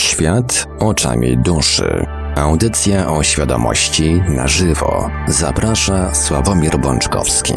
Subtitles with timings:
[0.00, 2.06] Świat oczami duszy.
[2.36, 5.10] Audycja o świadomości na żywo.
[5.28, 7.54] Zaprasza Sławomir Bączkowski.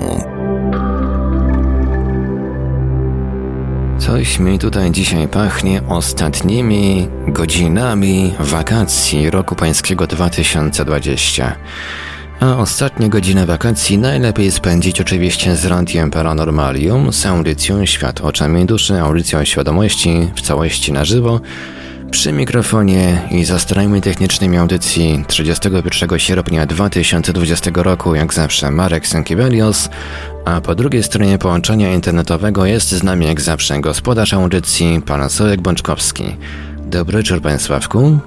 [3.98, 11.56] Coś mi tutaj dzisiaj pachnie ostatnimi godzinami wakacji roku pańskiego 2020.
[12.40, 19.00] A ostatnie godziny wakacji najlepiej spędzić oczywiście z Radiem Paranormalium, z audycją Świat oczami duszy,
[19.00, 21.40] audycją świadomości w całości na żywo,
[22.14, 29.90] przy mikrofonie i za starami technicznymi audycji 31 sierpnia 2020 roku, jak zawsze, Marek Sankiewelios,
[30.46, 35.62] a po drugiej stronie połączenia internetowego jest z nami jak zawsze gospodarz audycji, pan Sołek
[35.62, 36.24] Bączkowski.
[36.86, 38.20] Dobry wieczór, panie Sławku.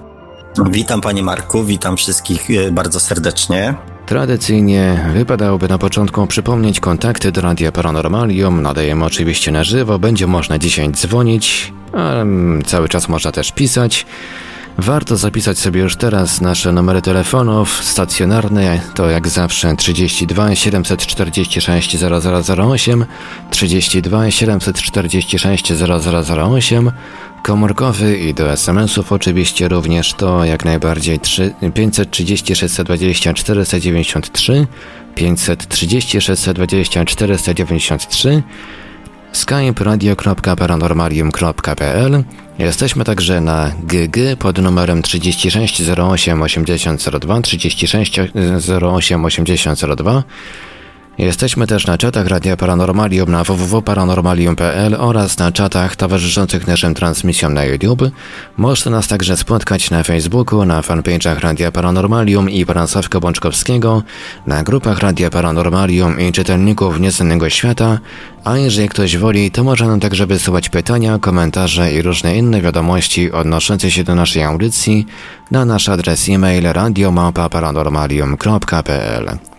[0.70, 3.74] Witam panie Marku, witam wszystkich e, bardzo serdecznie.
[4.06, 8.62] Tradycyjnie wypadałoby na początku przypomnieć kontakty do Radia Paranormalium.
[8.62, 11.72] Nadajemy oczywiście na żywo, będzie można dzisiaj dzwonić,
[12.66, 14.06] cały czas można też pisać.
[14.78, 23.04] Warto zapisać sobie już teraz nasze numery telefonów stacjonarne, to jak zawsze 32 746 0008,
[23.50, 26.90] 32 746 0008,
[27.42, 34.66] komórkowy i do SMS-ów oczywiście również to jak najbardziej 3, 530 620 493,
[35.14, 38.42] 530 620 493,
[39.36, 42.24] skype radio.paranormalium.pl
[42.58, 48.20] Jesteśmy także na GG pod numerem 36 08 8002 36
[48.82, 50.22] 08 8002
[51.18, 57.64] Jesteśmy też na czatach Radia Paranormalium na www.paranormalium.pl oraz na czatach towarzyszących naszym transmisjom na
[57.64, 58.02] YouTube.
[58.56, 64.02] Można nas także spotkać na Facebooku, na fanpage'ach Radia Paranormalium i Paransławka Bączkowskiego,
[64.46, 67.98] na grupach Radia Paranormalium i czytelników Nieznanego Świata,
[68.44, 73.32] a jeżeli ktoś woli, to może nam także wysyłać pytania, komentarze i różne inne wiadomości
[73.32, 75.06] odnoszące się do naszej audycji
[75.50, 79.55] na nasz adres e-mail radiomapa.paranormalium.pl.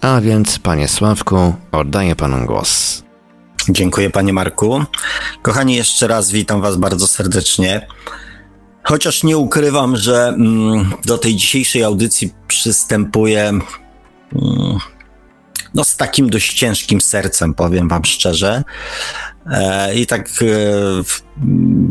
[0.00, 3.02] A więc, panie Sławku, oddaję panu głos.
[3.68, 4.84] Dziękuję, panie Marku.
[5.42, 7.86] Kochani, jeszcze raz witam was bardzo serdecznie.
[8.82, 13.62] Chociaż nie ukrywam, że mm, do tej dzisiejszej audycji przystępuję mm,
[15.74, 18.64] no, z takim dość ciężkim sercem, powiem wam szczerze.
[19.50, 20.44] E, I tak e,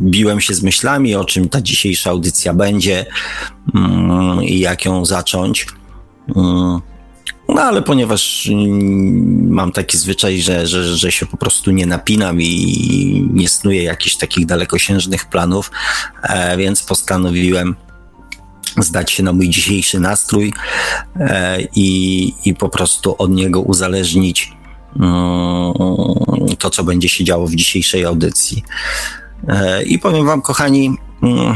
[0.01, 3.05] biłem się z myślami, o czym ta dzisiejsza audycja będzie
[3.75, 5.67] mm, i jak ją zacząć.
[7.49, 8.51] No ale ponieważ
[9.49, 14.15] mam taki zwyczaj, że, że, że się po prostu nie napinam i nie snuję jakichś
[14.15, 15.71] takich dalekosiężnych planów,
[16.23, 17.75] e, więc postanowiłem
[18.77, 20.53] zdać się na mój dzisiejszy nastrój
[21.15, 24.53] e, i, i po prostu od niego uzależnić
[24.99, 25.73] mm,
[26.59, 28.63] to, co będzie się działo w dzisiejszej audycji.
[29.47, 31.53] E, I powiem Wam, kochani, mm,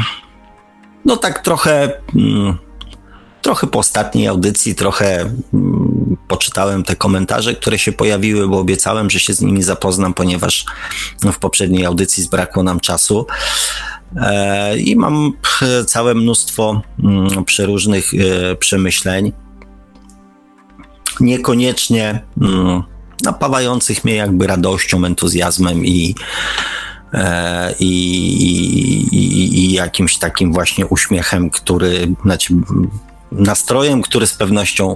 [1.06, 2.58] no tak trochę mm,
[3.42, 5.20] trochę po ostatniej audycji, trochę
[5.54, 10.66] mm, poczytałem te komentarze, które się pojawiły, bo obiecałem, że się z nimi zapoznam, ponieważ
[11.24, 13.26] w poprzedniej audycji zbrakło nam czasu.
[14.16, 15.34] E, I mam
[15.88, 19.32] całe mnóstwo mm, przeróżnych e, przemyśleń.
[21.20, 22.84] Niekoniecznie mm,
[23.24, 26.16] napawających mnie jakby radością, entuzjazmem i,
[27.14, 27.88] e, i,
[29.12, 32.54] i, i, jakimś takim właśnie uśmiechem, który, znaczy
[33.32, 34.96] nastrojem, który z pewnością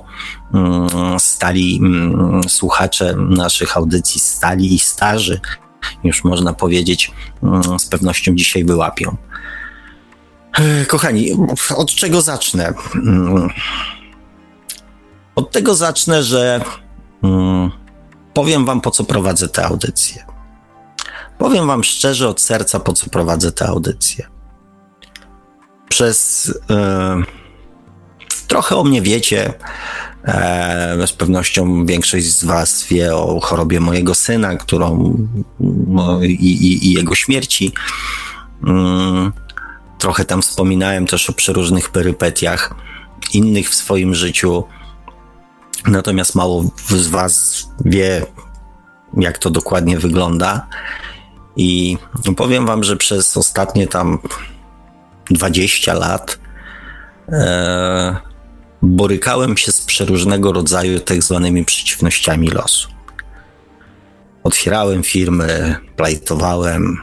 [0.54, 5.40] mm, stali mm, słuchacze naszych audycji, stali i starzy,
[6.04, 7.12] już można powiedzieć,
[7.44, 9.18] mm, z pewnością dzisiaj wyłapią.
[10.88, 11.30] Kochani,
[11.76, 12.74] od czego zacznę?
[15.36, 16.62] Od tego zacznę, że
[18.34, 20.26] powiem Wam, po co prowadzę tę audycję.
[21.38, 24.28] Powiem Wam szczerze od serca, po co prowadzę tę audycję.
[25.90, 26.48] Przez.
[26.70, 27.45] Yy,
[28.48, 29.54] Trochę o mnie wiecie.
[30.28, 35.18] E, z pewnością większość z Was wie o chorobie mojego syna, którą
[35.88, 37.74] no, i, i, i, jego śmierci.
[38.64, 39.32] Mm,
[40.00, 42.76] trochę tam wspominałem też o przeróżnych perypetiach
[43.34, 44.64] innych w swoim życiu.
[45.88, 48.26] Natomiast mało z Was wie,
[49.18, 50.68] jak to dokładnie wygląda.
[51.56, 51.98] I
[52.38, 54.20] powiem Wam, że przez ostatnie tam
[55.32, 56.40] 20 lat.
[57.30, 58.35] E,
[58.86, 62.90] borykałem się z przeróżnego rodzaju tak zwanymi przeciwnościami losu.
[64.44, 66.98] Otwierałem firmy, plajtowałem,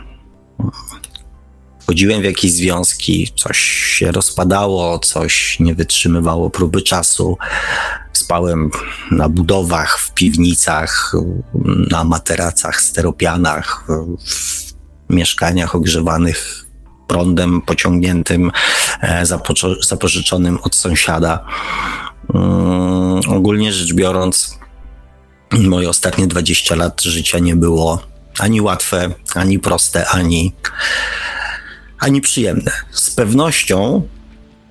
[1.81, 3.58] wchodziłem w jakieś związki, coś
[3.99, 7.38] się rozpadało, coś nie wytrzymywało próby czasu.
[8.12, 8.70] Spałem
[9.11, 11.12] na budowach, w piwnicach,
[11.90, 13.87] na materacach, steropianach,
[15.08, 16.62] w mieszkaniach ogrzewanych
[17.12, 18.50] prądem pociągniętym,
[19.00, 19.26] e,
[19.81, 21.44] zapożyczonym od sąsiada.
[22.35, 24.59] Mm, ogólnie rzecz biorąc,
[25.53, 28.03] moje ostatnie 20 lat życia nie było
[28.38, 30.53] ani łatwe, ani proste, ani,
[31.99, 32.73] ani przyjemne.
[32.91, 34.09] Z pewnością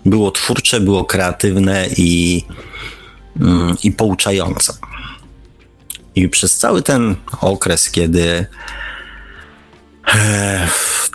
[0.05, 2.43] było twórcze, było kreatywne i,
[3.41, 4.73] mm, i pouczające.
[6.15, 8.45] I przez cały ten okres, kiedy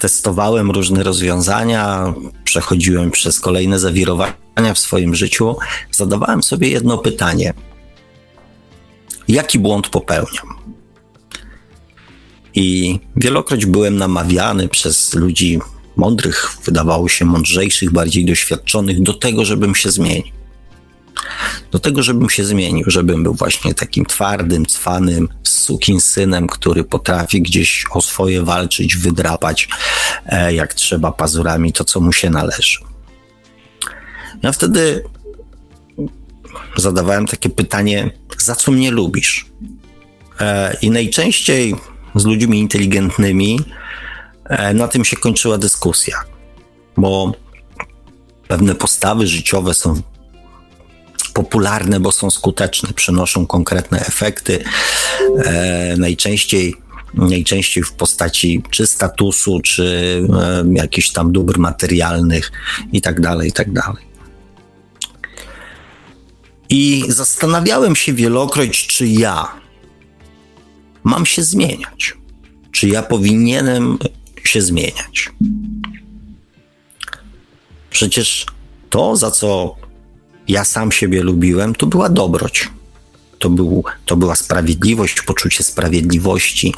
[0.00, 5.56] testowałem różne rozwiązania, przechodziłem przez kolejne zawirowania w swoim życiu,
[5.90, 7.54] zadawałem sobie jedno pytanie:
[9.28, 10.56] jaki błąd popełniam?
[12.54, 15.60] I wielokroć byłem namawiany przez ludzi
[15.96, 20.35] mądrych, wydawało się mądrzejszych, bardziej doświadczonych, do tego, żebym się zmienił.
[21.70, 27.42] Do tego, żebym się zmienił, żebym był właśnie takim twardym, cwanym, sukin synem, który potrafi
[27.42, 29.68] gdzieś o swoje walczyć, wydrapać,
[30.26, 32.78] e, jak trzeba pazurami to, co mu się należy.
[34.42, 35.02] Ja wtedy
[36.76, 39.46] zadawałem takie pytanie, za co mnie lubisz?
[40.40, 41.74] E, I najczęściej
[42.14, 43.60] z ludźmi inteligentnymi
[44.44, 46.16] e, na tym się kończyła dyskusja,
[46.96, 47.32] bo
[48.48, 50.02] pewne postawy życiowe są
[51.36, 54.64] popularne, bo są skuteczne, przynoszą konkretne efekty.
[55.44, 56.74] E, najczęściej
[57.14, 59.84] najczęściej w postaci czy statusu, czy
[60.32, 62.52] e, jakichś tam dóbr materialnych
[62.92, 64.04] i tak dalej, i tak dalej.
[66.68, 69.48] I zastanawiałem się wielokroć, czy ja
[71.04, 72.14] mam się zmieniać.
[72.72, 73.98] Czy ja powinienem
[74.44, 75.30] się zmieniać?
[77.90, 78.46] Przecież
[78.90, 79.76] to, za co
[80.48, 82.70] ja sam siebie lubiłem, to była dobroć.
[83.38, 86.74] To, był, to była sprawiedliwość, poczucie sprawiedliwości,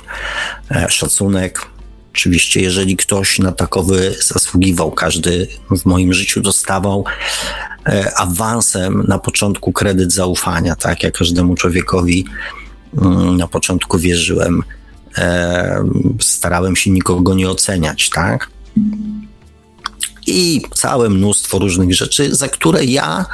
[0.71, 1.67] e, szacunek.
[2.13, 7.05] Oczywiście, jeżeli ktoś na takowy zasługiwał, każdy w moim życiu dostawał
[7.87, 11.03] e, awansem na początku kredyt zaufania, tak?
[11.03, 12.25] jak każdemu człowiekowi
[13.03, 14.63] mm, na początku wierzyłem,
[15.19, 15.85] e,
[16.21, 18.51] starałem się nikogo nie oceniać, tak?
[20.27, 23.27] I całe mnóstwo różnych rzeczy, za które ja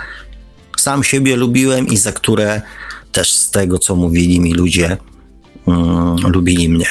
[0.84, 2.62] sam siebie lubiłem i za które
[3.12, 4.96] też z tego, co mówili mi ludzie,
[5.66, 6.86] um, lubili mnie.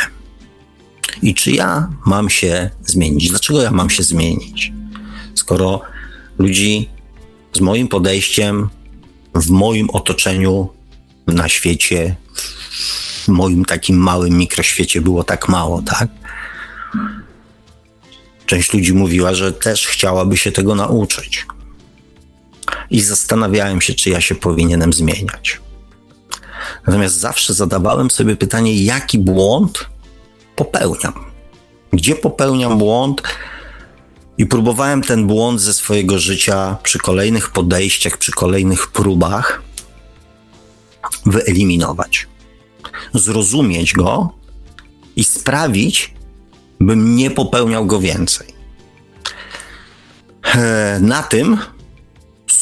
[1.21, 3.29] I czy ja mam się zmienić?
[3.29, 4.73] Dlaczego ja mam się zmienić?
[5.33, 5.81] Skoro
[6.39, 6.89] ludzi
[7.53, 8.69] z moim podejściem,
[9.35, 10.69] w moim otoczeniu,
[11.27, 12.15] na świecie,
[13.23, 16.09] w moim takim małym mikroświecie było tak mało, tak?
[18.45, 21.45] Część ludzi mówiła, że też chciałaby się tego nauczyć
[22.89, 25.61] i zastanawiałem się, czy ja się powinienem zmieniać.
[26.87, 29.85] Natomiast zawsze zadawałem sobie pytanie, jaki błąd
[30.55, 31.13] popełniam?
[31.93, 33.21] Gdzie popełniam błąd?
[34.37, 39.61] I próbowałem ten błąd ze swojego życia przy kolejnych podejściach, przy kolejnych próbach
[41.25, 42.27] wyeliminować,
[43.13, 44.33] zrozumieć go
[45.15, 46.13] i sprawić,
[46.79, 48.53] bym nie popełniał go więcej.
[50.99, 51.57] Na tym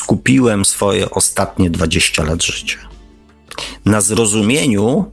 [0.01, 2.77] skupiłem swoje ostatnie 20 lat życia.
[3.85, 5.11] Na zrozumieniu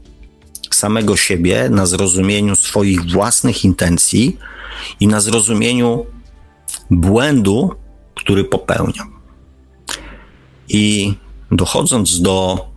[0.71, 4.37] samego siebie, na zrozumieniu swoich własnych intencji
[4.99, 6.05] i na zrozumieniu
[6.91, 7.75] błędu,
[8.15, 9.19] który popełniam.
[10.69, 11.13] I
[11.51, 12.67] dochodząc do,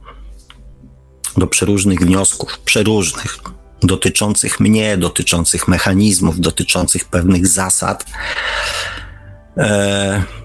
[1.36, 3.38] do przeróżnych wniosków, przeróżnych,
[3.82, 8.04] dotyczących mnie, dotyczących mechanizmów, dotyczących pewnych zasad,
[9.56, 10.41] e,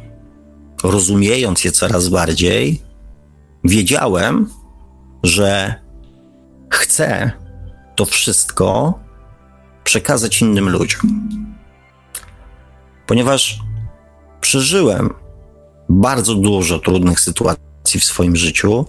[0.84, 2.82] rozumiejąc je coraz bardziej,
[3.64, 4.50] wiedziałem,
[5.24, 5.76] że
[6.70, 7.32] chcę
[7.96, 9.00] to wszystko
[9.84, 11.30] przekazać innym ludziom.
[13.08, 13.60] Ponieważ
[14.42, 15.14] przeżyłem
[15.90, 18.86] bardzo dużo trudnych sytuacji w swoim życiu,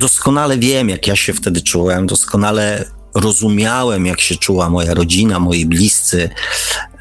[0.00, 5.66] doskonale wiem, jak ja się wtedy czułem, doskonale rozumiałem, jak się czuła moja rodzina, moi
[5.66, 6.30] bliscy,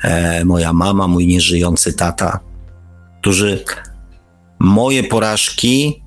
[0.02, 2.49] e, moja mama, mój nieżyjący tata
[3.22, 3.64] którzy
[4.60, 6.04] moje porażki,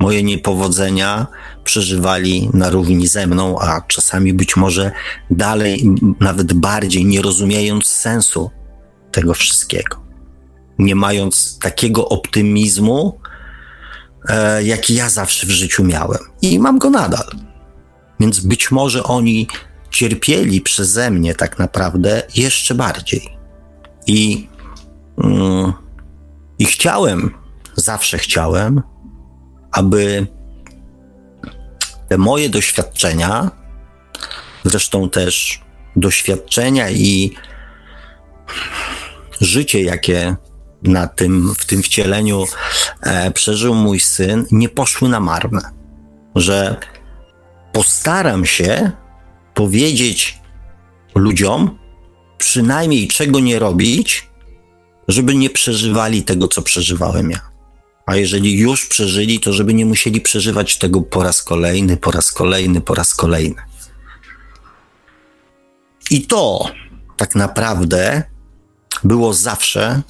[0.00, 1.26] moje niepowodzenia
[1.64, 4.92] przeżywali na równi ze mną, a czasami być może
[5.30, 5.84] dalej,
[6.20, 8.50] nawet bardziej, nie rozumiejąc sensu
[9.12, 10.02] tego wszystkiego.
[10.78, 13.20] Nie mając takiego optymizmu,
[14.28, 16.20] e, jaki ja zawsze w życiu miałem.
[16.42, 17.26] I mam go nadal.
[18.20, 19.48] Więc być może oni
[19.90, 23.28] cierpieli przeze mnie tak naprawdę jeszcze bardziej.
[24.06, 24.48] I
[25.24, 25.72] mm,
[26.62, 27.34] i chciałem,
[27.76, 28.82] zawsze chciałem,
[29.72, 30.26] aby
[32.08, 33.50] te moje doświadczenia,
[34.64, 35.60] zresztą też
[35.96, 37.34] doświadczenia i
[39.40, 40.36] życie, jakie
[40.82, 42.44] na tym, w tym wcieleniu
[43.00, 45.60] e, przeżył mój syn, nie poszły na marne.
[46.34, 46.76] Że
[47.72, 48.90] postaram się
[49.54, 50.38] powiedzieć
[51.14, 51.78] ludziom,
[52.38, 54.31] przynajmniej czego nie robić,
[55.12, 57.40] żeby nie przeżywali tego, co przeżywałem ja.
[58.06, 62.32] A jeżeli już przeżyli, to żeby nie musieli przeżywać tego po raz kolejny, po raz
[62.32, 63.62] kolejny, po raz kolejny.
[66.10, 66.70] I to
[67.16, 68.22] tak naprawdę
[69.04, 70.02] było zawsze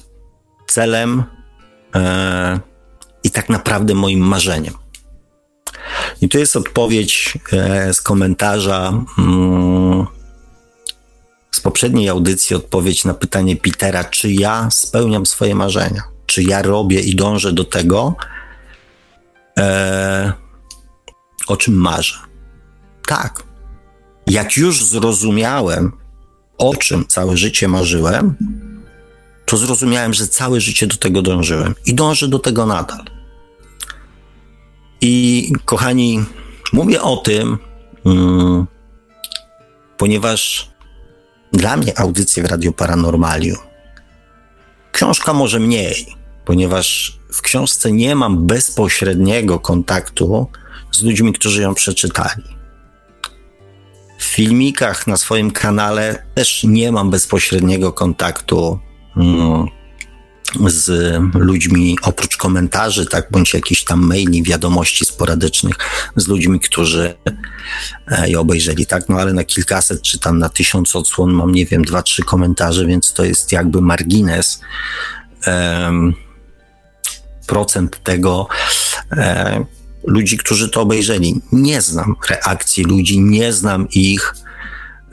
[0.67, 1.23] celem
[1.95, 2.59] e,
[3.23, 4.73] i tak naprawdę moim marzeniem.
[6.21, 10.07] I tu jest odpowiedź e, z komentarza mm,
[11.53, 16.99] z poprzedniej audycji, odpowiedź na pytanie Petera, czy ja spełniam swoje marzenia, czy ja robię
[16.99, 18.15] i dążę do tego,
[19.59, 20.33] e,
[21.47, 22.17] o czym marzę.
[23.07, 23.43] Tak.
[24.27, 25.91] Jak już zrozumiałem,
[26.57, 28.35] o czym całe życie marzyłem,
[29.45, 33.05] to zrozumiałem, że całe życie do tego dążyłem i dążę do tego nadal.
[35.01, 36.25] I kochani,
[36.73, 37.57] mówię o tym,
[38.05, 38.65] mm,
[39.97, 40.72] ponieważ
[41.53, 43.57] dla mnie audycje w Radio Paranormalium,
[44.91, 50.47] książka może mniej, ponieważ w książce nie mam bezpośredniego kontaktu
[50.91, 52.43] z ludźmi, którzy ją przeczytali.
[54.19, 58.79] W filmikach na swoim kanale też nie mam bezpośredniego kontaktu
[59.17, 59.67] mm,
[60.65, 65.75] z ludźmi, oprócz komentarzy, tak, bądź jakichś tam maili, wiadomości sporadycznych
[66.15, 67.15] z ludźmi, którzy
[68.07, 71.65] e, je obejrzeli, tak, no ale na kilkaset czy tam na tysiąc odsłon mam, nie
[71.65, 74.61] wiem, dwa, trzy komentarze, więc to jest jakby margines
[75.47, 76.13] um,
[77.47, 78.47] procent tego
[79.11, 79.65] um,
[80.07, 81.41] ludzi, którzy to obejrzeli.
[81.51, 84.35] Nie znam reakcji ludzi, nie znam ich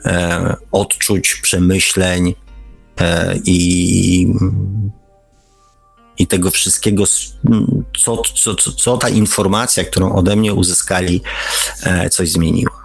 [0.05, 2.33] um, odczuć, przemyśleń
[3.45, 4.27] i
[6.21, 7.03] i tego wszystkiego,
[7.97, 11.21] co, co, co, co ta informacja, którą ode mnie uzyskali,
[11.83, 12.81] e, coś zmieniła.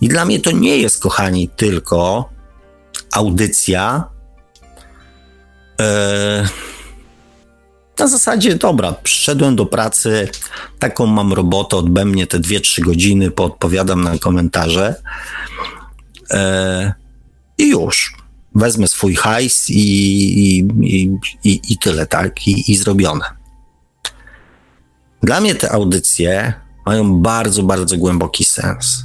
[0.00, 2.28] I dla mnie to nie jest, kochani, tylko
[3.12, 4.04] audycja.
[5.80, 6.48] E,
[7.98, 10.28] na zasadzie, dobra, przyszedłem do pracy,
[10.78, 14.94] taką mam robotę, odbędę te 2-3 godziny, poodpowiadam na komentarze
[16.30, 16.94] e,
[17.58, 18.15] i już
[18.56, 19.80] wezmę swój hajs i,
[20.82, 21.10] i,
[21.44, 22.48] i, i tyle, tak?
[22.48, 23.24] I, I zrobione.
[25.22, 26.54] Dla mnie te audycje
[26.86, 29.04] mają bardzo, bardzo głęboki sens.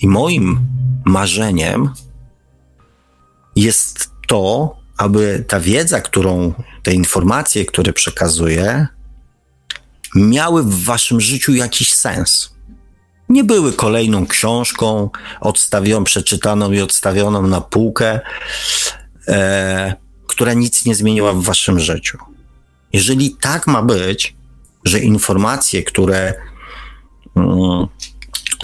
[0.00, 0.60] I moim
[1.04, 1.90] marzeniem
[3.56, 8.86] jest to, aby ta wiedza, którą, te informacje, które przekazuję,
[10.14, 12.49] miały w waszym życiu jakiś sens
[13.30, 15.10] nie były kolejną książką
[15.40, 18.20] odstawioną, przeczytaną i odstawioną na półkę,
[19.28, 19.94] e,
[20.26, 22.18] która nic nie zmieniła w waszym życiu.
[22.92, 24.36] Jeżeli tak ma być,
[24.84, 26.34] że informacje, które,
[27.36, 27.86] mm,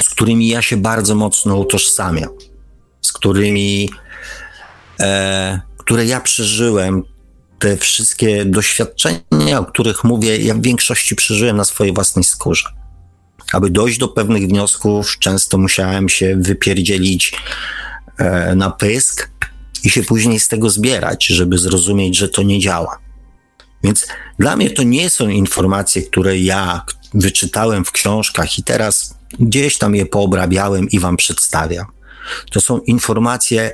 [0.03, 2.31] z którymi ja się bardzo mocno utożsamiam,
[3.03, 3.91] z którymi,
[5.01, 7.03] e, które ja przeżyłem,
[7.59, 12.76] te wszystkie doświadczenia, o których mówię, ja w większości przeżyłem na swojej własnej skórze
[13.53, 17.33] aby dojść do pewnych wniosków, często musiałem się wypierdzielić
[18.19, 19.31] e, na pysk
[19.85, 22.99] i się później z tego zbierać, żeby zrozumieć, że to nie działa.
[23.85, 24.07] Więc
[24.39, 26.85] dla mnie to nie są informacje, które ja
[27.15, 31.87] wyczytałem w książkach i teraz gdzieś tam je poobrabiałem i wam przedstawiam.
[32.51, 33.71] To są informacje,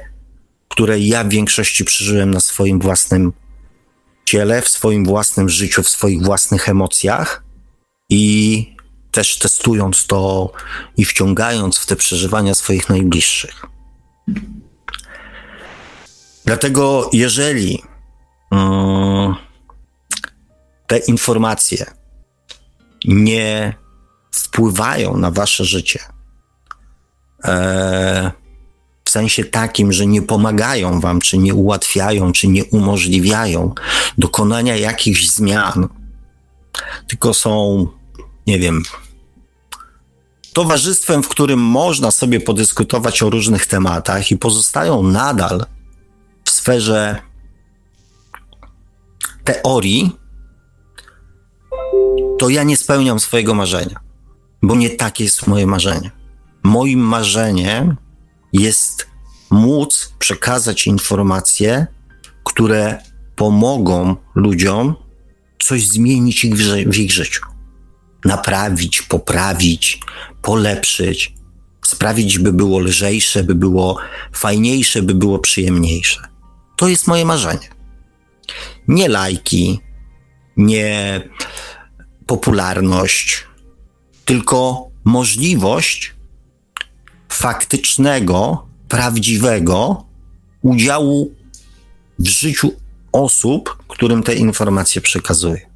[0.69, 3.33] które ja w większości przeżyłem na swoim własnym
[4.25, 7.45] ciele, w swoim własnym życiu, w swoich własnych emocjach
[8.09, 8.77] i
[9.13, 10.53] też testując to
[10.97, 13.67] i wciągając w te przeżywania swoich najbliższych.
[16.45, 17.83] Dlatego, jeżeli
[18.51, 19.35] um,
[20.87, 21.87] te informacje
[23.05, 23.75] nie
[24.33, 26.01] wpływają na wasze życie,
[27.45, 28.33] e,
[29.05, 33.75] w sensie takim, że nie pomagają wam, czy nie ułatwiają, czy nie umożliwiają
[34.19, 35.89] dokonania jakichś zmian,
[37.09, 37.87] tylko są
[38.47, 38.83] nie wiem,
[40.53, 45.67] towarzystwem, w którym można sobie podyskutować o różnych tematach i pozostają nadal
[46.45, 47.19] w sferze
[49.45, 50.17] teorii,
[52.39, 54.01] to ja nie spełniam swojego marzenia,
[54.63, 56.11] bo nie takie jest moje marzenie.
[56.63, 57.97] Moim marzeniem
[58.53, 59.07] jest
[59.51, 61.87] móc przekazać informacje,
[62.45, 62.99] które
[63.37, 64.95] pomogą ludziom
[65.59, 66.47] coś zmienić
[66.87, 67.53] w ich życiu
[68.25, 70.01] naprawić, poprawić,
[70.43, 71.35] polepszyć,
[71.85, 73.99] sprawić, by było lżejsze, by było
[74.33, 76.21] fajniejsze, by było przyjemniejsze.
[76.77, 77.69] To jest moje marzenie.
[78.89, 79.81] nie lajki,
[80.57, 81.23] nie
[82.27, 83.45] popularność,
[84.25, 86.15] tylko możliwość
[87.29, 90.05] faktycznego, prawdziwego
[90.63, 91.35] udziału
[92.19, 92.73] w życiu
[93.13, 95.71] osób, którym te informacje przekazuję.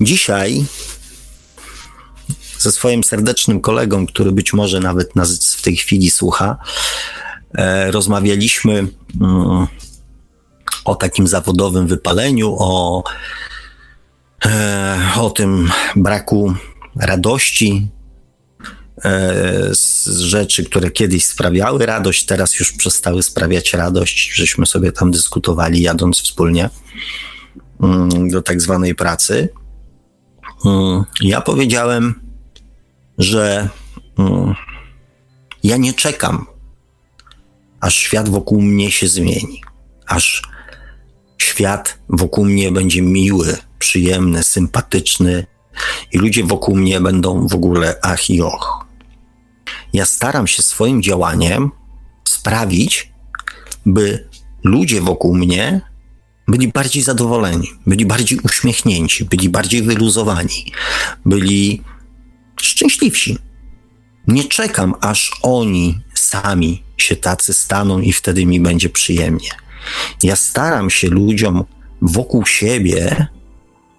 [0.00, 0.64] Dzisiaj
[2.64, 6.56] ze swoim serdecznym kolegą, który być może nawet nas w tej chwili słucha,
[7.54, 8.72] e, rozmawialiśmy
[9.20, 9.66] mm,
[10.84, 13.02] o takim zawodowym wypaleniu, o,
[14.46, 16.54] e, o tym braku
[16.96, 17.88] radości
[19.04, 24.32] e, z rzeczy, które kiedyś sprawiały radość, teraz już przestały sprawiać radość.
[24.34, 26.70] Żeśmy sobie tam dyskutowali, jadąc wspólnie
[27.82, 29.48] mm, do tak zwanej pracy.
[30.64, 32.23] Mm, ja powiedziałem,
[33.18, 33.68] że
[34.18, 34.54] mm,
[35.62, 36.46] ja nie czekam,
[37.80, 39.62] aż świat wokół mnie się zmieni,
[40.06, 40.42] aż
[41.38, 45.46] świat wokół mnie będzie miły, przyjemny, sympatyczny
[46.12, 48.84] i ludzie wokół mnie będą w ogóle ach i och.
[49.92, 51.70] Ja staram się swoim działaniem
[52.28, 53.12] sprawić,
[53.86, 54.28] by
[54.64, 55.80] ludzie wokół mnie
[56.48, 60.72] byli bardziej zadowoleni, byli bardziej uśmiechnięci, byli bardziej wyluzowani,
[61.24, 61.82] byli
[62.64, 63.38] szczęśliwsi.
[64.26, 69.48] Nie czekam, aż oni sami się tacy staną i wtedy mi będzie przyjemnie.
[70.22, 71.64] Ja staram się ludziom
[72.02, 73.26] wokół siebie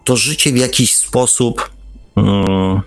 [0.04, 1.70] to życie w jakiś sposób
[2.16, 2.82] hmm,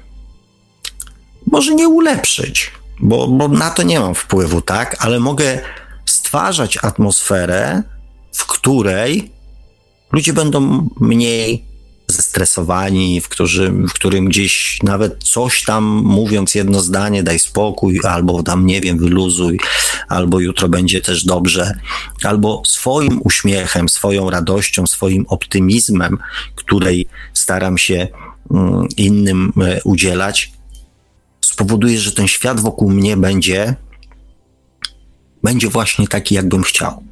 [1.46, 2.70] może nie ulepszyć,
[3.00, 4.96] bo, bo na to nie mam wpływu, tak?
[5.04, 5.60] Ale mogę
[6.06, 7.82] stwarzać atmosferę,
[8.32, 9.32] w której
[10.12, 11.64] ludzie będą mniej
[12.18, 18.42] zestresowani, w, którzy, w którym gdzieś nawet coś tam mówiąc jedno zdanie, daj spokój, albo
[18.42, 19.58] tam nie wiem, wyluzuj,
[20.08, 21.78] albo jutro będzie też dobrze,
[22.22, 26.18] albo swoim uśmiechem, swoją radością, swoim optymizmem,
[26.54, 28.08] której staram się
[28.50, 30.52] mm, innym e, udzielać,
[31.40, 33.74] spowoduje, że ten świat wokół mnie będzie,
[35.42, 37.02] będzie właśnie taki, jakbym chciał.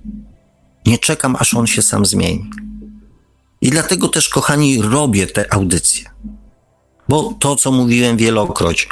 [0.87, 2.51] Nie czekam, aż on się sam zmieni.
[3.61, 6.11] I dlatego też, kochani, robię te audycje.
[7.09, 8.89] Bo to, co mówiłem wielokroć,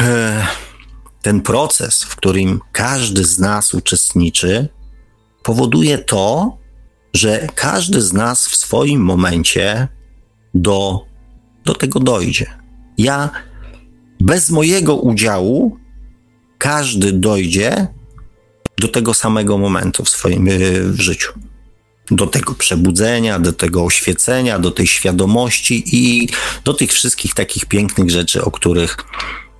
[0.00, 0.46] e,
[1.22, 4.68] ten proces, w którym każdy z nas uczestniczy,
[5.42, 6.56] powoduje to,
[7.14, 9.88] że każdy z nas w swoim momencie
[10.54, 11.06] do,
[11.64, 12.46] do tego dojdzie.
[12.98, 13.30] Ja
[14.20, 15.76] bez mojego udziału
[16.58, 17.86] każdy dojdzie
[18.78, 20.48] do tego samego momentu w swoim
[20.92, 21.32] w życiu
[22.10, 26.28] do tego przebudzenia, do tego oświecenia, do tej świadomości i
[26.64, 28.96] do tych wszystkich takich pięknych rzeczy, o których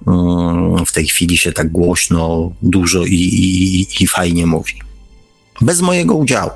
[0.07, 4.74] mm, w tej chwili się tak głośno, dużo i, i, i fajnie mówi.
[5.61, 6.50] Bez mojego udziału.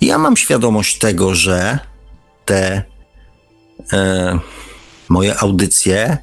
[0.00, 1.78] Ja mam świadomość tego, że
[2.44, 2.82] te
[3.92, 4.38] e,
[5.08, 6.18] moje audycje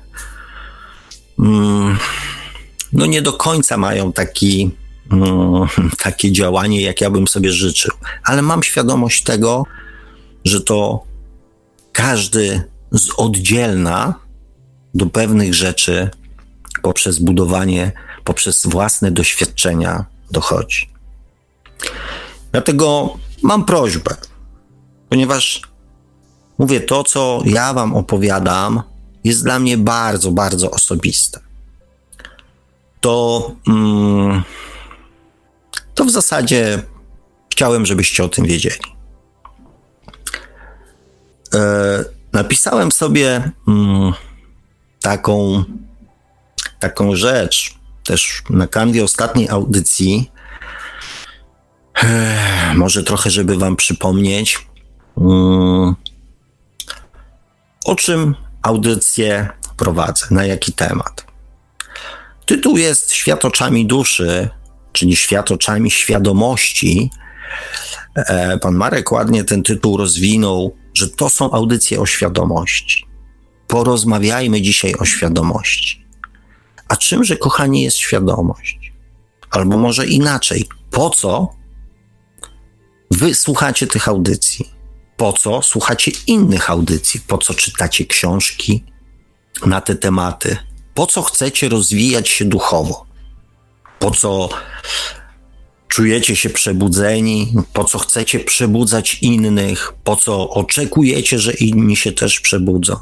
[1.39, 1.97] mm,
[2.93, 4.71] no nie do końca mają taki
[6.04, 7.91] takie działanie, jak ja bym sobie życzył.
[8.24, 9.65] Ale mam świadomość tego,
[10.45, 11.04] że to
[11.91, 14.13] każdy z oddzielna
[14.93, 16.10] do pewnych rzeczy
[16.82, 17.91] poprzez budowanie,
[18.24, 20.89] poprzez własne doświadczenia dochodzi.
[22.52, 24.15] Dlatego mam prośbę,
[25.10, 25.62] ponieważ
[26.58, 28.82] mówię, to co ja Wam opowiadam,
[29.24, 31.39] jest dla mnie bardzo, bardzo osobiste.
[33.02, 33.52] To.
[33.67, 34.43] Mm,
[36.00, 36.82] to w zasadzie
[37.52, 38.80] chciałem, żebyście o tym wiedzieli.
[41.54, 41.60] E,
[42.34, 44.14] napisałem sobie mm,
[45.02, 45.64] taką,
[46.80, 50.32] taką rzecz też na kanwie ostatniej audycji.
[52.04, 54.68] E, może trochę, żeby Wam przypomnieć,
[55.18, 55.96] mm,
[57.86, 61.26] o czym audycję prowadzę, na jaki temat.
[62.46, 64.50] Tytuł jest Świat oczami duszy,
[64.93, 67.10] czyli Świat oczami świadomości.
[68.15, 73.06] E, pan Marek ładnie ten tytuł rozwinął, że to są audycje o świadomości.
[73.67, 76.06] Porozmawiajmy dzisiaj o świadomości.
[76.88, 78.93] A czymże, kochani, jest świadomość?
[79.52, 81.47] Albo może inaczej, po co
[83.12, 84.69] wy słuchacie tych audycji?
[85.17, 87.21] Po co słuchacie innych audycji?
[87.28, 88.84] Po co czytacie książki
[89.65, 90.58] na te tematy?
[90.93, 93.06] Po co chcecie rozwijać się duchowo?
[94.00, 94.50] Po co
[95.88, 102.40] czujecie się przebudzeni, po co chcecie przebudzać innych, po co oczekujecie, że inni się też
[102.40, 102.96] przebudzą,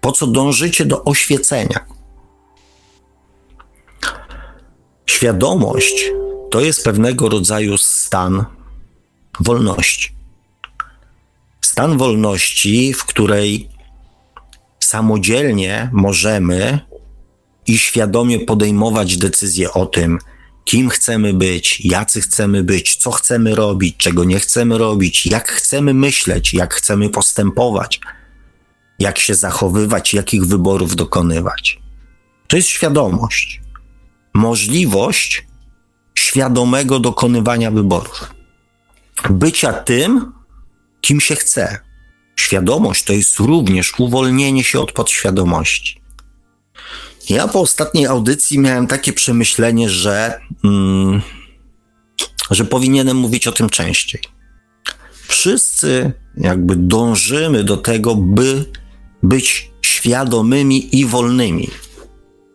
[0.00, 1.86] po co dążycie do oświecenia.
[5.06, 6.12] Świadomość
[6.50, 8.44] to jest pewnego rodzaju stan
[9.40, 10.16] wolności.
[11.60, 13.68] Stan wolności, w której
[14.80, 16.80] samodzielnie możemy
[17.66, 20.18] i świadomie podejmować decyzje o tym,
[20.64, 25.94] kim chcemy być, jacy chcemy być, co chcemy robić, czego nie chcemy robić, jak chcemy
[25.94, 28.00] myśleć, jak chcemy postępować,
[28.98, 31.80] jak się zachowywać, jakich wyborów dokonywać.
[32.46, 33.60] To jest świadomość.
[34.34, 35.46] Możliwość
[36.18, 38.34] świadomego dokonywania wyborów.
[39.30, 40.32] Bycia tym,
[41.00, 41.78] kim się chce.
[42.36, 46.05] Świadomość to jest również uwolnienie się od podświadomości.
[47.28, 51.22] Ja po ostatniej audycji miałem takie przemyślenie, że, mm,
[52.50, 54.20] że powinienem mówić o tym częściej.
[55.28, 58.64] Wszyscy jakby dążymy do tego, by
[59.22, 61.68] być świadomymi i wolnymi,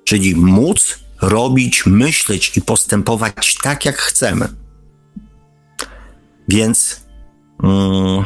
[0.03, 4.47] czyli móc robić, myśleć i postępować tak, jak chcemy.
[6.47, 7.05] Więc
[7.63, 8.25] mm,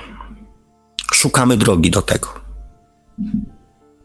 [1.14, 2.28] szukamy drogi do tego.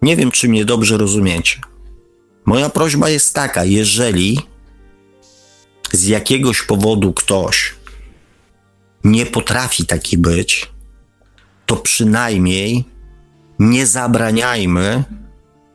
[0.02, 1.60] Nie wiem, czy mnie dobrze rozumiecie.
[2.50, 4.40] Moja prośba jest taka: jeżeli
[5.92, 7.74] z jakiegoś powodu ktoś
[9.04, 10.70] nie potrafi taki być,
[11.66, 12.84] to przynajmniej
[13.58, 15.04] nie zabraniajmy,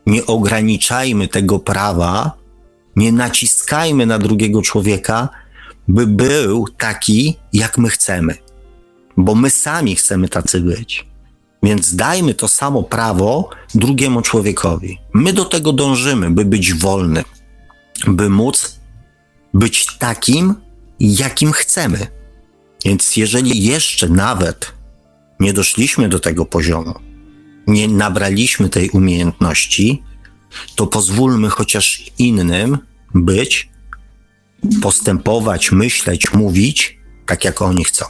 [0.08, 2.32] nie ograniczajmy tego prawa,
[2.96, 5.30] nie naciskajmy na drugiego człowieka,
[5.88, 8.38] by był taki, jak my chcemy,
[9.18, 11.15] bo my sami chcemy tacy być.
[11.64, 14.98] Więc dajmy to samo prawo drugiemu człowiekowi.
[15.14, 17.24] My do tego dążymy, by być wolnym,
[18.08, 18.80] by móc
[19.54, 20.56] być takim,
[21.00, 22.08] jakim chcemy.
[22.86, 24.74] Więc jeżeli jeszcze nawet
[25.40, 26.94] nie doszliśmy do tego poziomu,
[27.68, 30.04] nie nabraliśmy tej umiejętności,
[30.76, 32.78] to pozwólmy chociaż innym
[33.14, 33.70] być,
[34.82, 38.06] postępować, myśleć, mówić tak, jak oni chcą.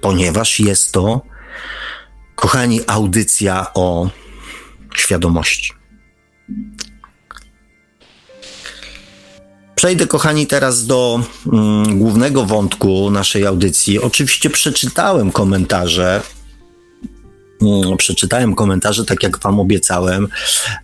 [0.00, 1.22] Ponieważ jest to
[2.38, 4.10] Kochani, audycja o
[4.96, 5.72] świadomości.
[9.74, 11.20] Przejdę, kochani, teraz do
[11.52, 14.00] mm, głównego wątku naszej audycji.
[14.00, 16.22] Oczywiście przeczytałem komentarze.
[17.62, 20.28] Mm, przeczytałem komentarze, tak jak Wam obiecałem,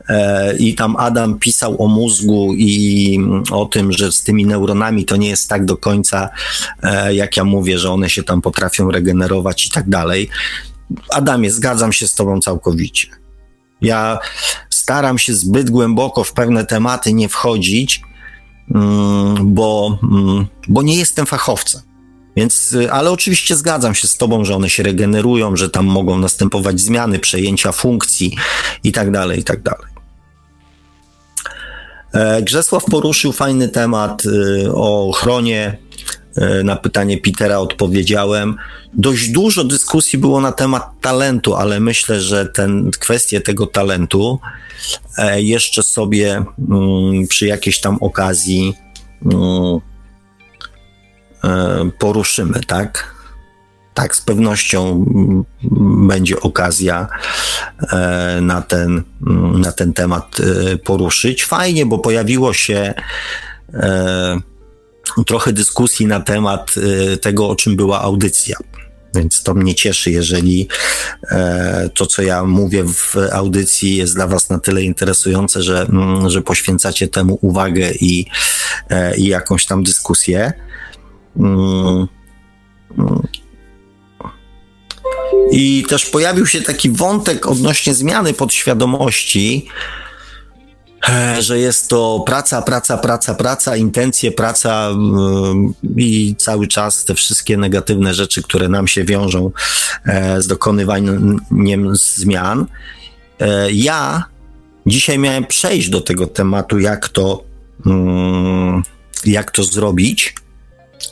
[0.08, 3.18] e, i tam Adam pisał o mózgu i
[3.50, 6.28] o tym, że z tymi neuronami to nie jest tak do końca,
[6.82, 10.30] e, jak ja mówię, że one się tam potrafią regenerować i tak dalej.
[11.10, 13.08] Adamie, zgadzam się z Tobą całkowicie.
[13.80, 14.18] Ja
[14.70, 18.02] staram się zbyt głęboko w pewne tematy nie wchodzić,
[18.74, 21.82] mm, bo, mm, bo nie jestem fachowcem.
[22.36, 26.80] Więc, ale oczywiście zgadzam się z Tobą, że one się regenerują, że tam mogą następować
[26.80, 28.36] zmiany, przejęcia funkcji
[28.84, 29.94] i tak dalej, i tak dalej.
[32.14, 35.78] E, Grzesław poruszył fajny temat y, o ochronie
[36.64, 38.56] na pytanie Petera odpowiedziałem.
[38.94, 44.40] Dość dużo dyskusji było na temat talentu, ale myślę, że ten, kwestię tego talentu
[45.18, 48.74] e, jeszcze sobie mm, przy jakiejś tam okazji
[49.24, 49.80] mm,
[51.44, 53.14] e, poruszymy, tak?
[53.94, 55.44] Tak, z pewnością mm,
[56.08, 57.08] będzie okazja
[58.40, 59.02] na ten,
[59.58, 60.36] na ten temat
[60.84, 61.44] poruszyć.
[61.44, 62.94] Fajnie, bo pojawiło się
[65.26, 68.56] trochę dyskusji na temat y, tego, o czym była audycja.
[69.14, 70.68] Więc to mnie cieszy, jeżeli
[71.30, 76.30] e, to, co ja mówię w audycji, jest dla Was na tyle interesujące, że, mm,
[76.30, 78.26] że poświęcacie temu uwagę i,
[78.90, 80.52] e, i jakąś tam dyskusję.
[81.36, 82.06] Mm.
[85.50, 89.68] I też pojawił się taki wątek odnośnie zmiany podświadomości,
[91.38, 94.90] że jest to praca, praca, praca, praca, intencje, praca
[95.96, 99.50] i cały czas te wszystkie negatywne rzeczy, które nam się wiążą
[100.06, 102.66] e, z dokonywaniem zmian.
[103.40, 104.24] E, ja
[104.86, 107.44] dzisiaj miałem przejść do tego tematu, jak to,
[107.86, 108.82] mm,
[109.24, 110.34] jak to zrobić,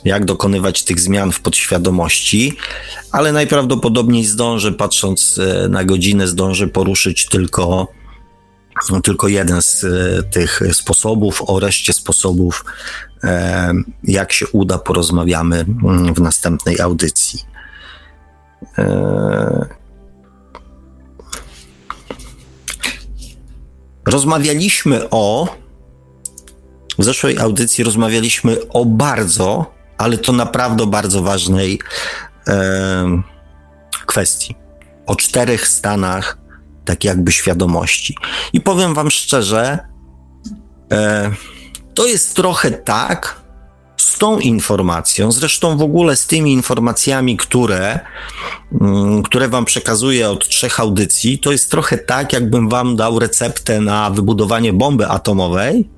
[0.05, 2.57] jak dokonywać tych zmian w podświadomości,
[3.11, 7.87] ale najprawdopodobniej zdążę, patrząc na godzinę, zdążę poruszyć tylko
[8.89, 11.43] no, tylko jeden z e, tych sposobów.
[11.47, 12.65] O reszcie sposobów,
[13.23, 17.43] e, jak się uda, porozmawiamy mm, w następnej audycji.
[18.77, 19.65] E,
[24.05, 25.55] rozmawialiśmy o.
[26.99, 31.79] W zeszłej audycji rozmawialiśmy o bardzo, ale to naprawdę bardzo ważnej
[34.05, 34.55] kwestii.
[35.05, 36.42] O czterech stanach
[36.85, 38.15] tak jakby świadomości.
[38.53, 39.79] I powiem Wam szczerze,
[40.91, 41.31] e,
[41.93, 43.43] to jest trochę tak,
[43.97, 47.99] z tą informacją, zresztą w ogóle z tymi informacjami, które,
[48.81, 53.81] mm, które Wam przekazuję od trzech audycji, to jest trochę tak, jakbym Wam dał receptę
[53.81, 55.89] na wybudowanie bomby atomowej,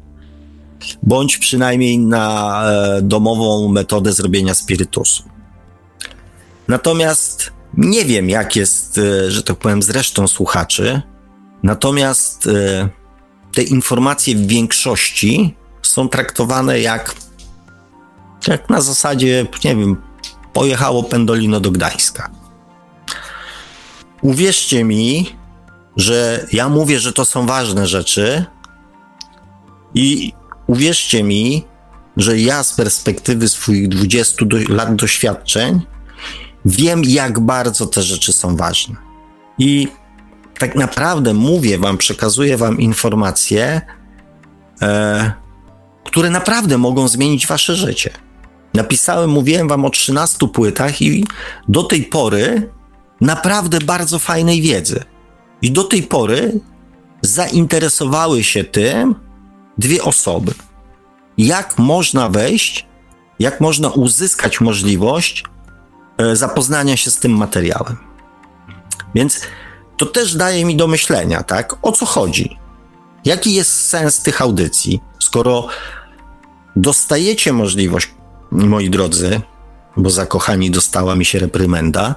[1.03, 5.23] bądź przynajmniej na e, domową metodę zrobienia spirytusu.
[6.67, 11.01] Natomiast nie wiem, jak jest, e, że tak powiem, z resztą słuchaczy.
[11.63, 12.89] Natomiast e,
[13.53, 17.15] te informacje w większości są traktowane jak,
[18.47, 20.01] jak na zasadzie, nie wiem,
[20.53, 22.29] pojechało Pendolino do Gdańska.
[24.21, 25.35] Uwierzcie mi,
[25.97, 28.45] że ja mówię, że to są ważne rzeczy
[29.93, 30.33] i
[30.67, 31.65] uwierzcie mi,
[32.17, 35.81] że ja z perspektywy swoich 20 do, lat doświadczeń
[36.65, 38.95] wiem, jak bardzo te rzeczy są ważne.
[39.57, 39.87] I
[40.59, 43.81] tak naprawdę mówię wam, przekazuję wam informacje,
[44.81, 45.31] e,
[46.03, 48.09] które naprawdę mogą zmienić wasze życie.
[48.73, 51.25] Napisałem, mówiłem wam o 13 płytach i
[51.67, 52.69] do tej pory
[53.21, 55.03] naprawdę bardzo fajnej wiedzy.
[55.61, 56.59] I do tej pory
[57.21, 59.15] zainteresowały się tym
[59.77, 60.53] dwie osoby.
[61.37, 62.87] Jak można wejść,
[63.39, 65.43] jak można uzyskać możliwość
[66.33, 67.97] zapoznania się z tym materiałem.
[69.15, 69.41] Więc
[69.97, 71.75] to też daje mi do myślenia, tak?
[71.81, 72.57] O co chodzi?
[73.25, 75.67] Jaki jest sens tych audycji, skoro
[76.75, 78.11] dostajecie możliwość,
[78.51, 79.41] moi drodzy,
[79.97, 82.15] bo zakochani dostała mi się reprymenda,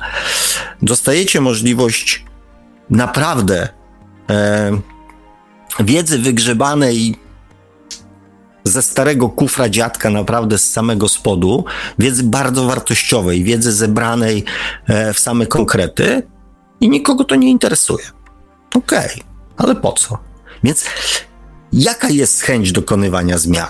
[0.82, 2.24] dostajecie możliwość
[2.90, 3.68] naprawdę
[4.30, 4.80] e,
[5.80, 7.16] wiedzy wygrzebanej
[8.64, 11.64] ze starego kufra dziadka, naprawdę z samego spodu,
[11.98, 14.44] wiedzy bardzo wartościowej, wiedzy zebranej
[14.86, 16.22] e, w same konkrety
[16.80, 18.04] i nikogo to nie interesuje.
[18.74, 19.24] Okej, okay,
[19.56, 20.18] ale po co?
[20.64, 20.84] Więc
[21.72, 23.68] jaka jest chęć dokonywania zmian?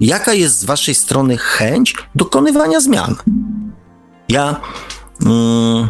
[0.00, 3.16] Jaka jest z waszej strony chęć dokonywania zmian?
[4.28, 4.60] Ja.
[5.26, 5.88] Mm,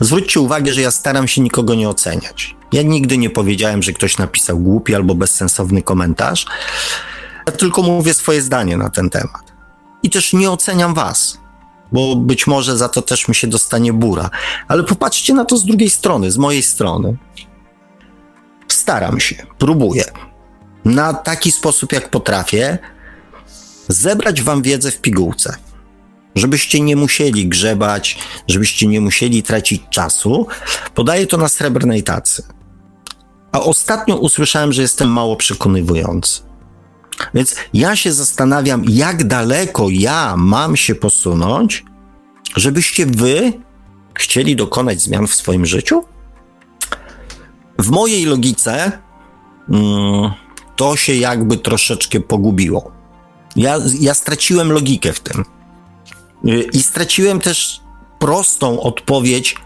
[0.00, 2.56] zwróćcie uwagę, że ja staram się nikogo nie oceniać.
[2.72, 6.46] Ja nigdy nie powiedziałem, że ktoś napisał głupi albo bezsensowny komentarz.
[7.46, 9.52] Ja tylko mówię swoje zdanie na ten temat.
[10.02, 11.38] I też nie oceniam was,
[11.92, 14.30] bo być może za to też mi się dostanie bura.
[14.68, 17.16] Ale popatrzcie na to z drugiej strony, z mojej strony.
[18.68, 20.04] Staram się, próbuję
[20.84, 22.78] na taki sposób, jak potrafię,
[23.88, 25.56] zebrać wam wiedzę w pigułce.
[26.38, 30.46] Żebyście nie musieli grzebać, żebyście nie musieli tracić czasu.
[30.94, 32.42] Podaję to na srebrnej tacy.
[33.52, 36.42] A ostatnio usłyszałem, że jestem mało przekonywujący.
[37.34, 41.84] Więc ja się zastanawiam, jak daleko ja mam się posunąć,
[42.56, 43.52] żebyście wy
[44.14, 46.04] chcieli dokonać zmian w swoim życiu?
[47.78, 48.92] W mojej logice
[49.68, 50.32] mm,
[50.76, 52.92] to się jakby troszeczkę pogubiło.
[53.56, 55.44] Ja, ja straciłem logikę w tym.
[56.72, 57.80] I straciłem też
[58.18, 59.56] prostą odpowiedź,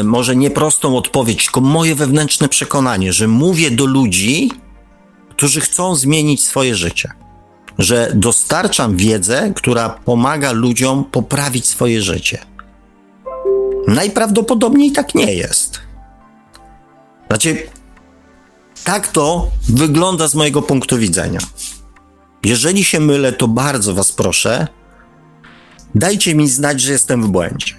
[0.00, 4.50] y, może nie prostą odpowiedź, tylko moje wewnętrzne przekonanie, że mówię do ludzi,
[5.30, 7.12] którzy chcą zmienić swoje życie.
[7.78, 12.38] Że dostarczam wiedzę, która pomaga ludziom poprawić swoje życie.
[13.88, 15.80] Najprawdopodobniej tak nie jest.
[17.28, 17.66] Znaczy,
[18.84, 21.40] tak to wygląda z mojego punktu widzenia.
[22.44, 24.66] Jeżeli się mylę, to bardzo Was proszę,
[25.94, 27.74] dajcie mi znać, że jestem w błędzie.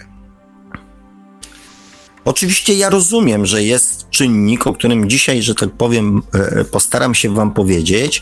[2.25, 7.33] Oczywiście ja rozumiem, że jest czynnik, o którym dzisiaj, że tak powiem, e, postaram się
[7.33, 8.21] Wam powiedzieć,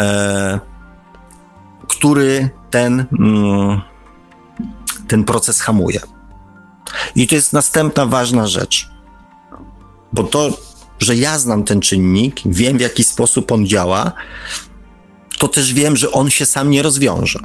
[0.00, 0.60] e,
[1.88, 3.80] który ten, mm,
[5.08, 6.00] ten proces hamuje.
[7.16, 8.90] I to jest następna ważna rzecz.
[10.12, 10.50] Bo to,
[10.98, 14.12] że ja znam ten czynnik, wiem w jaki sposób on działa,
[15.38, 17.40] to też wiem, że on się sam nie rozwiąże.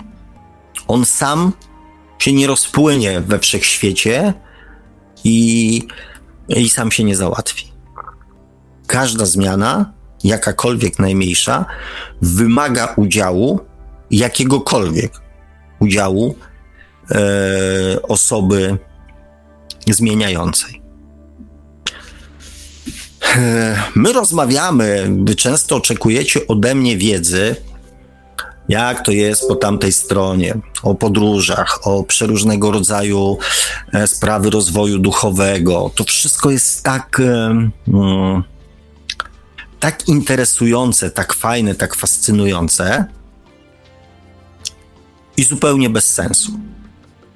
[0.88, 1.54] On sam
[2.20, 4.34] się nie rozpłynie we wszechświecie
[5.24, 5.82] i,
[6.50, 7.72] i sam się nie załatwi.
[8.88, 9.94] Każda zmiana,
[10.24, 11.66] jakakolwiek najmniejsza,
[12.22, 13.60] wymaga udziału
[14.12, 15.22] jakiegokolwiek
[15.80, 16.36] udziału
[17.12, 18.78] e, osoby
[19.88, 20.82] zmieniającej.
[23.36, 27.56] E, my rozmawiamy, wy często oczekujecie ode mnie wiedzy,
[28.70, 33.38] jak to jest po tamtej stronie, o podróżach, o przeróżnego rodzaju
[33.94, 35.92] e, sprawy rozwoju duchowego.
[35.96, 38.44] To wszystko jest tak, mm,
[39.80, 43.06] tak interesujące, tak fajne, tak fascynujące
[45.38, 46.52] i zupełnie bez sensu.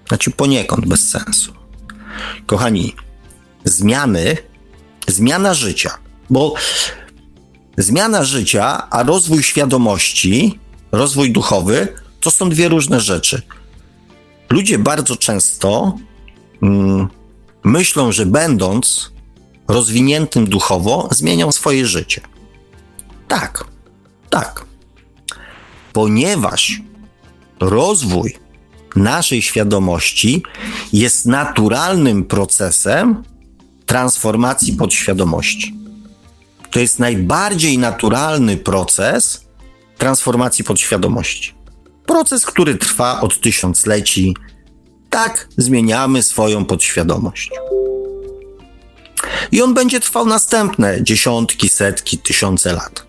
[0.08, 1.54] Znaczy poniekąd bez sensu.
[2.46, 2.96] Kochani,
[3.64, 4.38] zmiany,
[5.08, 5.98] zmiana życia,
[6.30, 6.54] bo
[7.78, 10.60] zmiana życia, a rozwój świadomości
[10.92, 11.88] rozwój duchowy
[12.20, 13.42] to są dwie różne rzeczy.
[14.50, 15.96] Ludzie bardzo często
[16.62, 17.08] mm,
[17.64, 19.12] myślą, że będąc
[19.68, 22.22] rozwiniętym duchowo, zmienią swoje życie.
[23.28, 23.66] Tak,
[24.30, 24.66] tak.
[25.94, 26.82] Ponieważ
[27.60, 28.38] rozwój
[28.96, 30.44] naszej świadomości
[30.94, 33.24] jest naturalnym procesem
[33.86, 35.76] transformacji podświadomości.
[36.72, 39.47] To jest najbardziej naturalny proces
[39.98, 41.54] transformacji podświadomości.
[42.06, 44.36] Proces, który trwa od tysiącleci.
[45.10, 47.52] Tak zmieniamy swoją podświadomość.
[49.52, 53.06] I on będzie trwał następne dziesiątki, setki, tysiące lat.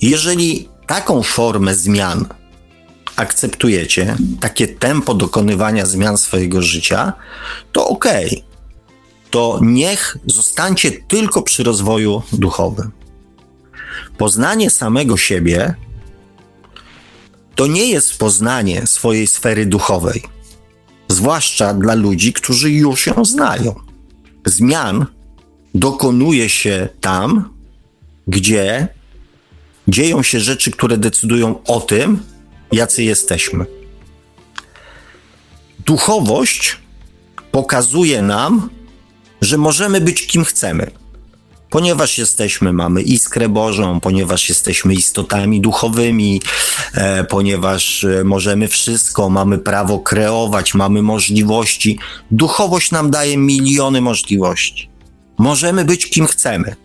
[0.00, 2.26] Jeżeli taką formę zmian
[3.16, 7.12] akceptujecie, takie tempo dokonywania zmian swojego życia,
[7.72, 7.88] to.
[7.88, 8.28] Okay.
[9.30, 12.90] To niech zostańcie tylko przy rozwoju duchowym.
[14.18, 15.74] Poznanie samego siebie
[17.54, 20.22] to nie jest poznanie swojej sfery duchowej,
[21.08, 23.74] zwłaszcza dla ludzi, którzy już ją znają.
[24.44, 25.06] Zmian
[25.74, 27.50] dokonuje się tam,
[28.26, 28.88] gdzie
[29.88, 32.22] dzieją się rzeczy, które decydują o tym,
[32.72, 33.66] jacy jesteśmy.
[35.86, 36.78] Duchowość
[37.52, 38.70] pokazuje nam,
[39.40, 40.90] że możemy być kim chcemy.
[41.70, 46.42] Ponieważ jesteśmy, mamy iskrę Bożą, ponieważ jesteśmy istotami duchowymi,
[46.94, 51.98] e, ponieważ e, możemy wszystko, mamy prawo kreować, mamy możliwości.
[52.30, 54.88] Duchowość nam daje miliony możliwości.
[55.38, 56.76] Możemy być kim chcemy,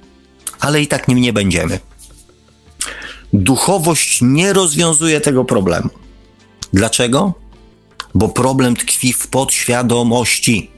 [0.59, 1.79] ale i tak nim nie będziemy.
[3.33, 5.89] Duchowość nie rozwiązuje tego problemu.
[6.73, 7.33] Dlaczego?
[8.15, 10.71] Bo problem tkwi w podświadomości.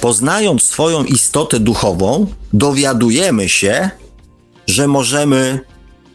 [0.00, 3.90] Poznając swoją istotę duchową, dowiadujemy się,
[4.66, 5.60] że możemy,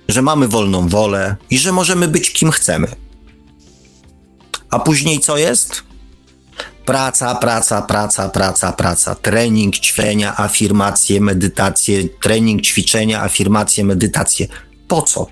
[0.08, 2.88] że mamy wolną wolę i że możemy być kim chcemy.
[4.70, 5.84] A później co jest?
[6.86, 9.16] Praca, praca, praca, praca, praca.
[9.16, 14.48] Trening, ćwiczenia, afirmacje, medytacje, trening, ćwiczenia, afirmacje, medytacje
[14.90, 15.28] po co?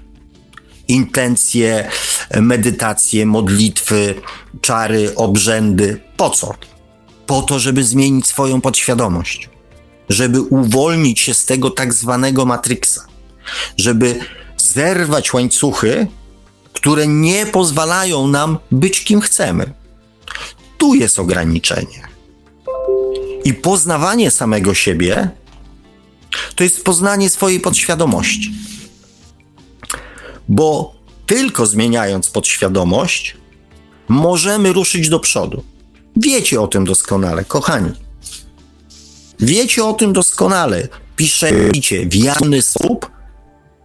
[0.88, 1.90] Intencje,
[2.42, 4.16] medytacje, modlitwy,
[4.62, 6.02] czary, obrzędy.
[6.18, 6.54] Po co?
[7.28, 9.50] Po to, żeby zmienić swoją podświadomość,
[10.10, 13.08] żeby uwolnić się z tego tak zwanego matryksa,
[13.78, 14.20] żeby
[14.58, 16.08] zerwać łańcuchy,
[16.74, 19.74] które nie pozwalają nam być kim chcemy.
[20.78, 22.08] Tu jest ograniczenie.
[23.44, 25.30] I poznawanie samego siebie
[26.56, 28.52] to jest poznanie swojej podświadomości
[30.48, 33.38] bo tylko zmieniając podświadomość,
[34.08, 35.64] możemy ruszyć do przodu.
[36.20, 37.92] Wiecie o tym doskonale, kochani.
[39.40, 40.88] Wiecie o tym doskonale.
[41.16, 43.12] Piszecie w jawny sposób,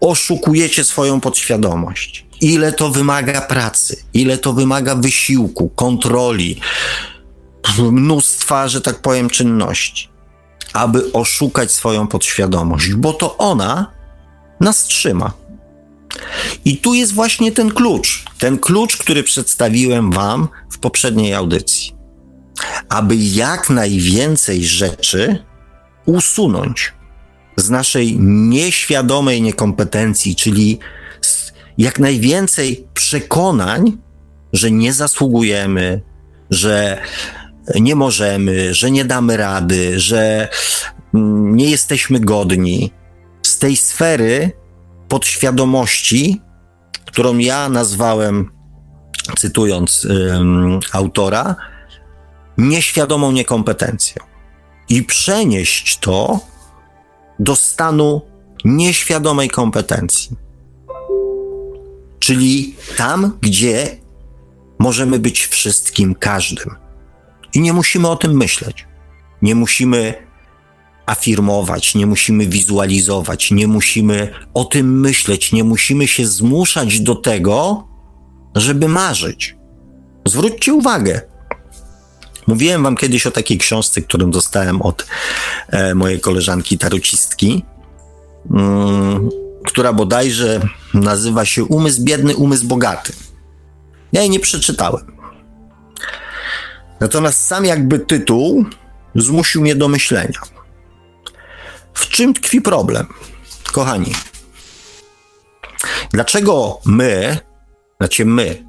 [0.01, 2.27] oszukujecie swoją podświadomość.
[2.40, 6.61] Ile to wymaga pracy, ile to wymaga wysiłku, kontroli,
[7.79, 10.09] mnóstwa, że tak powiem, czynności,
[10.73, 13.92] aby oszukać swoją podświadomość, bo to ona
[14.61, 15.33] nas trzyma.
[16.64, 18.25] I tu jest właśnie ten klucz.
[18.38, 22.02] Ten klucz, który przedstawiłem Wam w poprzedniej audycji.
[22.88, 25.45] Aby jak najwięcej rzeczy
[26.07, 26.93] usunąć
[27.57, 30.79] z naszej nieświadomej niekompetencji, czyli
[31.79, 33.99] jak najwięcej przekonań,
[34.53, 36.03] że nie zasługujemy,
[36.51, 37.03] że
[37.81, 40.49] nie możemy, że nie damy rady, że
[41.15, 42.93] mm, nie jesteśmy godni.
[43.43, 44.51] Z tej sfery
[45.09, 46.41] podświadomości,
[47.05, 48.51] którą ja nazwałem,
[49.38, 50.07] cytując
[50.93, 51.57] autora,
[52.59, 54.23] nieświadomą niekompetencją.
[54.88, 56.41] I przenieść to
[57.38, 58.23] do stanu
[58.65, 60.37] nieświadomej kompetencji.
[62.19, 63.97] Czyli tam, gdzie
[64.79, 66.77] możemy być wszystkim, każdym.
[67.55, 68.87] I nie musimy o tym myśleć.
[69.43, 70.15] Nie musimy
[71.07, 77.88] afirmować, nie musimy wizualizować, nie musimy o tym myśleć, nie musimy się zmuszać do tego,
[78.55, 79.57] żeby marzyć.
[80.27, 81.32] Zwróćcie uwagę.
[82.53, 85.07] Mówiłem wam kiedyś o takiej książce, którą dostałem od
[85.69, 87.65] e, mojej koleżanki tarocistki,
[88.50, 89.29] mm,
[89.65, 90.61] która bodajże
[90.94, 93.13] nazywa się Umysł biedny, umysł bogaty.
[94.13, 95.17] Ja jej nie przeczytałem.
[97.00, 98.65] Natomiast sam jakby tytuł
[99.15, 100.40] zmusił mnie do myślenia.
[101.94, 103.07] W czym tkwi problem?
[103.73, 104.13] Kochani,
[106.11, 107.38] dlaczego my,
[108.00, 108.65] znaczy my,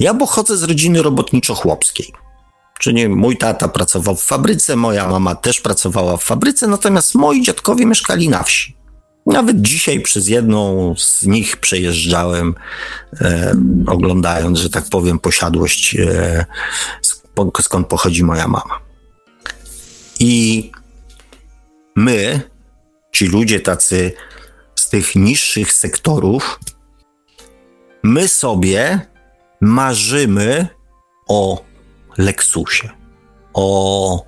[0.00, 2.21] ja pochodzę z rodziny robotniczo-chłopskiej.
[2.82, 7.86] Czyli mój tata pracował w fabryce, moja mama też pracowała w fabryce, natomiast moi dziadkowie
[7.86, 8.76] mieszkali na wsi.
[9.26, 12.54] Nawet dzisiaj przez jedną z nich przejeżdżałem,
[13.20, 13.54] e,
[13.86, 16.44] oglądając, że tak powiem, posiadłość, e,
[17.60, 18.80] skąd pochodzi moja mama.
[20.20, 20.70] I
[21.96, 22.40] my,
[23.12, 24.12] ci ludzie tacy
[24.74, 26.60] z tych niższych sektorów,
[28.02, 29.00] my sobie
[29.60, 30.66] marzymy
[31.28, 31.71] o
[32.18, 32.88] Lexusie,
[33.54, 34.26] o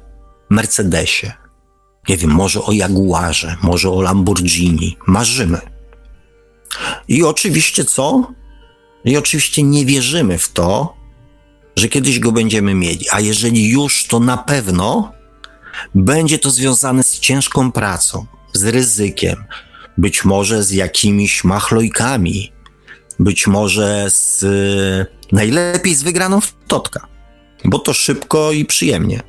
[0.50, 1.32] Mercedesie,
[2.08, 4.96] nie wiem, może o Jaguarze, może o Lamborghini.
[5.06, 5.60] Marzymy.
[7.08, 8.32] I oczywiście co?
[9.04, 10.96] I oczywiście nie wierzymy w to,
[11.76, 13.06] że kiedyś go będziemy mieli.
[13.12, 15.12] A jeżeli już, to na pewno
[15.94, 19.44] będzie to związane z ciężką pracą, z ryzykiem,
[19.98, 22.52] być może z jakimiś machlojkami,
[23.18, 24.44] być może z
[25.32, 27.06] najlepiej z wygraną w totka,
[27.64, 29.22] bo to szybko i przyjemnie.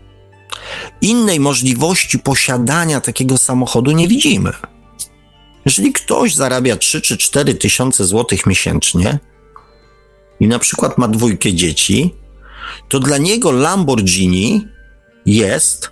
[1.02, 4.52] Innej możliwości posiadania takiego samochodu nie widzimy.
[5.66, 9.20] Jeżeli ktoś zarabia 3 czy 4 tysiące złotych miesięcznie
[10.40, 12.16] i na przykład ma dwójkę dzieci,
[12.90, 14.68] to dla niego Lamborghini
[15.26, 15.92] jest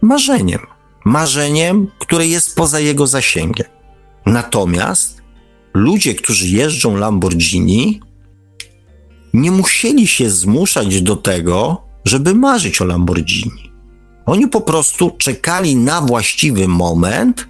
[0.00, 0.66] marzeniem.
[1.04, 3.66] Marzeniem, które jest poza jego zasięgiem.
[4.26, 5.22] Natomiast
[5.74, 8.00] ludzie, którzy jeżdżą Lamborghini,
[9.32, 13.72] nie musieli się zmuszać do tego, żeby marzyć o Lamborghini.
[14.26, 17.46] Oni po prostu czekali na właściwy moment,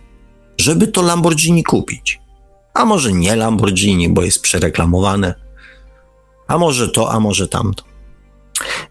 [0.59, 2.21] żeby to Lamborghini kupić.
[2.75, 5.35] A może nie Lamborghini, bo jest przereklamowane.
[6.49, 7.85] A może to, a może tamto.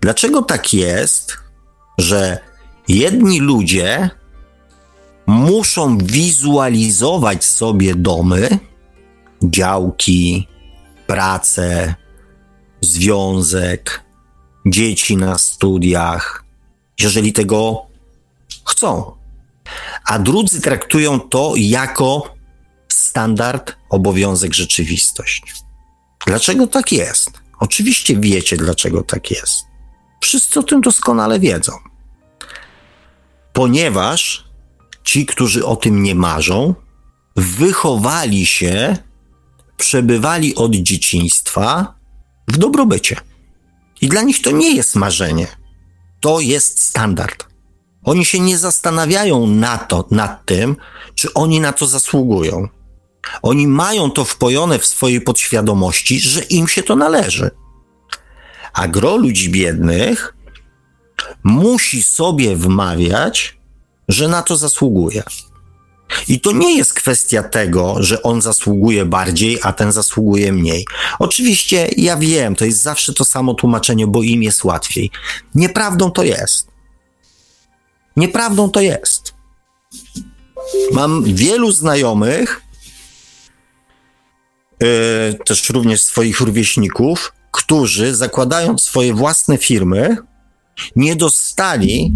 [0.01, 1.37] Dlaczego tak jest,
[1.97, 2.39] że
[2.87, 4.09] jedni ludzie
[5.27, 8.59] muszą wizualizować sobie domy,
[9.43, 10.47] działki,
[11.07, 11.95] pracę,
[12.81, 14.03] związek,
[14.65, 16.43] dzieci na studiach,
[16.99, 17.85] jeżeli tego
[18.65, 19.11] chcą.
[20.05, 22.35] A drudzy traktują to jako
[22.87, 25.43] standard, obowiązek, rzeczywistość.
[26.27, 27.31] Dlaczego tak jest?
[27.59, 29.65] Oczywiście wiecie, dlaczego tak jest.
[30.21, 31.71] Wszyscy o tym doskonale wiedzą.
[33.53, 34.49] Ponieważ
[35.03, 36.75] ci, którzy o tym nie marzą,
[37.35, 38.97] wychowali się,
[39.77, 41.98] przebywali od dzieciństwa
[42.49, 43.15] w dobrobycie.
[44.01, 45.47] I dla nich to nie jest marzenie.
[46.19, 47.47] To jest standard.
[48.03, 50.75] Oni się nie zastanawiają na to, nad tym,
[51.15, 52.67] czy oni na to zasługują.
[53.41, 57.51] Oni mają to wpojone w swojej podświadomości, że im się to należy.
[58.73, 60.35] A gro ludzi biednych
[61.43, 63.57] musi sobie wmawiać,
[64.07, 65.23] że na to zasługuje.
[66.27, 70.85] I to nie jest kwestia tego, że on zasługuje bardziej, a ten zasługuje mniej.
[71.19, 75.11] Oczywiście ja wiem, to jest zawsze to samo tłumaczenie, bo im jest łatwiej.
[75.55, 76.67] Nieprawdą to jest.
[78.15, 79.33] Nieprawdą to jest.
[80.91, 82.61] Mam wielu znajomych,
[84.79, 84.87] yy,
[85.45, 90.17] też również swoich rówieśników, którzy zakładając swoje własne firmy,
[90.95, 92.13] nie dostali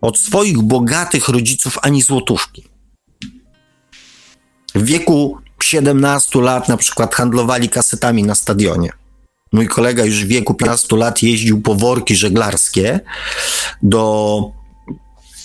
[0.00, 2.71] od swoich bogatych rodziców ani złotówki.
[4.74, 8.92] W wieku 17 lat na przykład handlowali kasetami na stadionie.
[9.52, 13.00] Mój kolega już w wieku 15 lat jeździł po worki żeglarskie
[13.82, 14.50] do,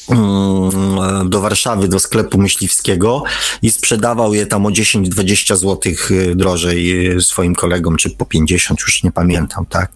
[0.09, 3.23] mm, do Warszawy, do sklepu myśliwskiego
[3.61, 8.79] i sprzedawał je tam o 10-20 zł y, drożej y, swoim kolegom, czy po 50,
[8.81, 9.91] już nie pamiętam, tak?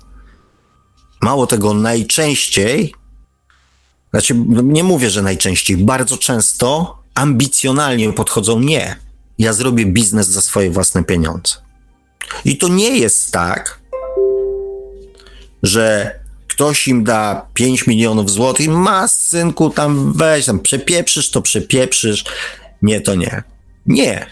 [1.22, 2.94] Mało tego, najczęściej,
[4.12, 10.72] znaczy nie mówię, że najczęściej, bardzo często ambicjonalnie podchodzą nie ja zrobię biznes za swoje
[10.72, 11.54] własne pieniądze.
[12.46, 13.82] I to nie jest tak,
[15.64, 16.16] że
[16.48, 22.26] ktoś im da 5 milionów złotych, ma synku tam weź, tam przepieprzysz, to przepieprzysz.
[22.82, 23.44] Nie, to nie.
[23.86, 24.26] Nie.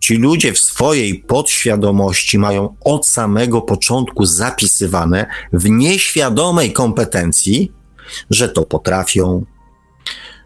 [0.00, 7.72] Ci ludzie w swojej podświadomości mają od samego początku zapisywane w nieświadomej kompetencji,
[8.30, 9.44] że to potrafią,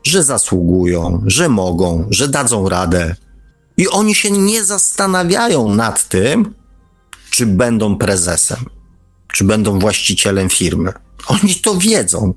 [0.05, 3.17] że zasługują, że mogą, że dadzą radę,
[3.79, 6.55] i oni się nie zastanawiają nad tym,
[7.31, 8.65] czy będą prezesem,
[9.33, 10.93] czy będą właścicielem firmy.
[11.27, 12.35] Oni to wiedzą.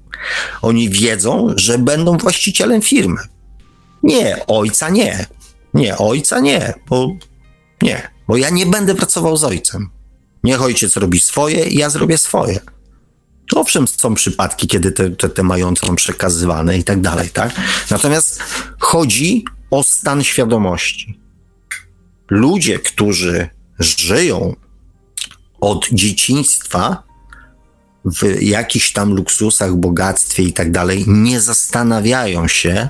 [0.61, 3.21] Oni wiedzą, że będą właścicielem firmy.
[4.03, 5.25] Nie, ojca nie.
[5.73, 7.07] Nie, ojca nie, bo
[7.81, 9.89] nie, bo ja nie będę pracował z ojcem.
[10.43, 12.59] Niech ojciec robi swoje ja zrobię swoje.
[13.55, 17.51] Owszem, są przypadki, kiedy te, te, te mające są przekazywane i tak dalej, tak?
[17.91, 18.43] Natomiast
[18.79, 21.20] chodzi o stan świadomości
[22.31, 24.55] ludzie, którzy żyją
[25.61, 27.03] od dzieciństwa
[28.05, 32.89] w jakichś tam luksusach, bogactwie i tak dalej, nie zastanawiają się,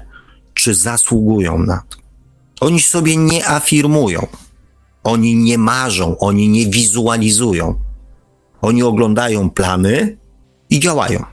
[0.53, 1.97] czy zasługują na to.
[2.59, 4.27] Oni sobie nie afirmują,
[5.03, 7.79] oni nie marzą, oni nie wizualizują.
[8.61, 10.17] Oni oglądają plany
[10.69, 11.25] i działają.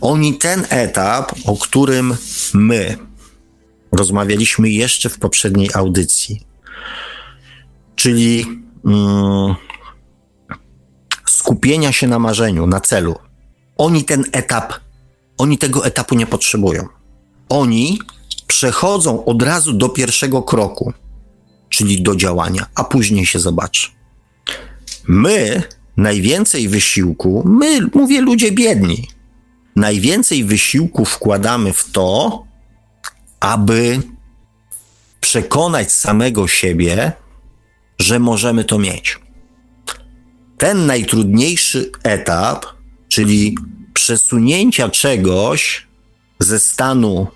[0.00, 2.16] Oni ten etap, o którym
[2.54, 2.98] my
[3.92, 6.45] rozmawialiśmy jeszcze w poprzedniej audycji,
[7.96, 8.44] czyli
[8.84, 9.54] mm,
[11.26, 13.14] skupienia się na marzeniu, na celu.
[13.76, 14.72] Oni ten etap,
[15.38, 16.86] oni tego etapu nie potrzebują.
[17.48, 17.98] Oni
[18.46, 20.92] przechodzą od razu do pierwszego kroku,
[21.68, 23.88] czyli do działania, a później się zobaczy.
[25.08, 25.62] My
[25.96, 29.08] najwięcej wysiłku, my, mówię ludzie biedni,
[29.76, 32.44] najwięcej wysiłku wkładamy w to,
[33.40, 34.02] aby
[35.20, 37.12] przekonać samego siebie,
[37.98, 39.18] że możemy to mieć.
[40.58, 42.66] Ten najtrudniejszy etap,
[43.08, 43.56] czyli
[43.94, 45.86] przesunięcia czegoś
[46.40, 47.26] ze stanu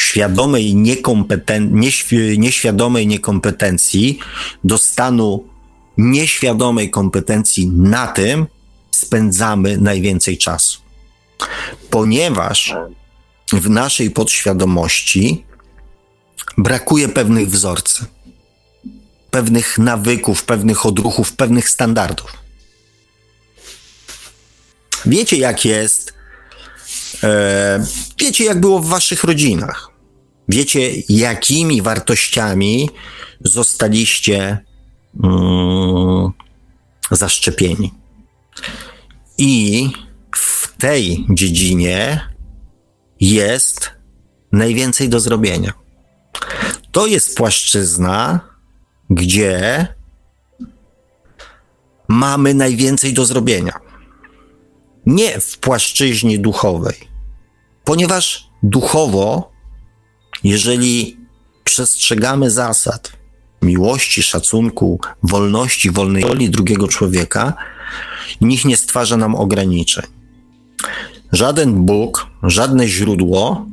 [0.00, 4.18] świadomej, niekompeten- nieświ- nieświadomej niekompetencji
[4.64, 5.44] do stanu
[5.98, 8.46] nieświadomej kompetencji, na tym
[8.90, 10.80] spędzamy najwięcej czasu.
[11.90, 12.74] Ponieważ
[13.52, 15.44] w naszej podświadomości
[16.58, 18.06] brakuje pewnych wzorców,
[19.36, 22.32] pewnych nawyków, pewnych odruchów, pewnych standardów.
[25.06, 26.14] Wiecie, jak jest,
[27.24, 27.86] e,
[28.18, 29.90] wiecie, jak było w waszych rodzinach.
[30.48, 32.90] Wiecie, jakimi wartościami
[33.40, 34.64] zostaliście
[35.24, 36.30] mm,
[37.10, 37.94] zaszczepieni.
[39.38, 39.90] I
[40.34, 42.28] w tej dziedzinie
[43.20, 43.90] jest
[44.52, 45.72] najwięcej do zrobienia.
[46.92, 48.40] To jest płaszczyzna,
[49.10, 49.86] gdzie
[52.08, 53.72] mamy najwięcej do zrobienia.
[55.06, 56.96] Nie w płaszczyźnie duchowej,
[57.84, 59.52] ponieważ duchowo,
[60.44, 61.16] jeżeli
[61.64, 63.12] przestrzegamy zasad
[63.62, 67.54] miłości, szacunku, wolności, wolnej woli drugiego człowieka,
[68.40, 70.04] nikt nie stwarza nam ograniczeń.
[71.32, 73.66] Żaden Bóg, żadne źródło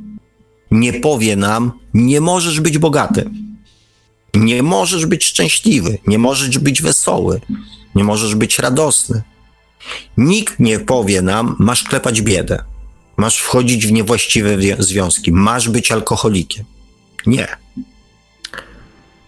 [0.71, 3.29] nie powie nam, nie możesz być bogaty,
[4.33, 7.41] nie możesz być szczęśliwy, nie możesz być wesoły,
[7.95, 9.21] nie możesz być radosny.
[10.17, 12.63] Nikt nie powie nam, masz klepać biedę,
[13.17, 16.65] masz wchodzić w niewłaściwe związki, masz być alkoholikiem.
[17.25, 17.47] Nie.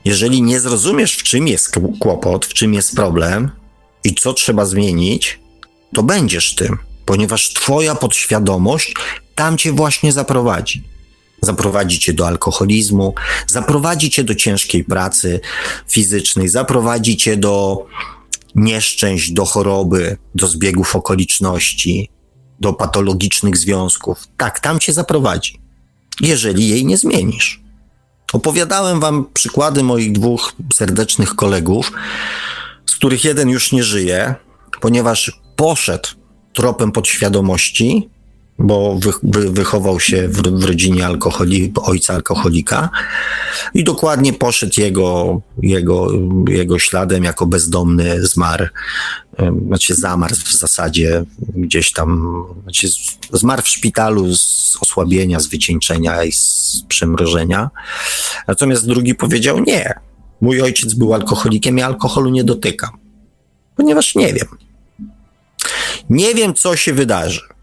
[0.05, 3.51] Jeżeli nie zrozumiesz, w czym jest kłopot, w czym jest problem
[4.03, 5.39] i co trzeba zmienić,
[5.93, 8.93] to będziesz tym ponieważ Twoja podświadomość
[9.35, 10.83] tam Cię właśnie zaprowadzi.
[11.45, 13.13] Zaprowadzi Cię do alkoholizmu,
[13.47, 15.39] zaprowadzi Cię do ciężkiej pracy
[15.87, 17.85] fizycznej, zaprowadzi Cię do
[18.55, 22.09] nieszczęść, do choroby, do zbiegów okoliczności,
[22.59, 24.27] do patologicznych związków.
[24.37, 25.59] Tak, tam Cię zaprowadzi,
[26.21, 27.65] jeżeli jej nie zmienisz.
[28.33, 31.91] Opowiadałem Wam przykłady moich dwóch serdecznych kolegów,
[32.85, 34.35] z których jeden już nie żyje,
[34.81, 36.09] ponieważ poszedł
[36.53, 38.09] tropem podświadomości,
[38.59, 42.89] bo wy, wy, wychował się w, w rodzinie alkoholi, ojca alkoholika
[43.73, 46.07] i dokładnie poszedł jego, jego,
[46.47, 48.65] jego śladem jako bezdomny, zmarł,
[49.67, 51.23] znaczy zamarł w zasadzie
[51.55, 52.87] gdzieś tam, znaczy
[53.33, 57.69] zmarł w szpitalu z osłabienia, z wycieńczenia i z przemrożenia.
[58.47, 59.93] Natomiast drugi powiedział nie,
[60.41, 62.97] mój ojciec był alkoholikiem, ja alkoholu nie dotykam,
[63.75, 64.47] ponieważ nie wiem.
[66.09, 67.54] Nie wiem, co się wydarzy.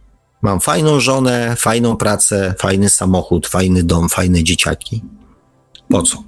[0.43, 5.03] Mam fajną żonę, fajną pracę, fajny samochód, fajny dom, fajne dzieciaki.
[5.89, 6.25] Po co?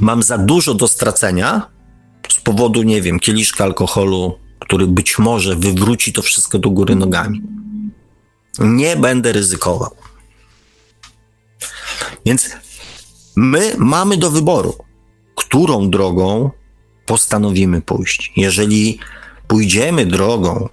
[0.00, 1.70] Mam za dużo do stracenia
[2.28, 7.42] z powodu, nie wiem, kieliszka alkoholu, który być może wywróci to wszystko do góry nogami.
[8.58, 9.90] Nie będę ryzykował.
[12.26, 12.50] Więc
[13.36, 14.74] my mamy do wyboru,
[15.34, 16.50] którą drogą
[17.06, 18.32] postanowimy pójść.
[18.36, 18.98] Jeżeli
[19.46, 20.68] pójdziemy drogą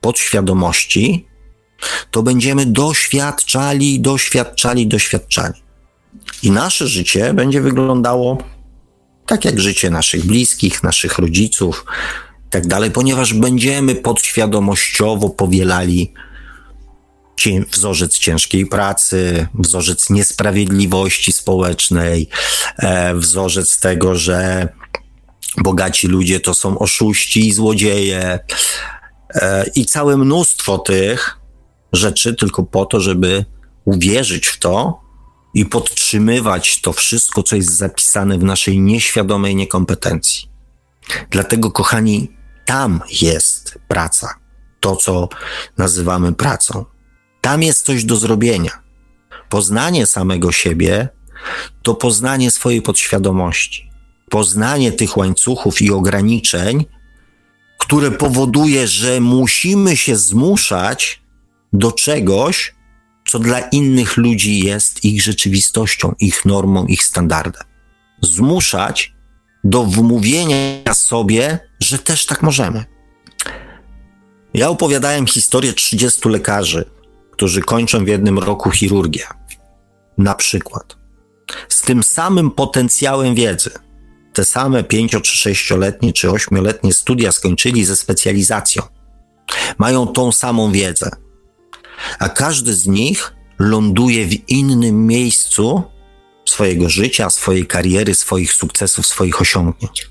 [0.00, 1.26] podświadomości,
[2.10, 5.62] to będziemy doświadczali, doświadczali, doświadczali.
[6.42, 8.38] I nasze życie będzie wyglądało
[9.26, 11.84] tak jak życie naszych bliskich, naszych rodziców,
[12.50, 16.12] tak dalej, ponieważ będziemy podświadomościowo powielali
[17.72, 22.28] wzorzec ciężkiej pracy, wzorzec niesprawiedliwości społecznej,
[22.76, 24.68] e, wzorzec tego, że
[25.58, 28.38] bogaci ludzie to są oszuści i złodzieje
[29.34, 31.41] e, i całe mnóstwo tych
[31.92, 33.44] rzeczy tylko po to, żeby
[33.84, 35.00] uwierzyć w to
[35.54, 40.48] i podtrzymywać to wszystko, co jest zapisane w naszej nieświadomej niekompetencji.
[41.30, 42.32] Dlatego, kochani,
[42.64, 44.34] tam jest praca.
[44.80, 45.28] To, co
[45.78, 46.84] nazywamy pracą.
[47.40, 48.82] Tam jest coś do zrobienia.
[49.48, 51.08] Poznanie samego siebie
[51.82, 53.90] to poznanie swojej podświadomości,
[54.30, 56.84] poznanie tych łańcuchów i ograniczeń,
[57.78, 61.21] które powoduje, że musimy się zmuszać
[61.72, 62.74] do czegoś,
[63.28, 67.62] co dla innych ludzi jest ich rzeczywistością, ich normą, ich standardem.
[68.20, 69.14] Zmuszać
[69.64, 72.84] do wmówienia sobie, że też tak możemy.
[74.54, 76.84] Ja opowiadałem historię 30 lekarzy,
[77.30, 79.26] którzy kończą w jednym roku chirurgię.
[80.18, 80.96] Na przykład.
[81.68, 83.70] Z tym samym potencjałem wiedzy.
[84.32, 88.82] Te same 5 czy 6-letnie czy 8-letnie studia skończyli ze specjalizacją.
[89.78, 91.10] Mają tą samą wiedzę.
[92.18, 95.82] A każdy z nich ląduje w innym miejscu
[96.44, 100.10] swojego życia, swojej kariery, swoich sukcesów, swoich osiągnięć.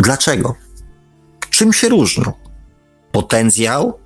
[0.00, 0.54] Dlaczego?
[1.50, 2.32] Czym się różnią?
[3.12, 3.98] Potencjał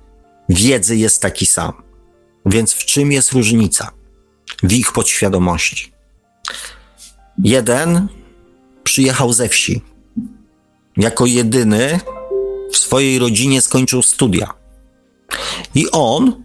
[0.49, 1.73] wiedzy jest taki sam.
[2.45, 3.91] Więc w czym jest różnica?
[4.63, 5.93] W ich podświadomości.
[7.43, 8.07] Jeden
[8.83, 9.81] przyjechał ze wsi.
[10.97, 11.99] Jako jedyny
[12.71, 14.62] w swojej rodzinie skończył studia.
[15.75, 16.43] I on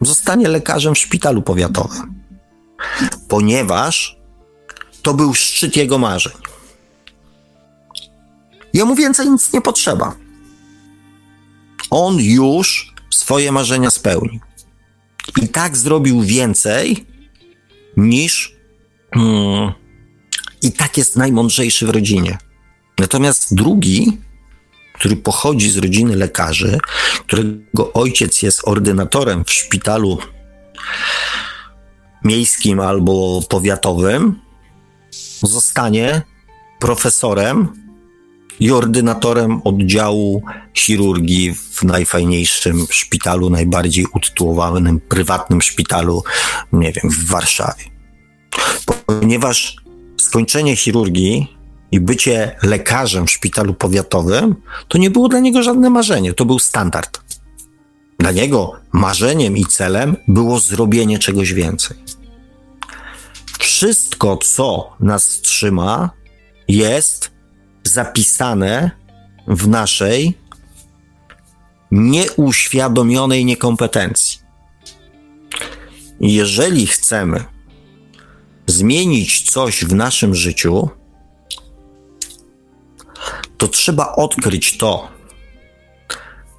[0.00, 2.22] zostanie lekarzem w szpitalu powiatowym,
[3.28, 4.18] ponieważ
[5.02, 6.32] to był szczyt jego marzeń.
[8.72, 10.16] Jemu więcej nic nie potrzeba.
[11.90, 14.40] On już swoje marzenia spełnił.
[15.42, 17.06] I tak zrobił więcej
[17.96, 18.56] niż.
[19.14, 19.72] Hmm,
[20.62, 22.38] I tak jest najmądrzejszy w rodzinie.
[22.98, 24.18] Natomiast drugi,
[25.04, 26.78] który pochodzi z rodziny lekarzy,
[27.26, 30.18] którego ojciec jest ordynatorem w szpitalu
[32.24, 34.40] miejskim albo powiatowym,
[35.42, 36.22] zostanie
[36.80, 37.68] profesorem
[38.60, 40.42] i ordynatorem oddziału
[40.74, 46.22] chirurgii w najfajniejszym szpitalu, najbardziej utytułowanym prywatnym szpitalu,
[46.72, 47.84] nie wiem, w Warszawie.
[49.06, 49.76] Ponieważ
[50.20, 51.54] skończenie chirurgii
[51.94, 54.54] i bycie lekarzem w szpitalu powiatowym
[54.88, 57.20] to nie było dla niego żadne marzenie, to był standard.
[58.18, 61.96] Dla niego marzeniem i celem było zrobienie czegoś więcej.
[63.58, 66.10] Wszystko, co nas trzyma,
[66.68, 67.30] jest
[67.84, 68.90] zapisane
[69.46, 70.38] w naszej
[71.90, 74.38] nieuświadomionej niekompetencji.
[76.20, 77.44] Jeżeli chcemy
[78.66, 80.88] zmienić coś w naszym życiu,
[83.56, 85.08] to trzeba odkryć to,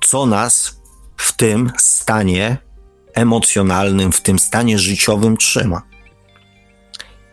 [0.01, 0.81] co nas
[1.17, 2.57] w tym stanie
[3.13, 5.81] emocjonalnym, w tym stanie życiowym trzyma.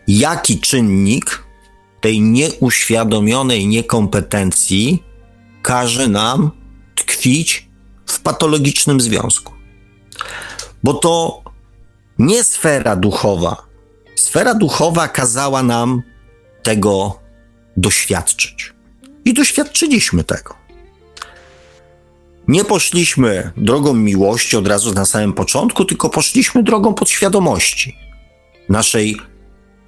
[0.09, 1.45] Jaki czynnik
[2.01, 5.03] tej nieuświadomionej niekompetencji
[5.63, 6.51] każe nam
[6.95, 7.69] tkwić
[8.07, 9.53] w patologicznym związku.
[10.85, 11.43] Bo to
[12.19, 13.57] nie sfera duchowa.
[14.17, 16.03] Sfera duchowa kazała nam
[16.63, 17.19] tego
[17.77, 18.73] doświadczyć.
[19.25, 20.55] I doświadczyliśmy tego.
[22.49, 27.97] Nie poszliśmy drogą miłości od razu na samym początku, tylko poszliśmy drogą podświadomości
[28.69, 29.17] naszej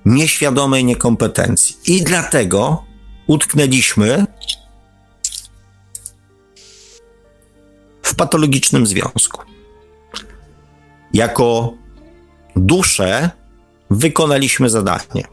[0.05, 1.77] nieświadomej niekompetencji.
[1.87, 2.85] I dlatego
[3.27, 4.27] utknęliśmy
[8.03, 9.43] w patologicznym związku.
[11.13, 11.75] Jako
[12.57, 13.31] dusze
[13.91, 15.25] wykonaliśmy zadanie.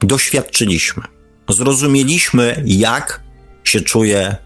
[0.00, 1.19] Doświadczyliśmy.
[1.52, 3.22] Zrozumieliśmy, jak
[3.64, 4.36] się czuje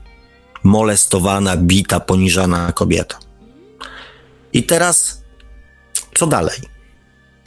[0.62, 3.18] molestowana, bita, poniżana kobieta.
[4.52, 5.22] I teraz
[6.14, 6.74] co dalej?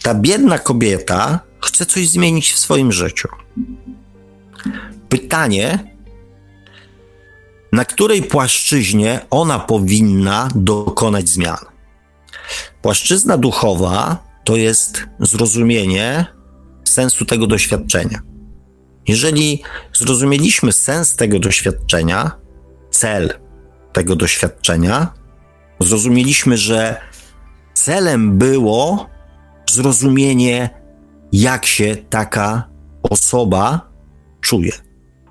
[0.07, 3.27] ta biedna kobieta chce coś zmienić w swoim życiu.
[5.09, 5.95] Pytanie,
[7.71, 11.65] na której płaszczyźnie ona powinna dokonać zmian?
[12.81, 16.25] Płaszczyzna duchowa to jest zrozumienie
[16.83, 18.21] sensu tego doświadczenia.
[19.07, 19.61] Jeżeli
[19.93, 22.31] zrozumieliśmy sens tego doświadczenia,
[22.91, 23.33] cel
[23.93, 25.13] tego doświadczenia,
[25.79, 27.01] zrozumieliśmy, że
[27.73, 29.09] celem było
[29.71, 30.69] zrozumienie,
[31.31, 32.69] jak się taka
[33.03, 33.89] osoba
[34.41, 34.71] czuje.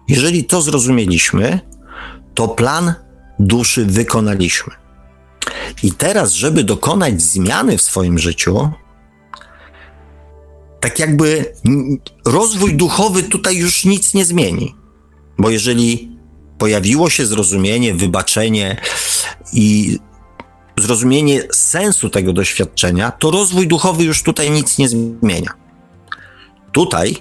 [0.08, 1.60] Jeżeli to zrozumieliśmy,
[2.34, 2.94] to plan
[3.38, 4.74] duszy wykonaliśmy.
[5.82, 8.70] I teraz, żeby dokonać zmiany w swoim życiu,
[10.86, 11.54] tak jakby
[12.24, 14.74] rozwój duchowy tutaj już nic nie zmieni.
[15.38, 16.18] Bo jeżeli
[16.58, 18.76] pojawiło się zrozumienie, wybaczenie
[19.52, 19.98] i
[20.78, 25.50] zrozumienie sensu tego doświadczenia, to rozwój duchowy już tutaj nic nie zmienia.
[26.72, 27.16] Tutaj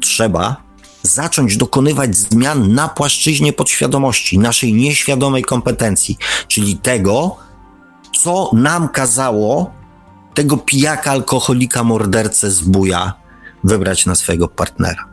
[0.00, 0.56] trzeba
[1.02, 6.16] zacząć dokonywać zmian na płaszczyźnie podświadomości, naszej nieświadomej kompetencji,
[6.48, 7.36] czyli tego,
[8.22, 9.79] co nam kazało
[10.34, 13.12] tego pijaka, alkoholika, mordercę z buja
[13.64, 15.04] wybrać na swojego partnera.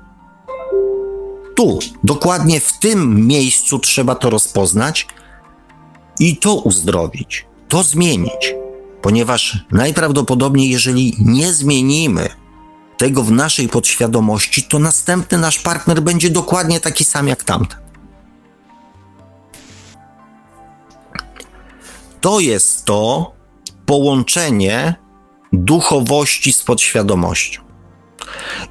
[1.55, 5.07] Tu, dokładnie w tym miejscu trzeba to rozpoznać
[6.19, 8.55] i to uzdrowić, to zmienić,
[9.01, 12.29] ponieważ najprawdopodobniej, jeżeli nie zmienimy
[12.97, 17.79] tego w naszej podświadomości, to następny nasz partner będzie dokładnie taki sam jak tamten.
[22.21, 23.31] To jest to
[23.85, 25.06] połączenie
[25.53, 27.61] duchowości z podświadomością.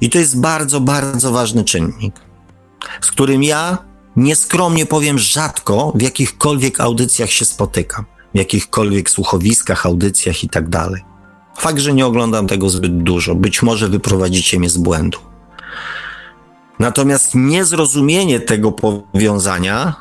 [0.01, 2.15] I to jest bardzo, bardzo ważny czynnik,
[3.01, 3.77] z którym ja
[4.15, 8.05] nieskromnie powiem rzadko w jakichkolwiek audycjach się spotykam,
[8.35, 11.01] w jakichkolwiek słuchowiskach, audycjach i tak dalej.
[11.57, 15.17] Fakt, że nie oglądam tego zbyt dużo, być może wyprowadzicie mnie z błędu.
[16.79, 19.95] Natomiast niezrozumienie tego powiązania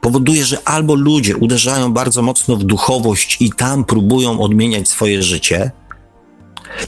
[0.00, 5.70] powoduje, że albo ludzie uderzają bardzo mocno w duchowość i tam próbują odmieniać swoje życie,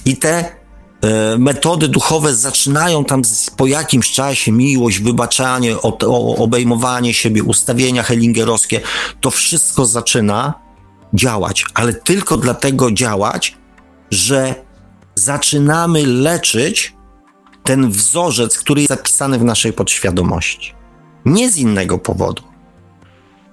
[0.04, 0.44] i te
[1.02, 3.22] e, metody duchowe zaczynają tam
[3.56, 5.80] po jakimś czasie miłość, wybaczanie,
[6.38, 8.80] obejmowanie siebie, ustawienia hellingerowskie,
[9.20, 10.54] to wszystko zaczyna
[11.14, 13.56] działać, ale tylko dlatego działać,
[14.10, 14.54] że
[15.14, 16.94] zaczynamy leczyć
[17.64, 20.74] ten wzorzec, który jest zapisany w naszej podświadomości.
[21.24, 22.42] Nie z innego powodu.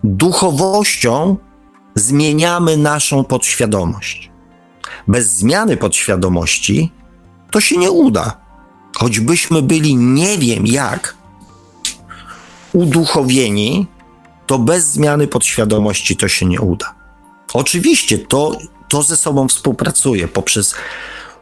[0.04, 1.38] Duchowością
[1.96, 4.32] zmieniamy naszą podświadomość.
[5.08, 6.92] Bez zmiany podświadomości
[7.52, 8.38] to się nie uda.
[8.98, 11.16] Choćbyśmy byli nie wiem jak
[12.74, 13.88] uduchowieni,
[14.48, 16.96] to bez zmiany podświadomości to się nie uda.
[17.54, 18.58] Oczywiście to,
[18.90, 20.76] to ze sobą współpracuje poprzez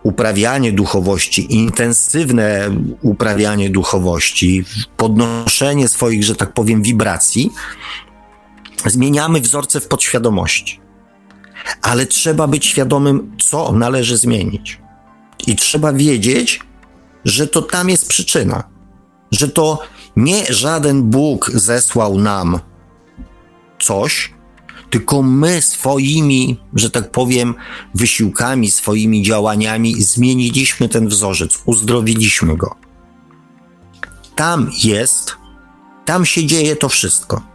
[0.04, 2.70] uprawianie duchowości, intensywne
[3.02, 4.66] uprawianie duchowości,
[4.98, 7.52] podnoszenie swoich, że tak powiem, wibracji,
[8.86, 10.85] zmieniamy wzorce w podświadomości.
[11.82, 14.80] Ale trzeba być świadomym, co należy zmienić.
[15.48, 16.60] I trzeba wiedzieć,
[17.26, 18.64] że to tam jest przyczyna.
[19.32, 19.80] Że to
[20.16, 22.60] nie żaden Bóg zesłał nam
[23.80, 24.34] coś,
[24.90, 27.56] tylko my swoimi, że tak powiem,
[27.96, 32.76] wysiłkami, swoimi działaniami zmieniliśmy ten wzorzec, uzdrowiliśmy go.
[34.36, 35.36] Tam jest,
[36.06, 37.55] tam się dzieje to wszystko.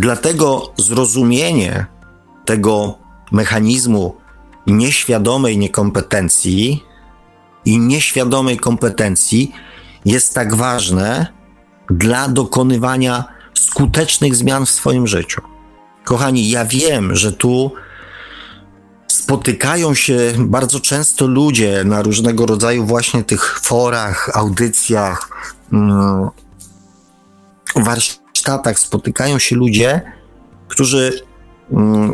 [0.00, 1.86] Dlatego zrozumienie
[2.44, 2.98] tego
[3.32, 4.16] mechanizmu
[4.66, 6.84] nieświadomej niekompetencji
[7.64, 9.52] i nieświadomej kompetencji
[10.04, 11.26] jest tak ważne
[11.90, 13.24] dla dokonywania
[13.54, 15.40] skutecznych zmian w swoim życiu.
[16.04, 17.72] Kochani, ja wiem, że tu
[19.06, 25.28] spotykają się bardzo często ludzie na różnego rodzaju właśnie tych forach, audycjach,
[25.72, 26.30] mm,
[28.40, 30.00] warsztatach, spotykają się ludzie,
[30.68, 31.22] którzy
[31.72, 32.12] mm,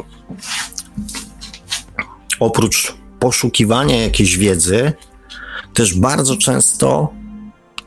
[2.41, 4.93] oprócz poszukiwania jakiejś wiedzy,
[5.74, 7.12] też bardzo często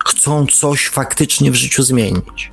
[0.06, 2.52] chcą coś faktycznie w życiu zmienić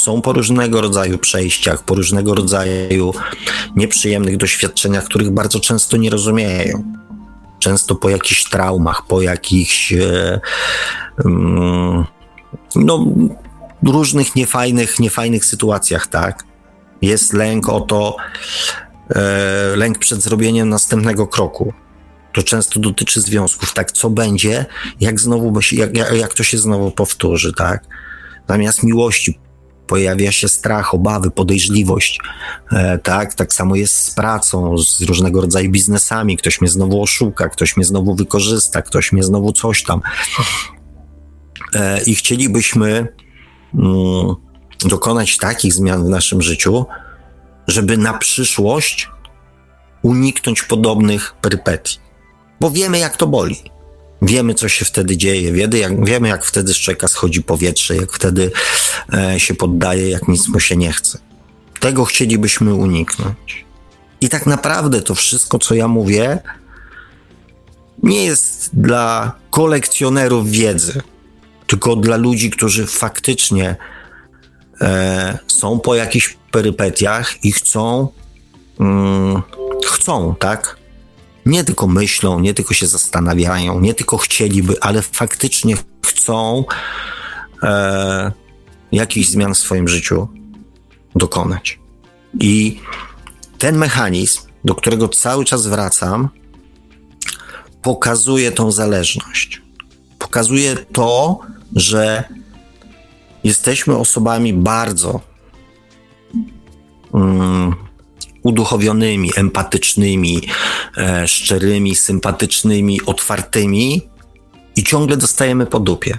[0.00, 3.14] są po różnego rodzaju przejściach, po różnego rodzaju
[3.76, 6.84] nieprzyjemnych doświadczeniach, których bardzo często nie rozumieją.
[7.58, 10.40] Często po jakichś traumach, po jakichś e,
[11.24, 12.04] mm,
[12.76, 13.06] no,
[13.90, 16.44] różnych niefajnych, niefajnych sytuacjach, tak?
[17.02, 18.16] Jest lęk o to,
[19.14, 21.72] e, lęk przed zrobieniem następnego kroku.
[22.32, 23.92] To często dotyczy związków, tak?
[23.92, 24.66] Co będzie,
[25.00, 27.84] jak znowu, jak, jak to się znowu powtórzy, tak?
[28.48, 29.38] Zamiast miłości
[29.86, 32.20] pojawia się strach, obawy, podejrzliwość.
[32.72, 36.36] E, tak, tak samo jest z pracą, z różnego rodzaju biznesami.
[36.36, 40.00] Ktoś mnie znowu oszuka, ktoś mnie znowu wykorzysta, ktoś mnie znowu coś tam.
[41.74, 43.08] E, I chcielibyśmy
[44.80, 46.86] dokonać takich zmian w naszym życiu,
[47.66, 49.10] żeby na przyszłość
[50.02, 51.98] uniknąć podobnych perypetii.
[52.60, 53.62] Bo wiemy, jak to boli.
[54.22, 58.50] Wiemy, co się wtedy dzieje, wiemy jak, wiemy, jak wtedy z schodzi powietrze, jak wtedy
[59.12, 61.18] e, się poddaje, jak nic mu się nie chce.
[61.80, 63.64] Tego chcielibyśmy uniknąć.
[64.20, 66.38] I tak naprawdę to wszystko, co ja mówię,
[68.02, 71.02] nie jest dla kolekcjonerów wiedzy,
[71.66, 73.76] tylko dla ludzi, którzy faktycznie
[74.80, 78.08] e, są po jakichś perypetiach i chcą,
[78.80, 79.42] mm,
[79.84, 80.82] chcą, tak?
[81.46, 86.64] nie tylko myślą, nie tylko się zastanawiają, nie tylko chcieliby, ale faktycznie chcą
[87.62, 88.32] e,
[88.92, 90.28] jakichś zmian w swoim życiu
[91.16, 91.78] dokonać.
[92.40, 92.80] I
[93.58, 96.28] ten mechanizm, do którego cały czas wracam,
[97.82, 99.61] pokazuje tą zależność.
[100.22, 101.40] Pokazuje to,
[101.76, 102.24] że
[103.44, 105.20] jesteśmy osobami bardzo
[107.14, 107.74] mm,
[108.42, 110.42] uduchowionymi, empatycznymi,
[110.96, 114.08] e, szczerymi, sympatycznymi, otwartymi
[114.76, 116.18] i ciągle dostajemy po dupie.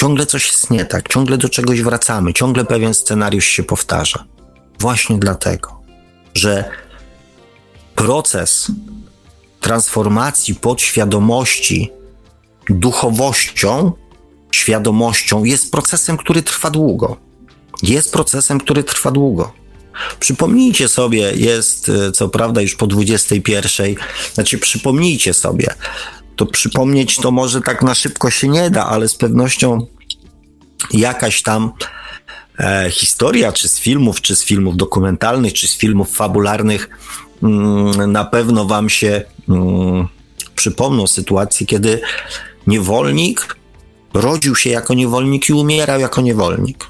[0.00, 4.24] Ciągle coś jest nie tak, ciągle do czegoś wracamy, ciągle pewien scenariusz się powtarza.
[4.78, 5.80] Właśnie dlatego,
[6.34, 6.70] że
[7.94, 8.72] proces
[9.60, 11.99] transformacji podświadomości
[12.70, 13.92] duchowością,
[14.52, 17.16] świadomością jest procesem, który trwa długo.
[17.82, 19.52] Jest procesem, który trwa długo.
[20.20, 23.94] Przypomnijcie sobie, jest e, co prawda już po 21,
[24.34, 25.74] znaczy przypomnijcie sobie,
[26.36, 29.86] to przypomnieć to może tak na szybko się nie da, ale z pewnością
[30.92, 31.72] jakaś tam
[32.58, 36.88] e, historia, czy z filmów, czy z filmów dokumentalnych, czy z filmów fabularnych,
[37.42, 40.08] mm, na pewno Wam się mm,
[40.54, 42.00] przypomną sytuacje, kiedy
[42.70, 43.56] niewolnik
[44.14, 46.86] rodził się jako niewolnik i umierał jako niewolnik.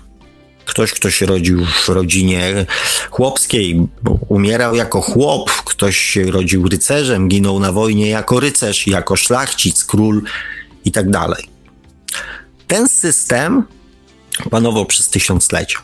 [0.64, 2.66] Ktoś, kto się rodził w rodzinie
[3.11, 3.87] chłopskiej,
[4.28, 10.22] umierał jako chłop, ktoś się rodził rycerzem, ginął na wojnie jako rycerz, jako szlachcic, król
[10.85, 11.45] i tak dalej.
[12.66, 13.64] Ten system
[14.51, 15.78] panował przez tysiąclecia.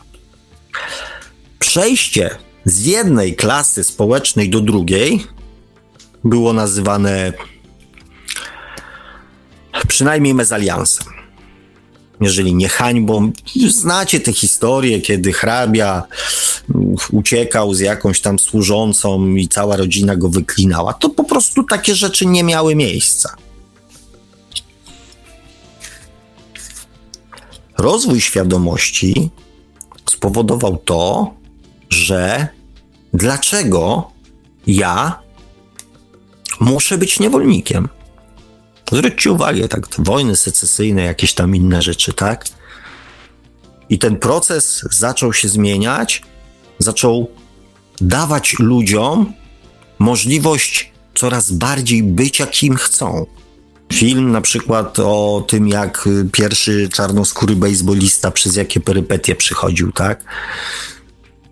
[1.59, 2.29] Przejście
[2.65, 5.23] z jednej klasy społecznej do drugiej
[6.23, 7.33] było nazywane
[9.87, 11.17] przynajmniej mezaliansem
[12.21, 13.31] jeżeli nie hańbą.
[13.69, 16.03] Znacie te historie, kiedy hrabia
[17.11, 20.93] uciekał z jakąś tam służącą i cała rodzina go wyklinała.
[20.93, 23.35] To po prostu takie rzeczy nie miały miejsca.
[27.77, 29.29] Rozwój świadomości
[30.09, 31.33] spowodował to,
[31.89, 32.47] że
[33.13, 34.11] dlaczego
[34.67, 35.19] ja
[36.59, 37.87] muszę być niewolnikiem?
[38.91, 42.45] Zwróćcie uwagę, tak, wojny secesyjne, jakieś tam inne rzeczy, tak?
[43.89, 46.21] I ten proces zaczął się zmieniać,
[46.79, 47.27] zaczął
[48.01, 49.33] dawać ludziom
[49.99, 53.25] możliwość coraz bardziej bycia kim chcą.
[53.93, 60.23] Film na przykład o tym, jak pierwszy czarnoskóry bejsbolista przez jakie perypetie przychodził, tak?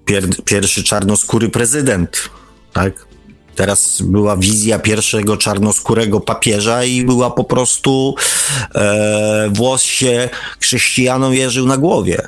[0.05, 2.29] Pier pierwszy czarnoskóry prezydent,
[2.73, 3.05] tak?
[3.55, 8.15] Teraz była wizja pierwszego czarnoskórego papieża i była po prostu
[8.75, 10.29] e, włos się
[10.59, 12.27] chrześcijanom jeżył na głowie.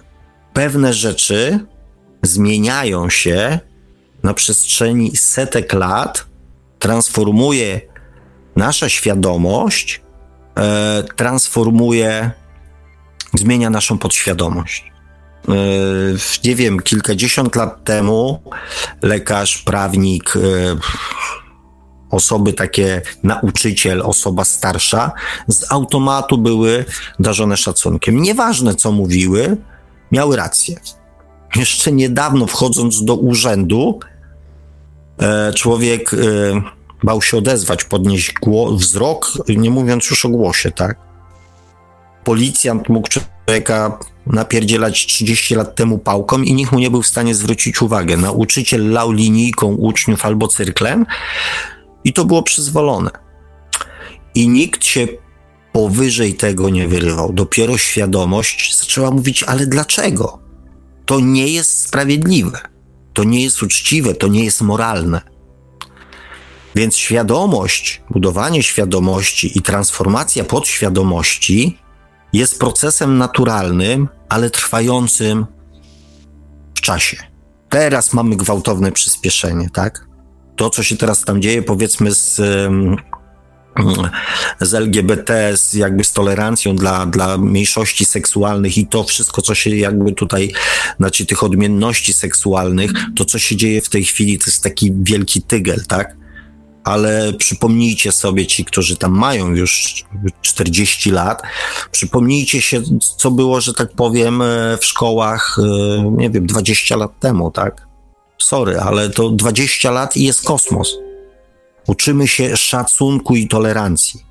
[0.54, 1.60] Pewne rzeczy
[2.24, 3.60] zmieniają się
[4.24, 6.26] na przestrzeni setek lat,
[6.80, 7.82] transformuje
[8.56, 10.02] nasza świadomość,
[10.58, 12.32] e, transformuje,
[13.34, 14.97] zmienia naszą podświadomość.
[15.50, 15.54] E,
[16.44, 18.42] nie wiem, kilkadziesiąt lat temu
[19.02, 20.40] lekarz, prawnik, e,
[22.12, 25.12] osoby takie, nauczyciel, osoba starsza,
[25.48, 26.86] z automatu były
[27.20, 28.22] darzone szacunkiem.
[28.22, 29.58] Nieważne, co mówiły,
[30.12, 30.80] miały rację.
[31.56, 34.00] Jeszcze niedawno wchodząc do urzędu,
[35.20, 36.12] e, człowiek
[37.04, 38.34] bał się odezwać, podnieść
[38.72, 40.98] wzrok, nie mówiąc już o głosie, tak?
[42.24, 43.08] Policjant mógł
[43.48, 48.18] człowieka napierdzielać 30 lat temu pałką i nikt mu nie był w stanie zwrócić uwagę.
[48.18, 51.06] Nauczyciel lał linijką uczniów albo cyrklem
[52.04, 53.12] i to było przyzwolone.
[54.36, 55.08] I nikt się
[55.72, 57.34] powyżej tego nie wyrywał.
[57.34, 60.40] Dopiero świadomość zaczęła mówić, ale dlaczego?
[61.06, 62.60] To nie jest sprawiedliwe,
[63.14, 65.22] to nie jest uczciwe, to nie jest moralne.
[66.76, 71.78] Więc świadomość, budowanie świadomości i transformacja podświadomości
[72.38, 75.46] jest procesem naturalnym, ale trwającym
[76.76, 77.18] w czasie.
[77.70, 80.08] Teraz mamy gwałtowne przyspieszenie, tak?
[80.56, 82.42] To, co się teraz tam dzieje, powiedzmy z,
[84.62, 89.76] z LGBT, z jakby z tolerancją dla, dla mniejszości seksualnych i to wszystko, co się
[89.76, 90.54] jakby tutaj,
[90.98, 95.42] znaczy tych odmienności seksualnych, to co się dzieje w tej chwili, to jest taki wielki
[95.42, 96.16] tygel, tak?
[96.88, 100.04] Ale przypomnijcie sobie ci, którzy tam mają już
[100.42, 101.42] 40 lat,
[101.92, 102.82] przypomnijcie się,
[103.18, 107.88] co było, że tak powiem, e, w szkołach, e, nie wiem, 20 lat temu, tak?
[108.38, 110.96] Sorry, ale to 20 lat i jest kosmos.
[111.88, 114.24] Uczymy się szacunku i tolerancji.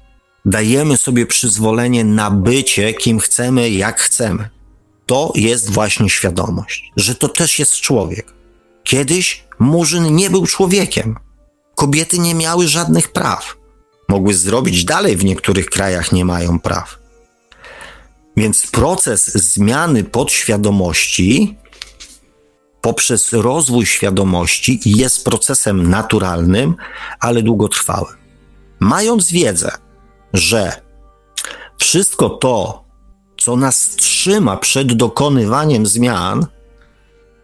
[0.45, 4.49] Dajemy sobie przyzwolenie na bycie, kim chcemy, jak chcemy.
[5.07, 8.35] To jest właśnie świadomość, że to też jest człowiek.
[8.85, 11.26] Kiedyś Murzyn nie był człowiekiem
[11.77, 13.57] kobiety nie miały żadnych praw.
[14.09, 16.99] Mogły zrobić dalej, w niektórych krajach nie mają praw.
[18.37, 21.57] Więc proces zmiany podświadomości
[22.81, 26.75] poprzez rozwój świadomości jest procesem naturalnym,
[27.21, 28.17] ale długotrwałym.
[28.81, 29.71] Mając wiedzę,
[30.33, 30.73] że
[31.79, 32.85] wszystko to,
[33.39, 36.47] co nas trzyma przed dokonywaniem zmian,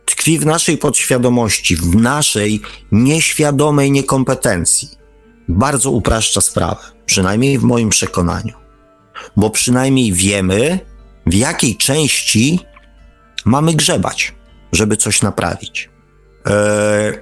[0.05, 2.61] tkwi w naszej podświadomości, w naszej
[2.93, 4.89] nieświadomej niekompetencji.
[5.49, 8.55] Bardzo upraszcza sprawę, przynajmniej w moim przekonaniu.
[9.37, 10.79] Bo przynajmniej wiemy,
[11.27, 12.61] w jakiej części
[13.45, 14.35] mamy grzebać,
[14.73, 15.91] żeby coś naprawić.
[16.47, 17.13] Eee,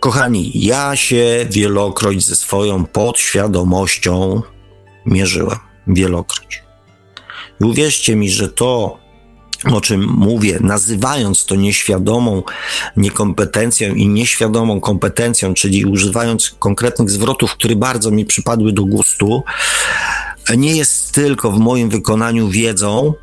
[0.00, 4.42] kochani, ja się wielokroć ze swoją podświadomością
[5.06, 5.58] mierzyłem.
[5.86, 6.62] Wielokroć.
[7.60, 8.98] I uwierzcie mi, że to,
[9.64, 12.42] o czym mówię, nazywając to nieświadomą
[12.96, 19.44] niekompetencją i nieświadomą kompetencją, czyli używając konkretnych zwrotów, które bardzo mi przypadły do gustu,
[20.56, 23.14] nie jest tylko w moim wykonaniu wiedzą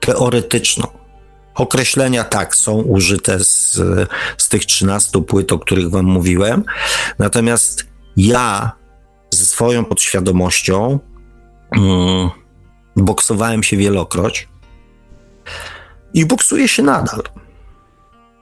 [0.00, 0.86] teoretyczną.
[1.54, 3.74] Określenia tak są użyte z,
[4.38, 6.64] z tych 13 płyt, o których Wam mówiłem.
[7.18, 8.72] Natomiast ja
[9.30, 10.98] ze swoją podświadomością
[11.76, 12.30] mm,
[12.96, 14.48] boksowałem się wielokroć
[16.16, 17.22] i boksuję się nadal.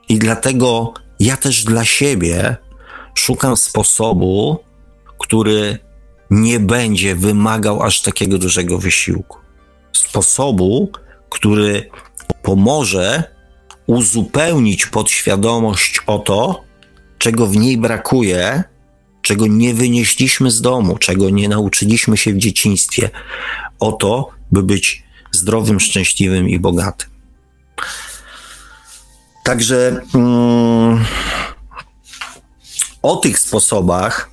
[0.08, 2.56] I dlatego ja też dla siebie
[3.14, 4.58] szukam sposobu,
[5.18, 5.78] który
[6.30, 9.38] nie będzie wymagał aż takiego dużego wysiłku.
[9.92, 10.92] Sposobu,
[11.30, 11.90] który
[12.42, 13.22] pomoże
[13.86, 16.64] uzupełnić podświadomość o to,
[17.18, 18.64] czego w niej brakuje,
[19.22, 23.10] czego nie wynieśliśmy z domu, czego nie nauczyliśmy się w dzieciństwie,
[23.80, 25.02] o to, by być
[25.32, 27.13] zdrowym, szczęśliwym i bogatym.
[29.44, 31.04] Także mm,
[33.02, 34.30] o tych sposobach,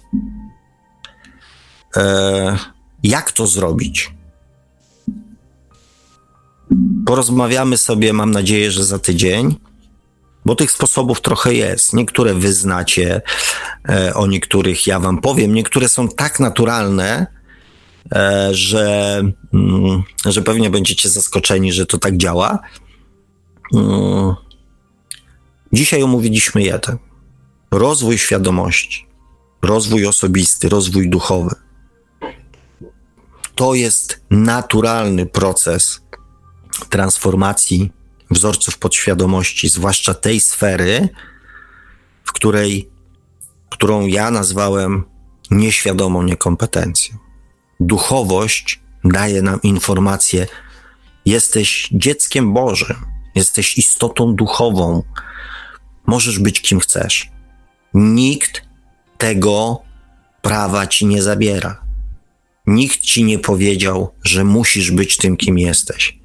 [1.98, 2.58] e,
[3.04, 4.14] jak to zrobić,
[7.06, 9.56] porozmawiamy sobie, mam nadzieję, że za tydzień,
[10.46, 11.94] bo tych sposobów trochę jest.
[11.94, 13.22] Niektóre wyznacie,
[13.90, 17.28] e, o niektórych ja wam powiem, niektóre są tak naturalne,
[18.16, 19.22] e, że,
[19.54, 22.60] mm, że pewnie będziecie zaskoczeni, że to tak działa.
[23.74, 24.36] Mm.
[25.74, 26.98] Dzisiaj omówiliśmy jeden.
[27.72, 29.08] Rozwój świadomości,
[29.62, 31.56] rozwój osobisty, rozwój duchowy.
[33.56, 36.02] To jest naturalny proces
[36.90, 37.92] transformacji
[38.32, 41.10] wzorców podświadomości, zwłaszcza tej sfery,
[42.24, 42.90] w której,
[43.70, 45.04] którą ja nazwałem
[45.52, 47.18] nieświadomą niekompetencją.
[47.80, 50.48] Duchowość daje nam informację:
[51.26, 52.96] jesteś dzieckiem Bożym,
[53.36, 55.04] jesteś istotą duchową,
[56.06, 57.30] możesz być kim chcesz.
[57.94, 58.62] Nikt
[59.18, 59.82] tego
[60.42, 61.84] prawa ci nie zabiera.
[62.68, 66.20] Nikt ci nie powiedział, że musisz być tym, kim jesteś.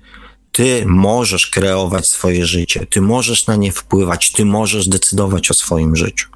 [0.53, 5.97] Ty możesz kreować swoje życie, ty możesz na nie wpływać, ty możesz decydować o swoim
[5.97, 6.29] życiu.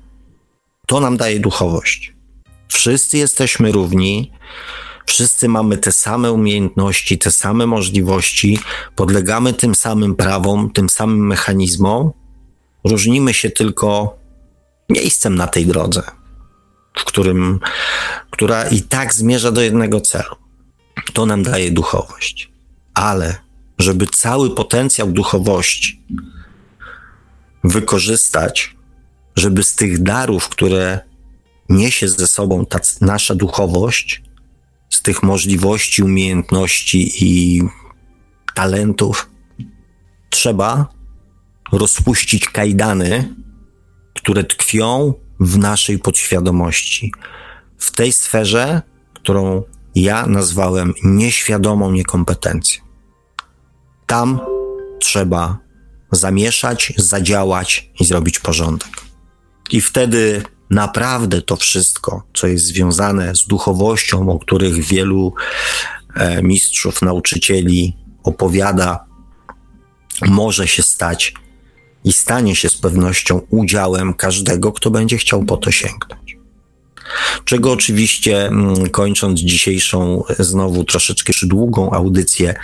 [0.87, 2.14] To nam daje duchowość.
[2.68, 4.33] Wszyscy jesteśmy równi,
[5.07, 8.59] wszyscy mamy te same umiejętności, te same możliwości,
[8.96, 12.12] podlegamy tym samym prawom, tym samym mechanizmom.
[12.84, 14.18] Różnimy się tylko
[14.88, 16.03] miejscem na tej drodze,
[16.98, 17.61] w którym,
[18.30, 20.36] która i tak zmierza do jednego celu.
[21.12, 22.51] To nam daje duchowość.
[22.94, 23.36] Ale
[23.78, 26.03] żeby cały potencjał duchowości
[27.64, 28.76] wykorzystać,
[29.36, 31.01] żeby z tych darów, które
[31.68, 34.22] niesie ze sobą ta nasza duchowość,
[34.91, 37.62] z tych możliwości, umiejętności i
[38.55, 39.30] talentów,
[40.30, 40.88] trzeba
[41.72, 43.34] rozpuścić kajdany,
[44.14, 47.12] które tkwią w naszej podświadomości,
[47.78, 48.82] w tej sferze,
[49.14, 49.62] którą
[49.95, 52.84] ja nazwałem nieświadomą niekompetencją.
[54.07, 54.41] Tam
[55.01, 55.59] trzeba
[56.12, 58.91] zamieszać, zadziałać i zrobić porządek.
[59.70, 65.35] I wtedy naprawdę to wszystko, co jest związane z duchowością, o których wielu
[66.14, 69.05] e, mistrzów, nauczycieli opowiada,
[70.27, 71.35] może się stać
[72.05, 76.41] i stanie się z pewnością udziałem każdego, kto będzie chciał po to sięgnąć.
[77.45, 82.55] Czego oczywiście, mm, kończąc dzisiejszą, e, znowu troszeczkę długą audycję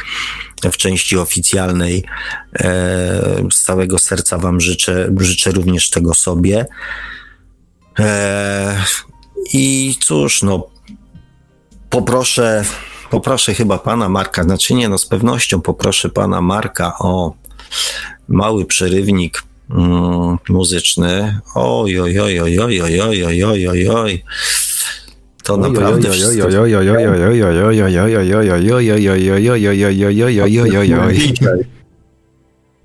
[0.62, 2.04] w części oficjalnej,
[2.54, 6.66] e, z całego serca Wam życzę, życzę również tego sobie.
[7.98, 8.84] E,
[9.52, 10.66] I cóż, no,
[11.90, 12.64] poproszę,
[13.10, 17.34] poproszę chyba pana Marka, znaczy nie, no z pewnością poproszę pana Marka o
[18.28, 21.40] mały przerywnik mm, muzyczny.
[21.54, 24.22] Oj, oj, oj, oj, oj, oj, oj, oj, oj, oj, oj.
[25.42, 26.08] To naprawdę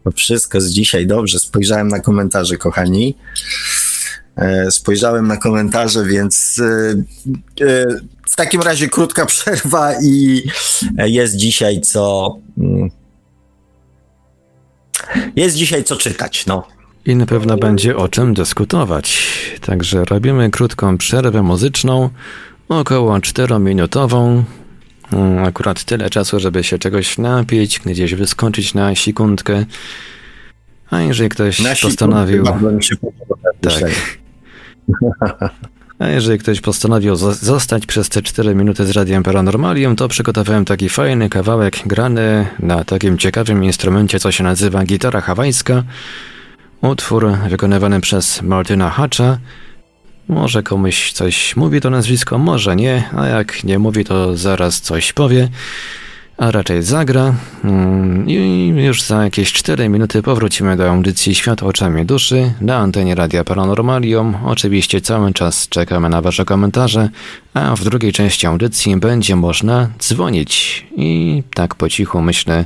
[0.03, 1.39] To wszystko z dzisiaj dobrze.
[1.39, 3.15] Spojrzałem na komentarze, kochani.
[4.69, 6.61] Spojrzałem na komentarze, więc
[8.31, 10.43] w takim razie krótka przerwa i
[10.97, 12.37] jest dzisiaj co.
[15.35, 16.67] Jest dzisiaj co czytać, no.
[17.05, 19.27] I na pewno będzie o czym dyskutować.
[19.61, 22.09] Także robimy krótką przerwę muzyczną,
[22.69, 24.43] około 4-minutową.
[25.13, 29.65] Mm, akurat tyle czasu, żeby się czegoś napić, gdzieś wyskoczyć na sekundkę.
[30.89, 32.43] A jeżeli ktoś na postanowił.
[33.61, 34.20] Tak.
[36.01, 40.89] A jeżeli ktoś postanowił zostać przez te 4 minuty z Radiem Paranormalium, to przygotowałem taki
[40.89, 45.83] fajny kawałek grany na takim ciekawym instrumencie, co się nazywa gitara hawajska.
[46.81, 49.37] Utwór wykonywany przez Martina Hatcha.
[50.27, 55.13] Może komuś coś mówi to nazwisko, może nie, a jak nie mówi, to zaraz coś
[55.13, 55.49] powie
[56.41, 57.33] a raczej zagra.
[57.63, 63.15] Mm, I już za jakieś 4 minuty powrócimy do audycji Świat oczami duszy na antenie
[63.15, 64.35] Radia Paranormalium.
[64.45, 67.09] Oczywiście cały czas czekamy na Wasze komentarze,
[67.53, 70.85] a w drugiej części audycji będzie można dzwonić.
[70.97, 72.65] I tak po cichu myślę,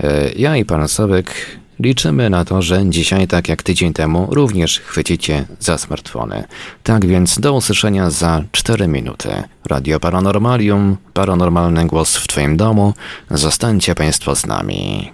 [0.00, 1.34] e, ja i pan Sobek
[1.80, 6.44] Liczymy na to, że dzisiaj, tak jak tydzień temu, również chwycicie za smartfony.
[6.82, 9.28] Tak więc do usłyszenia za 4 minuty.
[9.64, 12.94] Radio Paranormalium, paranormalny głos w Twoim domu.
[13.30, 15.10] Zostańcie Państwo z nami.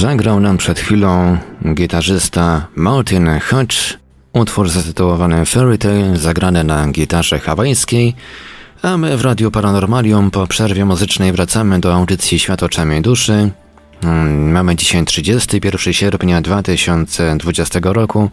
[0.00, 1.38] Zagrał nam przed chwilą
[1.74, 3.76] gitarzysta Martin Hutch
[4.32, 8.14] Utwór zatytułowany Fairy Tale zagrany na gitarze hawajskiej,
[8.82, 13.50] a my w Radiu Paranormalium po przerwie muzycznej wracamy do audycji Świat oczami duszy.
[14.02, 18.30] Mm, mamy dzisiaj 31 sierpnia 2020 roku.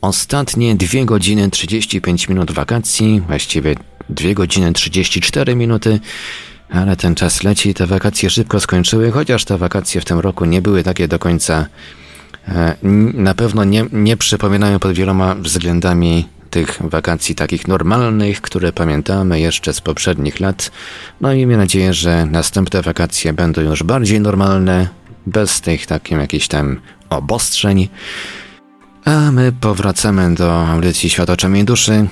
[0.00, 3.74] Ostatnie 2 godziny 35 minut wakacji, właściwie
[4.08, 6.00] 2 godziny 34 minuty,
[6.72, 10.62] ale ten czas leci, te wakacje szybko skończyły, chociaż te wakacje w tym roku nie
[10.62, 11.66] były takie do końca,
[12.48, 12.76] e,
[13.14, 19.72] na pewno nie, nie przypominają pod wieloma względami tych wakacji takich normalnych, które pamiętamy jeszcze
[19.72, 20.70] z poprzednich lat.
[21.20, 24.88] No i miejmy nadzieję, że następne wakacje będą już bardziej normalne,
[25.26, 26.80] bez tych takim jakichś tam
[27.10, 27.88] obostrzeń.
[29.04, 32.06] A my powracamy do audycji Świat oczami duszy,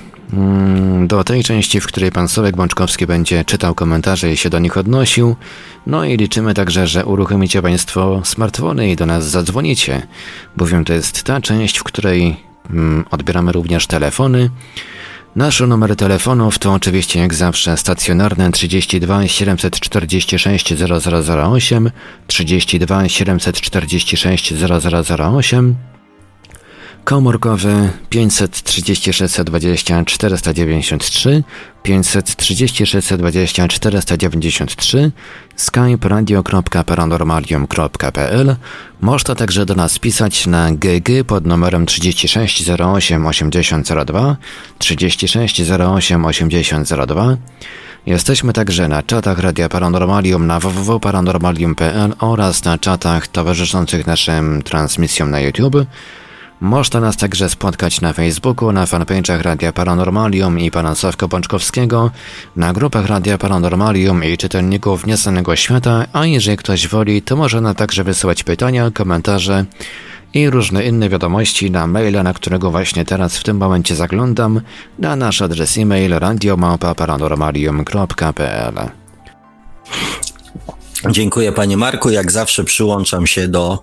[1.07, 4.77] do tej części, w której pan Sławek Bączkowski będzie czytał komentarze i się do nich
[4.77, 5.37] odnosił.
[5.87, 10.07] No i liczymy także, że uruchomicie państwo smartfony i do nas zadzwonicie,
[10.57, 12.37] bowiem to jest ta część, w której
[12.71, 14.51] mm, odbieramy również telefony.
[15.37, 21.91] Nasze numery telefonów to oczywiście jak zawsze stacjonarne 32 746 0008,
[22.27, 25.77] 32 746 0008,
[27.05, 31.43] komórkowy 536 20 493,
[31.83, 35.13] 536 20 493,
[35.57, 38.57] skype radio.paranormalium.pl.
[39.01, 44.37] Można także do nas pisać na GG pod numerem 36 08 8002,
[44.79, 47.37] 36 08 8002.
[48.07, 55.41] Jesteśmy także na czatach Radia Paranormalium na www.paranormalium.pl oraz na czatach towarzyszących naszym transmisjom na
[55.41, 55.77] YouTube.
[56.61, 62.11] Można nas także spotkać na Facebooku, na fanpage'ach Radia Paranormalium i pana Sławka Bączkowskiego,
[62.57, 67.75] na grupach Radia Paranormalium i czytelników Nieznanego Świata, a jeżeli ktoś woli, to może na
[67.75, 69.65] także wysyłać pytania, komentarze
[70.35, 74.61] i różne inne wiadomości na maila, na którego właśnie teraz w tym momencie zaglądam,
[74.99, 78.91] na nasz adres e-mail radiomałpa-paranormalium.pl
[81.09, 82.11] Dziękuję Panie Marku.
[82.11, 83.79] Jak zawsze przyłączam się do,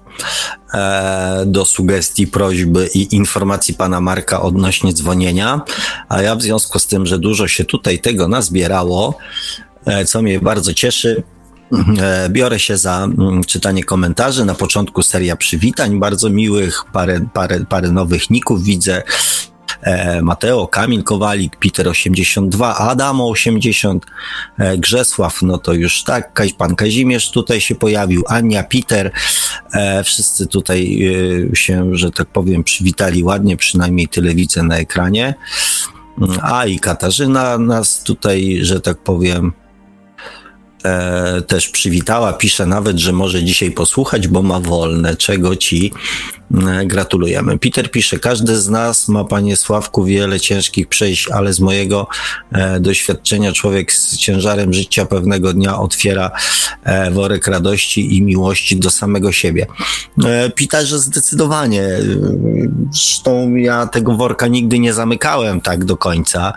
[0.73, 5.61] e, do sugestii, prośby i informacji Pana Marka odnośnie dzwonienia.
[6.10, 9.18] A ja w związku z tym, że dużo się tutaj tego nazbierało,
[9.85, 11.23] e, co mnie bardzo cieszy,
[11.99, 14.45] e, biorę się za mm, czytanie komentarzy.
[14.45, 19.03] Na początku seria przywitań, bardzo miłych, parę, parę, parę nowych ników widzę.
[19.81, 24.06] E, Mateo, Kamil Kowalik, Peter 82, Adamo 80,
[24.57, 29.11] e, Grzesław, no to już tak, pan Kazimierz tutaj się pojawił, Ania, Peter,
[29.73, 30.99] e, wszyscy tutaj
[31.53, 35.34] się, że tak powiem, przywitali ładnie, przynajmniej tyle widzę na ekranie.
[36.41, 39.53] A i Katarzyna nas tutaj, że tak powiem,
[40.88, 42.34] e, też przywitała.
[42.34, 45.94] Pisze nawet, że może dzisiaj posłuchać, bo ma wolne, czego ci
[46.68, 47.60] e, gratulujemy.
[47.60, 52.08] Peter pisze, każdy z nas ma, panie Sławku, wiele ciężkich przejść, ale z mojego
[52.52, 56.32] e, doświadczenia człowiek z ciężarem życia pewnego dnia otwiera
[56.84, 59.68] e, worek radości i miłości do samego siebie.
[60.26, 61.88] E, Peterze zdecydowanie.
[62.92, 66.54] Zresztą ja tego worka nigdy nie zamykałem tak do końca.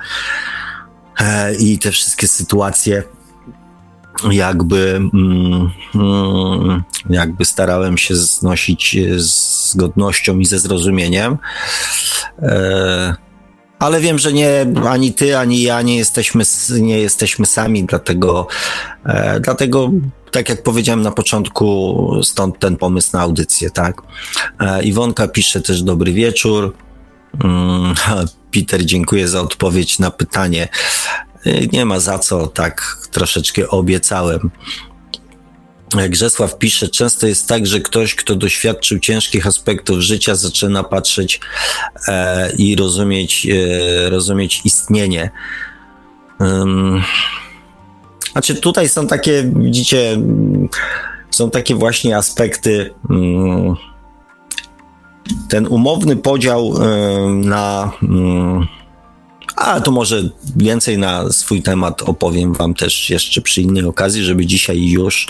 [1.20, 3.02] E, I te wszystkie sytuacje,
[4.30, 5.70] jakby, mm,
[7.10, 11.38] jakby starałem się znosić z godnością i ze zrozumieniem.
[12.38, 13.14] E,
[13.78, 16.44] ale wiem, że nie ani ty, ani ja nie jesteśmy,
[16.80, 18.46] nie jesteśmy sami, dlatego,
[19.04, 19.90] e, dlatego
[20.30, 24.02] tak jak powiedziałem na początku, stąd ten pomysł na audycję, tak?
[24.60, 26.74] E, Iwonka pisze też dobry wieczór.
[27.44, 27.94] Mm,
[28.54, 30.68] Peter, dziękuję za odpowiedź na pytanie.
[31.46, 34.50] Y, nie ma za co, tak troszeczkę obiecałem.
[36.08, 41.40] Grzesław pisze, często jest tak, że ktoś, kto doświadczył ciężkich aspektów życia, zaczyna patrzeć
[42.08, 45.30] e, i rozumieć, e, rozumieć istnienie.
[46.40, 47.02] Um,
[48.32, 50.18] znaczy, tutaj są takie, widzicie,
[51.30, 52.94] są takie właśnie aspekty.
[53.08, 53.76] Um,
[55.48, 57.92] ten umowny podział um, na
[59.60, 60.22] a to może
[60.56, 65.26] więcej na swój temat opowiem Wam też jeszcze przy innej okazji, żeby dzisiaj już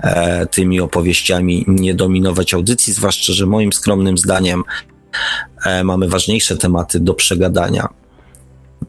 [0.00, 4.64] e, tymi opowieściami nie dominować audycji, zwłaszcza, że moim skromnym zdaniem
[5.64, 7.88] e, mamy ważniejsze tematy do przegadania.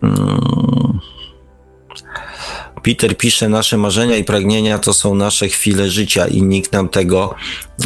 [0.01, 0.99] Hmm.
[2.83, 7.35] Peter pisze, nasze marzenia i pragnienia to są nasze chwile życia i nikt nam tego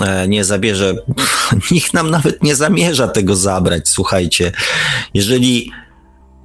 [0.01, 0.95] e, nie zabierze.
[1.71, 3.89] nikt nam nawet nie zamierza tego zabrać.
[3.89, 4.51] Słuchajcie,
[5.13, 5.71] jeżeli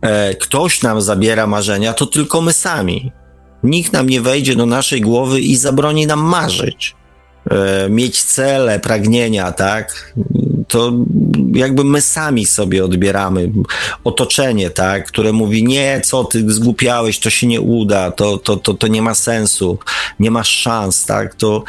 [0.01, 3.12] e, ktoś nam zabiera marzenia, to tylko my sami.
[3.62, 6.94] Nikt nam nie wejdzie do naszej głowy i zabroni nam marzyć.
[7.51, 10.12] E, mieć cele, pragnienia, tak?
[10.70, 10.93] to
[11.52, 13.51] jakby my sami sobie odbieramy
[14.05, 18.74] otoczenie, tak, które mówi, nie, co ty zgłupiałeś, to się nie uda, to, to, to,
[18.74, 19.78] to nie ma sensu,
[20.20, 21.64] nie masz szans, tak, to,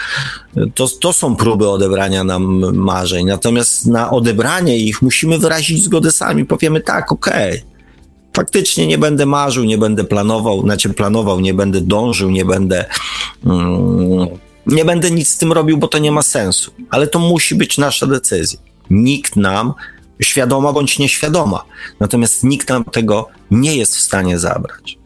[0.76, 3.26] to, to są próby odebrania nam marzeń.
[3.26, 7.52] Natomiast na odebranie ich musimy wyrazić zgodę sami, powiemy tak, okej.
[7.52, 7.71] Okay
[8.42, 12.86] faktycznie nie będę marzył, nie będę planował, znaczy planował, nie będę dążył, nie będę.
[13.46, 14.28] Mm,
[14.66, 16.72] nie będę nic z tym robił, bo to nie ma sensu.
[16.90, 18.60] Ale to musi być nasza decyzja.
[18.90, 19.74] Nikt nam,
[20.22, 21.64] świadoma bądź nieświadoma,
[22.00, 24.98] natomiast nikt nam tego nie jest w stanie zabrać.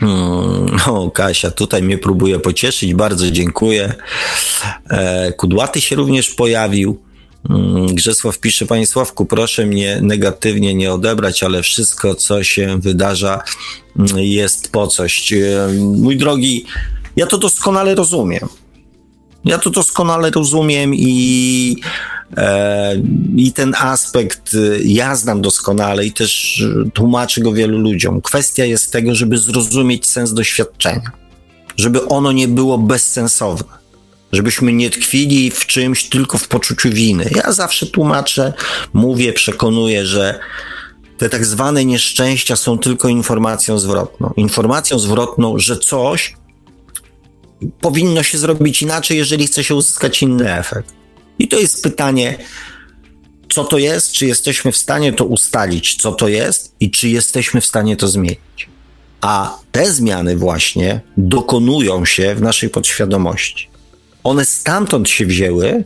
[0.00, 3.94] Hmm, o, Kasia tutaj mnie próbuje pocieszyć, bardzo dziękuję.
[4.90, 6.98] E, Kudłaty się również pojawił.
[7.48, 13.40] Hmm, Grzesław pisze, Panie Sławku, proszę mnie negatywnie nie odebrać, ale wszystko, co się wydarza,
[13.98, 15.32] mm, jest po coś.
[15.32, 16.64] E, mój drogi,
[17.16, 18.48] ja to doskonale rozumiem.
[19.44, 21.76] Ja to doskonale rozumiem i,
[22.36, 22.96] e,
[23.36, 26.62] i ten aspekt y, ja znam doskonale i też
[26.94, 28.20] tłumaczę go wielu ludziom.
[28.20, 31.10] Kwestia jest tego, żeby zrozumieć sens doświadczenia,
[31.76, 33.83] żeby ono nie było bezsensowne
[34.34, 37.30] żebyśmy nie tkwili w czymś tylko w poczuciu winy.
[37.36, 38.52] Ja zawsze tłumaczę,
[38.92, 40.40] mówię, przekonuję, że
[41.18, 44.32] te tak zwane nieszczęścia są tylko informacją zwrotną.
[44.36, 46.34] Informacją zwrotną, że coś
[47.80, 50.92] powinno się zrobić inaczej, jeżeli chce się uzyskać inny efekt.
[51.38, 52.38] I to jest pytanie,
[53.48, 57.60] co to jest, czy jesteśmy w stanie to ustalić, co to jest i czy jesteśmy
[57.60, 58.68] w stanie to zmienić.
[59.20, 63.73] A te zmiany właśnie dokonują się w naszej podświadomości.
[64.24, 65.84] One stamtąd się wzięły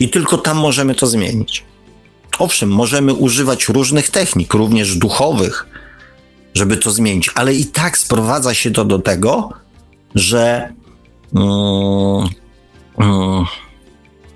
[0.00, 1.64] i tylko tam możemy to zmienić.
[2.38, 5.66] Owszem, możemy używać różnych technik, również duchowych,
[6.54, 9.52] żeby to zmienić, ale i tak sprowadza się to do tego,
[10.14, 10.72] że
[11.34, 12.28] Mm,
[12.98, 13.44] mm,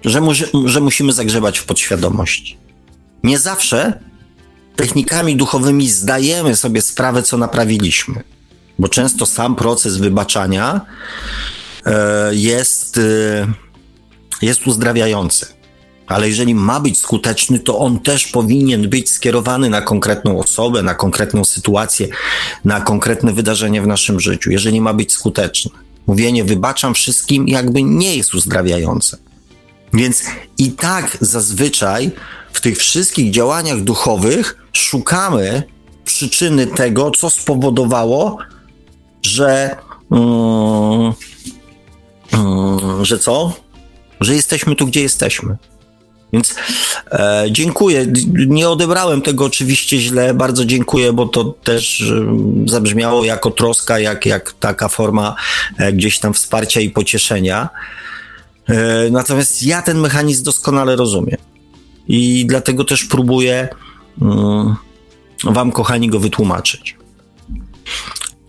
[0.04, 0.32] że, mu,
[0.64, 2.56] że musimy zagrzebać w podświadomości.
[3.24, 4.00] Nie zawsze
[4.76, 8.22] technikami duchowymi zdajemy sobie sprawę, co naprawiliśmy,
[8.78, 10.80] bo często sam proces wybaczania
[12.32, 13.52] jest, e,
[14.42, 15.46] jest uzdrawiający.
[16.06, 20.94] Ale jeżeli ma być skuteczny, to on też powinien być skierowany na konkretną osobę, na
[20.94, 22.09] konkretną sytuację,
[22.64, 25.70] na konkretne wydarzenie w naszym życiu, jeżeli ma być skuteczny
[26.06, 29.18] mówienie wybaczam wszystkim jakby nie jest uzdrawiające.
[29.92, 30.24] Więc
[30.59, 32.10] i tak zazwyczaj
[32.52, 35.62] w tych wszystkich działaniach duchowych szukamy
[36.04, 38.38] przyczyny tego, co spowodowało,
[39.22, 39.76] że.
[40.10, 41.12] Um,
[43.02, 43.52] że co?
[44.20, 45.56] Że jesteśmy tu, gdzie jesteśmy.
[46.32, 46.54] Więc
[47.10, 48.06] e, dziękuję.
[48.46, 50.34] Nie odebrałem tego oczywiście źle.
[50.34, 52.26] Bardzo dziękuję, bo to też e,
[52.66, 55.34] zabrzmiało jako troska, jak, jak taka forma
[55.78, 57.68] e, gdzieś tam wsparcia i pocieszenia.
[58.68, 61.38] E, natomiast ja ten mechanizm doskonale rozumiem.
[62.09, 63.68] I dlatego też próbuję
[64.22, 64.76] mm,
[65.44, 66.96] Wam, kochani, go wytłumaczyć.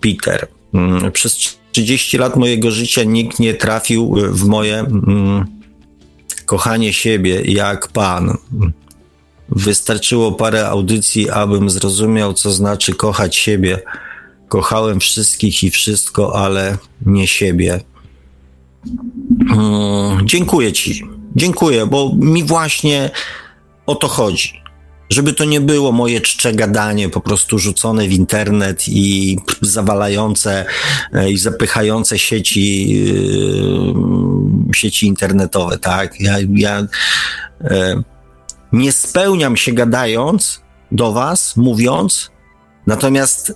[0.02, 0.48] Peter.
[0.74, 5.46] Mm, przez 30 lat mojego życia nikt nie trafił w moje mm,
[6.46, 8.38] kochanie siebie jak Pan.
[9.50, 13.80] Wystarczyło parę audycji, abym zrozumiał, co znaczy kochać siebie.
[14.48, 17.82] Kochałem wszystkich i wszystko, ale nie siebie.
[19.48, 21.04] Hmm, dziękuję Ci.
[21.36, 23.12] Dziękuję, bo mi właśnie
[23.86, 24.63] o to chodzi
[25.10, 30.66] żeby to nie było moje czcze gadanie po prostu rzucone w internet i zawalające
[31.14, 32.98] e, i zapychające sieci,
[34.70, 36.20] e, sieci internetowe, tak?
[36.20, 36.88] Ja, ja
[37.62, 38.04] e,
[38.72, 40.62] nie spełniam się gadając
[40.92, 42.32] do was, mówiąc,
[42.88, 43.54] natomiast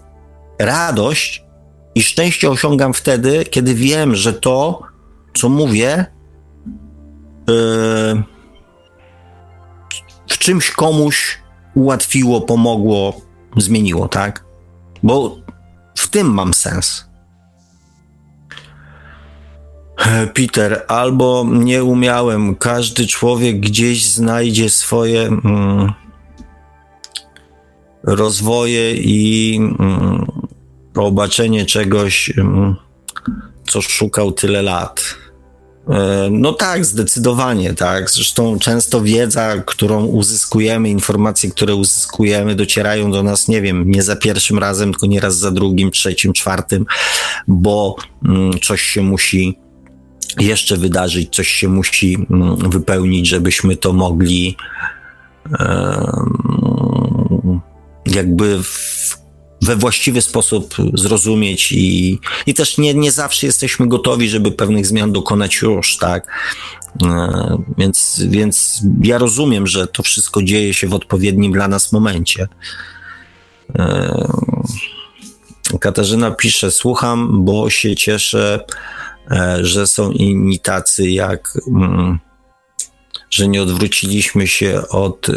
[0.60, 1.44] radość
[1.96, 4.82] i szczęście osiągam wtedy, kiedy wiem, że to,
[5.34, 6.06] co mówię,
[10.28, 11.38] w czymś komuś
[11.76, 13.22] ułatwiło, pomogło,
[13.58, 14.46] zmieniło, tak?
[15.04, 15.38] Bo
[15.96, 17.08] w tym mam sens.
[20.34, 22.56] Peter, albo nie umiałem.
[22.56, 25.94] Każdy człowiek gdzieś znajdzie swoje mm,
[28.04, 30.26] rozwoje i mm,
[30.96, 32.76] obaczenie czegoś, mm,
[33.68, 35.16] co szukał tyle lat.
[35.90, 38.10] E, no tak, zdecydowanie, tak.
[38.10, 44.16] Zresztą często wiedza, którą uzyskujemy, informacje, które uzyskujemy, docierają do nas, nie wiem, nie za
[44.16, 46.86] pierwszym razem, tylko nieraz za drugim, trzecim, czwartym,
[47.48, 47.96] bo
[48.26, 49.60] mm, coś się musi
[50.40, 54.58] jeszcze wydarzyć, coś się musi mm, wypełnić, żebyśmy to mogli
[58.06, 59.18] jakby w,
[59.62, 65.12] we właściwy sposób zrozumieć i, i też nie, nie zawsze jesteśmy gotowi, żeby pewnych zmian
[65.12, 66.28] dokonać już, tak?
[67.04, 72.48] E, więc, więc ja rozumiem, że to wszystko dzieje się w odpowiednim dla nas momencie.
[73.80, 74.28] E,
[75.80, 78.66] Katarzyna pisze, słucham, bo się cieszę,
[79.32, 82.20] e, że są inni tacy jak, mm,
[83.30, 85.28] że nie odwróciliśmy się od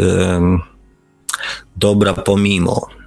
[1.77, 3.00] dobra pomimo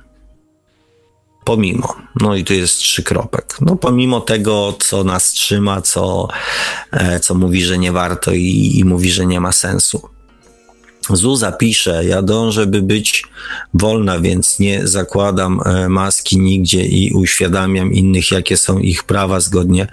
[1.43, 1.95] pomimo.
[2.21, 3.57] No i tu jest trzy kropek.
[3.61, 6.27] No pomimo tego, co nas trzyma, co,
[6.91, 10.09] e, co mówi, że nie warto i, i mówi, że nie ma sensu.
[11.09, 13.23] Zuza pisze, ja dążę, by być
[13.73, 19.87] wolna, więc nie zakładam e, maski nigdzie i uświadamiam innych, jakie są ich prawa zgodnie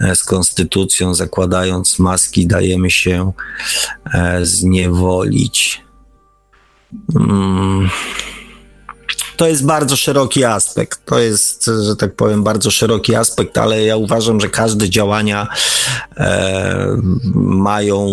[0.00, 1.14] e, z konstytucją.
[1.14, 3.32] Zakładając maski, dajemy się
[4.42, 5.82] zniewolić.
[7.12, 7.90] Hmm
[9.40, 11.00] to jest bardzo szeroki aspekt.
[11.04, 15.48] To jest, że tak powiem, bardzo szeroki aspekt, ale ja uważam, że każde działania
[16.16, 16.96] e,
[17.34, 18.06] mają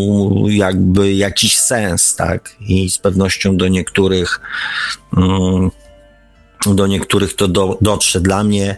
[0.50, 2.56] jakby jakiś sens, tak?
[2.60, 4.40] I z pewnością do niektórych,
[5.18, 5.72] mm,
[6.66, 8.22] do niektórych to do, dotrze.
[8.22, 8.78] Dla mnie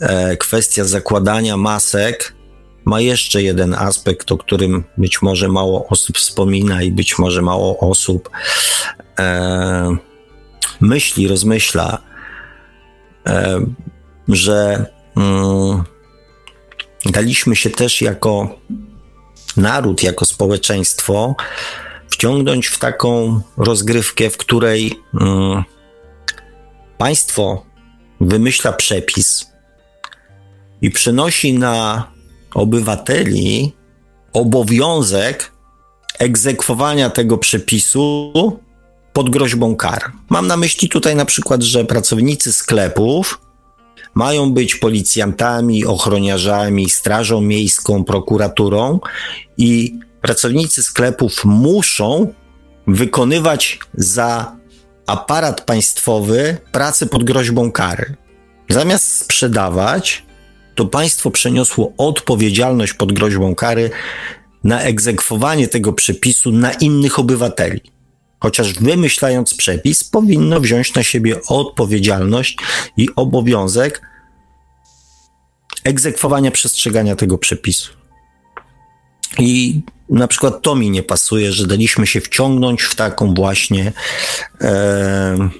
[0.00, 2.34] e, kwestia zakładania masek
[2.84, 7.78] ma jeszcze jeden aspekt, o którym być może mało osób wspomina i być może mało
[7.78, 8.30] osób.
[9.18, 10.09] E,
[10.80, 11.98] myśli, rozmyśla,
[14.28, 14.86] że
[15.16, 15.84] mm,
[17.06, 18.58] daliśmy się też jako
[19.56, 21.34] naród, jako społeczeństwo
[22.08, 25.64] wciągnąć w taką rozgrywkę, w której mm,
[26.98, 27.64] państwo
[28.20, 29.50] wymyśla przepis
[30.82, 32.04] i przynosi na
[32.54, 33.72] obywateli
[34.32, 35.52] obowiązek
[36.18, 38.32] egzekwowania tego przepisu
[39.20, 40.12] pod groźbą kar.
[40.28, 43.40] Mam na myśli tutaj na przykład, że pracownicy sklepów
[44.14, 49.00] mają być policjantami, ochroniarzami, strażą miejską, prokuraturą
[49.56, 52.32] i pracownicy sklepów muszą
[52.86, 54.56] wykonywać za
[55.06, 58.16] aparat państwowy pracę pod groźbą kary.
[58.68, 60.22] Zamiast sprzedawać,
[60.74, 63.90] to państwo przeniosło odpowiedzialność pod groźbą kary
[64.64, 67.99] na egzekwowanie tego przepisu na innych obywateli
[68.40, 72.56] chociaż wymyślając przepis, powinno wziąć na siebie odpowiedzialność
[72.96, 74.02] i obowiązek
[75.84, 77.92] egzekwowania przestrzegania tego przepisu.
[79.38, 83.92] I na przykład to mi nie pasuje, że daliśmy się wciągnąć w taką właśnie.
[84.60, 85.50] E,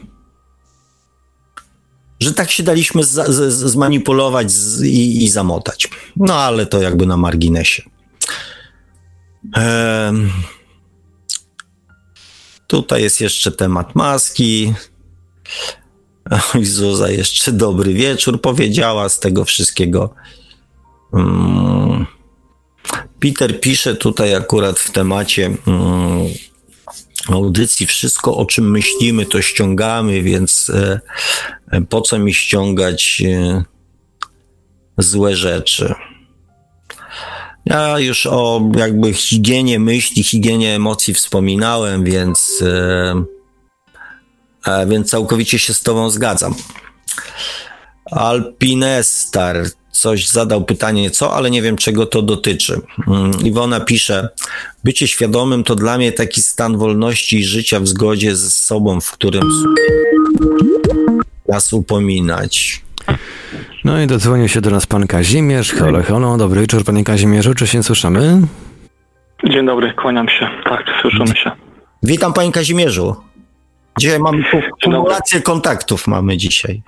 [2.21, 5.89] że tak się daliśmy z, z, zmanipulować z, i, i, zamotać.
[6.17, 7.83] No ale to jakby na marginesie.
[9.57, 10.13] E,
[12.71, 14.75] Tutaj jest jeszcze temat maski.
[16.55, 20.15] Oj, Zuza, jeszcze dobry wieczór powiedziała z tego wszystkiego.
[21.13, 22.07] Mm.
[23.21, 26.27] Peter pisze tutaj akurat w temacie mm,
[27.29, 33.65] audycji wszystko, o czym myślimy, to ściągamy, więc e, po co mi ściągać e,
[34.99, 35.95] złe rzeczy?
[37.71, 43.25] Ja już o jakby higienie myśli, higienie emocji wspominałem, więc, e,
[44.67, 46.55] e, więc całkowicie się z Tobą zgadzam.
[48.11, 52.81] Alpinestar coś zadał pytanie, co, ale nie wiem, czego to dotyczy.
[53.09, 54.29] Mm, Iwona pisze:
[54.85, 59.11] Bycie świadomym to dla mnie taki stan wolności i życia w zgodzie ze sobą, w
[59.11, 59.51] którym
[61.49, 62.83] nas upominać.
[63.85, 65.73] No i dodzwonił się do nas pan Kazimierz.
[65.73, 68.41] Halo, halo, dobry wieczór panie Kazimierzu, czy się słyszymy?
[69.45, 70.49] Dzień dobry, kłaniam się.
[70.65, 71.51] Tak, słyszymy się.
[72.03, 73.17] Witam panie Kazimierzu.
[73.99, 74.43] Dzisiaj mamy
[74.85, 76.83] kumulację kontaktów mamy dzisiaj.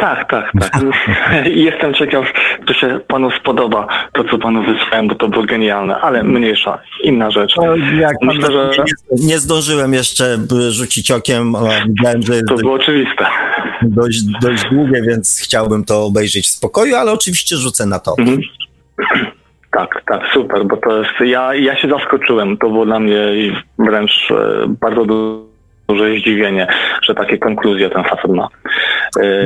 [0.00, 0.82] Tak, tak, tak.
[1.68, 2.24] Jestem ciekaw,
[2.66, 7.30] czy się panu spodoba to, co panu wysłałem, bo to było genialne, ale mniejsza, inna
[7.30, 7.54] rzecz.
[7.56, 8.84] No, jak Myślę, że...
[9.10, 11.54] Nie, nie, zdążyłem jeszcze rzucić okiem.
[11.88, 13.26] Widziałem, że to było oczywiste.
[13.82, 18.14] Dość, dość długie, więc chciałbym to obejrzeć w spokoju, ale oczywiście rzucę na to.
[18.18, 18.40] Mhm.
[19.70, 23.26] Tak, tak, super, bo to jest, ja, ja się zaskoczyłem, to było dla mnie
[23.78, 25.49] wręcz e, bardzo dużo
[25.92, 26.66] duże zdziwienie,
[27.02, 28.48] że takie konkluzje ten facet ma.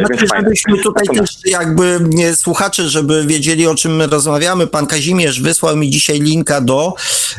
[0.06, 5.76] Znaczy, żebyśmy tutaj też jakby nie, słuchacze, żeby wiedzieli o czym rozmawiamy, pan Kazimierz wysłał
[5.76, 6.92] mi dzisiaj linka do,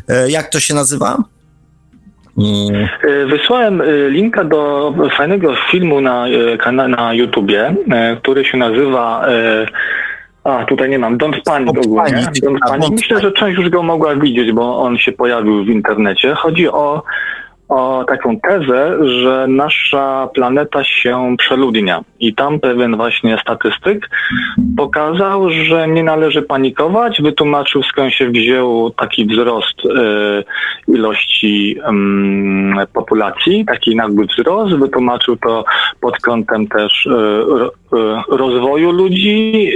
[0.09, 1.17] e, jak to się nazywa?
[2.37, 2.87] Mm.
[3.03, 6.25] E, wysłałem linka do fajnego filmu na,
[6.87, 7.75] na YouTubie,
[8.21, 9.25] który się nazywa
[10.45, 11.17] a, tutaj nie mam.
[11.17, 12.27] Don't Panic ogólnie.
[12.43, 12.89] Don't Panic.
[12.89, 16.33] Myślę, że część już go mogła widzieć, bo on się pojawił w internecie.
[16.33, 17.03] Chodzi o
[17.69, 22.03] o taką tezę, że nasza planeta się przeludnia.
[22.19, 24.09] I tam pewien właśnie statystyk
[24.77, 27.21] pokazał, że nie należy panikować.
[27.21, 31.77] Wytłumaczył skąd się wziął taki wzrost y, ilości
[32.83, 34.75] y, populacji, taki nagły wzrost.
[34.75, 35.65] Wytłumaczył to
[36.01, 37.09] pod kątem też y,
[38.29, 39.71] rozwoju ludzi,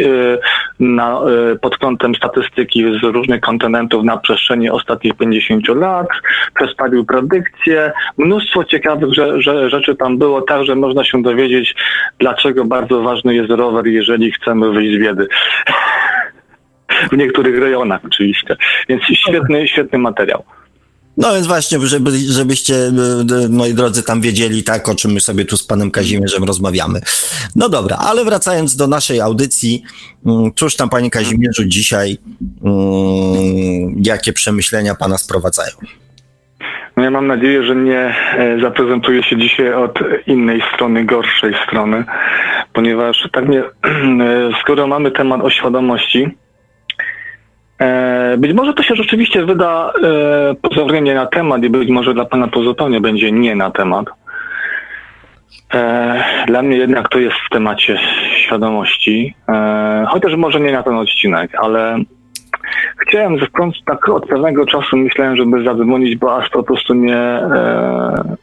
[0.80, 1.22] na,
[1.62, 6.08] pod kątem statystyki z różnych kontynentów na przestrzeni ostatnich 50 lat.
[6.56, 7.79] Przedstawił predykcje
[8.18, 11.76] Mnóstwo ciekawych że, że, rzeczy tam było, tak, że można się dowiedzieć,
[12.20, 15.28] dlaczego bardzo ważny jest rower, jeżeli chcemy wyjść z biedy.
[17.12, 18.58] w niektórych rejonach oczywiście.
[18.90, 20.44] Więc świetny, świetny materiał.
[21.18, 22.92] No więc właśnie, żeby, żebyście,
[23.50, 27.02] moi drodzy, tam wiedzieli tak, o czym my sobie tu z panem Kazimierzem rozmawiamy.
[27.56, 29.84] No dobra, ale wracając do naszej audycji,
[30.26, 32.18] mm, cóż tam panie Kazimierzu dzisiaj,
[32.64, 35.72] mm, jakie przemyślenia pana sprowadzają?
[37.00, 42.04] No ja mam nadzieję, że nie e, zaprezentuję się dzisiaj od innej strony, gorszej strony,
[42.74, 43.64] ponieważ tak nie,
[44.62, 46.38] skoro mamy temat o świadomości,
[47.80, 52.14] e, być może to się rzeczywiście wyda e, pozornie nie na temat i być może
[52.14, 54.06] dla Pana to zupełnie będzie nie na temat.
[56.48, 58.00] Dla mnie jednak to jest w temacie
[58.36, 59.36] świadomości,
[60.08, 62.00] chociaż może nie na ten odcinek, ale
[62.98, 68.36] Chciałem skąd tak od pewnego czasu myślałem, żeby zadzwonić, bo aż po prostu mnie e,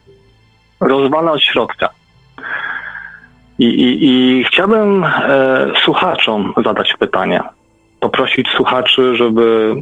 [0.80, 1.88] rozwala od środka.
[3.58, 5.10] I, i, i chciałbym e,
[5.84, 7.40] słuchaczom zadać pytanie.
[8.00, 9.74] Poprosić słuchaczy, żeby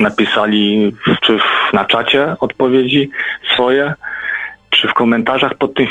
[0.00, 3.10] napisali czy w, na czacie odpowiedzi
[3.54, 3.94] swoje,
[4.70, 5.86] czy w komentarzach pod tym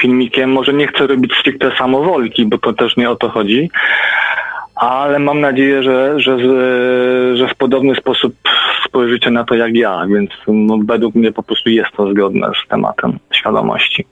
[0.00, 0.52] filmikiem.
[0.52, 3.70] Może nie chcę robić stricte samowolki, bo to też nie o to chodzi,
[4.78, 6.38] ale mam nadzieję, że, że,
[7.36, 8.34] że w podobny sposób
[8.86, 12.68] spojrzycie na to jak ja, więc no, według mnie po prostu jest to zgodne z
[12.68, 14.06] tematem świadomości.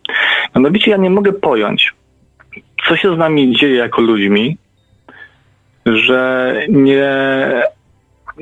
[0.57, 1.93] Mianowicie ja nie mogę pojąć,
[2.89, 4.57] co się z nami dzieje jako ludźmi,
[5.87, 7.09] że nie,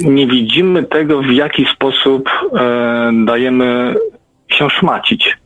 [0.01, 3.95] nie widzimy tego, w jaki sposób e, dajemy
[4.49, 5.37] się szmacić.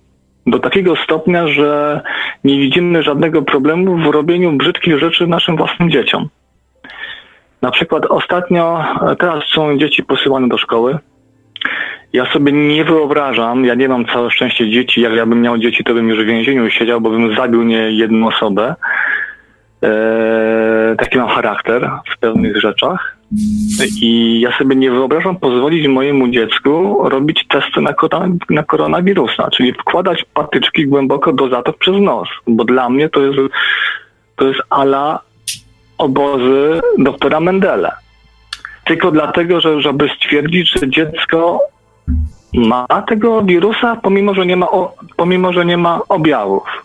[0.47, 2.01] Do takiego stopnia, że
[2.45, 6.29] nie widzimy żadnego problemu w robieniu brzydkich rzeczy naszym własnym dzieciom.
[7.63, 10.99] Na przykład ostatnio, e, teraz są dzieci posyłane do szkoły.
[12.13, 15.85] Ja sobie nie wyobrażam, ja nie mam całe szczęście dzieci, jak ja bym miał dzieci,
[15.85, 18.75] to bym już w więzieniu siedział, bo bym zabił nie jedną osobę.
[19.83, 23.17] Eee, taki mam charakter w pewnych rzeczach.
[24.03, 27.95] I ja sobie nie wyobrażam pozwolić mojemu dziecku robić testy na,
[28.51, 33.39] na koronawirusa, czyli wkładać patyczki głęboko do zatok przez nos, bo dla mnie to jest,
[34.37, 35.21] to jest ala
[35.99, 37.91] obozy doktora Mendele.
[38.85, 41.61] Tylko dlatego, że, żeby stwierdzić, że dziecko
[42.55, 44.67] ma tego wirusa, pomimo że nie ma,
[45.17, 46.85] pomimo, że nie ma objawów.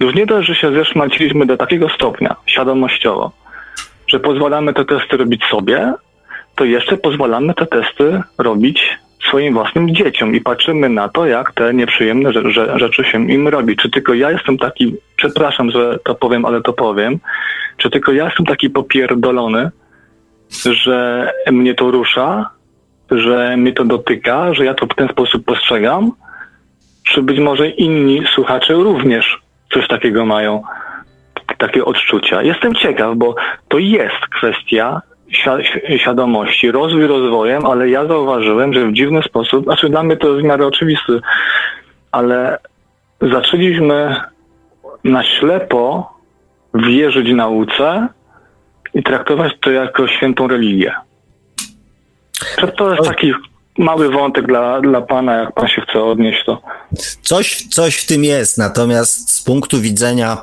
[0.00, 3.30] Już nie dość, że się zeszmaciliśmy do takiego stopnia świadomościowo,
[4.06, 5.92] że pozwalamy te testy robić sobie,
[6.54, 11.74] to jeszcze pozwalamy te testy robić swoim własnym dzieciom i patrzymy na to, jak te
[11.74, 12.32] nieprzyjemne
[12.76, 13.76] rzeczy się im robi.
[13.76, 17.18] Czy tylko ja jestem taki, przepraszam, że to powiem, ale to powiem,
[17.76, 19.70] czy tylko ja jestem taki popierdolony,
[20.64, 22.50] że mnie to rusza,
[23.10, 26.12] że mnie to dotyka, że ja to w ten sposób postrzegam,
[27.08, 29.38] czy być może inni słuchacze również
[29.72, 30.62] coś takiego mają,
[31.58, 32.42] takie odczucia.
[32.42, 33.34] Jestem ciekaw, bo
[33.68, 35.02] to jest kwestia
[35.98, 40.40] świadomości, rozwój rozwojem, ale ja zauważyłem, że w dziwny sposób, znaczy dla mnie to jest
[40.40, 41.20] w miarę oczywisty,
[42.12, 42.58] ale
[43.32, 44.20] zaczęliśmy
[45.04, 46.12] na ślepo
[46.74, 48.08] wierzyć nauce
[48.94, 50.92] i traktować to jako świętą religię.
[52.76, 53.32] To jest taki
[53.78, 56.62] mały wątek dla, dla pana, jak pan się chce odnieść to.
[57.22, 60.36] Coś, coś w tym jest, natomiast z punktu widzenia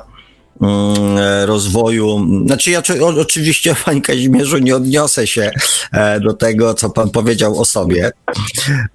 [1.46, 2.26] rozwoju.
[2.46, 2.82] Znaczy, ja
[3.20, 5.50] oczywiście, panie Kazimierzu, nie odniosę się
[5.92, 8.12] e, do tego, co pan powiedział o sobie.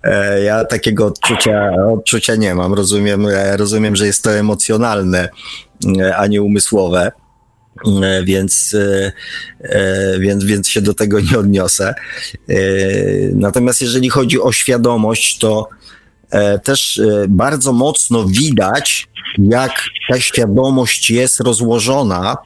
[0.04, 2.74] E, ja takiego odczucia, odczucia nie mam.
[2.74, 5.30] Rozumiem, e, rozumiem, że jest to emocjonalne,
[6.16, 7.12] a nie umysłowe.
[8.04, 9.12] E, więc, e,
[9.62, 11.94] e, więc, więc się do tego nie odniosę.
[13.34, 15.70] Natomiast jeżeli chodzi o świadomość, to
[16.64, 22.38] też bardzo mocno widać, jak ta świadomość jest rozłożona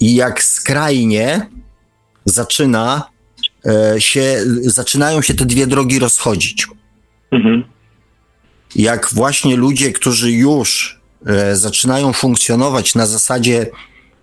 [0.00, 1.46] i jak skrajnie
[2.24, 3.02] zaczyna
[3.98, 6.66] się, zaczynają się te dwie drogi rozchodzić.
[7.30, 7.64] Mhm.
[8.76, 13.66] Jak właśnie ludzie, którzy już E, zaczynają funkcjonować na zasadzie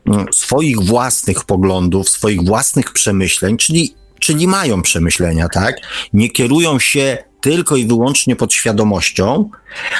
[0.05, 5.75] no, swoich własnych poglądów, swoich własnych przemyśleń, czyli, czyli mają przemyślenia, tak?
[6.13, 9.49] Nie kierują się tylko i wyłącznie podświadomością,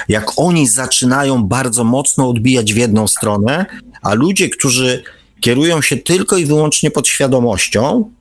[0.10, 3.66] jak oni zaczynają bardzo mocno odbijać w jedną stronę,
[4.02, 5.04] a ludzie, którzy
[5.42, 8.12] kierują się tylko i wyłącznie podświadomością,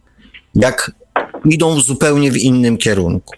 [0.54, 0.92] jak
[1.44, 3.34] idą zupełnie w innym kierunku.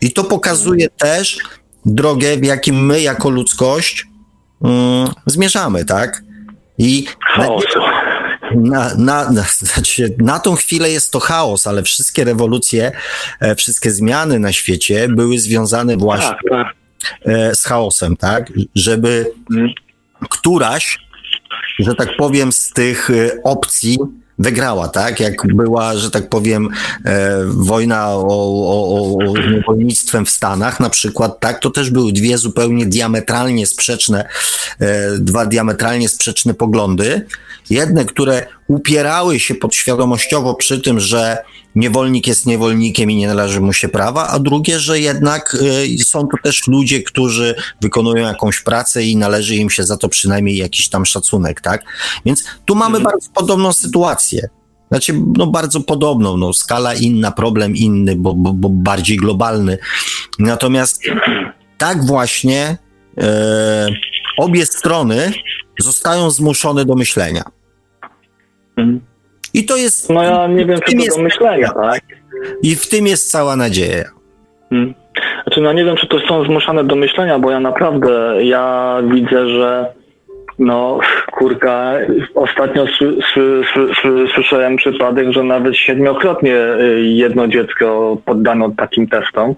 [0.00, 1.38] I to pokazuje też
[1.86, 4.06] drogę, w jakim my jako ludzkość
[4.64, 6.22] mm, zmierzamy, tak?
[6.78, 7.06] I
[7.38, 7.48] na,
[8.54, 12.92] na, na, znaczy, na tą chwilę jest to chaos, ale wszystkie rewolucje,
[13.40, 16.74] e, wszystkie zmiany na świecie były związane właśnie tak, tak.
[17.24, 18.52] E, z chaosem, tak?
[18.74, 19.32] Żeby
[20.30, 20.98] któraś,
[21.78, 23.98] że tak powiem, z tych e, opcji
[24.40, 25.20] wygrała, tak?
[25.20, 26.68] Jak była, że tak powiem,
[27.04, 31.60] e, wojna o, o, o niewolnictwem w Stanach na przykład, tak?
[31.60, 34.24] To też były dwie zupełnie diametralnie sprzeczne,
[34.80, 37.26] e, dwa diametralnie sprzeczne poglądy.
[37.70, 41.38] Jedne, które upierały się podświadomościowo przy tym, że
[41.74, 45.56] niewolnik jest niewolnikiem i nie należy mu się prawa, a drugie, że jednak
[46.00, 50.08] y, są to też ludzie, którzy wykonują jakąś pracę i należy im się za to
[50.08, 51.84] przynajmniej jakiś tam szacunek, tak?
[52.24, 53.04] Więc tu mamy mhm.
[53.04, 54.48] bardzo podobną sytuację.
[54.90, 59.78] Znaczy, no bardzo podobną, no skala inna, problem inny, bo, bo, bo bardziej globalny.
[60.38, 61.02] Natomiast
[61.78, 62.78] tak właśnie
[63.18, 63.88] e,
[64.38, 65.32] obie strony
[65.78, 67.42] zostają zmuszone do myślenia.
[68.80, 69.00] Mhm.
[69.54, 70.10] I to jest.
[70.10, 72.00] No ja nie wiem, czy to do myślenia, tak?
[72.62, 74.04] I w tym jest cała nadzieja.
[74.70, 74.94] Hmm.
[75.42, 79.48] Znaczy, no nie wiem, czy to są zmuszane do myślenia, bo ja naprawdę, ja widzę,
[79.48, 79.92] że
[80.58, 80.98] no,
[81.32, 81.92] kurka,
[82.34, 82.86] ostatnio
[84.34, 89.54] słyszałem przypadek, że nawet siedmiokrotnie y, jedno dziecko poddano takim testom.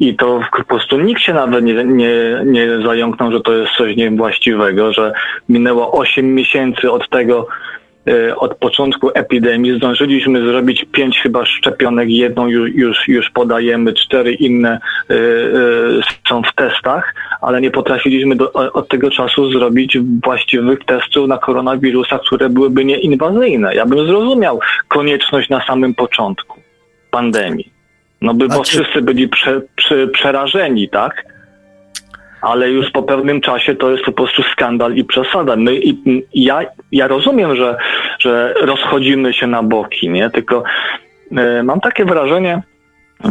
[0.00, 2.12] I to po prostu nikt się nawet nie, nie,
[2.44, 5.12] nie zająknął, że to jest coś niewłaściwego, że
[5.48, 7.48] minęło 8 miesięcy od tego,
[8.36, 14.80] od początku epidemii zdążyliśmy zrobić pięć chyba szczepionek, jedną już, już, już podajemy, cztery inne
[15.10, 21.28] y, y, są w testach, ale nie potrafiliśmy do, od tego czasu zrobić właściwych testów
[21.28, 23.74] na koronawirusa, które byłyby nieinwazyjne.
[23.74, 26.60] Ja bym zrozumiał konieczność na samym początku
[27.10, 27.72] pandemii.
[28.20, 31.25] No by, bo znaczy- wszyscy byli prze, prze, przerażeni, tak?
[32.46, 35.56] Ale już po pewnym czasie to jest po prostu skandal i przesada.
[35.56, 36.60] My, i, ja,
[36.92, 37.76] ja rozumiem, że,
[38.18, 40.30] że rozchodzimy się na boki, nie?
[40.30, 40.62] Tylko
[41.32, 42.62] y, mam takie wrażenie,
[43.24, 43.28] y,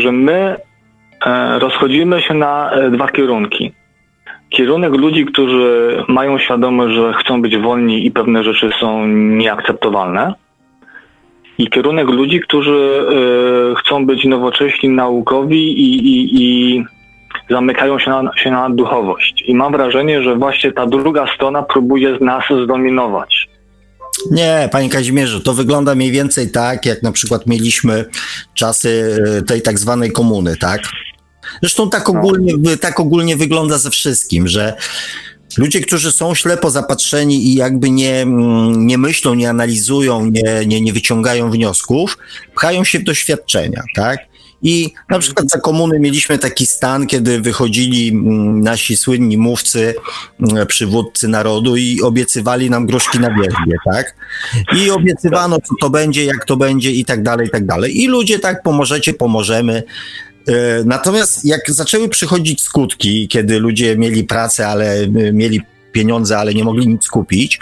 [0.00, 3.72] że my y, rozchodzimy się na dwa kierunki.
[4.50, 10.34] Kierunek ludzi, którzy mają świadomość, że chcą być wolni i pewne rzeczy są nieakceptowalne.
[11.58, 13.06] I kierunek ludzi, którzy
[13.78, 16.84] chcą być nowocześni, naukowi i, i, i
[17.50, 19.44] zamykają się na, się na duchowość.
[19.46, 23.48] I mam wrażenie, że właśnie ta druga strona próbuje z nas zdominować.
[24.30, 28.04] Nie, panie Kazimierzu, to wygląda mniej więcej tak, jak na przykład mieliśmy
[28.54, 30.80] czasy e, tej tak zwanej komuny, tak?
[31.60, 32.18] Zresztą tak no.
[32.18, 34.74] ogólnie, tak ogólnie wygląda ze wszystkim, że
[35.58, 40.80] ludzie, którzy są ślepo zapatrzeni i jakby nie, mm, nie myślą, nie analizują, nie, nie,
[40.80, 42.18] nie wyciągają wniosków,
[42.54, 44.18] pchają się w doświadczenia, tak?
[44.62, 49.94] I na przykład za komuny mieliśmy taki stan, kiedy wychodzili mm, nasi słynni mówcy,
[50.40, 54.14] mm, przywódcy narodu i obiecywali nam groszki na wierzbie, tak?
[54.76, 58.02] I obiecywano, co to będzie, jak to będzie i tak dalej, i tak dalej.
[58.02, 59.82] I ludzie tak, pomożecie, pomożemy.
[60.48, 65.60] E, natomiast jak zaczęły przychodzić skutki, kiedy ludzie mieli pracę, ale e, mieli
[65.92, 67.58] pieniądze, ale nie mogli nic kupić,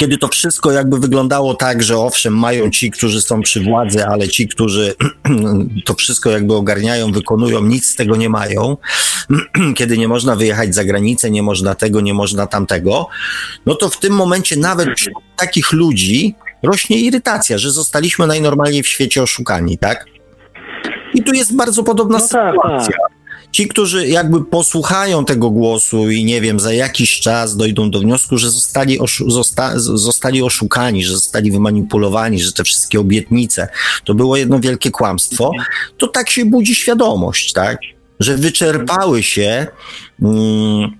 [0.00, 4.28] kiedy to wszystko jakby wyglądało tak, że owszem, mają ci, którzy są przy władzy, ale
[4.28, 4.94] ci, którzy
[5.86, 8.76] to wszystko jakby ogarniają, wykonują, nic z tego nie mają,
[9.78, 13.08] kiedy nie można wyjechać za granicę, nie można tego, nie można tamtego,
[13.66, 18.88] no to w tym momencie nawet wśród takich ludzi rośnie irytacja, że zostaliśmy najnormalniej w
[18.88, 20.06] świecie oszukani, tak?
[21.14, 22.96] I tu jest bardzo podobna no tak, sytuacja.
[23.08, 23.13] Tak
[23.54, 28.38] ci, którzy jakby posłuchają tego głosu i nie wiem, za jakiś czas dojdą do wniosku,
[28.38, 33.68] że zostali, oszu zosta zostali oszukani, że zostali wymanipulowani, że te wszystkie obietnice
[34.04, 35.50] to było jedno wielkie kłamstwo,
[35.98, 37.78] to tak się budzi świadomość, tak?
[38.20, 39.66] Że wyczerpały się.
[40.22, 40.90] Mm,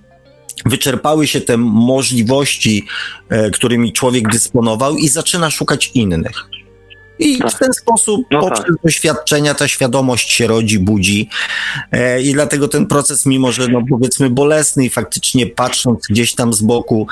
[0.66, 2.86] wyczerpały się te możliwości,
[3.28, 6.53] e, którymi człowiek dysponował, i zaczyna szukać innych.
[7.19, 7.53] I tak.
[7.53, 8.74] w ten sposób no poprzez tak.
[8.85, 11.28] doświadczenia ta świadomość się rodzi, budzi.
[11.93, 16.53] E, I dlatego ten proces, mimo że no powiedzmy bolesny i faktycznie patrząc gdzieś tam
[16.53, 17.07] z boku,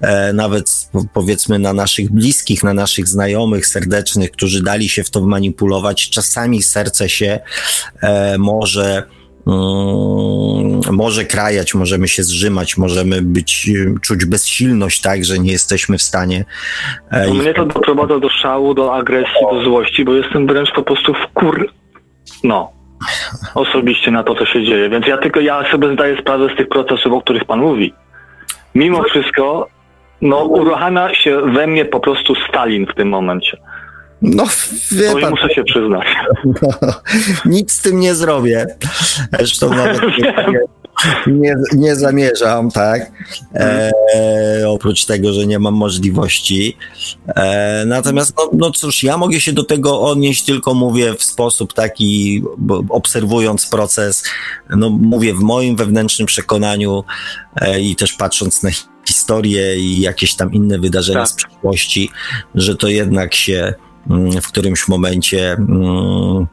[0.00, 5.26] e, nawet powiedzmy na naszych bliskich, na naszych znajomych, serdecznych, którzy dali się w to
[5.26, 7.40] manipulować, czasami serce się
[8.02, 9.17] e, może
[10.92, 13.70] może krajać, możemy się zrzymać, możemy być,
[14.02, 16.44] czuć bezsilność, tak, że nie jesteśmy w stanie.
[17.10, 20.82] E, no mnie to doprowadza do szału, do agresji, do złości, bo jestem wręcz po
[20.82, 21.72] prostu w kur...
[22.44, 22.72] No,
[23.54, 24.88] osobiście na to, co się dzieje.
[24.88, 27.94] Więc ja tylko ja sobie zdaję sprawę z tych procesów, o których pan mówi.
[28.74, 29.68] Mimo wszystko,
[30.20, 33.58] no uruchamia się we mnie po prostu Stalin w tym momencie.
[34.22, 34.44] No,
[34.92, 36.06] wie To pan, muszę się przyznać.
[36.62, 36.68] no,
[37.44, 38.66] nic z tym nie zrobię.
[39.38, 40.34] Zresztą nawet nie,
[41.26, 43.12] nie, nie zamierzam, tak?
[43.54, 43.90] E,
[44.66, 46.76] oprócz tego, że nie mam możliwości.
[47.26, 51.72] E, natomiast, no, no cóż, ja mogę się do tego odnieść, tylko mówię w sposób
[51.72, 52.42] taki,
[52.88, 54.24] obserwując proces,
[54.70, 57.04] no mówię w moim wewnętrznym przekonaniu
[57.60, 58.70] e, i też patrząc na
[59.08, 61.28] historię i jakieś tam inne wydarzenia Tak.
[61.28, 62.10] z przeszłości,
[62.54, 63.74] że to jednak się
[64.42, 66.46] w którymś momencie mm,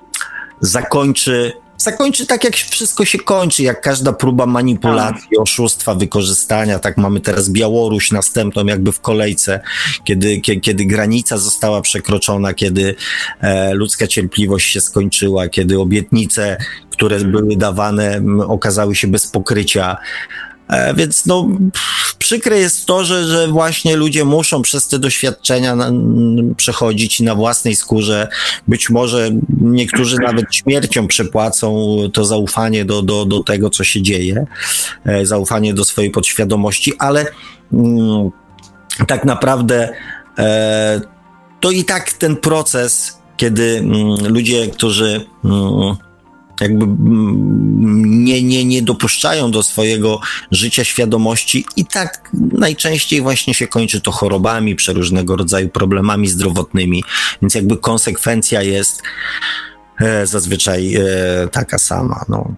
[0.60, 1.54] zakończy.
[1.78, 6.80] Zakończy tak, jak wszystko się kończy, jak każda próba manipulacji, oszustwa, wykorzystania.
[6.80, 9.60] Tak mamy teraz Białoruś następną, jakby w kolejce,
[10.04, 12.96] kiedy, kie- kiedy granica została przekroczona, kiedy
[13.42, 16.58] e, ludzka cierpliwość się skończyła, kiedy obietnice,
[16.90, 19.98] które były dawane, okazały się bez pokrycia.
[20.68, 21.48] E, Więc no,
[22.20, 25.92] przykre jest to, że, że właśnie ludzie muszą przez te doświadczenia na,
[26.58, 28.28] przechodzić na własnej skórze.
[28.68, 29.30] Być może
[29.62, 34.46] niektórzy nawet śmiercią przepłacą to zaufanie do, do, do tego, co się dzieje,
[35.06, 37.26] e, zaufanie do swojej podświadomości, ale
[37.74, 38.30] mm,
[39.08, 39.90] tak naprawdę
[40.38, 41.02] e,
[41.60, 45.96] to i tak ten proces, kiedy mm, ludzie, którzy mm,
[46.62, 50.20] jakby mm, nie, nie, nie dopuszczają do swojego
[50.52, 57.04] życia świadomości i tak najczęściej właśnie się kończy to chorobami, przeróżnego rodzaju problemami zdrowotnymi,
[57.42, 59.04] więc jakby konsekwencja jest
[60.02, 61.02] e, zazwyczaj e,
[61.52, 62.26] taka sama.
[62.30, 62.56] No.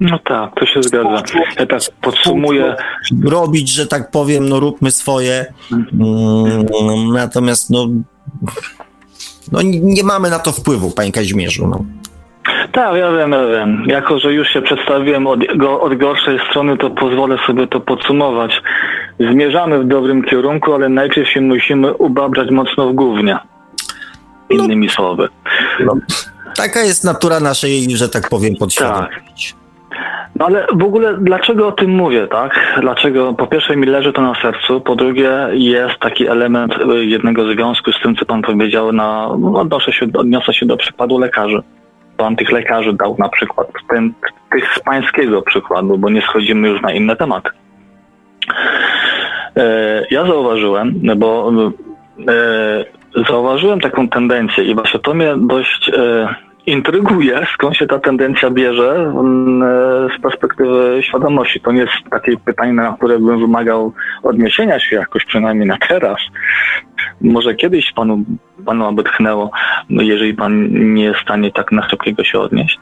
[0.00, 1.22] No tak, to się zgadza.
[1.58, 2.76] Ja tak podsumuję.
[3.24, 7.88] Robić, że tak powiem, no róbmy swoje, mm, natomiast no,
[9.52, 11.66] no nie nie mamy na to wpływu, panie Kazimierzu.
[11.66, 11.84] No.
[12.72, 13.84] Tak, ja wiem, ja wiem.
[13.86, 18.62] Jako, że już się przedstawiłem od, go, od gorszej strony, to pozwolę sobie to podsumować.
[19.20, 23.38] Zmierzamy w dobrym kierunku, ale najpierw się musimy ubabrać mocno w gównie.
[24.50, 25.28] Innymi słowy.
[26.56, 29.54] Taka jest natura naszej, że tak powiem, podświadomości.
[30.38, 32.78] No ale w ogóle dlaczego o tym mówię, tak?
[32.80, 33.34] Dlaczego?
[33.34, 37.92] Po pierwsze mi leży to na sercu, po drugie jest taki element y, jednego związku
[37.92, 41.62] z tym, co pan powiedział, na, no, odnoszę się, odniosę się do przykładu lekarzy.
[42.16, 44.12] Pan tych lekarzy dał na przykład, ten,
[44.50, 47.50] tych z pańskiego przykładu, bo nie schodzimy już na inne tematy.
[49.56, 51.52] E, Ja zauważyłem, bo
[52.28, 56.34] e, zauważyłem taką tendencję i właśnie to mnie dość e,
[56.66, 59.66] intryguje, skąd się ta tendencja bierze mm, e,
[60.18, 61.60] z perspektywy świadomości.
[61.60, 66.18] To nie jest takie pytanie, na które bym wymagał odniesienia się jakoś przynajmniej na teraz.
[67.20, 68.24] Może kiedyś panu,
[68.66, 69.50] panu aby tchnęło,
[69.90, 72.78] no jeżeli pan nie jest w stanie tak na szybkiego się odnieść.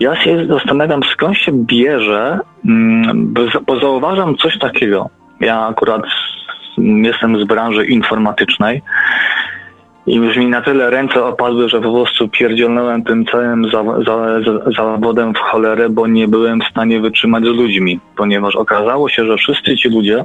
[0.00, 5.10] Ja się zastanawiam, skąd się bierze, mm, bo za- bo zauważam coś takiego.
[5.40, 6.02] Ja akurat
[6.78, 8.82] jestem z branży informatycznej
[10.06, 14.40] i już mi na tyle ręce opadły, że po prostu pierdzielnąłem tym całym za, za,
[14.40, 19.24] za, zawodem w cholerę, bo nie byłem w stanie wytrzymać z ludźmi, ponieważ okazało się,
[19.24, 20.24] że wszyscy ci ludzie,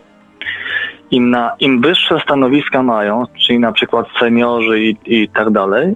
[1.11, 5.95] im, na, im wyższe stanowiska mają, czyli na przykład seniorzy i, i tak dalej,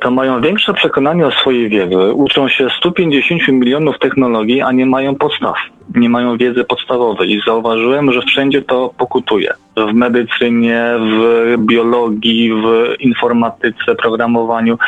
[0.00, 2.12] to mają większe przekonanie o swojej wiedzy.
[2.12, 5.54] Uczą się 150 milionów technologii, a nie mają podstaw.
[5.94, 7.30] Nie mają wiedzy podstawowej.
[7.30, 9.52] I zauważyłem, że wszędzie to pokutuje.
[9.76, 14.78] W medycynie, w biologii, w informatyce, programowaniu.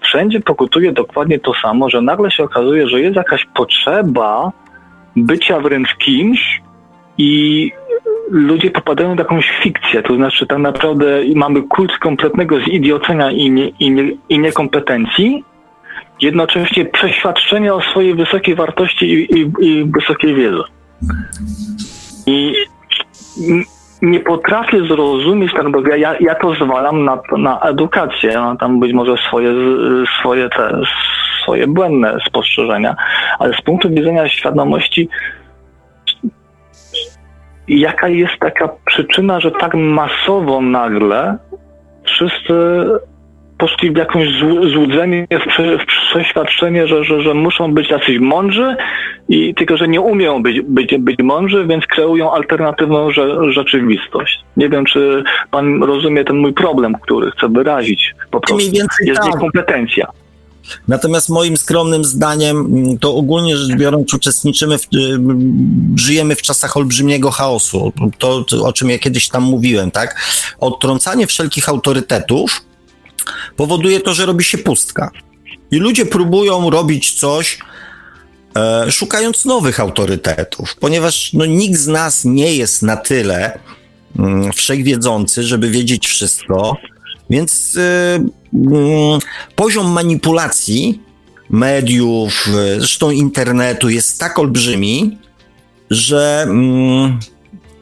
[0.00, 4.52] Wszędzie pokutuje dokładnie to samo, że nagle się okazuje, że jest jakaś potrzeba
[5.16, 6.62] bycia wręcz kimś
[7.18, 7.72] i
[8.30, 13.68] ludzie popadają w jakąś fikcję, to znaczy tak naprawdę mamy kult kompletnego zidiocenia i, nie,
[13.68, 15.44] i, nie, i niekompetencji,
[16.20, 20.62] jednocześnie przeświadczenia o swojej wysokiej wartości i, i, i wysokiej wiedzy.
[22.26, 22.54] I
[24.02, 28.80] nie potrafię zrozumieć, tak naprawdę, ja, ja to zwalam na, na edukację, ja mam tam
[28.80, 29.54] być może swoje,
[30.20, 30.80] swoje, te,
[31.42, 32.96] swoje błędne spostrzeżenia,
[33.38, 35.08] ale z punktu widzenia świadomości
[37.68, 41.38] jaka jest taka przyczyna, że tak masowo nagle
[42.04, 42.54] wszyscy
[43.58, 48.18] poszli w jakąś zł- złudzenie, w, prze, w przeświadczenie, że, że, że muszą być jacyś
[48.18, 48.76] mądrzy,
[49.28, 54.44] i tylko że nie umieją być, być, być mądrzy, więc kreują alternatywną rze, rzeczywistość.
[54.56, 58.14] Nie wiem, czy pan rozumie ten mój problem, który chcę wyrazić.
[58.30, 59.26] Po prostu jest tak.
[59.26, 60.06] niekompetencja.
[60.88, 65.18] Natomiast moim skromnym zdaniem, mm, to ogólnie rzecz biorąc, uczestniczymy, w, y,
[65.96, 67.92] żyjemy w czasach olbrzymiego chaosu.
[68.18, 70.20] To, o czym ja kiedyś tam mówiłem, tak?
[70.58, 72.62] Odtrącanie wszelkich autorytetów
[73.56, 75.10] powoduje to, że robi się pustka.
[75.70, 77.58] I ludzie próbują robić coś,
[78.56, 83.58] e, szukając nowych autorytetów, ponieważ no, nikt z nas nie jest na tyle
[84.18, 86.76] mm, wszechwiedzący, żeby wiedzieć wszystko,
[87.30, 88.14] więc e,
[88.54, 89.20] mm,
[89.56, 91.02] poziom manipulacji
[91.50, 95.18] mediów, e, zresztą internetu jest tak olbrzymi,
[95.90, 97.18] że mm,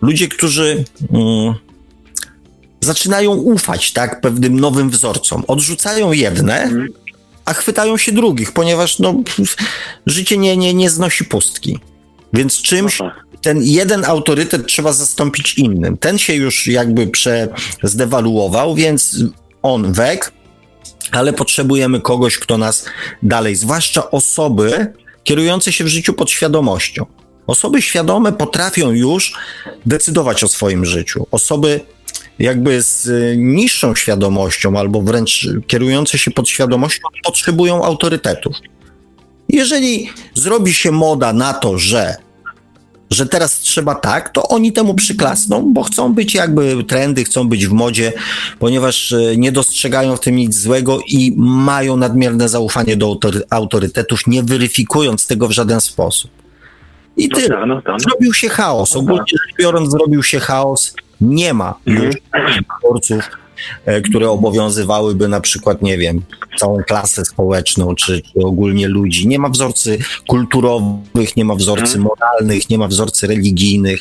[0.02, 1.54] ludzie, którzy mm,
[2.80, 6.70] zaczynają ufać tak pewnym nowym wzorcom, odrzucają jedne,
[7.44, 9.14] a chwytają się drugich, ponieważ no,
[10.06, 11.78] życie nie, nie, nie znosi pustki.
[12.34, 12.98] Więc czymś
[13.42, 15.96] ten jeden autorytet trzeba zastąpić innym.
[15.96, 17.10] Ten się już jakby
[17.82, 19.16] zdewaluował, więc
[19.62, 20.32] on wek,
[21.12, 22.84] ale potrzebujemy kogoś, kto nas
[23.22, 24.92] dalej, zwłaszcza osoby
[25.24, 27.06] kierujące się w życiu podświadomością.
[27.46, 29.32] Osoby świadome potrafią już
[29.86, 31.26] decydować o swoim życiu.
[31.30, 31.80] Osoby
[32.38, 38.56] jakby z y, niższą świadomością albo wręcz kierujące się podświadomością potrzebują autorytetów.
[39.48, 42.16] Jeżeli zrobi się moda na to, że,
[43.14, 47.66] że teraz trzeba tak, to oni temu przyklasną, bo chcą być jakby trendy, chcą być
[47.66, 48.12] w modzie,
[48.58, 53.18] ponieważ y, nie dostrzegają w tym nic złego i mają nadmierne zaufanie do
[53.50, 56.30] autorytetów, nie weryfikując tego w żaden sposób.
[57.16, 57.66] I no tyle.
[57.66, 58.96] No, no, zrobił się chaos.
[58.96, 60.94] Ogólnie rzecz biorąc, zrobił się chaos.
[61.20, 62.16] Nie ma już
[62.82, 63.43] wyborców, e,
[64.04, 66.22] które obowiązywałyby na przykład, nie wiem,
[66.58, 69.28] całą klasę społeczną, czy, czy ogólnie ludzi.
[69.28, 69.98] Nie ma wzorcy
[70.28, 72.02] kulturowych, nie ma wzorcy mhm.
[72.02, 74.00] moralnych, nie ma wzorcy religijnych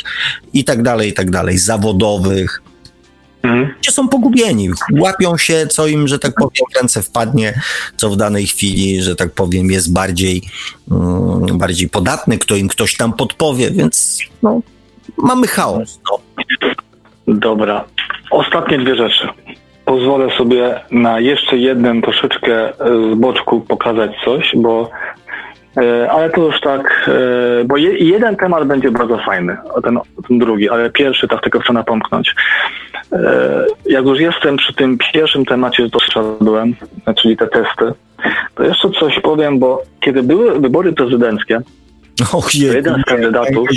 [0.54, 2.62] i tak dalej, i tak dalej, zawodowych.
[3.44, 3.74] Mhm.
[3.82, 4.70] Gdzie są pogubieni,
[5.00, 7.62] łapią się, co im, że tak powiem, w ręce wpadnie,
[7.98, 10.42] co w danej chwili, że tak powiem, jest bardziej,
[10.92, 14.62] um, bardziej podatny, kto im ktoś tam podpowie, więc no,
[15.18, 16.00] mamy chaos.
[16.12, 16.20] No.
[17.28, 17.86] Dobra.
[18.32, 19.28] Ostatnie dwie rzeczy.
[19.86, 24.90] Pozwolę sobie na jeszcze jeden troszeczkę z boczku pokazać coś, bo
[25.78, 27.10] e, ale to już tak,
[27.62, 31.60] e, bo je, jeden temat będzie bardzo fajny, ten, ten drugi, ale pierwszy tak tylko
[31.60, 32.36] chcę napomknąć.
[33.12, 36.76] E, jak już jestem przy tym pierwszym temacie, to szedłem,
[37.18, 37.94] czyli te testy,
[38.56, 41.62] to jeszcze coś powiem, bo kiedy były wybory prezydenckie,
[42.34, 43.70] Och, je, jeden z kandydatów.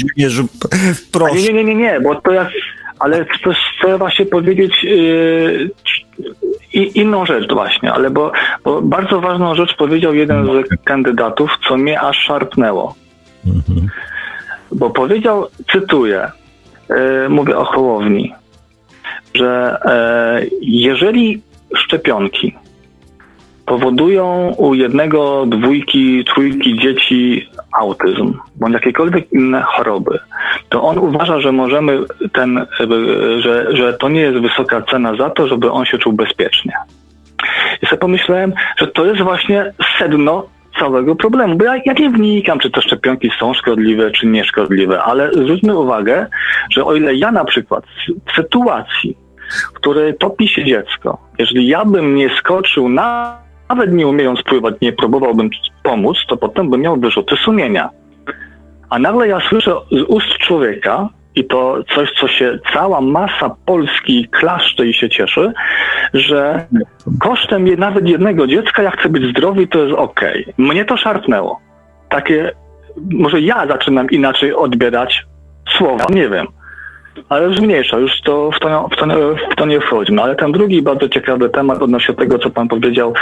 [1.34, 2.48] Nie, nie, nie, nie, bo to jak
[2.98, 5.70] ale chcę, chcę właśnie powiedzieć yy,
[6.72, 8.32] inną rzecz właśnie, ale bo,
[8.64, 12.94] bo, bardzo ważną rzecz powiedział jeden z kandydatów, co mnie aż szarpnęło.
[13.46, 13.88] Mhm.
[14.72, 16.30] Bo powiedział, cytuję,
[16.88, 18.34] yy, mówię o Hołowni,
[19.34, 19.78] że
[20.42, 21.42] yy, jeżeli
[21.74, 22.54] szczepionki
[23.66, 30.18] powodują u jednego, dwójki, trójki dzieci autyzm bądź jakiekolwiek inne choroby,
[30.68, 31.98] to on uważa, że możemy
[32.32, 32.66] ten,
[33.38, 36.72] że, że to nie jest wysoka cena za to, żeby on się czuł bezpiecznie.
[37.82, 40.46] I sobie pomyślałem, że to jest właśnie sedno
[40.78, 45.32] całego problemu, bo ja, ja nie wnikam, czy te szczepionki są szkodliwe, czy nieszkodliwe, ale
[45.32, 46.26] zwróćmy uwagę,
[46.70, 47.84] że o ile ja na przykład
[48.26, 49.16] w sytuacji,
[49.70, 53.38] w której topi się dziecko, jeżeli ja bym nie skoczył na
[53.68, 55.50] nawet nie umiejąc pływać, nie próbowałbym
[55.82, 57.90] pomóc, to potem bym miał wyrzuty sumienia.
[58.90, 64.28] A nagle ja słyszę z ust człowieka, i to coś, co się cała masa Polski
[64.30, 65.52] klaszcze i się cieszy,
[66.14, 66.66] że
[67.20, 70.46] kosztem nawet jednego dziecka, ja chcę być zdrowy, to jest okej.
[70.58, 71.60] Mnie to szarpnęło.
[72.08, 72.52] Takie,
[73.10, 75.26] może ja zaczynam inaczej odbierać
[75.76, 76.46] słowa, nie wiem
[77.28, 79.06] ale już mniejsza, już to w, to, w, to,
[79.52, 80.22] w to nie wchodźmy.
[80.22, 83.14] Ale ten drugi bardzo ciekawy temat odnośnie tego, co pan powiedział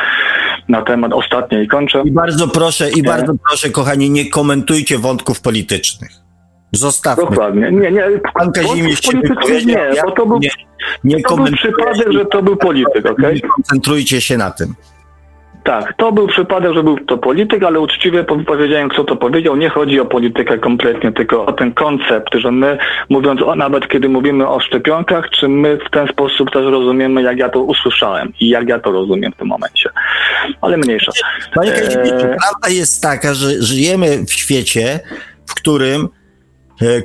[0.69, 2.03] na temat ostatniej kończę.
[2.05, 6.11] I bardzo proszę, i bardzo proszę, kochani, nie komentujcie wątków politycznych.
[6.73, 7.25] Zostawmy.
[7.25, 7.71] Dokładnie.
[7.73, 8.05] Nie, nie.
[8.35, 9.19] Pan Kazimierz się
[9.67, 10.51] Nie, bo to był, nie,
[11.05, 13.39] nie to był przypadek, że to był polityk, okej?
[13.39, 13.51] Okay?
[13.57, 14.75] Koncentrujcie się na tym.
[15.65, 19.57] Tak, to był przypadek, że był to polityk, ale uczciwie powiedziałem, kto to powiedział.
[19.57, 22.79] Nie chodzi o politykę kompletnie, tylko o ten koncept, że my,
[23.09, 27.39] mówiąc o, nawet kiedy mówimy o szczepionkach, czy my w ten sposób też rozumiemy, jak
[27.39, 29.91] ja to usłyszałem i jak ja to rozumiem w tym momencie.
[30.61, 31.13] Ale mniejsza.
[31.55, 32.19] Panie e...
[32.21, 35.01] prawda jest taka, że żyjemy w świecie,
[35.47, 36.09] w którym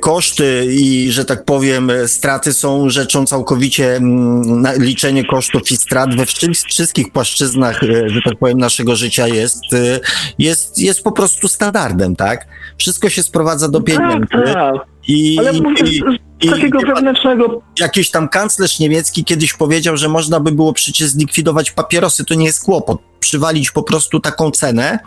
[0.00, 6.26] koszty i, że tak powiem, straty są rzeczą całkowicie, mm, liczenie kosztów i strat we
[6.70, 10.00] wszystkich płaszczyznach, e, że tak powiem, naszego życia jest, e,
[10.38, 12.46] jest, jest po prostu standardem, tak?
[12.78, 14.26] Wszystko się sprowadza do pieniędzy.
[14.30, 14.74] Tak, tak.
[15.08, 16.02] I, Ale i,
[16.40, 17.62] i, takiego wewnętrznego...
[17.80, 22.46] Jakiś tam kanclerz niemiecki kiedyś powiedział, że można by było przecież zlikwidować papierosy, to nie
[22.46, 22.98] jest kłopot.
[23.20, 24.98] Przywalić po prostu taką cenę,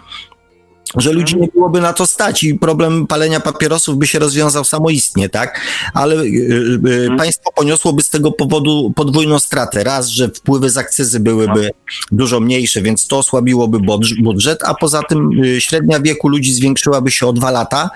[0.95, 5.29] że ludzi nie byłoby na to stać i problem palenia papierosów by się rozwiązał samoistnie,
[5.29, 5.61] tak?
[5.93, 7.17] Ale y, y, mhm.
[7.17, 9.83] państwo poniosłoby z tego powodu podwójną stratę.
[9.83, 11.69] Raz, że wpływy z akcyzy byłyby
[12.11, 13.79] dużo mniejsze, więc to osłabiłoby
[14.21, 17.89] budżet, a poza tym y, średnia wieku ludzi zwiększyłaby się o dwa lata.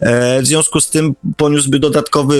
[0.00, 2.34] E, w związku z tym poniósłby dodatkowe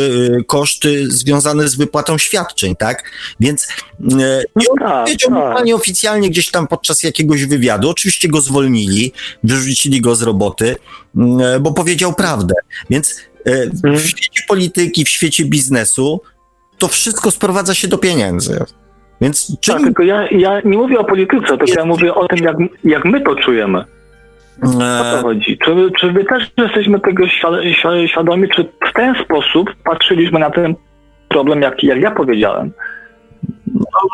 [0.47, 3.11] koszty związane z wypłatą świadczeń, tak?
[3.41, 3.69] Więc
[4.01, 5.67] e, nie no tak, powiedział tak.
[5.75, 7.91] oficjalnie gdzieś tam podczas jakiegoś wywiadu.
[7.91, 9.13] Oczywiście go zwolnili,
[9.45, 10.77] wyrzucili go z roboty,
[11.17, 12.55] mm, e, bo powiedział prawdę.
[12.91, 13.99] Więc e, w mhm.
[13.99, 16.21] świecie polityki, w świecie biznesu
[16.79, 18.65] to wszystko sprowadza się do pieniędzy.
[19.21, 19.75] Więc czym...
[19.75, 21.77] Tak, tylko ja, ja nie mówię o polityce, tylko jest...
[21.77, 23.85] ja mówię o tym, jak, jak my to czujemy.
[24.63, 25.59] E, o to chodzi.
[25.59, 27.29] Czy, czy my też jesteśmy tego
[28.07, 30.75] świadomi, czy w ten sposób patrzyliśmy na ten
[31.29, 32.73] problem, jak, jak ja powiedziałem?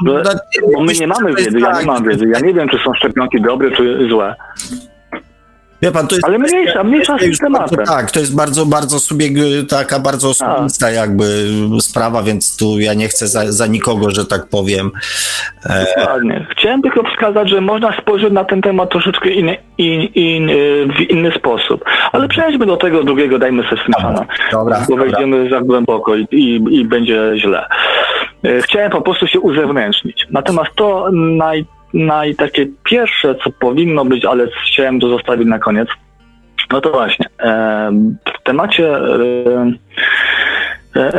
[0.04, 0.38] No, że,
[0.74, 2.24] bo my nie mamy wiedzy, ja nie mam wiedzy.
[2.34, 4.34] Ja nie wiem, czy są szczepionki dobre, czy złe.
[5.82, 7.86] Wie pan, to jest Ale mniejsza, mniejsza z tematem.
[7.86, 9.32] Tak, to jest bardzo, bardzo subieg,
[9.68, 11.24] taka bardzo osobista jakby
[11.80, 14.90] sprawa, więc tu ja nie chcę za, za nikogo, że tak powiem.
[15.66, 15.86] E...
[15.96, 16.46] Dokładnie.
[16.50, 20.48] Chciałem tylko wskazać, że można spojrzeć na ten temat troszeczkę in, in, in,
[20.96, 21.84] w inny sposób.
[22.12, 24.26] Ale przejdźmy do tego drugiego, dajmy sobie Stefana.
[24.52, 24.86] Dobra.
[24.90, 27.66] Bo wejdziemy za głęboko i, i, i będzie źle.
[28.44, 30.26] E, chciałem po prostu się uzewnętrznić.
[30.30, 35.58] Natomiast to naj na i takie pierwsze, co powinno być, ale chciałem to zostawić na
[35.58, 35.88] koniec.
[36.72, 37.26] No to właśnie,
[38.24, 38.96] w temacie
[40.96, 41.14] e, e,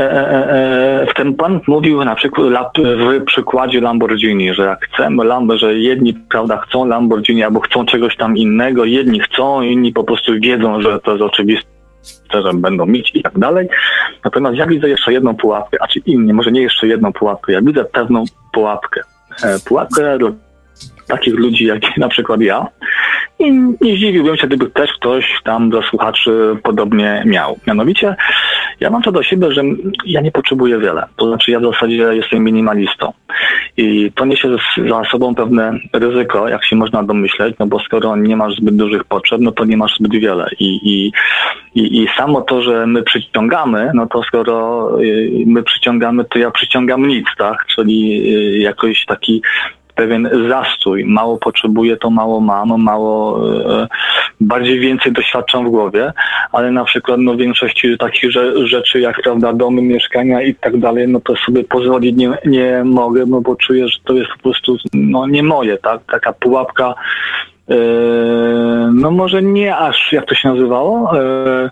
[1.02, 2.48] e, w tym pan mówił na przykład
[2.78, 8.38] w przykładzie Lamborghini, że jak chcemy że jedni prawda chcą Lamborghini albo chcą czegoś tam
[8.38, 11.68] innego, jedni chcą, inni po prostu wiedzą, że to jest oczywiste,
[12.34, 13.68] że będą mieć i tak dalej.
[14.26, 17.62] Natomiast ja widzę jeszcze jedną pułapkę, a czy inni, może nie jeszcze jedną pułapkę, ja
[17.62, 18.24] widzę pewną
[18.54, 19.02] pułapkę.
[19.66, 20.18] Pułapkę
[21.08, 22.68] takich ludzi jak na przykład ja.
[23.40, 23.52] I
[23.82, 27.60] nie zdziwiłbym się, gdyby też ktoś tam do słuchaczy podobnie miał.
[27.68, 28.16] Mianowicie,
[28.80, 29.62] ja mam to do siebie, że
[30.06, 31.06] ja nie potrzebuję wiele.
[31.16, 33.14] To znaczy, ja w zasadzie jestem minimalistą.
[33.78, 34.50] I to niesie
[34.90, 39.04] za sobą pewne ryzyko, jak się można domyśleć, no bo skoro nie masz zbyt dużych
[39.04, 40.50] potrzeb, no to nie masz zbyt wiele.
[40.60, 41.12] I, i,
[41.76, 46.52] i, i samo to, że my przyciągamy, no to skoro y, my przyciągamy, to ja
[46.52, 47.66] przyciągam nic, tak?
[47.76, 49.42] Czyli y, jakoś taki
[49.96, 51.06] pewien zastój.
[51.06, 53.40] Mało potrzebuję, to mało mam, mało,
[53.82, 53.88] e,
[54.42, 56.14] bardziej więcej doświadczam w głowie,
[56.52, 58.32] ale na przykład no, większości takich
[58.64, 63.26] rzeczy jak prawda, domy, mieszkania i tak dalej, no to sobie pozwolić nie, nie mogę,
[63.26, 66.02] no bo czuję, że to jest po prostu no, nie moje, tak?
[66.12, 66.96] Taka pułapka
[67.70, 67.76] e,
[68.94, 71.20] no może nie aż, jak to się nazywało?
[71.20, 71.70] E,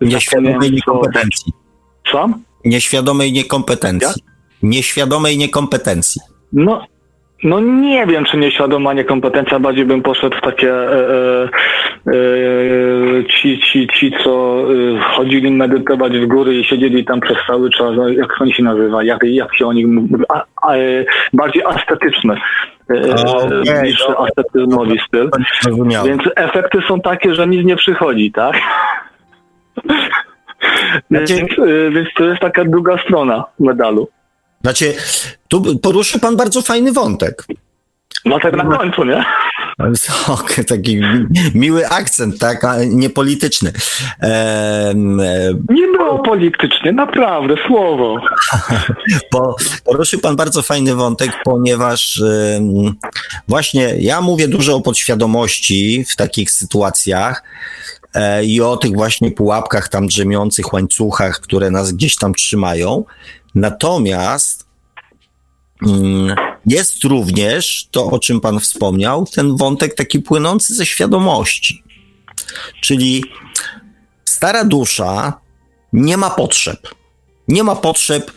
[0.00, 1.52] Nieświadomej niekompetencji.
[2.12, 2.28] Co?
[2.64, 4.22] Nieświadomej niekompetencji.
[4.26, 4.36] Jak?
[4.62, 6.22] Nieświadomej niekompetencji.
[6.52, 6.86] No,
[7.42, 11.48] no nie wiem, czy nieświadoma niekompetencja, bardziej bym poszedł w takie e, e,
[12.06, 17.70] e, ci, ci, ci, co e, chodzili medytować w góry i siedzieli tam przez cały
[17.70, 21.04] czas, no, jak oni się nazywa, jak, jak się o nich mówi, a, a, e,
[21.32, 22.36] bardziej astetyczne
[22.88, 25.30] okay, niż ascetyzmowi styl.
[26.06, 28.56] Więc efekty są takie, że nic nie przychodzi, tak?
[31.10, 31.30] Więc,
[31.90, 34.08] więc to jest taka druga strona medalu.
[34.66, 34.94] Znaczy,
[35.48, 37.44] tu poruszył pan bardzo fajny wątek.
[38.24, 39.24] No tak na końcu, nie?
[40.28, 41.00] Okay, taki
[41.54, 43.72] miły akcent, tak, a nie polityczny.
[44.20, 45.20] Ehm,
[45.68, 48.20] nie było politycznie, naprawdę, słowo.
[49.32, 52.22] Bo poruszył pan bardzo fajny wątek, ponieważ
[52.54, 52.94] um,
[53.48, 57.42] właśnie ja mówię dużo o podświadomości w takich sytuacjach
[58.14, 63.04] e, i o tych właśnie pułapkach tam drzemiących łańcuchach, które nas gdzieś tam trzymają.
[63.56, 64.66] Natomiast
[65.86, 66.34] mm,
[66.66, 71.82] jest również to, o czym Pan wspomniał, ten wątek taki płynący ze świadomości.
[72.80, 73.24] Czyli
[74.24, 75.40] stara dusza
[75.92, 76.88] nie ma potrzeb.
[77.48, 78.32] Nie ma potrzeb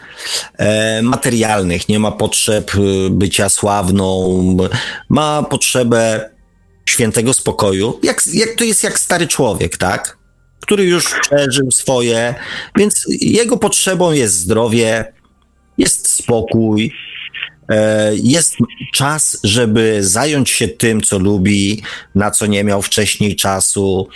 [0.58, 4.40] e, materialnych, nie ma potrzeb e, bycia sławną,
[5.10, 6.30] ma potrzebę
[6.86, 8.00] świętego spokoju.
[8.04, 10.19] Jak, jak to jest jak stary człowiek, tak?
[10.60, 12.36] Który już przeżył swoje,
[12.78, 15.14] więc jego potrzebą jest zdrowie,
[15.78, 16.94] jest spokój,
[17.70, 18.56] e, jest
[18.94, 21.82] czas, żeby zająć się tym, co lubi,
[22.16, 24.08] na co nie miał wcześniej czasu,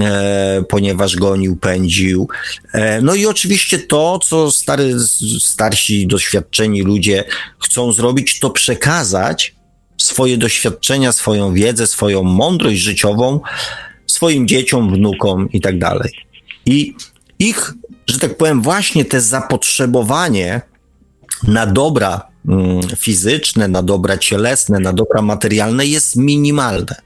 [0.00, 2.28] e, ponieważ gonił, pędził.
[2.72, 4.94] E, no i oczywiście to, co stary,
[5.40, 7.24] starsi, doświadczeni ludzie
[7.58, 9.54] chcą zrobić, to przekazać
[9.98, 13.40] swoje doświadczenia, swoją wiedzę, swoją mądrość życiową
[14.24, 16.12] swoim dzieciom, wnukom i tak dalej.
[16.66, 16.94] I
[17.38, 17.74] ich,
[18.06, 20.60] że tak powiem, właśnie te zapotrzebowanie
[21.42, 26.96] na dobra mm, fizyczne, na dobra cielesne, na dobra materialne jest minimalne.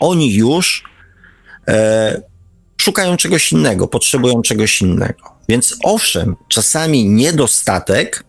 [0.00, 0.84] Oni już
[1.68, 2.22] e,
[2.76, 5.22] szukają czegoś innego, potrzebują czegoś innego.
[5.48, 8.24] Więc owszem, czasami niedostatek,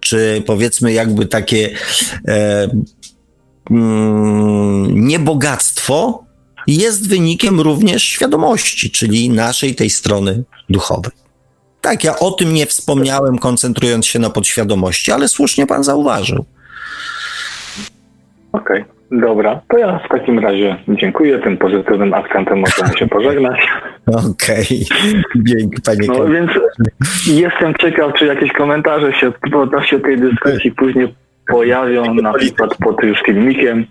[0.00, 1.70] czy powiedzmy jakby takie
[2.28, 2.68] e,
[3.70, 6.24] mm, niebogactwo
[6.66, 11.12] jest wynikiem również świadomości, czyli naszej tej strony duchowej.
[11.80, 16.44] Tak, ja o tym nie wspomniałem, koncentrując się na podświadomości, ale słusznie pan zauważył.
[18.52, 19.60] Okej, okay, dobra.
[19.68, 21.38] To ja w takim razie dziękuję.
[21.38, 23.60] Tym pozytywnym akcentem możemy się pożegnać.
[24.30, 25.22] Okej, okay.
[25.36, 26.08] dzięki panie.
[26.08, 26.50] No więc
[27.26, 31.14] jestem ciekaw, czy jakieś komentarze się w odnośnie tej dyskusji później
[31.48, 33.86] pojawią, na przykład pod tym filmikiem.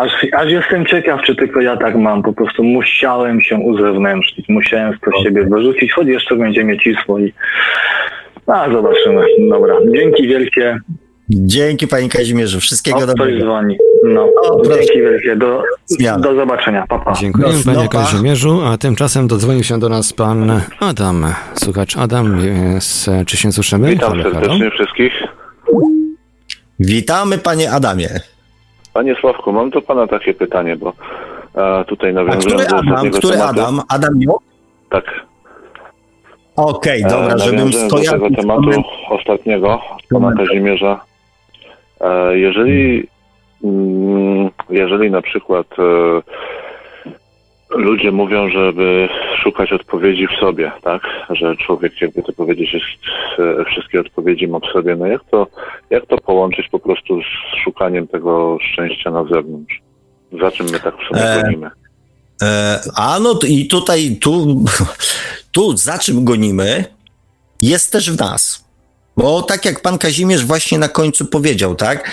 [0.00, 2.22] Aż, aż jestem ciekaw, czy tylko ja tak mam.
[2.22, 7.32] Po prostu musiałem się uzewnętrznić, musiałem to z siebie wyrzucić, choć jeszcze będzie miecisło i
[8.46, 9.22] a zobaczymy.
[9.50, 10.78] Dobra, dzięki wielkie.
[11.30, 13.24] Dzięki Panie Kazimierzu, wszystkiego o, dobrego.
[13.24, 13.76] Ktoś dzwoni.
[14.04, 15.62] No, o, dzięki wielkie, do,
[16.20, 17.12] do zobaczenia, papa.
[17.20, 22.40] Dziękuję no, Panie Kazimierzu, a tymczasem dodzwonił się do nas Pan Adam, słuchacz Adam,
[22.74, 23.90] jest, czy się słyszymy?
[23.90, 24.70] Witam halo, serdecznie halo.
[24.70, 25.12] wszystkich.
[26.80, 28.08] Witamy Panie Adamie.
[28.92, 30.92] Panie Sławku, mam do Pana takie pytanie, bo
[31.54, 33.80] a, tutaj nawiązując do Adam, który tematu, Adam?
[33.88, 34.40] Adam Miło?
[34.90, 35.04] Tak.
[36.56, 38.18] Okej, okay, dobra, e, żebym skojarzył...
[38.18, 41.00] do tego tematu ostatniego, Pana Kazimierza.
[42.00, 43.08] E, jeżeli,
[43.64, 45.82] mm, jeżeli na przykład e,
[47.70, 49.08] ludzie mówią, żeby
[49.42, 51.02] szukać odpowiedzi w sobie, tak?
[51.30, 52.84] Że człowiek, jakby to powiedzieć, jest,
[53.38, 54.96] e, wszystkie odpowiedzi ma w sobie.
[54.96, 55.46] No jak to,
[55.90, 59.80] jak to połączyć po prostu z szukaniem tego szczęścia na zewnątrz?
[60.40, 61.70] Za czym my tak w sobie e, gonimy?
[62.42, 64.64] E, a no i tutaj, tu,
[65.52, 66.84] tu za czym gonimy,
[67.62, 68.68] jest też w nas.
[69.16, 72.10] Bo tak jak pan Kazimierz właśnie na końcu powiedział, tak,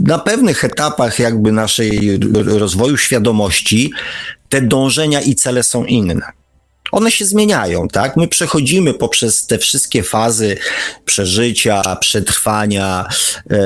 [0.00, 3.92] na pewnych etapach jakby naszej rozwoju świadomości
[4.48, 6.32] te dążenia i cele są inne
[6.92, 8.16] one się zmieniają, tak?
[8.16, 10.56] My przechodzimy poprzez te wszystkie fazy
[11.04, 13.08] przeżycia, przetrwania,
[13.50, 13.58] e,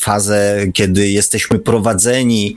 [0.00, 2.56] fazę, kiedy jesteśmy prowadzeni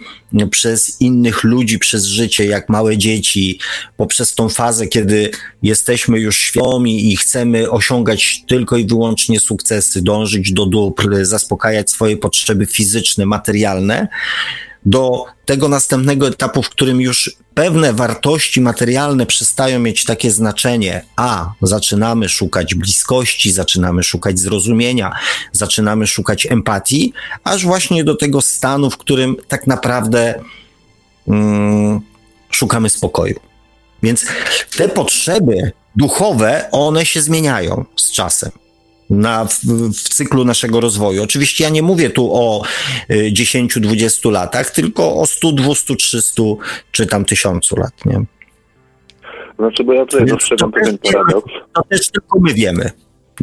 [0.52, 3.60] przez innych ludzi przez życie, jak małe dzieci,
[3.98, 5.32] poprzez tą fazę, kiedy
[5.64, 12.18] jesteśmy już świadomi i chcemy osiągać tylko i wyłącznie sukcesy, dążyć do dóbr, zaspokajać swoje
[12.18, 14.08] potrzeby fizyczne, materialne
[14.86, 21.52] do tego następnego etapu, w którym już pewne wartości materialne przestają mieć takie znaczenie, a
[21.62, 25.12] zaczynamy szukać bliskości, zaczynamy szukać zrozumienia,
[25.52, 27.14] zaczynamy szukać empatii,
[27.44, 30.44] aż właśnie do tego stanu, w którym tak naprawdę
[31.28, 32.02] mm,
[32.50, 33.40] szukamy spokoju.
[34.04, 34.26] Więc
[34.78, 38.52] te potrzeby duchowe, one się zmieniają z czasem
[39.12, 39.64] na, w,
[39.94, 41.24] w, cyklu naszego rozwoju.
[41.24, 42.62] Oczywiście ja nie mówię tu o
[43.10, 46.44] 10-20 y, latach, tylko o 100, 200, 300
[46.92, 48.24] czy tam tysiącu lat, nie?
[49.60, 51.54] Znaczy, bo ja tutaj dostrzegam pewien paradoks.
[51.74, 52.92] To też tylko my wiemy,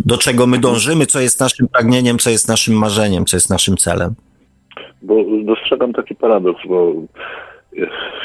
[0.04, 3.76] do czego my dążymy, co jest naszym pragnieniem, co jest naszym marzeniem, co jest naszym
[3.76, 4.14] celem.
[5.02, 6.92] Bo dostrzegam taki paradoks, bo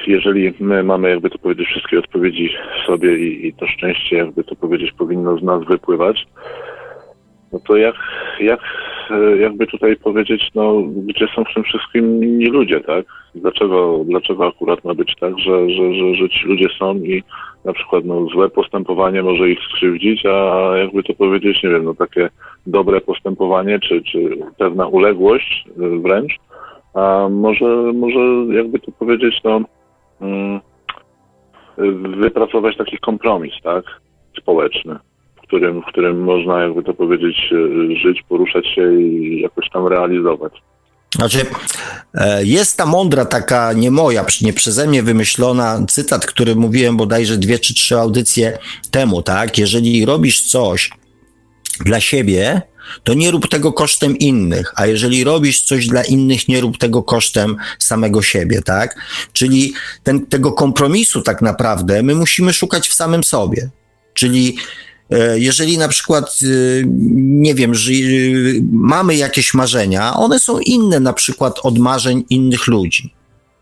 [0.08, 2.50] jeżeli my mamy, jakby to powiedzieć, wszystkie odpowiedzi
[2.84, 6.28] w sobie i, i to szczęście, jakby to powiedzieć, powinno z nas wypływać,
[7.54, 7.96] no to jak,
[8.40, 8.60] jak,
[9.10, 13.06] e, jakby tutaj powiedzieć, no, gdzie są w tym wszystkim inni ludzie, tak?
[13.36, 17.24] Dlaczego, dlaczego akurat ma być tak, że, że, że, że ci ludzie są i
[17.66, 21.94] na przykład no, złe postępowanie może ich skrzywdzić, a jakby to powiedzieć, nie wiem, no
[21.94, 22.30] takie
[22.68, 26.34] dobre postępowanie, czy, czy pewna uległość e, wręcz,
[26.94, 28.20] a może, może
[28.50, 29.62] jakby to powiedzieć, no,
[30.22, 30.60] mm,
[32.20, 33.84] wypracować taki kompromis, tak?
[34.42, 35.00] Społeczny
[35.58, 40.54] którym, w którym można, jakby to powiedzieć, e, żyć, poruszać się i jakoś tam realizować.
[41.16, 41.46] Znaczy,
[42.14, 47.38] e, jest ta mądra, taka nie moja, nie przeze mnie wymyślona cytat, który mówiłem bodajże
[47.38, 48.58] dwie czy trzy audycje
[48.92, 49.58] temu, tak?
[49.58, 50.90] Jeżeli robisz coś
[51.86, 52.62] dla siebie,
[53.04, 57.04] to nie rób tego kosztem innych, a jeżeli robisz coś dla innych, nie rób tego
[57.04, 58.96] kosztem samego siebie, tak?
[59.34, 59.74] Czyli
[60.04, 63.70] ten, tego kompromisu tak naprawdę my musimy szukać w samym sobie.
[64.14, 64.58] Czyli
[65.36, 66.46] jeżeli na przykład, e,
[67.16, 67.96] nie wiem, że e,
[68.72, 73.14] mamy jakieś marzenia, one są inne na przykład od marzeń innych ludzi.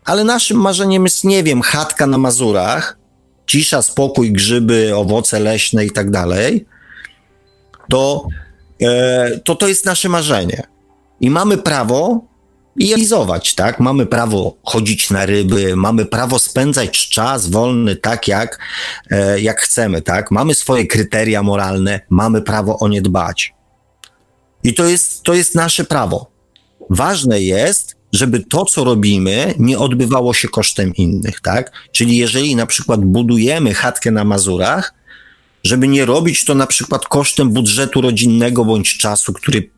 [0.04, 2.98] Ale naszym marzeniem jest, nie wiem, chatka na Mazurach,
[3.46, 6.66] cisza, spokój, grzyby, owoce leśne i tak dalej,
[7.90, 8.26] to,
[9.44, 10.62] to to jest nasze marzenie.
[11.20, 12.24] I mamy prawo
[12.76, 13.80] i realizować, tak?
[13.80, 18.58] Mamy prawo chodzić na ryby, mamy prawo spędzać czas wolny tak, jak,
[19.10, 20.30] e, jak chcemy, tak?
[20.30, 23.54] Mamy swoje kryteria moralne, mamy prawo o nie dbać.
[24.64, 26.30] I to jest, to jest nasze prawo.
[26.90, 31.72] Ważne jest, żeby to, co robimy, nie odbywało się kosztem innych, tak?
[31.92, 34.94] Czyli jeżeli na przykład budujemy chatkę na Mazurach,
[35.64, 39.70] żeby nie robić to na przykład kosztem budżetu rodzinnego bądź czasu, który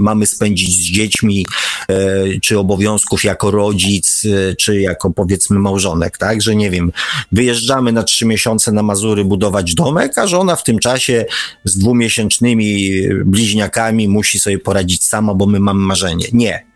[0.00, 1.46] mamy spędzić z dziećmi,
[1.88, 6.42] e, czy obowiązków jako rodzic, e, czy jako powiedzmy małżonek, tak?
[6.42, 6.92] Że nie wiem,
[7.32, 11.26] wyjeżdżamy na trzy miesiące na Mazury budować domek, a żona w tym czasie
[11.64, 12.92] z dwumiesięcznymi
[13.24, 16.26] bliźniakami musi sobie poradzić sama, bo my mamy marzenie.
[16.32, 16.66] Nie.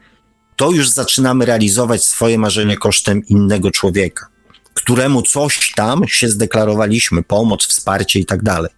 [0.57, 4.36] To już zaczynamy realizować swoje marzenie kosztem innego człowieka
[4.77, 8.71] któremu coś tam się zdeklarowaliśmy, pomoc, wsparcie i tak dalej.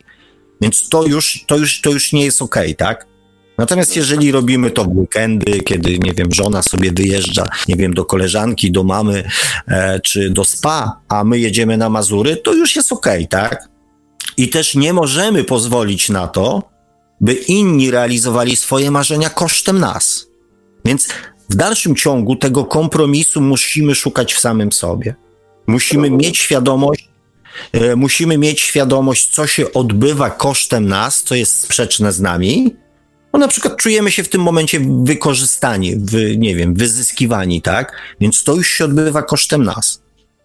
[0.61, 3.07] Więc to już, to już, to już nie jest okay, tak?
[3.59, 8.05] Natomiast jeżeli robimy to w weekendy, kiedy, nie wiem, żona sobie wyjeżdża, nie wiem, do
[8.05, 9.25] koleżanki, do mamy,
[9.69, 13.69] e, czy do spa, a my jedziemy na Mazury, to już jest okay, tak?
[14.37, 16.62] I też nie możemy pozwolić na to,
[17.20, 20.27] by inni realizowali swoje marzenia kosztem nas.
[20.85, 21.09] Więc
[21.51, 25.15] w dalszym ciągu tego kompromisu musimy szukać w samym sobie.
[25.69, 27.09] Musimy mieć świadomość,
[27.73, 32.77] e, musimy mieć świadomość, co się odbywa kosztem nas, co jest sprzeczne z nami.
[33.32, 37.93] Bo na przykład czujemy się w tym momencie wykorzystani, wy, nie wiem, wyzyskiwani, tak?
[38.20, 40.03] Więc to już się odbywa kosztem nas.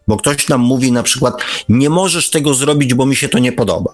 [0.08, 3.52] Bo ktoś nam mówi na przykład, nie możesz tego zrobić, bo mi się to nie
[3.52, 3.94] podoba.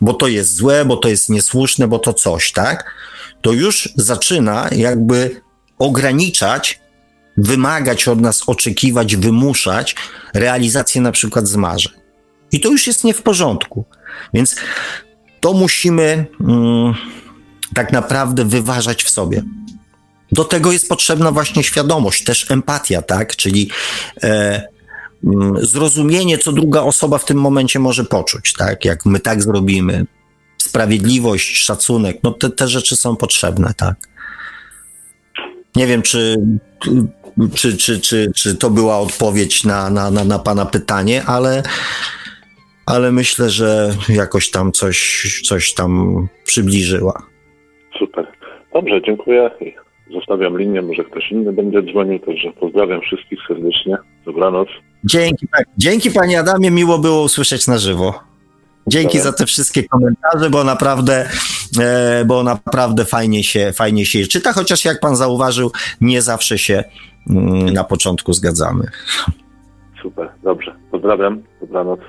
[0.00, 2.94] Bo to jest złe, bo to jest niesłuszne, bo to coś, tak?
[3.42, 5.40] To już zaczyna jakby
[5.78, 6.80] ograniczać
[7.36, 9.96] wymagać od nas, oczekiwać, wymuszać
[10.34, 11.92] realizację na przykład z marzeń.
[12.52, 13.84] I to już jest nie w porządku.
[14.34, 14.56] Więc
[15.40, 16.94] to musimy mm,
[17.74, 19.42] tak naprawdę wyważać w sobie.
[20.32, 23.36] Do tego jest potrzebna właśnie świadomość, też empatia, tak?
[23.36, 23.70] Czyli
[24.22, 24.62] e,
[25.24, 28.84] mm, zrozumienie, co druga osoba w tym momencie może poczuć, tak?
[28.84, 30.06] Jak my tak zrobimy.
[30.58, 33.94] Sprawiedliwość, szacunek, no te, te rzeczy są potrzebne, tak?
[35.76, 36.36] Nie wiem, czy
[37.54, 41.62] czy, czy, czy, czy to była odpowiedź na, na, na, na Pana pytanie, ale,
[42.86, 47.22] ale myślę, że jakoś tam coś, coś tam przybliżyła.
[47.98, 48.26] Super.
[48.72, 49.50] Dobrze, dziękuję.
[50.12, 53.96] Zostawiam linię, może ktoś inny będzie dzwonił, także pozdrawiam wszystkich serdecznie.
[54.24, 54.68] Dobranoc.
[55.04, 55.46] Dzięki,
[55.78, 58.20] dzięki Panie Adamie, miło było usłyszeć na żywo.
[58.86, 61.28] Dzięki za te wszystkie komentarze, bo naprawdę,
[61.80, 66.84] e, bo naprawdę fajnie się, fajnie się czyta, chociaż jak pan zauważył, nie zawsze się
[67.74, 68.84] na początku zgadzamy.
[70.02, 70.76] Super, dobrze.
[70.90, 72.00] Pozdrawiam, dobranoc.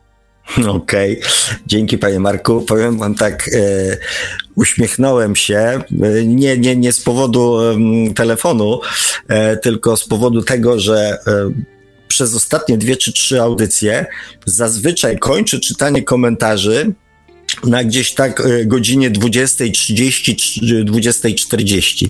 [0.68, 1.32] Okej, okay.
[1.68, 2.62] dzięki panie Marku.
[2.62, 3.98] Powiem wam tak, e,
[4.56, 5.82] uśmiechnąłem się, e,
[6.26, 8.80] nie, nie, nie z powodu e, telefonu,
[9.62, 11.52] tylko z powodu tego, że e,
[12.08, 14.06] przez ostatnie dwie czy trzy audycje
[14.46, 16.94] zazwyczaj kończę czytanie komentarzy
[17.64, 20.36] na gdzieś tak e, godzinie 20.30,
[20.86, 22.08] 20.40.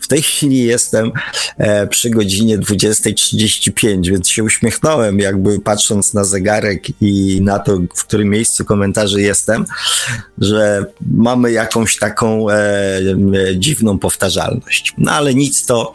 [0.00, 1.12] W tej chwili jestem
[1.58, 8.04] e, przy godzinie 20.35, więc się uśmiechnąłem, jakby patrząc na zegarek i na to, w
[8.04, 9.64] którym miejscu komentarzy jestem,
[10.38, 12.56] że mamy jakąś taką e,
[13.56, 14.94] dziwną powtarzalność.
[14.98, 15.92] No ale nic to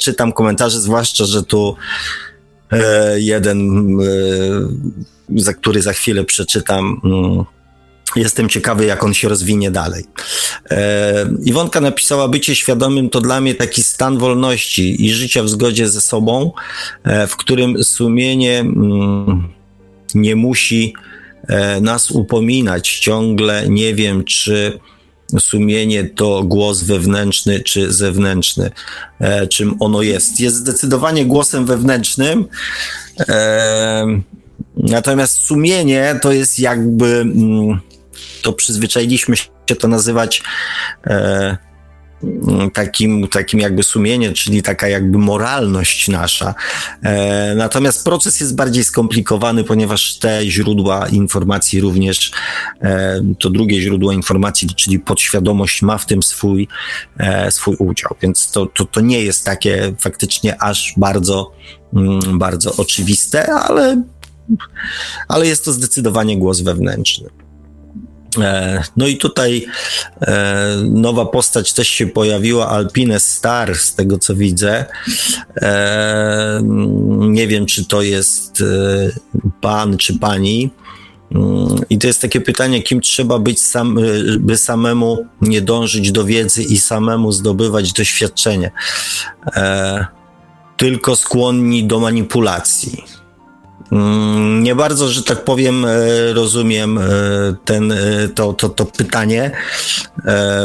[0.00, 1.76] czytam komentarze, zwłaszcza, że tu
[3.16, 3.88] jeden,
[5.36, 7.00] za który za chwilę przeczytam,
[8.16, 10.04] Jestem ciekawy, jak on się rozwinie dalej.
[10.70, 15.88] E, Iwonka napisała, bycie świadomym to dla mnie taki stan wolności i życia w zgodzie
[15.88, 16.52] ze sobą,
[17.04, 19.48] e, w którym sumienie mm,
[20.14, 20.94] nie musi
[21.48, 22.98] e, nas upominać.
[22.98, 24.78] Ciągle nie wiem, czy
[25.38, 28.70] sumienie to głos wewnętrzny czy zewnętrzny,
[29.20, 30.40] e, czym ono jest.
[30.40, 32.44] Jest zdecydowanie głosem wewnętrznym.
[33.28, 34.20] E,
[34.76, 37.06] natomiast sumienie to jest jakby.
[37.06, 37.80] Mm,
[38.42, 40.42] to przyzwyczailiśmy się to nazywać
[41.06, 41.56] e,
[42.72, 46.54] takim, takim jakby sumienie, czyli taka jakby moralność nasza.
[47.02, 52.32] E, natomiast proces jest bardziej skomplikowany, ponieważ te źródła informacji również,
[52.82, 56.68] e, to drugie źródło informacji, czyli podświadomość ma w tym swój,
[57.18, 58.16] e, swój udział.
[58.22, 61.52] Więc to, to, to nie jest takie faktycznie aż bardzo,
[61.94, 64.02] mm, bardzo oczywiste, ale,
[65.28, 67.39] ale jest to zdecydowanie głos wewnętrzny.
[68.38, 69.66] E, no i tutaj
[70.20, 74.84] e, nowa postać też się pojawiła, Alpine Star, z tego co widzę.
[75.56, 76.60] E,
[77.18, 78.62] nie wiem, czy to jest
[79.60, 80.70] pan czy pani.
[81.90, 83.98] I to jest takie pytanie, kim trzeba być, sam,
[84.38, 88.70] by samemu nie dążyć do wiedzy i samemu zdobywać doświadczenie.
[90.76, 93.19] tylko skłonni do manipulacji Mm,
[94.60, 97.02] nie bardzo, że tak powiem, e, rozumiem e,
[97.64, 97.96] ten, e,
[98.34, 99.50] to, to, to pytanie,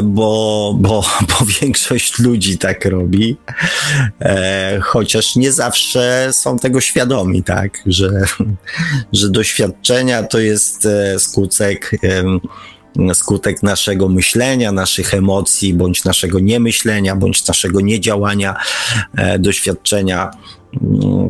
[0.04, 3.38] bo, bo, bo większość ludzi tak robi,
[4.82, 8.10] chociaż nie zawsze są tego świadomi, tak, że,
[9.14, 10.88] że doświadczenia to jest
[11.18, 11.92] skutek
[13.14, 18.56] skutek naszego myślenia, naszych emocji, bądź naszego niemyślenia, bądź naszego niedziałania,
[19.40, 20.32] doświadczenia
[20.82, 21.30] mm,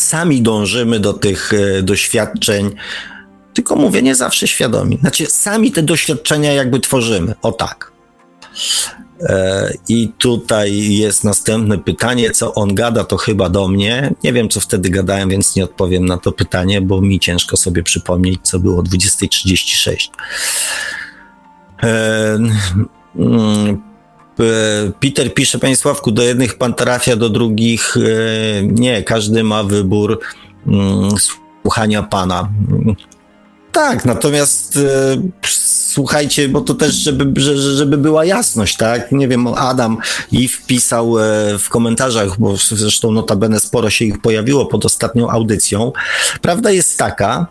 [0.00, 2.70] sami dążymy do tych e, doświadczeń,
[3.54, 4.98] tylko mówię, nie zawsze świadomi.
[5.00, 7.34] Znaczy, sami te doświadczenia jakby tworzymy.
[7.42, 7.92] O tak.
[9.22, 14.14] E, I tutaj jest następne pytanie, co on gada, to chyba do mnie.
[14.24, 17.82] Nie wiem, co wtedy gadałem, więc nie odpowiem na to pytanie, bo mi ciężko sobie
[17.82, 20.10] przypomnieć, co było o 20.36.
[24.40, 29.02] E, Peter pisze, Panie Sławku, do jednych pan trafia, do drugich e, nie.
[29.02, 30.20] Każdy ma wybór
[30.66, 31.10] mm,
[31.62, 32.48] słuchania pana.
[33.72, 35.50] Tak, natomiast e,
[35.92, 37.40] słuchajcie, bo to też, żeby,
[37.76, 39.12] żeby była jasność, tak?
[39.12, 39.98] Nie wiem, Adam
[40.32, 41.14] i wpisał
[41.58, 45.92] w komentarzach, bo zresztą notabene sporo się ich pojawiło pod ostatnią audycją.
[46.42, 47.46] Prawda jest taka,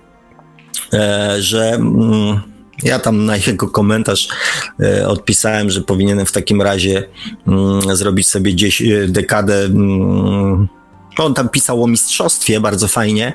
[1.39, 2.48] że mm,
[2.83, 4.27] ja tam na jego komentarz
[4.79, 7.03] e, odpisałem, że powinienem w takim razie
[7.47, 9.65] mm, zrobić sobie gdzieś e, dekadę.
[9.65, 10.67] Mm,
[11.17, 13.33] on tam pisał o mistrzostwie bardzo fajnie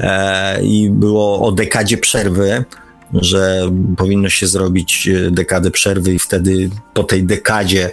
[0.00, 2.64] e, i było o dekadzie przerwy,
[3.12, 7.90] że powinno się zrobić dekadę przerwy i wtedy po tej dekadzie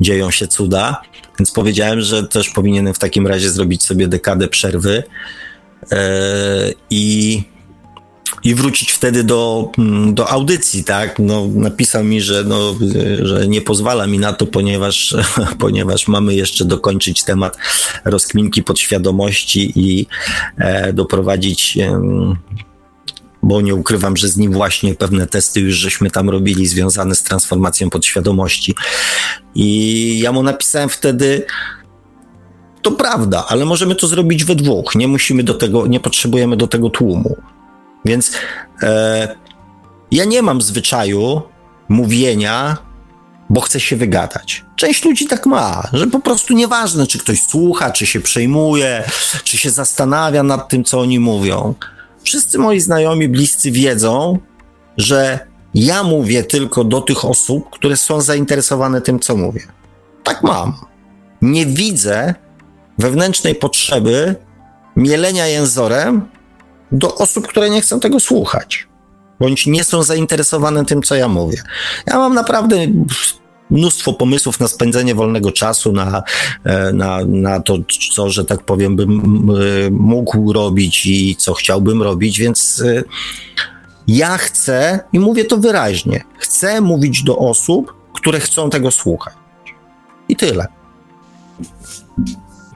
[0.00, 1.02] dzieją się cuda.
[1.38, 5.02] Więc powiedziałem, że też powinienem w takim razie zrobić sobie dekadę przerwy.
[6.90, 7.42] I
[8.44, 11.18] i wrócić wtedy do, mm, do audycji, tak?
[11.18, 12.74] No, napisał mi, że, no,
[13.22, 15.14] że nie pozwala mi na to, ponieważ,
[15.58, 17.56] ponieważ mamy jeszcze dokończyć temat
[18.04, 20.06] rozkminki podświadomości i
[20.58, 22.00] e, doprowadzić e,
[23.42, 27.22] bo nie ukrywam, że z nim właśnie pewne testy już żeśmy tam robili związane z
[27.22, 28.74] transformacją podświadomości.
[29.54, 31.46] I ja mu napisałem wtedy,
[32.82, 34.94] to prawda, ale możemy to zrobić we dwóch.
[34.94, 37.36] Nie musimy do tego, nie potrzebujemy do tego tłumu.
[38.04, 38.32] Więc
[38.82, 39.36] e,
[40.10, 41.42] ja nie mam zwyczaju
[41.88, 42.76] mówienia,
[43.50, 44.64] bo chcę się wygadać.
[44.76, 49.04] Część ludzi tak ma, że po prostu nieważne, czy ktoś słucha, czy się przejmuje,
[49.44, 51.74] czy się zastanawia nad tym, co oni mówią.
[52.22, 54.38] Wszyscy moi znajomi, bliscy wiedzą,
[54.96, 55.38] że
[55.74, 59.60] ja mówię tylko do tych osób, które są zainteresowane tym, co mówię.
[60.24, 60.74] Tak mam.
[61.42, 62.34] Nie widzę
[62.98, 64.34] wewnętrznej potrzeby
[64.96, 66.28] mielenia jęzorem
[66.92, 68.88] do osób, które nie chcą tego słuchać,
[69.40, 71.62] bądź nie są zainteresowane tym, co ja mówię.
[72.06, 72.76] Ja mam naprawdę
[73.70, 76.22] mnóstwo pomysłów na spędzenie wolnego czasu, na,
[76.64, 77.76] e, na, na to,
[78.14, 79.10] co, że tak powiem, bym
[79.90, 83.02] mógł robić i co chciałbym robić, więc e,
[84.08, 89.34] ja chcę, i mówię to wyraźnie, chcę mówić do osób, które chcą tego słuchać.
[90.28, 90.66] I tyle.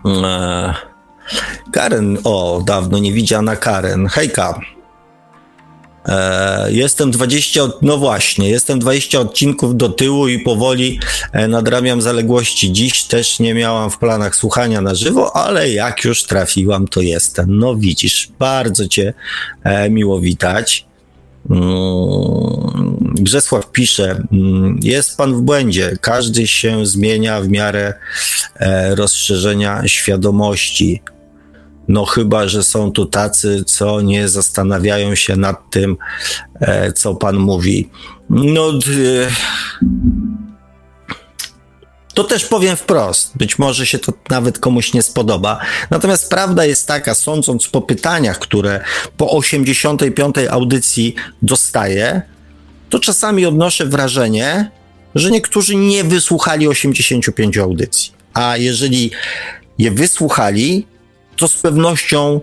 [0.05, 0.94] Eee.
[1.73, 4.07] Karen, o, dawno nie widziana Karen.
[4.07, 4.61] Hejka.
[6.07, 11.01] E, jestem 20, no właśnie, jestem 20 odcinków do tyłu i powoli
[11.33, 12.73] e, nadrabiam zaległości.
[12.73, 17.59] Dziś też nie miałam w planach słuchania na żywo, ale jak już trafiłam, to jestem.
[17.59, 19.15] No widzisz, bardzo cię
[19.65, 20.87] e, miło witać.
[21.51, 25.97] Mm, Grzesław pisze, mm, jest pan w błędzie.
[26.01, 27.95] Każdy się zmienia w miarę
[28.57, 31.03] e, rozszerzenia świadomości.
[31.89, 35.97] No chyba, że są tu tacy, co nie zastanawiają się nad tym,
[36.61, 37.91] e, co pan mówi.
[38.31, 38.73] No,
[42.15, 43.37] to też powiem wprost.
[43.37, 45.61] Być może się to nawet komuś nie spodoba.
[45.91, 48.85] Natomiast prawda jest taka, sądząc po pytaniach, które
[49.17, 50.37] po 85.
[50.51, 52.23] audycji dostaję,
[52.91, 54.71] to czasami odnoszę wrażenie,
[55.15, 58.13] że niektórzy nie wysłuchali 85 audycji.
[58.35, 59.11] A jeżeli
[59.79, 60.87] je wysłuchali,
[61.37, 62.41] to z pewnością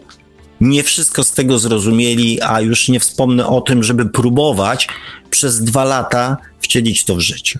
[0.61, 4.87] nie wszystko z tego zrozumieli, a już nie wspomnę o tym, żeby próbować
[5.29, 7.59] przez dwa lata wcielić to w życie.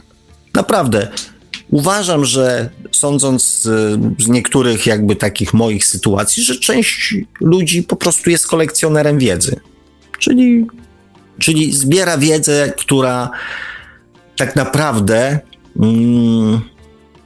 [0.53, 1.08] Naprawdę,
[1.70, 3.62] uważam, że sądząc
[4.20, 9.60] z niektórych jakby takich moich sytuacji, że część ludzi po prostu jest kolekcjonerem wiedzy.
[10.20, 10.66] Czyli
[11.40, 13.30] Czyli zbiera wiedzę, która
[14.38, 15.40] tak naprawdę
[15.80, 16.62] mm,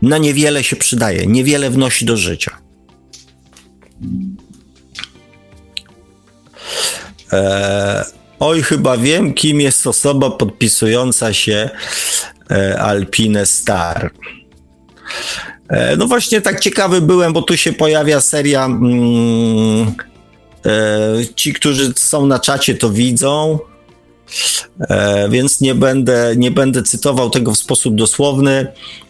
[0.02, 2.58] na niewiele się przydaje, niewiele wnosi do życia.
[7.32, 8.04] Eee,
[8.40, 11.70] oj, chyba wiem, kim jest osoba podpisująca się
[12.52, 14.12] e, Alpine Star.
[15.70, 18.66] E, no właśnie tak ciekawy byłem, bo tu się pojawia seria.
[18.66, 19.94] Mm,
[20.66, 23.60] e, ci, którzy są na czacie, to widzą.
[24.80, 28.68] E, więc nie będę, nie będę cytował tego w sposób dosłowny,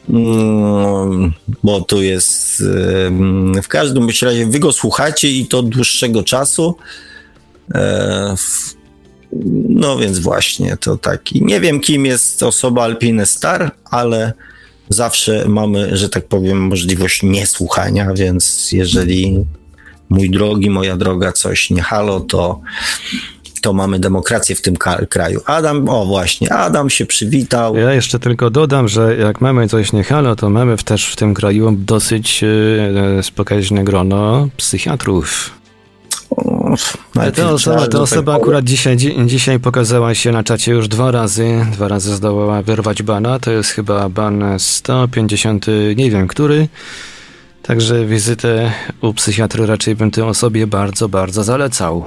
[0.09, 1.33] mm,
[1.63, 2.61] bo tu jest
[3.57, 6.75] e, w każdym razie wy go słuchacie i to od dłuższego czasu.
[7.75, 8.35] E,
[9.69, 11.45] no więc właśnie, to taki.
[11.45, 14.33] Nie wiem, kim jest osoba Alpine Star, ale
[14.89, 19.45] zawsze mamy, że tak powiem, możliwość niesłuchania, więc jeżeli
[20.09, 22.61] mój drogi, moja droga, coś nie halo, to,
[23.65, 24.75] to mamy demokrację w tym
[25.09, 25.41] kraju.
[25.45, 27.77] Adam, o właśnie, Adam się przywitał.
[27.77, 31.33] Ja jeszcze tylko dodam, że jak mamy coś nie halo, to mamy też w tym
[31.33, 32.43] kraju dosyć
[33.21, 35.51] spokojne grono psychiatrów.
[37.35, 41.65] Ta osoba, ta osoba akurat dzisiaj, dzisiaj pokazała się na czacie już dwa razy.
[41.71, 43.39] Dwa razy zdołała wyrwać bana.
[43.39, 45.65] To jest chyba ban 150,
[45.95, 46.67] nie wiem który.
[47.63, 48.71] Także wizytę
[49.01, 52.05] u psychiatry raczej bym tej osobie bardzo, bardzo zalecał.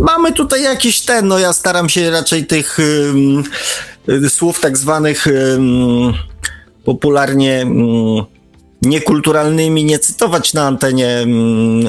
[0.00, 2.78] Mamy tutaj jakiś ten, no ja staram się raczej tych
[4.08, 5.26] y, słów tak zwanych
[6.84, 7.66] popularnie
[8.82, 11.26] niekulturalnymi nie cytować na antenie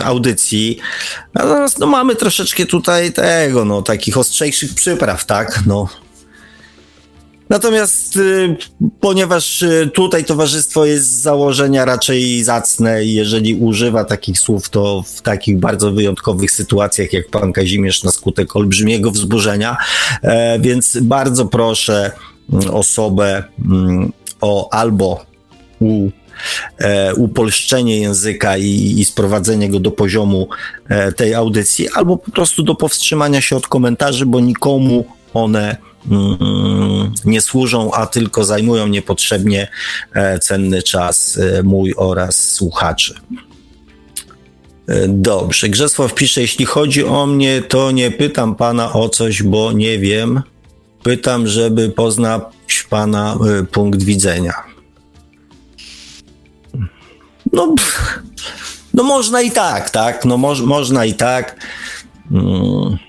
[0.04, 0.80] audycji.
[1.34, 5.88] Natomiast no, mamy troszeczkę tutaj tego, no, takich ostrzejszych przypraw, tak, no.
[7.50, 8.56] Natomiast y,
[9.00, 15.04] ponieważ y, tutaj towarzystwo jest z założenia raczej zacne i jeżeli używa takich słów, to
[15.16, 19.78] w takich bardzo wyjątkowych sytuacjach, jak pan Kazimierz na skutek olbrzymiego wzburzenia,
[20.22, 22.12] e, więc bardzo proszę
[22.54, 24.12] mm, osobę mm,
[24.42, 25.26] o albo
[25.80, 26.10] u
[26.78, 30.48] e, upolszczenie języka i, i sprowadzenie go do poziomu
[30.90, 35.89] e, tej audycji, albo po prostu do powstrzymania się od komentarzy, bo nikomu one
[37.26, 39.68] nie służą, a tylko zajmują niepotrzebnie
[40.14, 43.16] e, cenny czas e, mój oraz słuchaczy.
[44.88, 49.72] E, dobrze, Grzesław pisze, jeśli chodzi o mnie, to nie pytam pana o coś, bo
[49.72, 50.42] nie wiem.
[51.04, 52.44] Pytam, żeby poznać
[52.90, 53.38] pana
[53.72, 54.54] punkt widzenia.
[57.54, 57.76] No,
[58.94, 60.26] no można i tak, tak?
[60.26, 61.56] No mo można i tak.
[62.32, 63.09] Mm.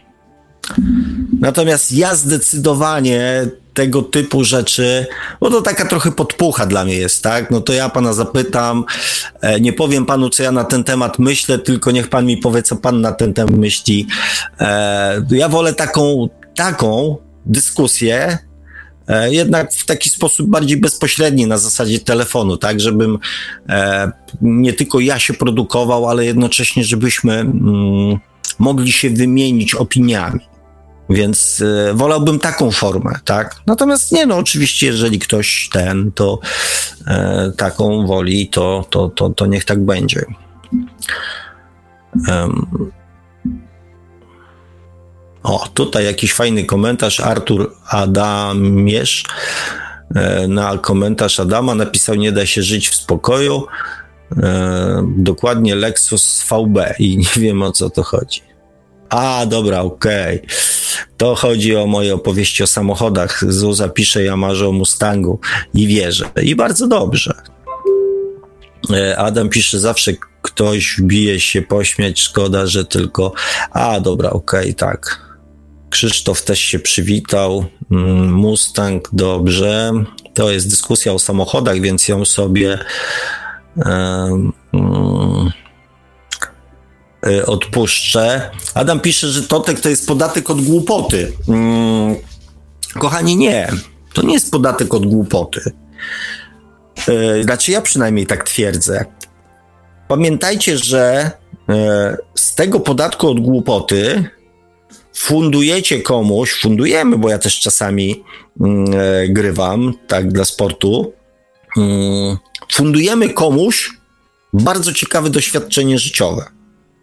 [1.40, 5.06] Natomiast ja zdecydowanie tego typu rzeczy,
[5.40, 7.50] no to taka trochę podpucha dla mnie jest, tak?
[7.50, 8.84] No to ja pana zapytam,
[9.40, 12.62] e, nie powiem panu, co ja na ten temat myślę, tylko niech pan mi powie,
[12.62, 14.06] co pan na ten temat myśli.
[14.60, 17.16] E, ja wolę taką, taką
[17.46, 18.38] dyskusję,
[19.10, 23.18] E, jednak w taki sposób bardziej bezpośredni na zasadzie telefonu, tak, żebym
[24.40, 28.18] nie tylko ja się produkował, ale jednocześnie, żebyśmy mm,
[28.58, 30.40] mogli się wymienić opiniami.
[31.10, 33.56] Więc e, wolałbym taką formę, tak?
[33.66, 36.38] Natomiast nie, no oczywiście, jeżeli ktoś ten, to
[37.06, 40.24] e, taką woli, to, to, to, to niech tak będzie.
[42.28, 42.90] Um,
[45.42, 47.20] o, tutaj jakiś fajny komentarz.
[47.20, 49.24] Artur Adamierz
[50.14, 53.66] e, na komentarz Adama napisał: Nie da się żyć w spokoju.
[54.36, 58.49] E, dokładnie Lexus VB i nie wiem o co to chodzi.
[59.10, 60.36] A, dobra, okej.
[60.36, 60.48] Okay.
[61.16, 63.44] To chodzi o moje opowieści o samochodach.
[63.52, 65.40] Zuza pisze, ja marzę o Mustangu
[65.74, 66.30] i wierzę.
[66.42, 67.34] I bardzo dobrze.
[68.90, 70.12] E, Adam pisze, zawsze
[70.42, 73.32] ktoś bije się pośmiać, szkoda, że tylko...
[73.70, 75.20] A, dobra, okej, okay, tak.
[75.90, 77.64] Krzysztof też się przywitał.
[77.90, 79.92] Mm, Mustang, dobrze.
[80.34, 82.78] To jest dyskusja o samochodach, więc ją sobie
[83.76, 84.52] um,
[87.46, 88.50] odpuszczę.
[88.74, 91.32] Adam pisze, że Totek to jest podatek od głupoty.
[91.46, 92.16] Um,
[92.98, 93.70] kochani, nie.
[94.12, 95.72] To nie jest podatek od głupoty.
[97.42, 99.04] Znaczy, ja przynajmniej tak twierdzę.
[100.08, 101.30] Pamiętajcie, że
[102.34, 104.30] z tego podatku od głupoty
[105.14, 108.24] fundujecie komuś, fundujemy, bo ja też czasami
[108.60, 111.12] mm, e, grywam, tak, dla sportu,
[111.76, 112.36] mm,
[112.72, 113.90] fundujemy komuś
[114.52, 116.59] bardzo ciekawe doświadczenie życiowe.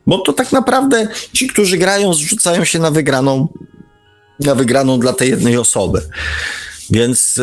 [0.08, 3.48] Bo to tak naprawdę ci, którzy grają, zrzucają się na wygraną,
[4.40, 6.02] na wygraną dla tej jednej osoby.
[6.90, 7.40] Więc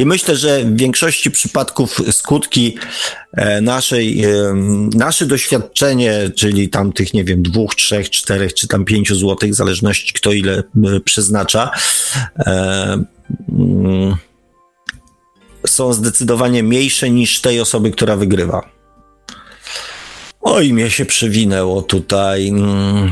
[0.00, 2.78] I myślę, że w większości przypadków skutki
[3.32, 4.54] e, naszej, e,
[4.94, 9.54] nasze doświadczenie, czyli tam tych, nie wiem, dwóch, trzech, czterech, czy tam pięciu złotych, w
[9.54, 10.62] zależności kto ile e,
[11.04, 11.70] przeznacza,
[13.48, 14.16] mm,
[15.66, 18.79] są zdecydowanie mniejsze niż tej osoby, która wygrywa.
[20.40, 22.48] Oj, mnie się przewinęło tutaj.
[22.48, 23.10] Mm.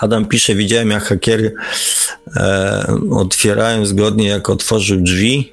[0.00, 1.54] Adam pisze, widziałem jak hakiery
[2.36, 5.52] e, otwierają zgodnie jak otworzył drzwi.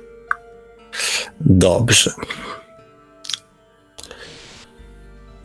[1.42, 2.12] Dobrze.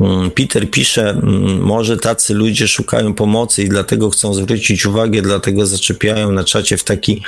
[0.01, 5.67] Mm, Peter pisze, mm, może tacy ludzie szukają pomocy i dlatego chcą zwrócić uwagę, dlatego
[5.67, 7.23] zaczepiają na czacie w taki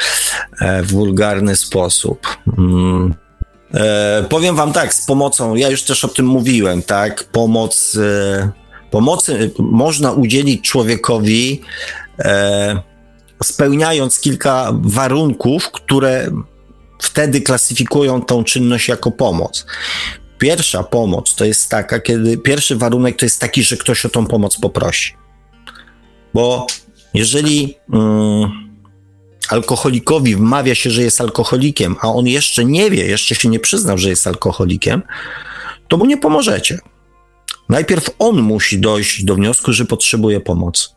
[0.61, 2.27] e, wulgarny sposób.
[2.59, 3.26] Mm.
[3.77, 8.51] E, powiem wam tak, z pomocą, ja już też o tym mówiłem, tak, pomoc, e,
[8.91, 11.61] pomocy można udzielić człowiekowi
[12.19, 12.83] e,
[13.43, 16.31] spełniając kilka warunków, które
[17.03, 19.67] wtedy klasyfikują tą czynność jako pomoc.
[20.39, 24.27] Pierwsza pomoc to jest taka, kiedy pierwszy warunek to jest taki, że ktoś o tą
[24.27, 25.15] pomoc poprosi.
[26.35, 26.67] Bo
[27.15, 28.66] jeżeli mm,
[29.49, 33.99] alkoholikowi wmawia się, że jest alkoholikiem, a on jeszcze nie wie, jeszcze się nie przyznał,
[33.99, 35.03] że jest alkoholikiem,
[35.89, 36.79] to mu nie pomożecie.
[37.69, 40.89] Najpierw on musi dojść do wniosku, że potrzebuje pomocy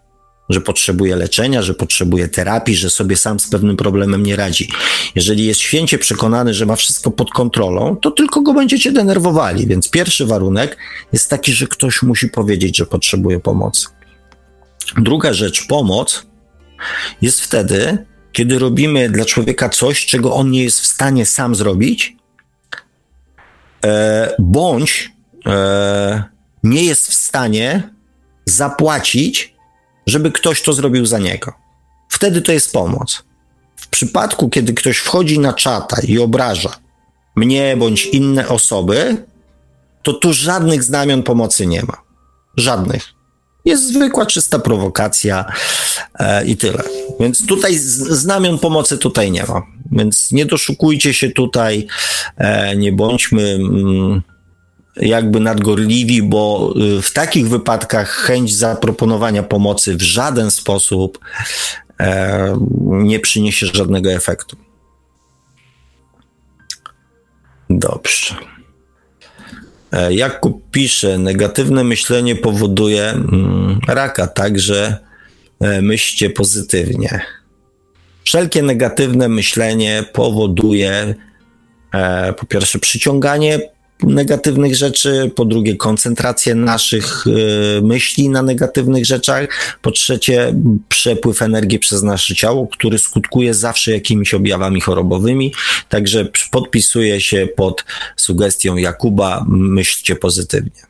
[0.50, 4.70] że potrzebuje leczenia, że potrzebuje terapii, że sobie sam z pewnym problemem nie radzi.
[5.16, 9.68] Jeżeli jest święcie przekonany, że ma wszystko pod kontrolą, to tylko go będziecie denerwowali.
[9.68, 10.78] Więc pierwszy warunek
[11.14, 13.88] jest taki, że ktoś musi powiedzieć, że potrzebuje pomocy.
[14.98, 16.26] Druga rzecz, pomoc
[17.22, 22.18] jest wtedy, kiedy robimy dla człowieka coś, czego on nie jest w stanie sam zrobić,
[23.86, 25.12] e, bądź
[25.46, 26.24] e,
[26.64, 27.90] nie jest w stanie
[28.46, 29.60] zapłacić
[30.10, 31.54] żeby ktoś to zrobił za niego.
[32.10, 33.24] Wtedy to jest pomoc.
[33.76, 36.76] W przypadku, kiedy ktoś wchodzi na czata i obraża
[37.36, 39.26] mnie bądź inne osoby,
[40.04, 41.98] to tu żadnych znamion pomocy nie ma.
[42.58, 43.14] Żadnych.
[43.70, 45.46] Jest zwykła, czysta prowokacja
[46.20, 46.84] e, i tyle.
[47.20, 49.62] Więc tutaj znamion pomocy tutaj nie ma.
[49.92, 51.88] Więc nie doszukujcie się tutaj,
[52.38, 53.44] e, nie bądźmy.
[53.44, 54.22] Mm,
[54.96, 61.20] jakby nadgorliwi, bo y, w takich wypadkach chęć zaproponowania pomocy w żaden sposób
[62.00, 64.58] e, nie przyniesie żadnego efektu.
[67.70, 68.36] Dobrze.
[69.92, 74.98] E, Jakub pisze, negatywne myślenie powoduje mm, raka, także
[75.60, 77.22] e, myślcie pozytywnie.
[78.24, 81.16] Wszelkie negatywne myślenie powoduje
[82.38, 83.60] po pierwsze przyciąganie
[84.04, 89.48] negatywnych rzeczy, po drugie koncentrację naszych y, myśli na negatywnych rzeczach,
[89.82, 90.54] po trzecie
[90.90, 95.54] przepływ energii przez nasze ciało, który skutkuje zawsze jakimiś objawami chorobowymi,
[95.90, 97.86] także podpisuję się pod
[98.16, 100.82] sugestią Jakuba, myślcie pozytywnie.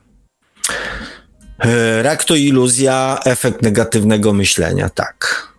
[1.65, 5.49] Y, rak to iluzja, efekt negatywnego myślenia, tak.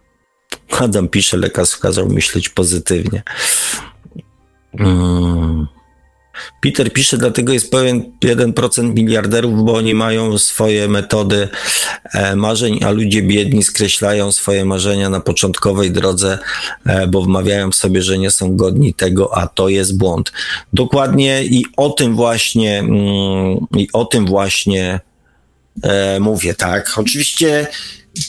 [0.70, 3.22] Adam pisze, lekarz kazał myśleć pozytywnie.
[4.78, 5.79] Hmm.
[6.60, 11.48] Peter pisze, dlatego jest pewien 1% miliarderów, bo oni mają swoje metody
[12.14, 16.38] e, marzeń, a ludzie biedni skreślają swoje marzenia na początkowej drodze,
[16.86, 20.32] e, bo wmawiają sobie, że nie są godni tego, a to jest błąd.
[20.72, 25.00] Dokładnie i o tym właśnie, mm, i o tym właśnie
[25.82, 26.92] e, mówię, tak.
[26.96, 27.66] Oczywiście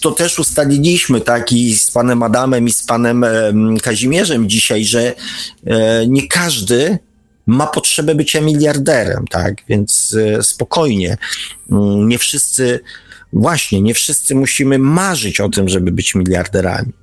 [0.02, 3.26] to też ustaliliśmy, tak, i z panem Adamem, i z panem
[3.82, 5.14] Kazimierzem dzisiaj, że
[6.08, 7.00] nie każdy
[7.46, 9.56] ma potrzebę bycia miliarderem, tak?
[9.70, 11.18] Więc e, spokojnie.
[11.72, 12.80] Mm, nie wszyscy,
[13.34, 16.94] właśnie, nie wszyscy musimy marzyć o tym, żeby być miliarderami.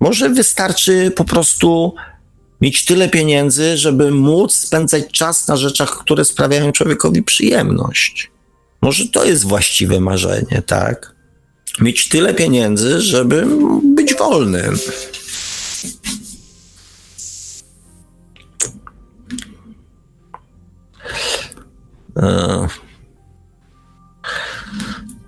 [0.00, 1.94] Może wystarczy po prostu
[2.60, 8.30] mieć tyle pieniędzy, żeby móc spędzać czas na rzeczach, które sprawiają człowiekowi przyjemność.
[8.82, 11.14] Może to jest właściwe marzenie, tak?
[11.80, 13.46] Mieć tyle pieniędzy, żeby
[13.84, 14.78] być wolnym.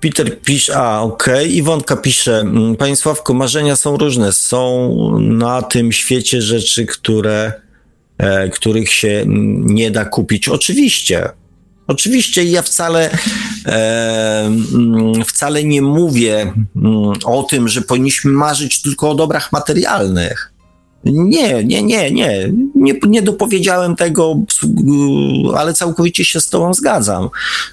[0.03, 1.47] Peter pisze, a okej, okay.
[1.47, 4.33] Iwonka pisze, mm, Panie Sławku, marzenia są różne.
[4.33, 4.91] Są
[5.21, 7.53] na tym świecie rzeczy, które,
[8.19, 10.49] e, których się nie da kupić.
[10.49, 11.29] Oczywiście.
[11.87, 13.11] Oczywiście ja wcale,
[13.67, 20.52] e, mm, wcale nie mówię mm, o tym, że powinniśmy marzyć tylko o dobrach materialnych.
[21.05, 23.01] Nie, nie, nie, nie, nie.
[23.09, 24.37] Nie dopowiedziałem tego,
[25.57, 27.29] ale całkowicie się z Tobą zgadzam,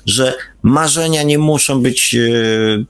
[0.05, 0.33] że
[0.63, 2.19] marzenia nie muszą być e,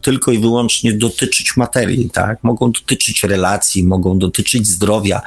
[0.01, 2.43] tylko i wyłącznie dotyczyć materii, tak?
[2.43, 5.21] Mogą dotyczyć relacji, mogą dotyczyć zdrowia,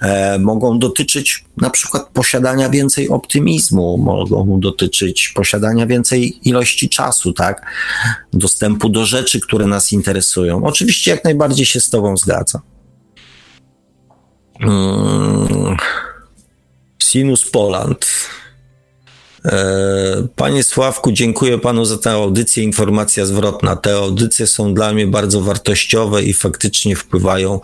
[0.00, 7.66] e, mogą dotyczyć na przykład posiadania więcej optymizmu, mogą dotyczyć posiadania więcej ilości czasu, tak?
[8.32, 10.64] Dostępu do rzeczy, które nas interesują.
[10.64, 12.60] Oczywiście jak najbardziej się z Tobą zgadzam.
[14.60, 15.76] Hmm.
[17.02, 18.06] Sinus Poland.
[19.44, 22.64] E, panie Sławku, dziękuję panu za tę audycję.
[22.64, 23.76] Informacja zwrotna.
[23.76, 27.60] Te audycje są dla mnie bardzo wartościowe i faktycznie wpływają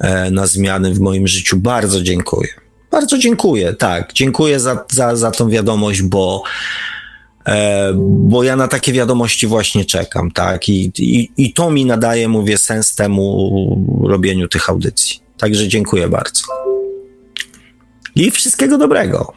[0.00, 1.56] e, na zmiany w moim życiu.
[1.56, 2.48] Bardzo dziękuję.
[2.90, 4.12] Bardzo dziękuję, tak.
[4.12, 6.42] Dziękuję za, za, za tą wiadomość, bo,
[7.46, 10.68] e, bo ja na takie wiadomości właśnie czekam, tak.
[10.68, 15.29] I, i, I to mi nadaje, mówię, sens temu robieniu tych audycji.
[15.40, 16.42] Także dziękuję bardzo.
[18.14, 19.32] I wszystkiego dobrego.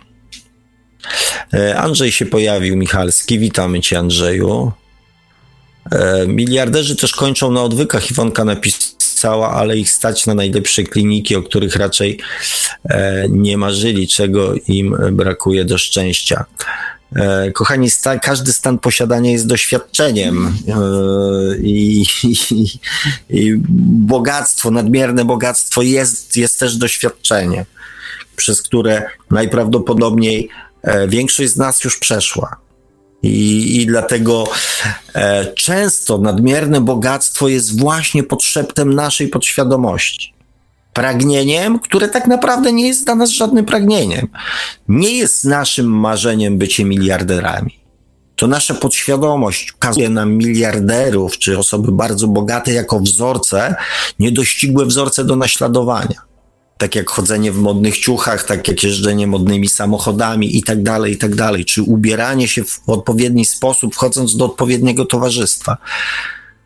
[1.54, 3.40] E, Andrzej się pojawił, Michalski.
[3.40, 4.72] Witamy Cię, Andrzeju.
[5.92, 8.12] E, miliarderzy też kończą na odwykach.
[8.12, 12.20] Iwonka napisała, ale ich stać na najlepsze kliniki, o których raczej
[12.90, 16.46] e, nie marzyli, czego im brakuje do szczęścia.
[17.54, 20.58] Kochani, sta, każdy stan posiadania jest doświadczeniem
[21.62, 22.80] i, i,
[23.30, 23.54] i,
[24.06, 27.66] bogactwo, nadmierne bogactwo jest, jest też doświadczeniem,
[28.36, 30.50] przez które najprawdopodobniej
[30.84, 32.56] E, większość z nas już przeszła.
[33.24, 34.44] I, I dlatego
[35.16, 40.33] e, często nadmierne bogactwo jest właśnie podszeptem naszej podświadomości.
[40.94, 44.28] Pragnieniem, które tak naprawdę nie jest dla nas żadnym pragnieniem.
[44.88, 47.80] Nie jest naszym marzeniem bycie miliarderami.
[48.36, 53.76] To nasza podświadomość kazuje nam miliarderów czy osoby bardzo bogate jako wzorce,
[54.20, 56.34] niedościgłe wzorce do naśladowania
[56.84, 61.18] tak jak chodzenie w modnych ciuchach, tak jak jeżdżenie modnymi samochodami i tak dalej, i
[61.18, 65.78] tak dalej, czy ubieranie się w odpowiedni sposób, wchodząc do odpowiedniego towarzystwa.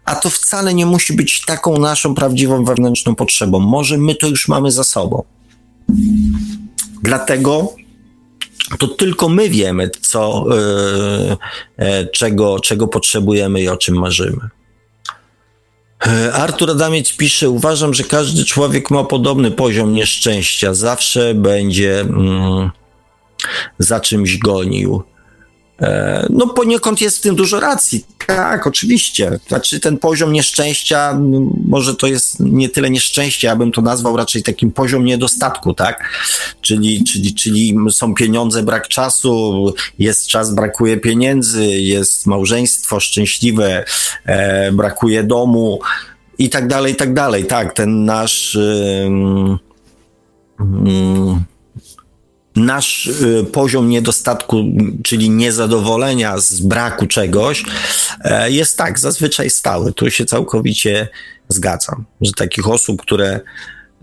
[0.07, 3.59] A to wcale nie musi być taką naszą prawdziwą wewnętrzną potrzebą.
[3.59, 5.23] Może my to już mamy za sobą.
[7.03, 7.73] Dlatego
[8.79, 10.45] to tylko my wiemy, co,
[11.77, 14.49] yy, czego, czego potrzebujemy i o czym marzymy.
[16.07, 20.73] E, Artur Adamiec pisze, uważam, że każdy człowiek ma podobny poziom nieszczęścia.
[20.73, 22.71] Zawsze będzie mm,
[23.79, 25.03] za czymś gonił.
[25.81, 28.05] E, no poniekąd jest w tym dużo racji.
[28.27, 29.39] Tak, oczywiście.
[29.47, 31.19] Znaczy ten poziom nieszczęścia,
[31.67, 36.09] może to jest nie tyle nieszczęście, ja bym to nazwał raczej takim poziom niedostatku, tak?
[36.61, 43.85] Czyli, czyli, czyli są pieniądze, brak czasu, jest czas, brakuje pieniędzy, jest małżeństwo szczęśliwe,
[44.25, 45.79] e, brakuje domu
[46.37, 47.45] i tak dalej, i tak dalej.
[47.45, 48.57] Tak, ten nasz...
[48.59, 49.57] Yy,
[52.57, 54.65] nasz y, poziom niedostatku,
[55.03, 57.63] czyli niezadowolenia z braku czegoś,
[58.21, 59.93] e, jest tak, zazwyczaj stały.
[59.93, 61.07] Tu się całkowicie
[61.49, 63.39] zgadzam, że takich osób, które,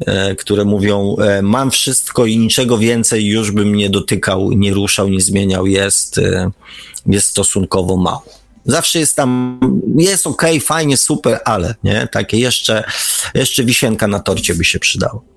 [0.07, 5.08] e, które mówią, e, mam wszystko i niczego więcej już bym nie dotykał, nie ruszał,
[5.08, 6.20] nie zmieniał, jest,
[7.07, 8.24] jest stosunkowo mało.
[8.66, 9.60] Zawsze jest tam,
[9.99, 12.08] jest ok, fajnie, super, ale, nie?
[12.12, 12.84] Takie jeszcze,
[13.34, 15.34] jeszcze wisienka na torcie by się przydało.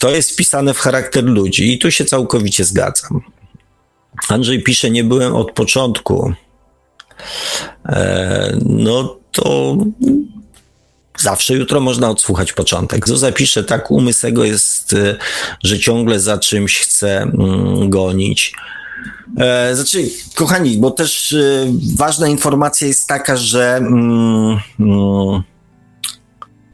[0.00, 3.20] To jest wpisane w charakter ludzi i tu się całkowicie zgadzam.
[4.28, 6.32] Andrzej pisze, nie byłem od początku.
[7.88, 9.76] E, no to
[11.18, 13.08] zawsze jutro można odsłuchać początek.
[13.08, 15.16] Zuza pisze, tak, umysł jego jest, e,
[15.64, 18.52] że ciągle za czymś chce mm, gonić.
[19.38, 21.36] E, znaczy, kochani, bo też
[21.96, 25.42] ważna informacja jest taka, że mm, mm,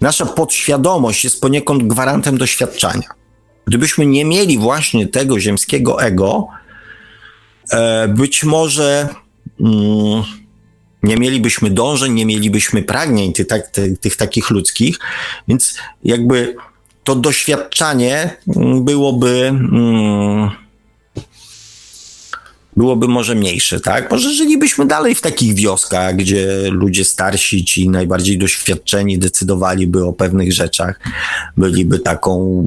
[0.02, 3.08] Nasza podświadomość jest poniekąd gwarantem doświadczenia.
[3.66, 6.48] Gdybyśmy nie mieli właśnie tego ziemskiego ego,
[7.70, 9.08] e, być może
[9.60, 10.22] mm,
[11.02, 14.98] nie mielibyśmy dążeń, nie mielibyśmy pragnień tych, tych, tych takich ludzkich,
[15.48, 16.56] więc jakby
[17.04, 18.36] to doświadczanie
[18.80, 19.52] byłoby.
[22.76, 24.10] Byłoby może mniejsze, tak?
[24.10, 30.52] Może żylibyśmy dalej w takich wioskach, gdzie ludzie starsi, ci najbardziej doświadczeni decydowaliby o pewnych
[30.52, 31.00] rzeczach,
[31.56, 32.64] byliby taką,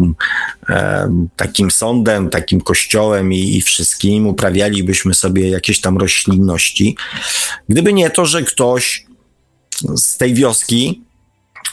[0.69, 6.97] e, takim sądem, takim kościołem i, i wszystkim, uprawialibyśmy sobie jakieś tam roślinności.
[7.69, 9.05] Gdyby nie to, że ktoś
[9.95, 11.03] z tej wioski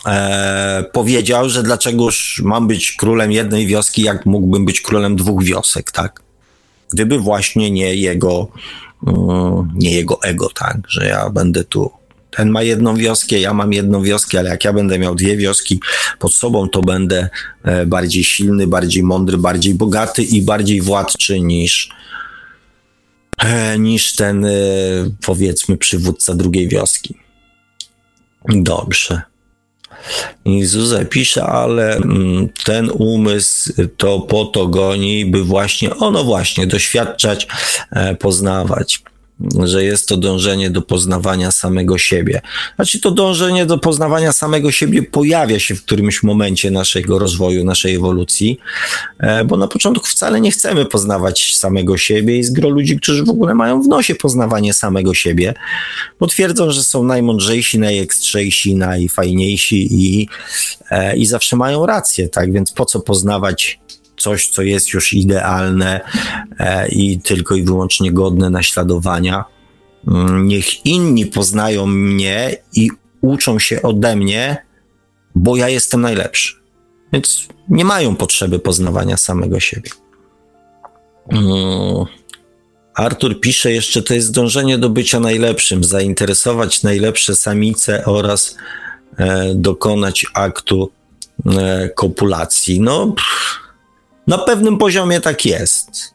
[0.07, 5.91] e, powiedział, że dlaczegoż mam być królem jednej wioski, jak mógłbym być królem dwóch wiosek,
[5.91, 6.32] tak?
[6.93, 8.49] Gdyby właśnie nie jego,
[9.07, 11.91] mm, nie jego ego, tak, że ja będę tu
[12.37, 15.81] ten ma jedną wioskę, ja mam jedną wioskę, ale jak ja będę miał dwie wioski
[16.19, 17.29] pod sobą, to będę
[17.65, 21.89] e, bardziej silny, bardziej mądry, bardziej bogaty i bardziej władczy niż,
[23.39, 24.51] e, niż ten, e,
[25.27, 27.15] powiedzmy, przywódca drugiej wioski.
[28.49, 29.32] Dobrze.
[30.45, 36.67] I Zuza pisze, ale mm, ten umysł to po to goni, by właśnie, ono właśnie,
[36.67, 37.47] doświadczać,
[38.19, 39.03] poznawać
[39.65, 42.41] że jest to dążenie do poznawania samego siebie.
[42.77, 47.95] Znaczy, to dążenie do poznawania samego siebie pojawia się w którymś momencie naszego rozwoju, naszej
[47.95, 48.59] ewolucji,
[49.19, 52.37] e, bo na początku wcale nie chcemy poznawać samego siebie.
[52.37, 55.55] Jest gro ludzi, którzy w ogóle mają w nosie poznawanie samego siebie,
[56.21, 60.29] bo twierdzą, że są najmądrzejsi, najekstrzejsi, najfajniejsi i,
[60.91, 62.53] e, i zawsze mają rację, tak?
[62.53, 63.82] Więc po co poznawać
[64.23, 66.01] coś, co jest już idealne
[66.59, 69.45] e, i tylko i wyłącznie godne naśladowania.
[70.09, 74.67] Mm, niech inni poznają mnie i uczą się ode mnie,
[75.35, 76.55] bo ja jestem najlepszy.
[77.13, 79.91] Więc nie mają potrzeby poznawania samego siebie.
[81.29, 82.07] Mm.
[82.95, 88.57] Artur pisze jeszcze, to jest dążenie do bycia najlepszym, zainteresować najlepsze samice oraz
[89.19, 90.91] e, dokonać aktu
[91.47, 92.81] e, kopulacji.
[92.81, 93.62] No, pff,
[94.27, 96.15] na pewnym poziomie tak jest.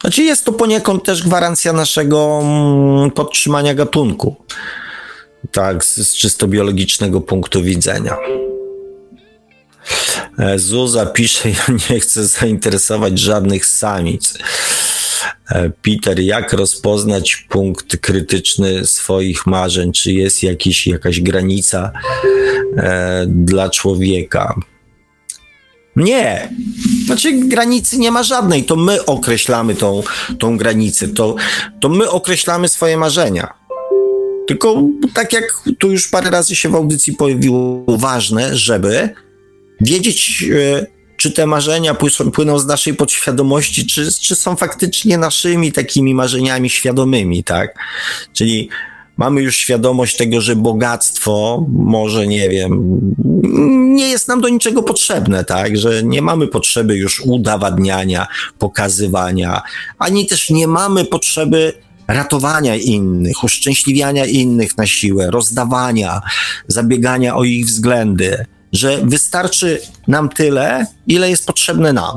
[0.00, 4.36] Znaczy jest to poniekąd też gwarancja naszego mm, podtrzymania gatunku.
[5.52, 8.16] Tak, z, z czysto biologicznego punktu widzenia.
[10.38, 14.38] E, Zuza pisze, ja nie chcę zainteresować żadnych samic.
[15.50, 19.92] E, Peter, jak rozpoznać punkt krytyczny swoich marzeń?
[19.92, 21.92] Czy jest jakiś, jakaś granica
[22.76, 24.54] e, dla człowieka?
[25.98, 26.48] Nie.
[27.06, 30.02] Znaczy granicy nie ma żadnej, to my określamy tą,
[30.38, 31.34] tą granicę, to,
[31.80, 33.54] to my określamy swoje marzenia.
[34.46, 34.82] Tylko
[35.14, 35.44] tak jak
[35.78, 39.08] tu już parę razy się w audycji pojawiło, ważne, żeby
[39.80, 40.86] wiedzieć, e,
[41.16, 41.96] czy te marzenia
[42.32, 47.78] płyną z naszej podświadomości, czy, czy są faktycznie naszymi takimi marzeniami świadomymi, tak?
[48.32, 48.68] Czyli
[49.18, 53.00] mamy już świadomość tego, że bogactwo może, nie wiem,
[53.94, 55.76] nie jest nam do niczego potrzebne, tak?
[55.76, 58.26] Że nie mamy potrzeby już udowadniania,
[58.58, 59.62] pokazywania,
[59.98, 61.72] ani też nie mamy potrzeby
[62.08, 66.20] ratowania innych, uszczęśliwiania innych na siłę, rozdawania,
[66.68, 72.16] zabiegania o ich względy, że wystarczy nam tyle, ile jest potrzebne nam.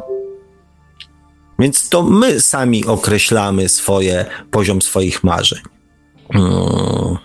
[1.59, 5.59] Więc to my sami określamy swoje, poziom swoich marzeń.
[6.33, 7.17] Hmm.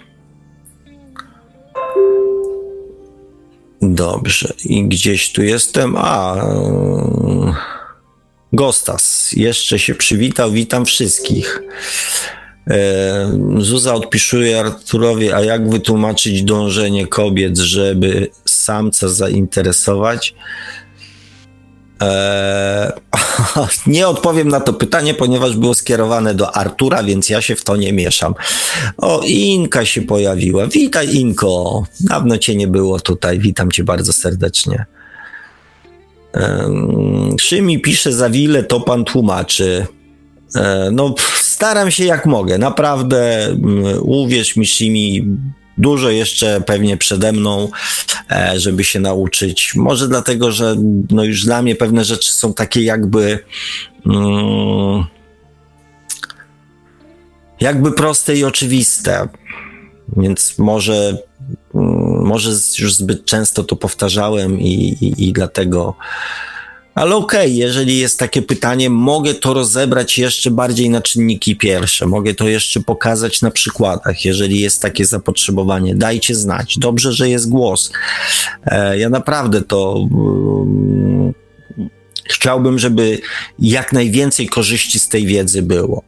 [3.83, 4.55] Dobrze.
[4.65, 5.95] I gdzieś tu jestem.
[5.99, 6.37] A.
[8.53, 9.33] Gostas.
[9.33, 10.51] Jeszcze się przywitał.
[10.51, 11.63] Witam wszystkich.
[12.71, 20.35] E, Zuza odpisuje Arturowi, a jak wytłumaczyć dążenie kobiet, żeby samca zainteresować?
[22.01, 22.93] Eee,
[23.87, 27.77] nie odpowiem na to pytanie, ponieważ było skierowane do Artura, więc ja się w to
[27.77, 28.35] nie mieszam.
[28.97, 30.67] O, Inka się pojawiła.
[30.67, 31.85] Witaj, Inko.
[32.01, 33.39] Dawno cię nie było tutaj.
[33.39, 34.87] Witam cię bardzo serdecznie.
[36.35, 39.87] Eee, Szymi pisze za wile, to pan tłumaczy.
[40.55, 42.59] Eee, no, staram się jak mogę.
[42.59, 45.25] Naprawdę, mm, uwierz mi, Szymi,
[45.79, 47.71] dużo jeszcze pewnie przede mną,
[48.31, 49.73] e, żeby się nauczyć.
[49.75, 50.77] Może dlatego, że
[51.11, 53.39] no już dla mnie pewne rzeczy są takie jakby.
[54.07, 55.05] Mm,
[57.61, 59.29] jakby proste i oczywiste.
[60.17, 61.19] Więc może,
[61.75, 65.95] mm, może już zbyt często to powtarzałem i, i, i dlatego
[66.97, 72.07] ale okej, okay, jeżeli jest takie pytanie, mogę to rozebrać jeszcze bardziej na czynniki pierwsze,
[72.07, 76.79] mogę to jeszcze pokazać na przykładach, jeżeli jest takie zapotrzebowanie, dajcie znać.
[76.79, 77.93] Dobrze, że jest głos.
[78.67, 81.35] E, ja naprawdę to um,
[82.25, 83.19] chciałbym, żeby
[83.59, 86.03] jak najwięcej korzyści z tej wiedzy było.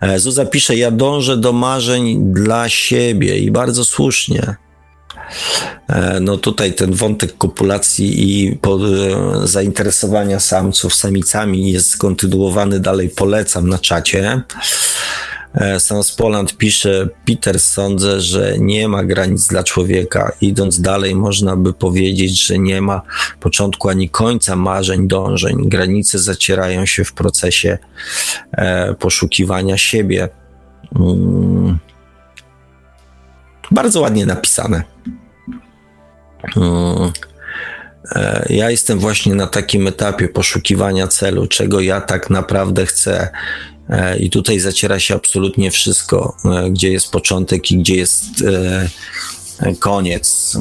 [0.00, 4.56] E, Zuza pisze, ja dążę do marzeń dla siebie i bardzo słusznie.
[5.88, 13.68] E, no tutaj ten wątek kopulacji i e, zainteresowania samców samicami jest kontynuowany dalej, polecam
[13.68, 14.42] na czacie.
[15.54, 20.32] E, Sans Poland pisze, Peter, sądzę, że nie ma granic dla człowieka.
[20.40, 23.02] Idąc dalej, można by powiedzieć, że nie ma
[23.40, 25.56] początku ani końca marzeń, dążeń.
[25.68, 27.78] Granice zacierają się w procesie
[28.52, 30.28] e, poszukiwania siebie.
[30.96, 31.78] Mm.
[33.70, 34.97] Bardzo ładnie napisane.
[38.16, 43.28] E, ja jestem właśnie na takim etapie poszukiwania celu, czego ja tak naprawdę chcę,
[43.88, 48.24] E, I tutaj zaciera się absolutnie wszystko, e, gdzie jest początek i gdzie jest
[49.78, 50.58] koniec.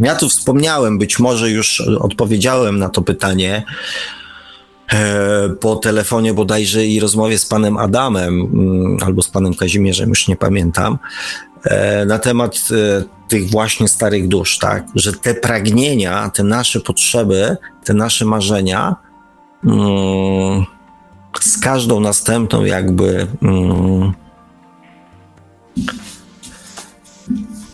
[0.00, 3.64] Ja tu wspomniałem, być może już odpowiedziałem na to pytanie
[5.60, 10.36] po telefonie bodajże i rozmowie z panem Adamem mm, albo z panem Kazimierzem, już nie
[10.36, 10.98] pamiętam,
[12.06, 12.58] na temat
[13.32, 14.86] tych właśnie starych dusz, tak?
[14.94, 18.96] Że te pragnienia, te nasze potrzeby, te nasze marzenia,
[19.64, 20.64] mm,
[21.40, 24.12] z każdą następną jakby mm,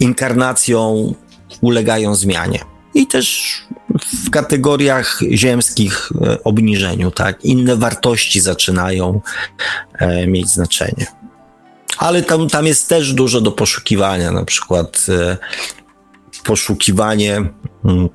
[0.00, 1.14] inkarnacją
[1.60, 2.60] ulegają zmianie.
[2.94, 3.56] I też
[4.24, 7.44] w kategoriach ziemskich e, obniżeniu, tak?
[7.44, 9.20] Inne wartości zaczynają
[9.94, 11.06] e, mieć znaczenie.
[11.98, 15.36] Ale tam, tam jest też dużo do poszukiwania, na przykład e,
[16.44, 17.36] poszukiwanie
[17.84, 18.08] mm,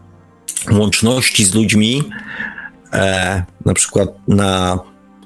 [0.71, 2.03] łączności z ludźmi,
[3.65, 4.79] na przykład na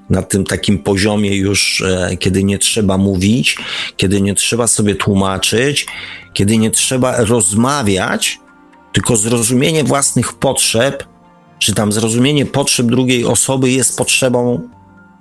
[0.09, 3.57] na tym takim poziomie już, e, kiedy nie trzeba mówić,
[3.97, 5.85] kiedy nie trzeba sobie tłumaczyć,
[6.33, 8.39] kiedy nie trzeba rozmawiać,
[8.93, 11.03] tylko zrozumienie własnych potrzeb,
[11.59, 14.69] czy tam zrozumienie potrzeb drugiej osoby jest potrzebą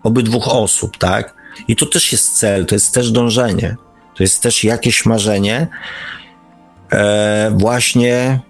[0.03, 1.36] obydwu osób, tak?
[1.69, 3.77] I to też jest cel, to jest też dążenie,
[4.17, 5.67] to jest też jakieś marzenie,
[6.93, 8.41] e, właśnie,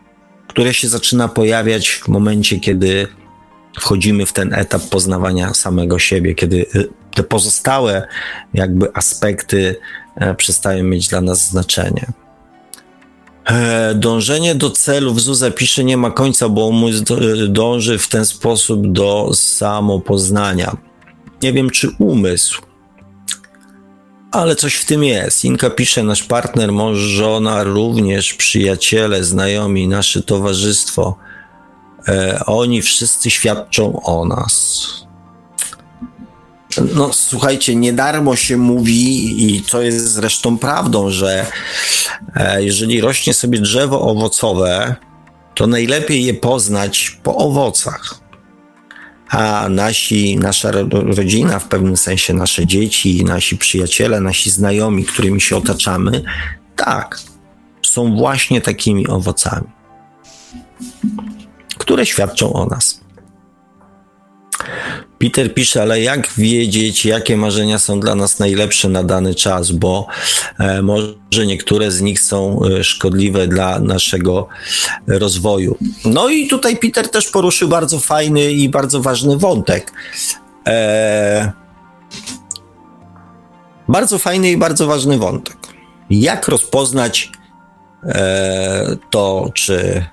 [0.49, 3.09] które się zaczyna pojawiać w momencie, kiedy
[3.81, 8.07] wchodzimy w ten etap poznawania samego siebie, kiedy y, te pozostałe
[8.55, 9.77] jakby aspekty
[10.17, 12.07] e, przestają mieć dla nas znaczenie.
[13.47, 17.05] E, dążenie do celów, Zuza pisze, nie ma końca, bo umysł
[17.49, 20.77] dąży w ten sposób do samopoznania.
[21.43, 22.63] Nie wiem, czy umysł,
[24.37, 25.45] ale coś w tym jest.
[25.45, 31.17] Inka pisze, nasz partner, mąż, żona, również przyjaciele, znajomi, nasze towarzystwo–
[32.09, 34.87] E, oni wszyscy świadczą o nas.
[36.95, 41.47] No, słuchajcie, nie darmo się mówi, i to jest zresztą prawdą, że
[42.37, 44.97] e, jeżeli rośnie sobie drzewo owocowe,
[45.55, 48.21] to najlepiej je poznać po owocach.
[49.29, 55.57] A nasi, nasza rodzina, w pewnym sensie nasze dzieci, nasi przyjaciele, nasi znajomi, którymi się
[55.57, 56.23] otaczamy,
[56.77, 57.21] tak,
[57.83, 59.77] są właśnie takimi owocami
[61.79, 63.06] które świadczą o nas.
[65.19, 70.07] Peter pisze, ale jak wiedzieć, jakie marzenia są dla nas najlepsze na dany czas, bo
[70.59, 74.49] e, może niektóre z nich są e, szkodliwe dla naszego
[75.07, 75.77] rozwoju.
[76.05, 79.93] No i tutaj Peter też poruszył bardzo fajny i bardzo ważny wątek.
[80.69, 81.53] E,
[83.89, 85.57] bardzo fajny i bardzo ważny wątek.
[86.11, 87.31] Jak rozpoznać
[89.11, 90.07] to, czy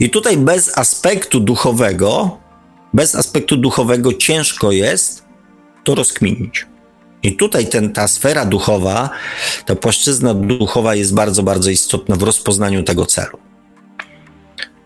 [0.00, 2.38] i tutaj bez aspektu duchowego,
[2.96, 5.24] bez aspektu duchowego ciężko jest
[5.84, 6.66] to rozkminić.
[7.22, 9.10] I tutaj ten, ta sfera duchowa,
[9.66, 13.38] ta płaszczyzna duchowa jest bardzo, bardzo istotna w rozpoznaniu tego celu.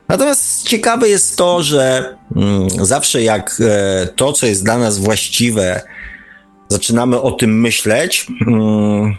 [0.08, 5.82] Natomiast ciekawe jest to, że mm, zawsze jak e, to, co jest dla nas właściwe,
[6.68, 9.14] zaczynamy o tym myśleć, mm,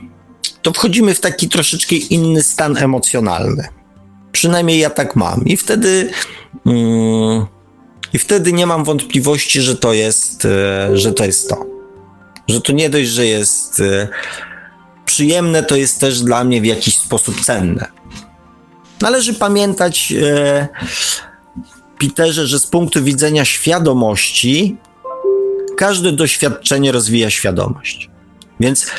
[0.61, 3.67] to wchodzimy w taki troszeczkę inny stan emocjonalny.
[4.31, 5.45] Przynajmniej ja tak mam.
[5.45, 6.09] I wtedy.
[8.13, 11.65] I wtedy nie mam wątpliwości, że to jest, e, że to jest to.
[12.47, 14.07] Że to nie dość, że jest e,
[15.05, 17.85] przyjemne, to jest też dla mnie w jakiś sposób cenne.
[19.01, 20.67] Należy pamiętać, e,
[21.99, 24.77] Peterze, że z punktu widzenia świadomości,
[25.77, 28.09] każde doświadczenie rozwija świadomość.
[28.59, 28.91] Więc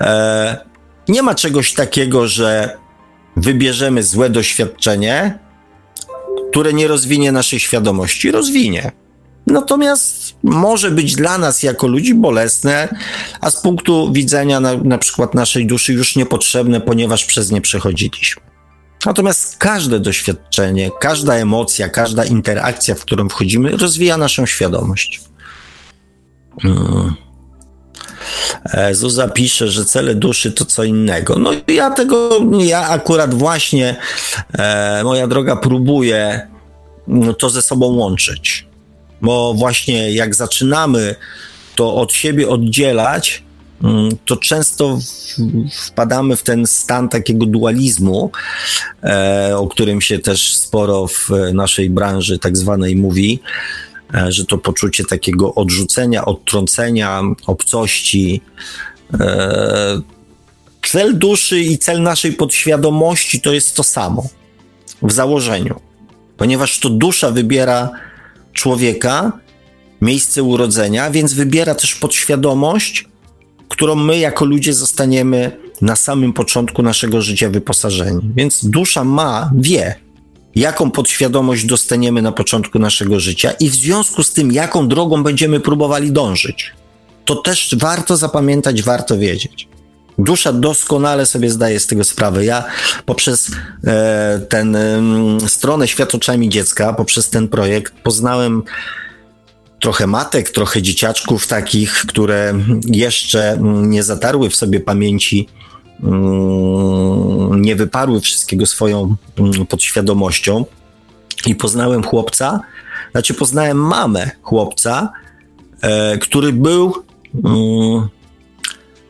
[0.00, 0.64] e,
[1.08, 2.76] nie ma czegoś takiego, że
[3.36, 5.38] wybierzemy złe doświadczenie,
[6.54, 8.92] które nie rozwinie naszej świadomości, rozwinie.
[9.46, 12.88] Natomiast może być dla nas jako ludzi bolesne,
[13.40, 18.42] a z punktu widzenia na, na przykład naszej duszy już niepotrzebne, ponieważ przez nie przechodziliśmy.
[19.06, 25.20] Natomiast każde doświadczenie, każda emocja, każda interakcja, w którą wchodzimy, rozwija naszą świadomość.
[26.62, 27.14] Hmm.
[28.92, 31.38] Zuza pisze, że cele duszy to co innego.
[31.38, 33.96] No ja tego, ja akurat właśnie,
[34.58, 36.48] e, moja droga, próbuję
[37.08, 38.66] no, to ze sobą łączyć.
[39.22, 41.14] Bo właśnie jak zaczynamy
[41.74, 43.42] to od siebie oddzielać,
[43.84, 44.98] mm, to często
[45.86, 48.30] wpadamy w ten stan takiego dualizmu,
[49.02, 53.40] e, o którym się też sporo w naszej branży tak zwanej mówi,
[54.28, 58.40] że to poczucie takiego odrzucenia, odtrącenia, obcości.
[59.20, 60.00] E,
[60.82, 64.28] cel duszy i cel naszej podświadomości to jest to samo
[65.02, 65.80] w założeniu,
[66.36, 67.90] ponieważ to dusza wybiera
[68.52, 69.32] człowieka,
[70.00, 73.08] miejsce urodzenia, więc wybiera też podświadomość,
[73.68, 78.20] którą my jako ludzie zostaniemy na samym początku naszego życia wyposażeni.
[78.36, 79.94] Więc dusza ma, wie,
[80.54, 85.60] jaką podświadomość dostaniemy na początku naszego życia i w związku z tym, jaką drogą będziemy
[85.60, 86.72] próbowali dążyć.
[87.24, 89.68] To też warto zapamiętać, warto wiedzieć.
[90.18, 92.44] Dusza doskonale sobie zdaje z tego sprawę.
[92.44, 92.64] Ja
[93.06, 93.50] poprzez
[93.86, 95.00] e, ten e,
[95.48, 98.62] stronę Świat oczami dziecka, poprzez ten projekt poznałem
[99.80, 102.54] trochę matek, trochę dzieciaczków takich, które
[102.86, 105.48] jeszcze nie zatarły w sobie pamięci,
[107.56, 110.64] nie wyparły wszystkiego swoją mm, podświadomością.
[111.46, 112.60] I poznałem chłopca,
[113.12, 115.12] znaczy poznałem mamę chłopca,
[115.80, 116.94] e, który był
[117.44, 118.08] mm,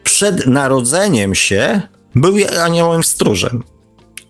[0.04, 1.80] przed narodzeniem się
[2.14, 3.62] był aniołem stróżem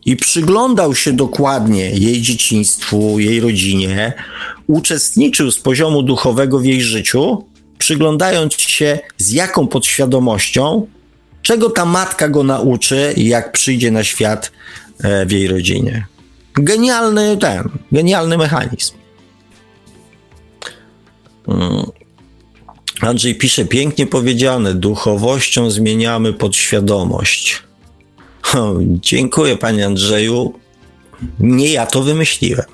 [0.05, 4.13] i przyglądał się dokładnie jej dzieciństwu, jej rodzinie,
[4.67, 7.45] uczestniczył z poziomu duchowego w jej życiu,
[7.79, 10.87] przyglądając się z jaką podświadomością,
[11.45, 14.53] czego ta matka go nauczy jak przyjdzie na świat
[15.05, 16.07] e, w jej rodzinie.
[16.55, 18.95] Genialny ten, genialny mechanizm.
[21.49, 21.83] Mm.
[23.01, 27.63] Andrzej pisze, pięknie powiedziane, duchowością zmieniamy podświadomość.
[28.81, 30.55] Dziękuję, panie Andrzeju.
[31.41, 32.67] Nie ja to wymyśliłem.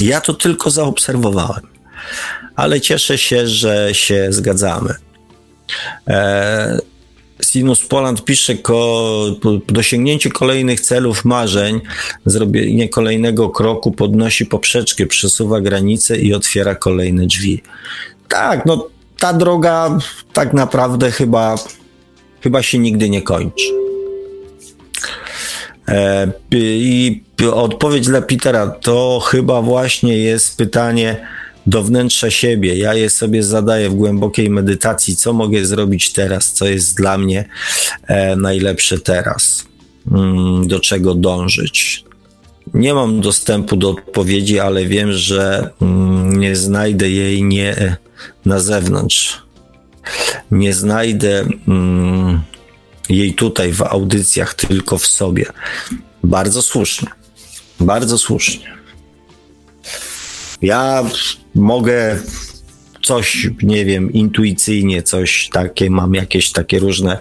[0.00, 1.66] Ja to tylko zaobserwowałem.
[2.56, 4.94] Ale cieszę się, że się zgadzamy.
[6.08, 6.78] E,
[7.42, 9.24] Sinus Poland pisze, ko,
[9.68, 11.80] dosięgnięcie kolejnych celów, marzeń,
[12.26, 17.62] zrobienie kolejnego kroku podnosi poprzeczkę, przesuwa granice i otwiera kolejne drzwi.
[18.28, 19.98] Tak, no ta droga
[20.32, 21.54] tak naprawdę chyba,
[22.40, 23.64] chyba się nigdy nie kończy.
[25.88, 31.26] E, I odpowiedź dla Petera to chyba właśnie jest pytanie
[31.66, 32.76] do wnętrza siebie.
[32.76, 37.48] Ja je sobie zadaję w głębokiej medytacji, co mogę zrobić teraz, co jest dla mnie
[38.06, 39.64] e, najlepsze teraz,
[40.12, 42.04] mm, do czego dążyć.
[42.74, 47.96] Nie mam dostępu do odpowiedzi, ale wiem, że mm, nie znajdę jej nie
[48.44, 49.42] na zewnątrz.
[50.50, 52.42] Nie znajdę mm,
[53.08, 55.46] jej tutaj w audycjach, tylko w sobie.
[56.24, 57.08] Bardzo słusznie.
[57.80, 58.76] Bardzo słusznie.
[60.62, 61.04] Ja
[61.56, 62.18] mogę
[63.02, 67.18] coś, nie wiem, intuicyjnie, coś takie, mam jakieś takie różne,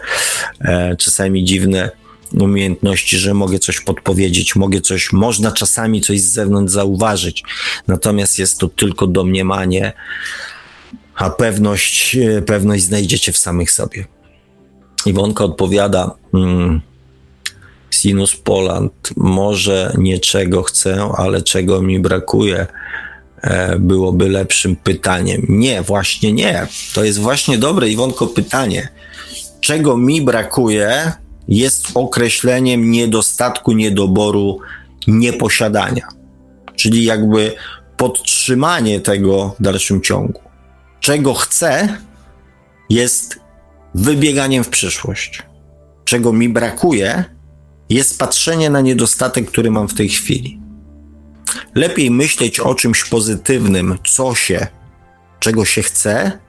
[0.61, 1.91] e, czasami dziwne
[2.33, 7.43] umiejętności, że mogę coś podpowiedzieć, mogę coś, można czasami coś z zewnątrz zauważyć,
[7.87, 9.93] natomiast jest to tylko domniemanie,
[11.15, 14.05] a pewność, e, pewność znajdziecie w samych sobie.
[15.05, 16.81] Iwonka odpowiada, mm,
[17.91, 22.67] Sinus Poland, może nie czego chcę, ale czego mi brakuje,
[23.79, 25.45] byłoby lepszym pytaniem.
[25.49, 26.67] Nie, właśnie nie.
[26.93, 28.89] To jest właśnie dobre, Iwonko, pytanie.
[29.61, 31.11] Czego mi brakuje,
[31.47, 34.59] jest określeniem niedostatku, niedoboru,
[35.07, 36.07] nieposiadania.
[36.75, 37.53] Czyli jakby
[37.97, 40.41] podtrzymanie tego w dalszym ciągu.
[40.99, 41.97] Czego chcę,
[42.89, 43.39] jest
[43.95, 45.43] wybieganiem w przyszłość.
[46.05, 47.23] Czego mi brakuje,
[47.89, 50.64] jest patrzenie na niedostatek, który mam w tej chwili.
[51.75, 54.67] Lepiej myśleć o czymś pozytywnym, co się,
[55.39, 56.39] czego się chce,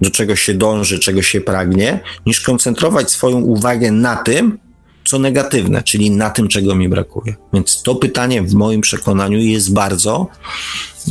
[0.00, 4.58] do czego się dąży, czego się pragnie, niż koncentrować swoją uwagę na tym,
[5.04, 7.34] co negatywne, czyli na tym, czego mi brakuje.
[7.52, 10.26] Więc to pytanie w moim przekonaniu jest bardzo,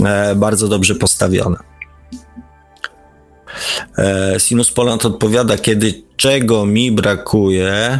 [0.05, 1.57] e, bardzo dobrze postawione.
[3.97, 7.99] E, Sinus Poland odpowiada, kiedy czego mi brakuje,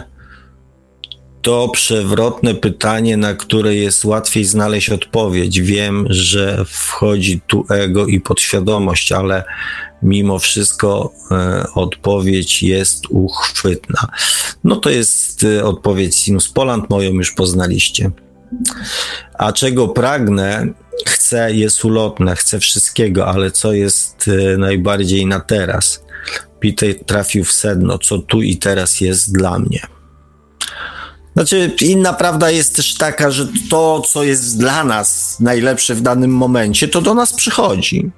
[1.45, 5.61] to przewrotne pytanie, na które jest łatwiej znaleźć odpowiedź.
[5.61, 9.43] Wiem, że wchodzi tu ego i podświadomość, ale
[10.03, 14.07] mimo wszystko e, odpowiedź jest uchwytna.
[14.63, 18.11] No to jest e, odpowiedź Sinus Poland, moją już poznaliście.
[19.33, 20.67] A czego pragnę,
[21.05, 26.03] chcę, jest ulotne, chcę wszystkiego, ale co jest e, najbardziej na teraz?
[26.61, 29.94] Peter trafił w sedno, co tu i teraz jest dla mnie.
[31.35, 36.31] Znaczy, inna prawda jest też taka, że to, co jest dla nas najlepsze w danym
[36.31, 38.11] momencie, to do nas przychodzi.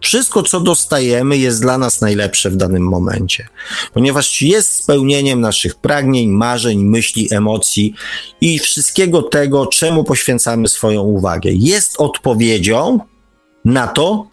[0.00, 3.48] Wszystko, co dostajemy, jest dla nas najlepsze w danym momencie,
[3.94, 7.94] ponieważ jest spełnieniem naszych pragnień, marzeń, myśli, emocji
[8.40, 11.50] i wszystkiego tego, czemu poświęcamy swoją uwagę.
[11.52, 12.98] Jest odpowiedzią
[13.64, 14.26] na to,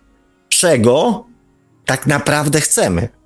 [0.49, 1.25] czego
[1.85, 3.18] tak naprawdę chcemy.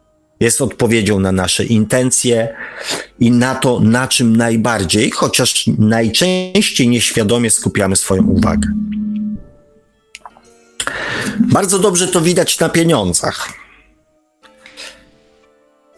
[0.43, 2.55] Jest odpowiedzią na nasze intencje
[3.19, 8.69] i na to, na czym najbardziej, chociaż najczęściej nieświadomie skupiamy swoją uwagę.
[11.39, 13.49] Bardzo dobrze to widać na pieniądzach.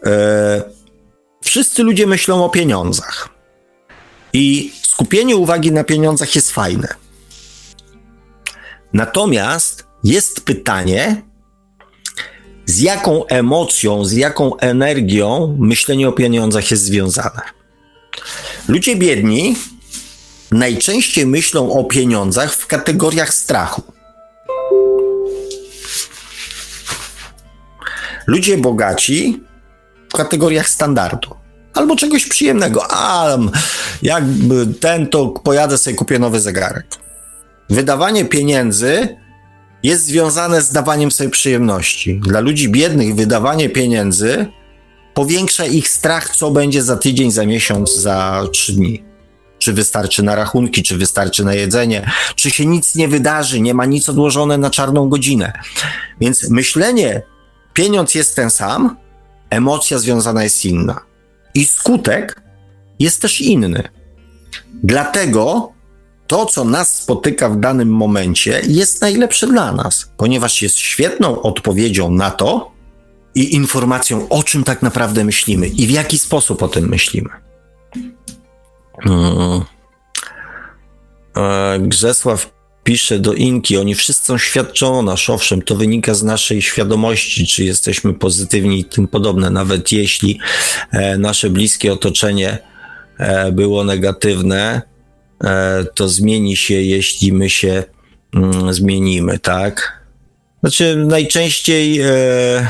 [0.06, 0.64] e,
[1.43, 3.30] wszyscy ludzie myślą o pieniądzach.
[4.33, 6.88] I skupienie uwagi na pieniądzach jest fajne.
[8.93, 11.22] Natomiast jest pytanie,
[12.66, 17.42] z jaką emocją, z jaką energią myślenie o pieniądzach jest związane.
[18.68, 19.56] Ludzie biedni
[20.52, 23.82] najczęściej myślą o pieniądzach w kategoriach strachu.
[28.27, 29.44] Ludzie bogaci
[30.10, 31.35] w kategoriach standardu
[31.74, 32.84] albo czegoś przyjemnego.
[32.90, 33.38] A
[34.02, 36.85] jakby ten, to pojadę sobie kupię nowy zegarek.
[37.69, 39.18] Wydawanie pieniędzy
[39.84, 42.20] jest związane z dawaniem sobie przyjemności.
[42.20, 44.45] Dla ludzi biednych wydawanie pieniędzy
[45.14, 49.04] powiększa ich strach, co będzie za tydzień, za miesiąc, za trzy dni.
[49.60, 53.86] Czy wystarczy na rachunki, czy wystarczy na jedzenie, czy się nic nie wydarzy, nie ma
[53.86, 55.54] nic odłożone na czarną godzinę.
[56.22, 57.22] Więc myślenie,
[57.74, 58.98] pieniądz jest ten sam,
[59.50, 61.02] emocja związana jest inna.
[61.54, 62.42] I skutek
[63.00, 63.90] jest też inny.
[64.84, 65.75] Dlatego
[66.28, 72.12] to, co nas spotyka w danym momencie, jest najlepsze dla nas, ponieważ jest świetną odpowiedzią
[72.12, 72.72] na to
[73.36, 77.30] i informacją, o czym tak naprawdę myślimy i w jaki sposób o tym myślimy.
[79.04, 79.62] Hmm.
[81.80, 87.48] Grzesław pisze do Inki, oni wszyscy świadczą o nas, owszem, to wynika z naszej świadomości,
[87.48, 90.40] czy jesteśmy pozytywni i tym podobne, nawet jeśli
[90.92, 92.58] e, nasze bliskie otoczenie
[93.18, 94.82] e, było negatywne,
[95.95, 97.83] to zmieni się, jeśli my się
[98.35, 100.01] mm, zmienimy, tak?
[100.59, 102.67] Znaczy, najczęściej, e,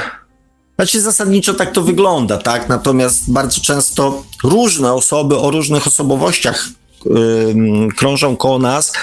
[0.75, 2.69] znaczy zasadniczo tak to wygląda, tak?
[2.69, 6.69] Natomiast bardzo często różne osoby o różnych osobowościach
[7.97, 8.93] krążą koło nas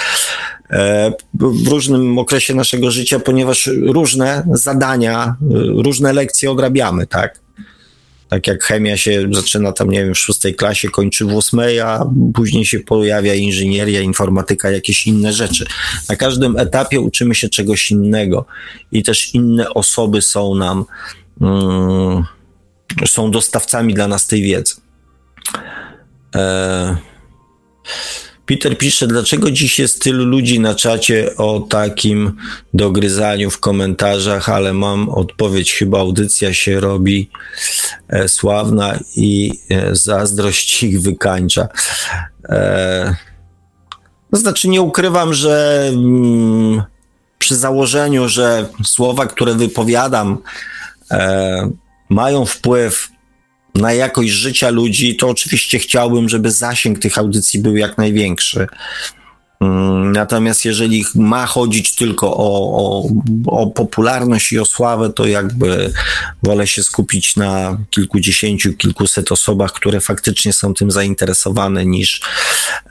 [0.70, 5.36] e, w różnym okresie naszego życia, ponieważ różne zadania,
[5.84, 7.41] różne lekcje odrabiamy, tak?
[8.33, 12.05] Tak jak chemia się zaczyna tam, nie wiem, w szóstej klasie, kończy w ósmej, a
[12.35, 15.67] później się pojawia inżynieria, informatyka, jakieś inne rzeczy.
[16.09, 18.47] Na każdym etapie uczymy się czegoś innego
[18.93, 20.85] i też inne osoby są nam,
[21.41, 22.25] mm,
[23.07, 24.75] są dostawcami dla nas tej wiedzy.
[26.35, 26.97] E,
[28.47, 32.33] Peter pisze, dlaczego dziś jest tylu ludzi na czacie o takim
[32.75, 37.31] dogryzaniu w komentarzach, ale mam odpowiedź, chyba audycja się robi
[38.09, 41.69] e, sławna i e, zazdrość ich wykańcza.
[42.49, 43.17] E,
[44.31, 46.83] to znaczy, nie ukrywam, że mm,
[47.39, 50.39] przy założeniu, że słowa, które wypowiadam,
[51.11, 51.71] e,
[52.09, 53.09] mają wpływ
[53.75, 58.67] na jakość życia ludzi, to oczywiście chciałbym, żeby zasięg tych audycji był jak największy.
[59.62, 63.08] Mm, natomiast jeżeli ma chodzić tylko o, o,
[63.47, 65.92] o, popularność i o sławę, to jakby
[66.42, 72.20] wolę się skupić na kilkudziesięciu, kilkuset osobach, które faktycznie są tym zainteresowane, niż,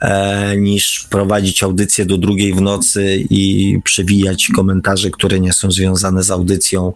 [0.00, 6.22] e, niż prowadzić audycję do drugiej w nocy i przewijać komentarze, które nie są związane
[6.22, 6.92] z audycją,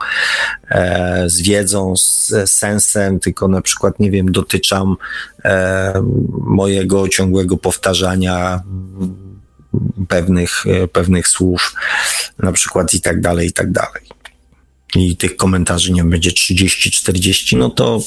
[0.69, 4.97] e, z wiedzą, z sensem, tylko na przykład, nie wiem, dotyczam
[5.45, 6.03] e,
[6.41, 8.63] mojego ciągłego powtarzania
[10.09, 11.75] pewnych, e, pewnych słów,
[12.39, 14.03] na przykład i tak dalej, i tak dalej.
[14.95, 18.01] I tych komentarzy nie będzie 30-40, no to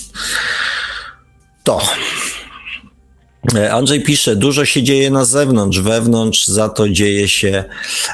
[1.64, 1.82] to.
[3.56, 7.64] E, Andrzej pisze, dużo się dzieje na zewnątrz, wewnątrz za to dzieje się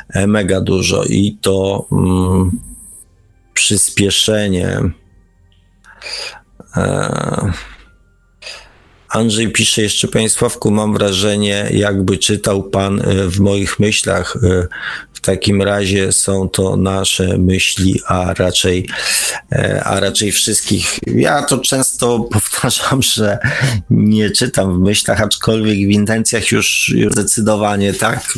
[0.10, 2.52] e, mega dużo i to mm,
[3.54, 4.80] przyspieszenie.
[6.78, 7.52] E,
[9.16, 14.38] Andrzej pisze jeszcze, Panie Sławku, mam wrażenie, jakby czytał Pan e, w moich myślach.
[14.44, 14.68] E,
[15.14, 18.88] w takim razie są to nasze myśli, a raczej,
[19.52, 21.00] e, a raczej wszystkich.
[21.08, 23.40] Ja to często powtarzam, że
[23.90, 28.34] nie czytam w myślach, aczkolwiek w intencjach już, już zdecydowanie tak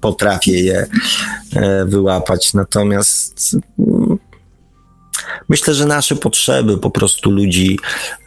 [0.00, 0.86] potrafię je
[1.86, 2.54] wyłapać.
[2.54, 3.56] Natomiast
[5.48, 7.78] Myślę, że nasze potrzeby po prostu ludzi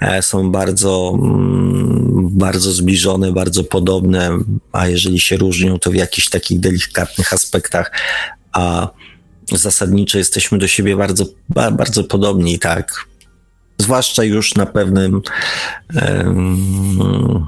[0.02, 4.40] e, są bardzo, mm, bardzo zbliżone, bardzo podobne,
[4.72, 7.92] a jeżeli się różnią, to w jakichś takich delikatnych aspektach,
[8.52, 8.88] a
[9.52, 13.06] zasadniczo jesteśmy do siebie bardzo, bardzo podobni, tak.
[13.78, 15.22] Zwłaszcza już na pewnym,
[15.96, 17.48] um,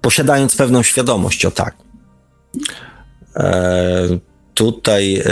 [0.00, 1.74] posiadając pewną świadomość, o tak.
[3.36, 4.08] E,
[4.54, 5.24] tutaj e,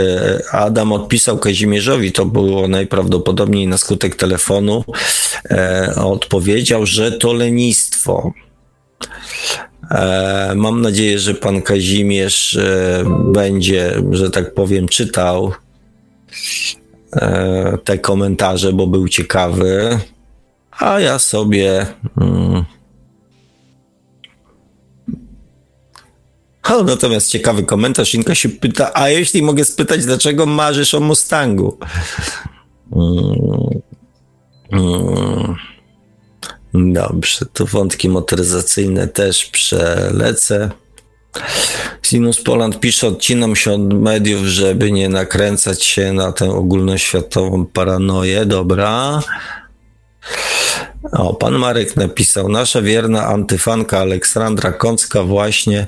[0.52, 4.84] Adam odpisał Kazimierzowi, to było najprawdopodobniej na skutek telefonu,
[5.50, 8.32] e, odpowiedział, że to lenistwo.
[9.90, 12.58] E, mam nadzieję, że pan Kazimierz
[13.32, 15.52] będzie, że tak powiem, czytał
[17.84, 19.98] te komentarze, bo był ciekawy.
[20.80, 21.86] a ja sobie.
[26.76, 28.14] O, natomiast ciekawy komentarz.
[28.14, 31.78] Inka się pyta, a jeśli mogę spytać, dlaczego marzysz o Mustangu?
[32.92, 33.80] Mm,
[34.72, 35.56] mm.
[36.74, 40.70] Dobrze, to wątki motoryzacyjne też przelecę.
[42.02, 48.46] Sinus Poland pisze, odcinam się od mediów, żeby nie nakręcać się na tę ogólnoświatową paranoję.
[48.46, 49.20] Dobra.
[51.12, 55.86] O, pan Marek napisał, nasza wierna antyfanka Aleksandra Kącka właśnie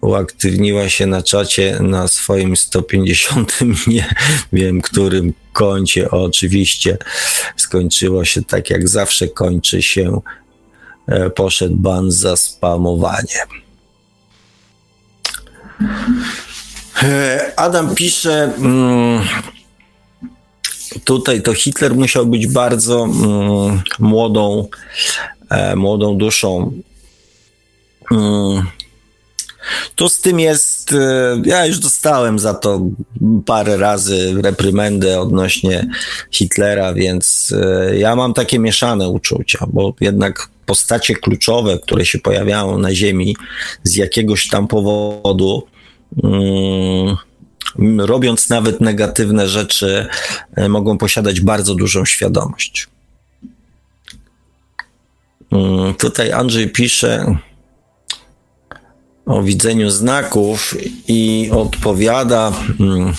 [0.00, 4.14] uaktywniła się na czacie na swoim 150, nie
[4.52, 6.10] wiem którym koncie.
[6.10, 6.98] Oczywiście
[7.56, 10.20] skończyło się tak jak zawsze kończy się,
[11.06, 13.38] e, poszedł ban za spamowanie.
[17.02, 19.24] E, Adam pisze, mm,
[21.04, 24.68] tutaj to Hitler musiał być bardzo mm, młodą,
[25.50, 26.72] e, młodą duszą.
[29.94, 32.80] Tu z tym jest, e, ja już dostałem za to
[33.46, 35.86] parę razy reprymendę odnośnie
[36.30, 37.54] Hitlera, więc
[37.98, 43.36] ja mam takie mieszane uczucia, bo jednak postacie kluczowe, które się pojawiają na Ziemi
[43.82, 45.66] z jakiegoś tam powodu,
[46.24, 47.16] mm,
[47.98, 50.06] robiąc nawet negatywne rzeczy,
[50.56, 52.88] e, mogą posiadać bardzo dużą świadomość.
[55.52, 57.38] Mm, tutaj Andrzej pisze
[59.28, 60.76] o widzeniu znaków
[61.08, 62.52] i odpowiada.
[62.80, 63.14] Mm,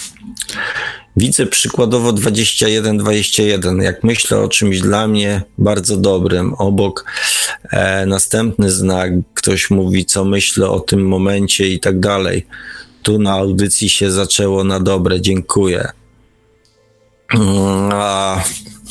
[1.18, 3.82] Widzę przykładowo 21-21.
[3.82, 7.06] Jak myślę o czymś dla mnie bardzo dobrym, obok
[7.72, 12.46] e, następny znak, ktoś mówi, co myślę o tym momencie i tak dalej.
[13.04, 15.90] Tu na audycji się zaczęło na dobre, dziękuję.
[17.34, 18.44] Mm, a,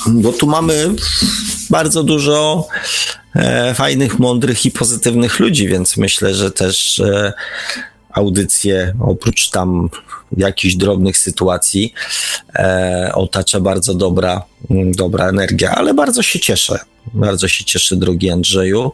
[0.06, 0.94] bo tu mamy
[1.70, 2.68] bardzo dużo
[3.34, 7.32] e, fajnych, mądrych i pozytywnych ludzi, więc myślę, że też e,
[8.10, 9.90] audycję, oprócz tam
[10.36, 11.94] jakichś drobnych sytuacji,
[12.54, 16.78] e, otacza bardzo dobra, mm, dobra energia, ale bardzo się cieszę.
[17.14, 18.92] Bardzo się cieszę, drogi Andrzeju.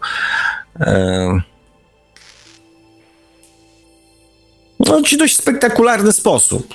[4.81, 6.75] No, ci dość spektakularny sposób.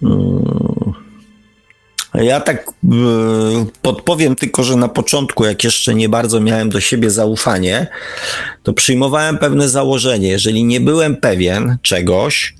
[0.00, 0.57] Hmm.
[2.22, 2.72] Ja tak e,
[3.82, 7.86] podpowiem tylko, że na początku, jak jeszcze nie bardzo miałem do siebie zaufanie,
[8.62, 10.28] to przyjmowałem pewne założenie.
[10.28, 12.54] Jeżeli nie byłem pewien czegoś,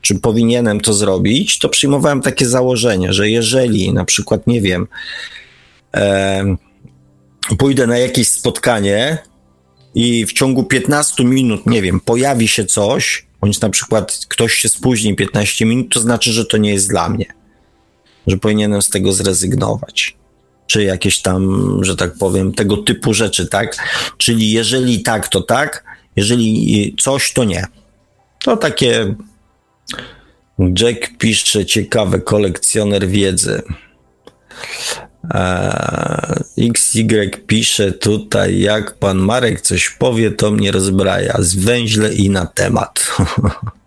[0.00, 4.86] czy powinienem to zrobić, to przyjmowałem takie założenie, że jeżeli na przykład, nie wiem,
[5.96, 6.56] e,
[7.58, 9.18] pójdę na jakieś spotkanie
[9.94, 14.68] i w ciągu 15 minut, nie wiem, pojawi się coś, bądź na przykład ktoś się
[14.68, 17.35] spóźni 15 minut, to znaczy, że to nie jest dla mnie
[18.26, 20.16] że powinienem z tego zrezygnować.
[20.66, 23.76] Czy jakieś tam, że tak powiem, tego typu rzeczy, tak?
[24.18, 25.84] Czyli jeżeli tak, to tak,
[26.16, 27.64] jeżeli coś, to nie.
[28.44, 29.14] To takie.
[30.80, 33.62] Jack pisze, ciekawe, kolekcjoner wiedzy.
[36.58, 41.36] XY pisze tutaj, jak pan Marek coś powie, to mnie rozbraja.
[41.38, 43.16] Zwęźle i na temat.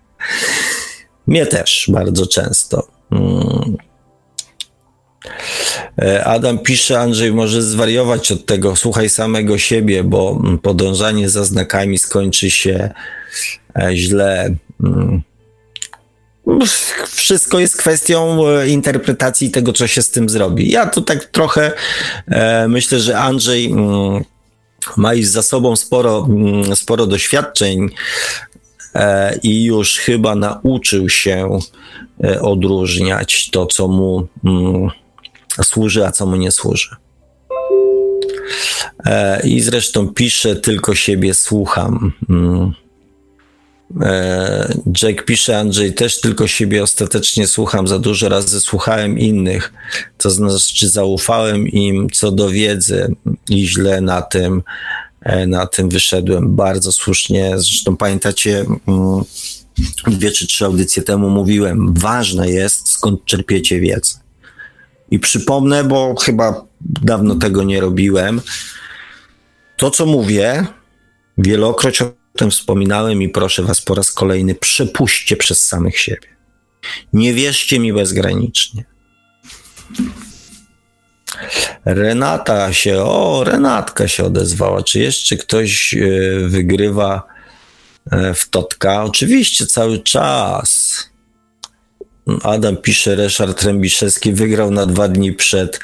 [1.28, 2.88] mnie też bardzo często.
[3.10, 3.89] Hmm.
[6.02, 11.98] E, Adam pisze, Andrzej, może zwariować od tego, słuchaj samego siebie, bo podążanie za znakami
[11.98, 12.90] skończy się
[13.80, 14.56] e, źle.
[14.84, 15.22] Mm.
[17.08, 20.72] Wszystko jest kwestią e, interpretacji tego, co się z tym zrobi.
[20.72, 21.72] Ja tu tak trochę
[22.68, 24.24] myślę, że Andrzej mm,
[24.98, 27.90] ma już za sobą sporo, mm, sporo doświadczeń
[29.44, 31.60] i już chyba nauczył się
[32.42, 34.28] odróżniać to, co mu
[35.64, 36.96] służy, a co mu nie służy.
[39.06, 42.14] E, I zresztą pisze, tylko siebie słucham.
[42.30, 42.74] Mm.
[44.02, 47.88] E, Jack pisze, Andrzej, też tylko siebie ostatecznie słucham.
[47.88, 49.74] Za dużo razy słuchałem innych,
[50.18, 53.16] to znaczy zaufałem im co do wiedzy
[53.50, 54.64] i źle na tym,
[55.22, 56.56] e, na tym wyszedłem.
[56.56, 57.52] Bardzo słusznie.
[57.56, 59.24] Zresztą pamiętacie, mm,
[60.08, 64.29] dwie czy trzy audycje temu mówiłem, ważne jest, skąd czerpiecie wiedzę.
[65.12, 68.42] I przypomnę, bo chyba dawno tego nie robiłem.
[69.78, 70.66] To, co mówię,
[71.38, 76.28] wielokroć o tym wspominałem i proszę Was po raz kolejny, przepuśćcie przez samych siebie.
[77.14, 78.86] Nie wierzcie mi bezgranicznie.
[81.86, 84.84] Renata się, o, Renatka się odezwała.
[84.84, 86.00] Czy jeszcze ktoś e,
[86.48, 87.24] wygrywa
[88.12, 89.04] e, w Totka?
[89.04, 91.09] Oczywiście, cały czas.
[92.44, 95.80] Adam pisze, Ryszard Trębiszewski wygrał na dwa dni przed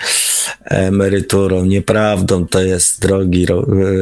[0.65, 1.65] emeryturą.
[1.65, 3.45] Nieprawdą to jest, drogi,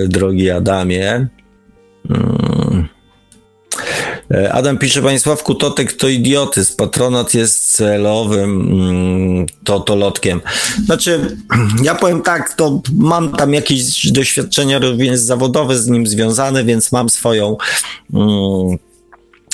[0.08, 1.28] drogi Adamie.
[2.08, 2.88] Hmm.
[4.32, 10.42] E, Adam pisze, Panie Sławku, Totek to idiotyzm, patronat jest celowym mm, totolotkiem.
[10.86, 11.38] Znaczy,
[11.84, 17.10] ja powiem tak, to mam tam jakieś doświadczenia również zawodowe z nim związane, więc mam
[17.10, 17.58] swoją
[18.14, 18.78] mm,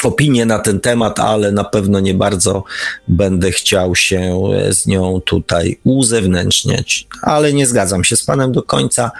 [0.05, 2.63] opinię na ten temat, ale na pewno nie bardzo
[3.07, 7.07] będę chciał się z nią tutaj uzewnętrzniać.
[7.21, 9.11] Ale nie zgadzam się z panem do końca.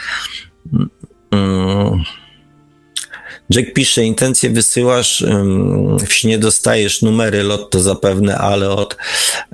[1.32, 2.03] Mm.
[3.49, 5.25] Jack pisze, intencje wysyłasz,
[6.08, 8.98] w śnie dostajesz numery lotto zapewne, ale od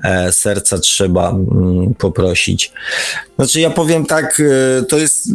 [0.02, 2.72] e, serca trzeba mm, poprosić.
[3.36, 5.28] Znaczy ja powiem tak, e, to jest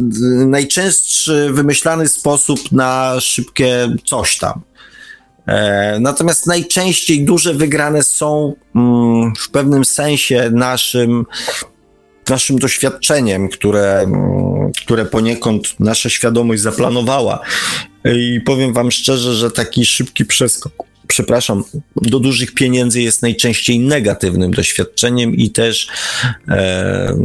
[0.46, 4.62] najczęstszy wymyślany sposób na szybkie coś tam.
[5.48, 11.26] E, natomiast najczęściej duże wygrane są mm, w pewnym sensie naszym,
[12.30, 17.40] naszym doświadczeniem, które, mm, które poniekąd nasza świadomość zaplanowała.
[18.06, 20.74] I powiem Wam szczerze, że taki szybki przeskok,
[21.08, 21.64] przepraszam,
[21.96, 25.88] do dużych pieniędzy jest najczęściej negatywnym doświadczeniem i też.
[26.48, 27.18] E,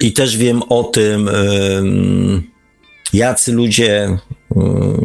[0.00, 1.30] i też wiem o tym,
[3.12, 4.18] jacy ludzie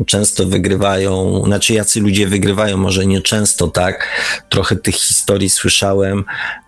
[0.07, 4.07] często wygrywają, znaczy jacy ludzie wygrywają, może nie często tak,
[4.49, 6.23] trochę tych historii słyszałem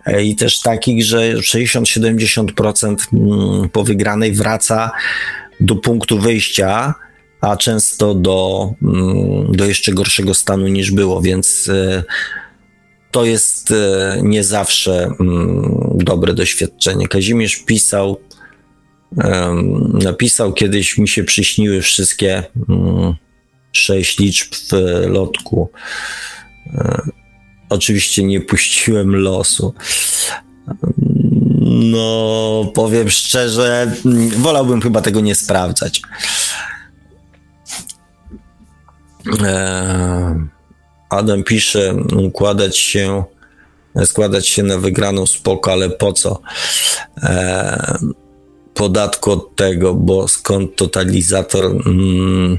[0.06, 2.96] e, i też takich, że 60-70%
[3.72, 4.90] po wygranej wraca
[5.60, 6.94] do punktu wyjścia,
[7.40, 12.04] a często do, mm, do jeszcze gorszego stanu niż było, więc e,
[13.10, 17.08] to jest e, nie zawsze mm, dobre doświadczenie.
[17.08, 18.20] Kazimierz pisał,
[19.92, 23.14] napisał kiedyś, mi się przyśniły wszystkie mm,
[23.72, 24.72] sześć liczb w
[25.06, 25.70] lotku.
[26.74, 27.02] E,
[27.68, 29.74] oczywiście nie puściłem losu.
[31.90, 33.92] No, powiem szczerze,
[34.36, 36.02] wolałbym chyba tego nie sprawdzać.
[39.42, 40.48] E,
[41.10, 43.24] Adam pisze, układać się,
[44.04, 46.40] składać się na wygraną spoko, ale po co?
[48.74, 52.58] Podatku od tego, bo skąd totalizator mm,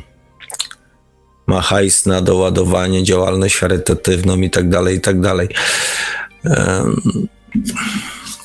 [1.47, 5.49] ma hajs na doładowanie, działalność charytatywną i tak dalej, i tak dalej.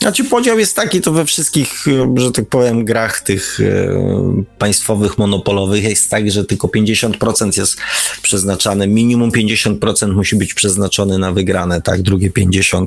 [0.01, 1.85] Znaczy podział jest taki, to we wszystkich,
[2.17, 7.77] że tak powiem, grach tych e, państwowych, monopolowych jest tak, że tylko 50% jest
[8.23, 12.87] przeznaczane, minimum 50% musi być przeznaczone na wygrane, tak, drugie 50%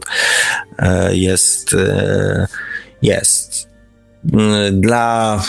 [0.77, 2.47] e, jest, e,
[3.01, 3.48] jest.
[4.71, 5.43] Dla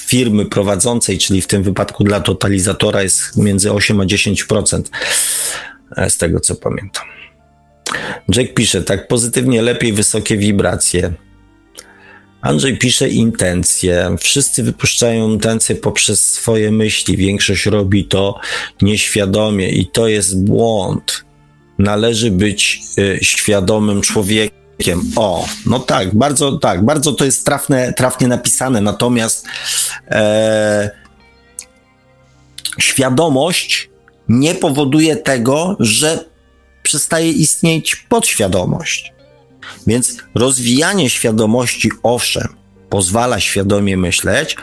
[0.00, 4.82] firmy prowadzącej, czyli w tym wypadku dla totalizatora jest między 8 a 10%
[6.08, 7.04] z tego co pamiętam.
[8.36, 11.12] Jack pisze, tak pozytywnie lepiej wysokie wibracje.
[12.40, 14.16] Andrzej pisze intencje.
[14.20, 17.16] Wszyscy wypuszczają intencje poprzez swoje myśli.
[17.16, 18.40] Większość robi to
[18.82, 21.24] nieświadomie i to jest błąd.
[21.78, 24.65] Należy być y, świadomym człowiekiem.
[25.16, 28.80] O, no tak, bardzo tak, bardzo to jest trafne, trafnie napisane.
[28.80, 29.46] Natomiast
[30.08, 30.90] e,
[32.78, 33.90] świadomość
[34.28, 36.24] nie powoduje tego, że
[36.82, 39.12] przestaje istnieć podświadomość.
[39.86, 42.56] Więc rozwijanie świadomości, owszem,
[42.88, 44.56] pozwala świadomie myśleć,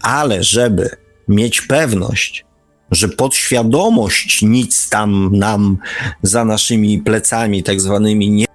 [0.00, 0.90] ale żeby
[1.28, 2.44] mieć pewność,
[2.90, 5.78] że podświadomość nic tam nam
[6.22, 8.45] za naszymi plecami, tak zwanymi, nie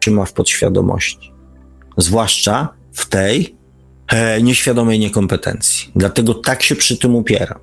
[0.00, 1.32] trzyma w podświadomości.
[1.96, 3.56] Zwłaszcza w tej
[4.08, 5.92] e, nieświadomej niekompetencji.
[5.96, 7.58] Dlatego tak się przy tym upieram.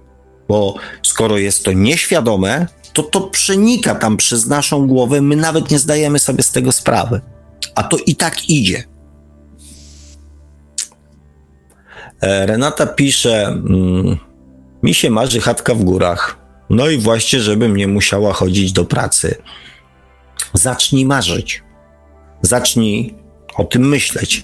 [0.48, 5.80] Bo skoro jest to nieświadome, to to przenika tam przez naszą głowę, my nawet nie
[5.80, 7.22] zdajemy sobie z tego sprawy.
[7.76, 8.84] A to i tak idzie.
[12.22, 14.18] E, Renata pisze, mm,
[14.84, 16.38] mi się marzy chatka w górach.
[16.70, 19.36] No i właśnie, żebym nie musiała chodzić do pracy.
[20.54, 21.64] Zacznij marzyć.
[22.42, 23.16] Zacznij
[23.56, 24.42] o tym myśleć.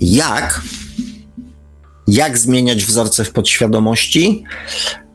[0.00, 0.62] Jak?
[2.06, 4.44] Jak zmieniać wzorce w podświadomości?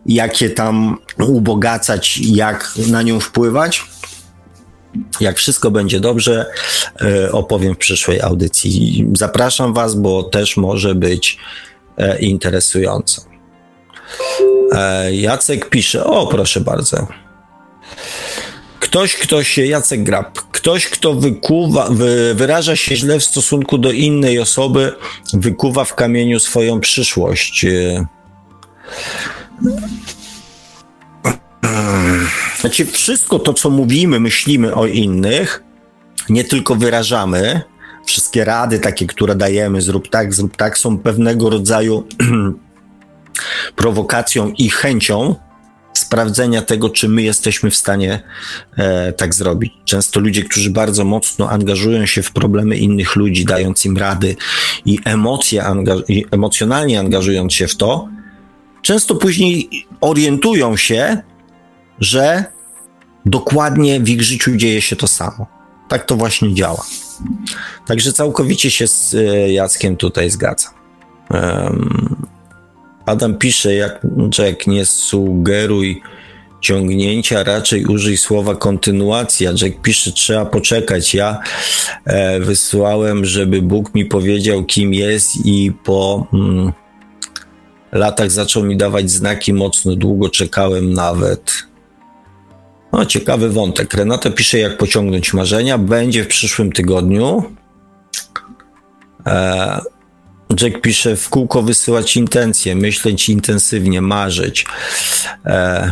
[0.06, 3.84] jak je tam ubogacać, jak na nią wpływać.
[5.20, 6.46] Jak wszystko będzie dobrze,
[7.02, 9.08] e, opowiem w przyszłej audycji.
[9.14, 11.38] Zapraszam Was, bo też może być
[11.98, 13.22] e, interesująco.
[14.72, 17.08] E, Jacek pisze, o proszę bardzo.
[18.90, 23.92] Ktoś, kto się, Jacek Grab, ktoś, kto wykuwa, wy, wyraża się źle w stosunku do
[23.92, 24.94] innej osoby,
[25.34, 27.66] wykuwa w kamieniu swoją przyszłość.
[32.60, 35.64] Znaczy, wszystko to, co mówimy, myślimy o innych,
[36.30, 37.62] nie tylko wyrażamy,
[38.06, 42.08] wszystkie rady takie, które dajemy, zrób tak, zrób tak, są pewnego rodzaju
[43.76, 45.36] prowokacją i chęcią
[46.10, 48.20] sprawdzenia tego, czy my jesteśmy w stanie
[48.78, 49.74] e, tak zrobić.
[49.86, 54.36] Często ludzie, którzy bardzo mocno angażują się w problemy innych ludzi, dając im rady
[54.86, 55.64] i emocje,
[56.08, 58.08] i emocjonalnie angażując się w to,
[58.82, 59.70] często później
[60.02, 61.18] orientują się,
[62.00, 62.44] że
[63.26, 65.48] dokładnie w ich życiu dzieje się to samo.
[65.90, 66.86] Tak to właśnie działa.
[67.88, 70.74] Także całkowicie się z e, Jackiem tutaj zgadzam.
[71.30, 72.09] Um,
[73.10, 74.02] Adam pisze, jak
[74.40, 76.02] Jack, nie sugeruj
[76.62, 79.52] ciągnięcia, raczej użyj słowa kontynuacja.
[79.62, 81.14] Jack pisze, trzeba poczekać.
[81.14, 81.40] Ja
[82.06, 86.72] e, wysłałem, żeby Bóg mi powiedział, kim jest i po mm,
[87.92, 89.96] latach zaczął mi dawać znaki mocno.
[89.96, 91.54] Długo czekałem nawet.
[92.92, 93.94] No, ciekawy wątek.
[93.94, 95.78] Renata pisze, jak pociągnąć marzenia.
[95.78, 97.44] Będzie w przyszłym tygodniu.
[99.26, 99.80] E,
[100.62, 104.66] Jack pisze, w kółko wysyłać intencje, myśleć intensywnie, marzyć.
[105.46, 105.92] E,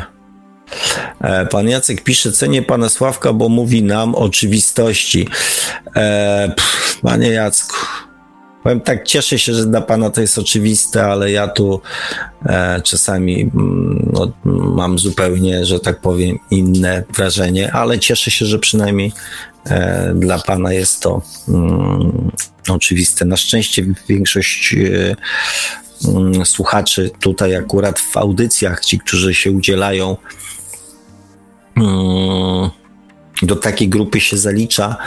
[1.22, 5.30] e, pan Jacek pisze, cenię pana Sławka, bo mówi nam oczywistości.
[5.96, 7.76] E, pff, panie Jacku,
[8.68, 11.82] powiem tak, cieszę się, że dla pana to jest oczywiste, ale ja tu
[12.46, 14.32] e, czasami mm, no,
[14.76, 19.12] mam zupełnie, że tak powiem, inne wrażenie, ale cieszę się, że przynajmniej
[19.66, 22.32] e, dla pana jest to mm,
[22.70, 23.26] oczywiste.
[23.26, 25.16] Na szczęście większość e,
[26.10, 30.18] mm, słuchaczy tutaj akurat w audycjach, ci, którzy się udzielają,
[33.42, 34.98] do takiej grupy się zalicza.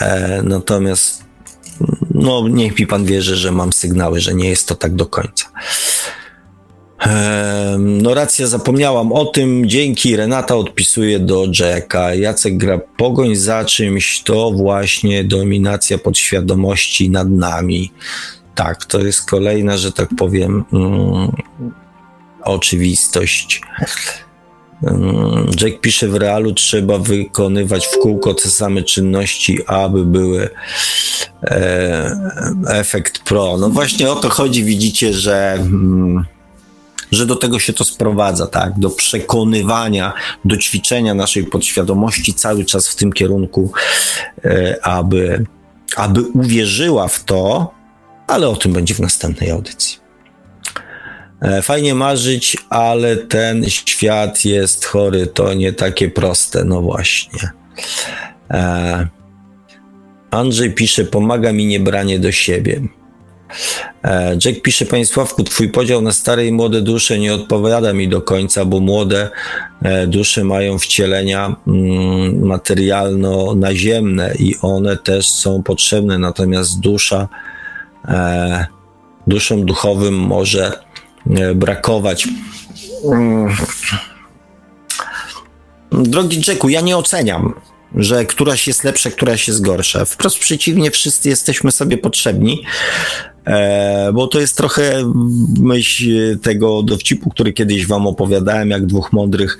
[0.00, 1.27] E, natomiast
[2.14, 5.46] no, niech mi pan wierzy, że mam sygnały, że nie jest to tak do końca.
[7.78, 9.68] No racja, zapomniałam o tym.
[9.68, 12.14] Dzięki Renata odpisuje do Jacka.
[12.14, 17.92] Jacek gra pogoń za czymś, to właśnie dominacja podświadomości nad nami.
[18.54, 21.32] Tak, to jest kolejna, że tak powiem, mm,
[22.44, 23.60] oczywistość.
[25.60, 30.48] Jack pisze w realu, trzeba wykonywać w kółko te same czynności, aby były
[31.42, 32.10] e,
[32.68, 33.56] efekt pro.
[33.58, 35.52] No właśnie o to chodzi, widzicie, że.
[35.52, 36.24] Mm,
[37.12, 38.78] że do tego się to sprowadza, tak?
[38.78, 40.12] Do przekonywania,
[40.44, 43.72] do ćwiczenia naszej podświadomości cały czas w tym kierunku,
[44.44, 45.44] e, aby,
[45.96, 47.70] aby uwierzyła w to,
[48.26, 50.07] ale o tym będzie w następnej audycji.
[51.42, 57.50] E, fajnie marzyć, ale ten świat jest chory, to nie takie proste, no właśnie.
[58.50, 59.08] E,
[60.30, 62.80] Andrzej pisze, pomaga mi niebranie do siebie.
[64.04, 68.08] E, Jack pisze, Panie Sławku, twój podział na stare i młode dusze nie odpowiada mi
[68.08, 69.30] do końca, bo młode
[70.06, 77.28] dusze mają wcielenia mm, materialno-naziemne i one też są potrzebne, natomiast dusza,
[79.26, 80.87] duszom duchowym może
[81.54, 82.28] brakować.
[83.04, 83.56] Mm.
[85.92, 87.54] Drogi Jacku, ja nie oceniam
[87.94, 90.04] że któraś jest lepsza, któraś jest gorsza.
[90.04, 92.62] Wprost przeciwnie, wszyscy jesteśmy sobie potrzebni,
[93.44, 95.12] e, bo to jest trochę
[95.60, 99.58] myśl tego dowcipu, który kiedyś wam opowiadałem, jak dwóch mądrych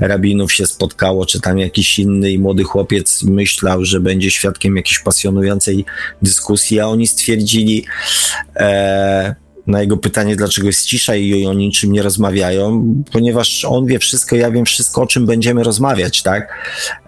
[0.00, 5.84] rabinów się spotkało, czy tam jakiś inny młody chłopiec myślał, że będzie świadkiem jakiejś pasjonującej
[6.22, 7.84] dyskusji, a oni stwierdzili,
[8.56, 9.34] e,
[9.70, 14.36] na jego pytanie, dlaczego jest cisza i o niczym nie rozmawiają, ponieważ on wie wszystko,
[14.36, 16.54] ja wiem wszystko, o czym będziemy rozmawiać, tak?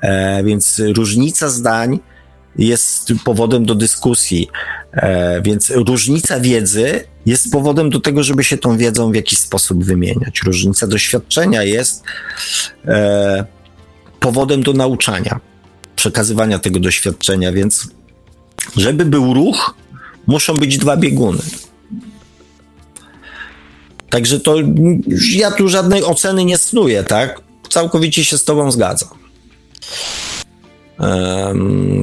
[0.01, 1.99] E, więc różnica zdań
[2.59, 4.49] jest powodem do dyskusji,
[4.93, 9.85] e, więc różnica wiedzy jest powodem do tego, żeby się tą wiedzą w jakiś sposób
[9.85, 10.43] wymieniać.
[10.45, 12.03] Różnica doświadczenia jest
[12.87, 13.45] e,
[14.21, 15.41] powodem do nauczania,
[15.97, 17.89] przekazywania tego doświadczenia, więc
[18.77, 19.75] żeby był ruch,
[20.27, 21.43] muszą być dwa bieguny.
[24.13, 24.57] Także to
[25.35, 27.41] ja tu żadnej oceny nie snuję, tak?
[27.69, 29.09] Całkowicie się z Tobą zgadzam.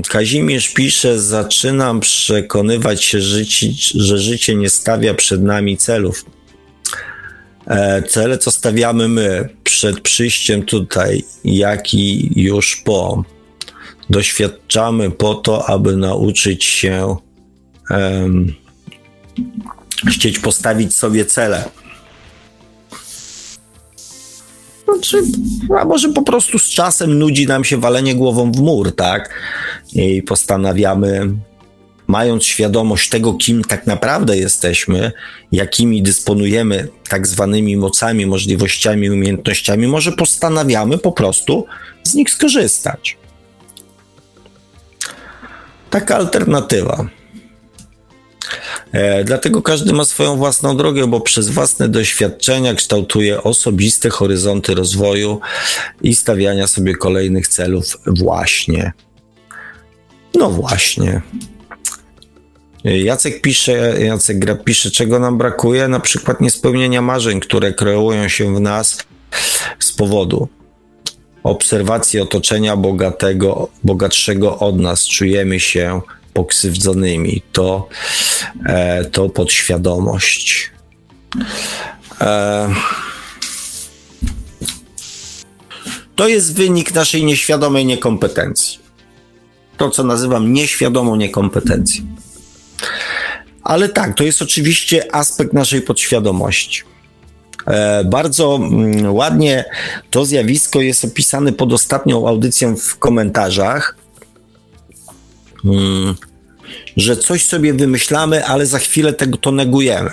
[0.09, 3.19] Kazimierz pisze: Zaczynam przekonywać się,
[3.95, 6.25] że życie nie stawia przed nami celów.
[7.67, 13.23] E, cele, co stawiamy my przed przyjściem tutaj, jak i już po,
[14.09, 17.15] doświadczamy po to, aby nauczyć się
[17.89, 18.53] um,
[20.07, 21.78] chcieć postawić sobie cele.
[24.93, 25.23] Znaczy,
[25.79, 29.29] a może po prostu z czasem nudzi nam się walenie głową w mur, tak?
[29.93, 31.29] I postanawiamy,
[32.07, 35.11] mając świadomość tego, kim tak naprawdę jesteśmy,
[35.51, 41.65] jakimi dysponujemy tak zwanymi mocami, możliwościami, umiejętnościami, może postanawiamy po prostu
[42.03, 43.17] z nich skorzystać.
[45.89, 47.05] taka alternatywa.
[48.91, 55.39] E, dlatego każdy ma swoją własną drogę, bo przez własne doświadczenia kształtuje osobiste horyzonty rozwoju
[56.01, 58.91] i stawiania sobie kolejnych celów właśnie.
[60.35, 61.21] No właśnie.
[62.83, 68.55] Jacek pisze, Jacek Gra pisze, czego nam brakuje, na przykład niespełnienia marzeń, które kreują się
[68.55, 68.97] w nas
[69.79, 70.47] z powodu
[71.43, 75.07] obserwacji otoczenia bogatego, bogatszego od nas.
[75.07, 76.01] Czujemy się
[76.33, 77.41] pokrzywdzonymi.
[77.51, 77.87] To,
[78.65, 80.71] e, to podświadomość.
[82.21, 82.69] E,
[86.15, 88.79] to jest wynik naszej nieświadomej niekompetencji.
[89.77, 92.03] To, co nazywam nieświadomą niekompetencją.
[93.63, 96.83] Ale tak, to jest oczywiście aspekt naszej podświadomości.
[97.67, 99.65] E, bardzo mm, ładnie
[100.09, 103.95] to zjawisko jest opisane pod ostatnią audycją w komentarzach,
[105.65, 106.15] mm,
[106.97, 110.11] że coś sobie wymyślamy, ale za chwilę tego to negujemy.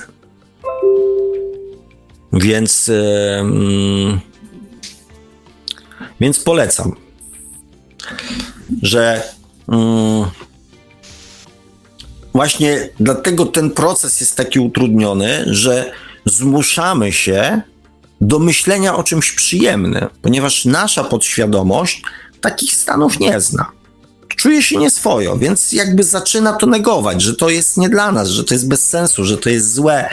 [2.33, 4.20] Więc, e, mm,
[6.20, 6.97] więc polecam,
[8.83, 9.23] że
[12.33, 15.92] właśnie dlatego ten proces jest taki utrudniony, że
[16.25, 17.62] zmuszamy się
[18.20, 22.02] do myślenia o czymś przyjemnym, ponieważ nasza podświadomość
[22.41, 23.76] takich stanów nie zna
[24.36, 28.44] czuje się nieswojo, więc jakby zaczyna to negować, że to jest nie dla nas, że
[28.44, 30.08] to jest bez sensu, że to jest złe,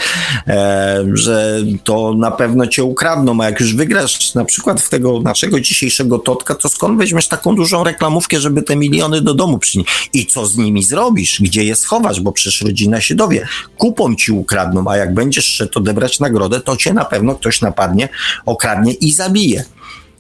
[0.47, 5.21] e, że to na pewno cię ukradną, a jak już wygrasz na przykład w tego
[5.21, 10.09] naszego dzisiejszego Totka, to skąd weźmiesz taką dużą reklamówkę, żeby te miliony do domu przynieść?
[10.13, 11.41] I co z nimi zrobisz?
[11.41, 12.21] Gdzie je schowasz?
[12.21, 13.47] Bo przecież rodzina się dowie.
[13.77, 18.09] Kupą ci ukradną, a jak będziesz szedł odebrać nagrodę, to cię na pewno ktoś napadnie,
[18.45, 19.63] okradnie i zabije.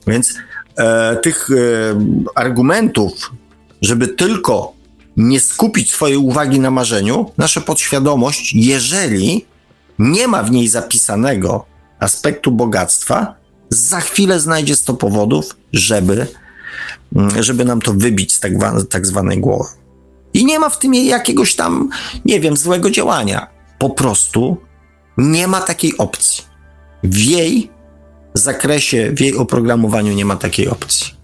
[0.07, 0.33] Więc
[0.77, 1.55] e, tych e,
[2.35, 3.31] argumentów
[3.83, 4.73] żeby tylko
[5.17, 9.45] nie skupić swojej uwagi na marzeniu, nasza podświadomość, jeżeli
[9.99, 11.65] nie ma w niej zapisanego
[11.99, 13.35] aspektu bogactwa,
[13.69, 16.27] za chwilę znajdzie 100 powodów, żeby,
[17.15, 18.51] mm, żeby nam to wybić z tak,
[18.89, 19.69] tak zwanej głowy.
[20.33, 21.89] I nie ma w tym jakiegoś tam,
[22.25, 23.47] nie wiem, złego działania.
[23.79, 24.57] Po prostu
[25.17, 26.43] nie ma takiej opcji.
[27.03, 27.69] W jej
[28.33, 31.22] zakresie, w jej oprogramowaniu nie ma takiej opcji.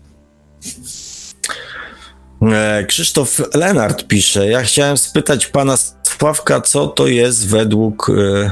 [2.42, 8.51] E, Krzysztof Lenart pisze, ja chciałem spytać pana Sławka, co to jest według e,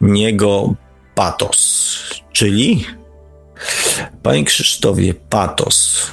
[0.00, 0.74] niego
[1.14, 1.98] patos,
[2.32, 2.86] czyli
[4.22, 6.06] panie Krzysztofie, patos.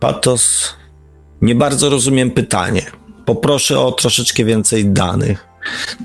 [0.00, 0.74] Patos,
[1.42, 2.82] nie bardzo rozumiem pytanie.
[3.26, 5.46] Poproszę o troszeczkę więcej danych.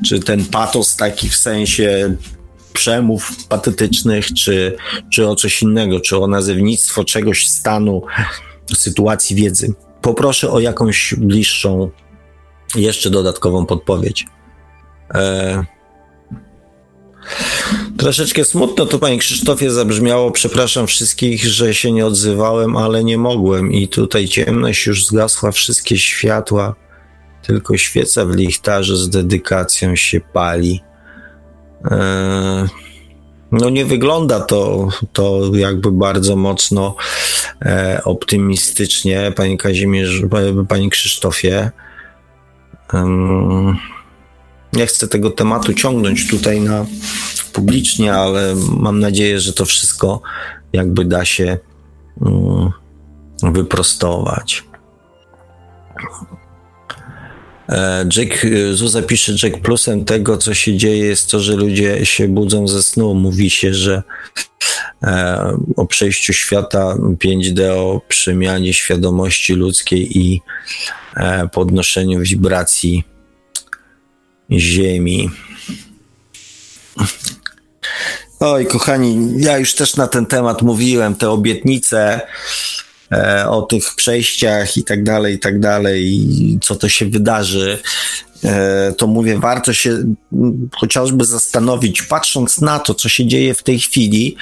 [0.05, 2.15] Czy ten patos taki w sensie
[2.73, 4.77] przemów patetycznych, czy,
[5.11, 8.01] czy o coś innego, czy o nazewnictwo czegoś stanu
[8.73, 9.73] sytuacji wiedzy.
[10.01, 11.89] Poproszę o jakąś bliższą,
[12.75, 14.25] jeszcze dodatkową podpowiedź.
[15.13, 15.65] E...
[17.97, 20.31] Troszeczkę smutno to, panie Krzysztofie, zabrzmiało.
[20.31, 23.71] Przepraszam wszystkich, że się nie odzywałem, ale nie mogłem.
[23.71, 26.75] I tutaj ciemność już zgasła, wszystkie światła,
[27.41, 30.83] tylko świeca w lichtarze z dedykacją się pali.
[31.91, 32.67] E...
[33.51, 36.95] No nie wygląda to, to jakby bardzo mocno
[37.61, 40.21] e, optymistycznie, panie Kazimierz,
[40.67, 41.71] panie Krzysztofie.
[42.93, 43.77] Um,
[44.73, 46.85] nie chcę tego tematu ciągnąć tutaj na
[47.53, 50.21] publicznie, ale mam nadzieję, że to wszystko
[50.73, 51.57] jakby da się
[52.21, 52.71] um,
[53.43, 54.63] wyprostować.
[57.69, 62.05] E, Jack, e, Zuza pisze, Jack plusem tego, co się dzieje, jest to, że ludzie
[62.05, 63.13] się budzą ze snu.
[63.13, 64.03] Mówi się, że
[65.03, 70.41] e, o przejściu świata 5D, o przemianie świadomości ludzkiej i
[71.51, 73.03] podnoszeniu wibracji
[74.51, 75.29] Ziemi.
[78.39, 82.21] Oj, kochani, ja już też na ten temat mówiłem, te obietnice
[83.49, 87.79] o tych przejściach i tak dalej, i tak dalej, i co to się wydarzy,
[88.43, 90.03] e, to mówię, warto się
[90.75, 94.35] chociażby zastanowić, patrząc na to, co się dzieje w tej chwili,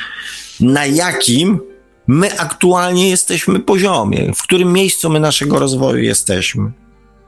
[0.59, 1.59] na jakim
[2.07, 6.71] my aktualnie jesteśmy poziomie, w którym miejscu my naszego rozwoju jesteśmy.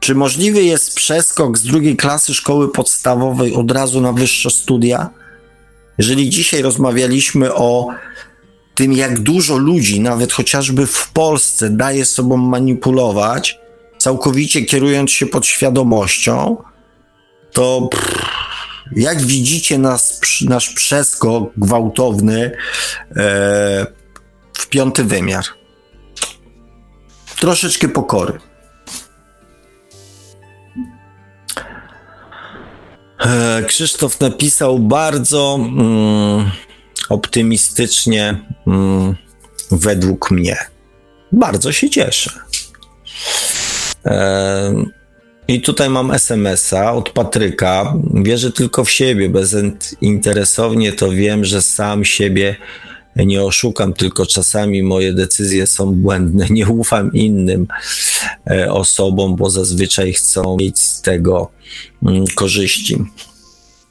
[0.00, 5.10] Czy możliwy jest przeskok z drugiej klasy szkoły podstawowej od razu na wyższe studia?
[5.98, 7.88] Jeżeli dzisiaj rozmawialiśmy o
[8.76, 13.58] tym, jak dużo ludzi, nawet chociażby w Polsce, daje sobą manipulować,
[13.98, 16.56] całkowicie kierując się podświadomością,
[17.52, 18.18] to pff,
[18.96, 22.50] jak widzicie nas, nasz przeskok gwałtowny
[23.16, 23.86] e,
[24.52, 25.44] w piąty wymiar.
[27.40, 28.38] Troszeczkę pokory.
[33.20, 35.58] E, Krzysztof napisał bardzo.
[35.60, 36.50] Mm,
[37.08, 39.14] optymistycznie, mm,
[39.70, 40.56] według mnie.
[41.32, 42.30] Bardzo się cieszę.
[45.48, 47.94] I tutaj mam SMS-a od Patryka.
[48.14, 49.28] Wierzę tylko w siebie.
[49.28, 52.56] Bezinteresownie to wiem, że sam siebie
[53.16, 56.46] nie oszukam, tylko czasami moje decyzje są błędne.
[56.50, 57.66] Nie ufam innym
[58.50, 61.50] e, osobom, bo zazwyczaj chcą mieć z tego
[62.02, 62.96] mm, korzyści.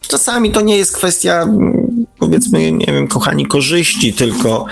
[0.07, 4.65] Czasami to nie jest kwestia, mm, powiedzmy, nie wiem, kochani, korzyści, tylko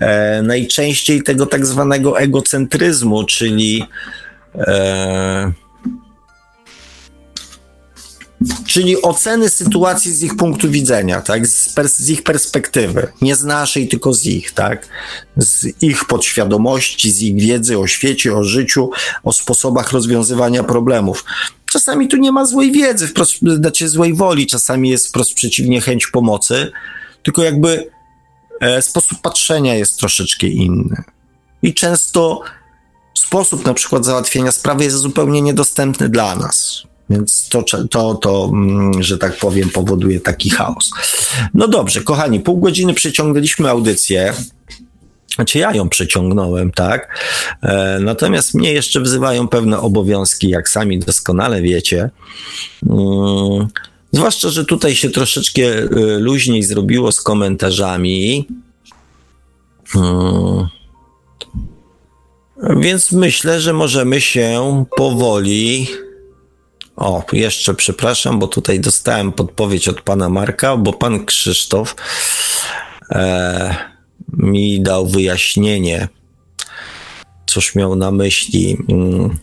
[0.00, 3.84] e, najczęściej tego tak zwanego egocentryzmu, czyli
[4.54, 5.52] e,
[8.66, 11.46] Czyli oceny sytuacji z ich punktu widzenia, tak?
[11.46, 13.12] Z, z, ich perspektywy.
[13.22, 14.88] Nie z naszej, tylko z ich, tak?
[15.36, 18.90] Z ich podświadomości, z ich wiedzy o świecie, o życiu,
[19.24, 21.24] o sposobach rozwiązywania problemów.
[21.72, 26.06] Czasami tu nie ma złej wiedzy, wprost, znaczy złej woli, czasami jest wprost przeciwnie chęć
[26.06, 26.72] pomocy,
[27.22, 27.90] tylko jakby
[28.60, 31.02] e, sposób patrzenia jest troszeczkę inny.
[31.62, 32.40] I często
[33.14, 36.82] sposób na przykład załatwienia sprawy jest zupełnie niedostępny dla nas.
[37.10, 40.90] Więc to, to, to, mm, że tak powiem, powoduje taki chaos.
[41.54, 44.34] No dobrze, kochani, pół godziny przeciągnęliśmy audycję.
[45.34, 47.18] Znaczy ja ją przeciągnąłem, tak?
[47.62, 52.10] E, natomiast mnie jeszcze wzywają pewne obowiązki, jak sami doskonale wiecie.
[52.90, 53.68] Mm,
[54.12, 55.86] zwłaszcza, że tutaj się troszeczkę e,
[56.18, 58.48] luźniej zrobiło z komentarzami.
[59.94, 60.66] Mm.
[62.80, 65.86] Więc myślę, że możemy się powoli
[66.96, 71.94] o, jeszcze przepraszam, bo tutaj dostałem podpowiedź od pana Marka, bo pan Krzysztof
[73.10, 73.91] e,
[74.32, 76.08] mi dał wyjaśnienie,
[77.46, 78.76] cóż miał na myśli.
[78.88, 79.36] Mm.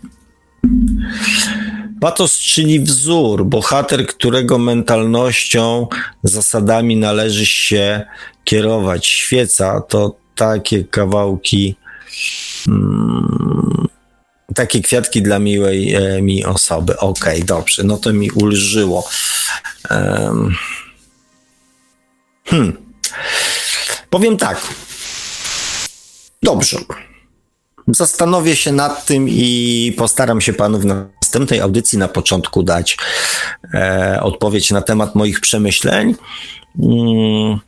[2.01, 5.88] Patos, czyli wzór, bohater, którego mentalnością,
[6.24, 8.06] zasadami należy się
[8.43, 9.08] kierować.
[9.08, 11.75] Świeca to takie kawałki.
[12.66, 13.88] Hmm,
[14.56, 16.98] takie kwiatki dla miłej e, mi osoby.
[16.98, 19.09] Okej, okay, dobrze, no to mi ulżyło.
[22.45, 22.77] Hmm.
[24.09, 24.61] Powiem tak.
[26.43, 26.77] Dobrze.
[27.88, 32.97] Zastanowię się nad tym i postaram się panu w następnej audycji na początku dać
[33.73, 36.15] e, odpowiedź na temat moich przemyśleń.
[36.79, 37.59] Mm.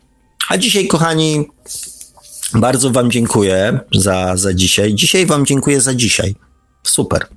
[0.49, 1.47] A dzisiaj, kochani,
[2.53, 4.93] bardzo Wam dziękuję za, za dzisiaj.
[4.93, 6.35] Dzisiaj Wam dziękuję za dzisiaj.
[6.83, 7.27] Super.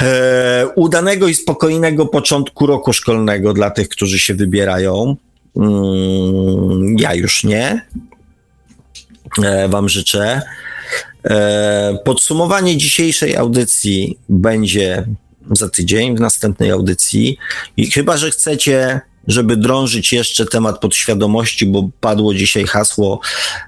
[0.00, 5.16] E, udanego i spokojnego początku roku szkolnego dla tych, którzy się wybierają.
[5.56, 7.86] Mm, ja już nie.
[9.42, 10.42] E, wam życzę.
[11.24, 15.06] E, podsumowanie dzisiejszej audycji będzie
[15.50, 17.38] za tydzień w następnej audycji.
[17.76, 23.20] I chyba, że chcecie żeby drążyć jeszcze temat podświadomości, bo padło dzisiaj hasło,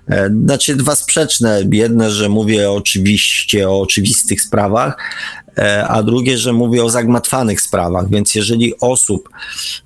[0.09, 1.63] e, znaczy dwa sprzeczne.
[1.73, 4.97] Jedne, że mówię oczywiście o oczywistych sprawach,
[5.59, 8.11] e, a drugie, że mówię o zagmatwanych sprawach.
[8.11, 9.29] Więc jeżeli osób,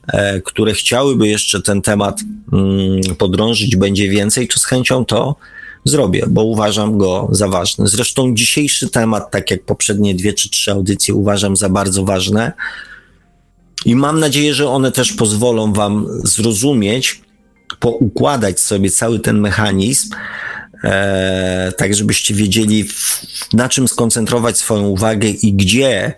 [0.07, 2.21] e, które chciałyby jeszcze ten temat
[2.53, 5.37] mm, podrążyć, będzie więcej, to z chęcią to
[5.85, 7.89] zrobię, bo uważam go za ważny.
[7.89, 12.53] Zresztą dzisiejszy temat, tak jak poprzednie dwie czy trzy audycje, uważam za bardzo ważne
[13.85, 17.21] i mam nadzieję, że one też pozwolą Wam zrozumieć,
[17.81, 20.11] poukładać sobie cały ten mechanizm,
[20.85, 22.89] e, tak żebyście wiedzieli,
[23.53, 26.13] na czym skoncentrować swoją uwagę i gdzie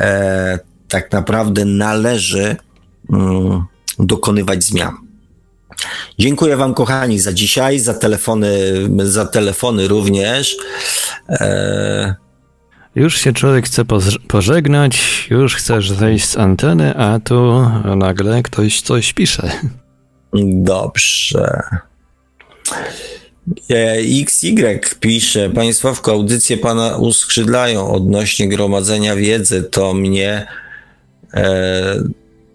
[0.00, 2.56] e, tak naprawdę należy
[3.12, 3.64] mm,
[3.98, 4.94] dokonywać zmian.
[6.18, 8.50] Dziękuję Wam, kochani, za dzisiaj, za telefony,
[8.98, 10.56] za telefony również.
[11.28, 12.14] E,
[12.98, 13.84] już się człowiek chce
[14.28, 19.50] pożegnać, już chcesz zejść z anteny, a tu nagle ktoś coś pisze.
[20.44, 21.62] Dobrze.
[23.70, 30.46] E, XY pisze, Państwo audycje pana uskrzydlają odnośnie gromadzenia wiedzy, to mnie
[31.34, 32.02] e,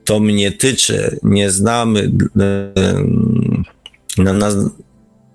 [0.06, 1.20] to mnie tyczy.
[1.24, 2.74] Nie znamy e,
[4.18, 4.50] na, na,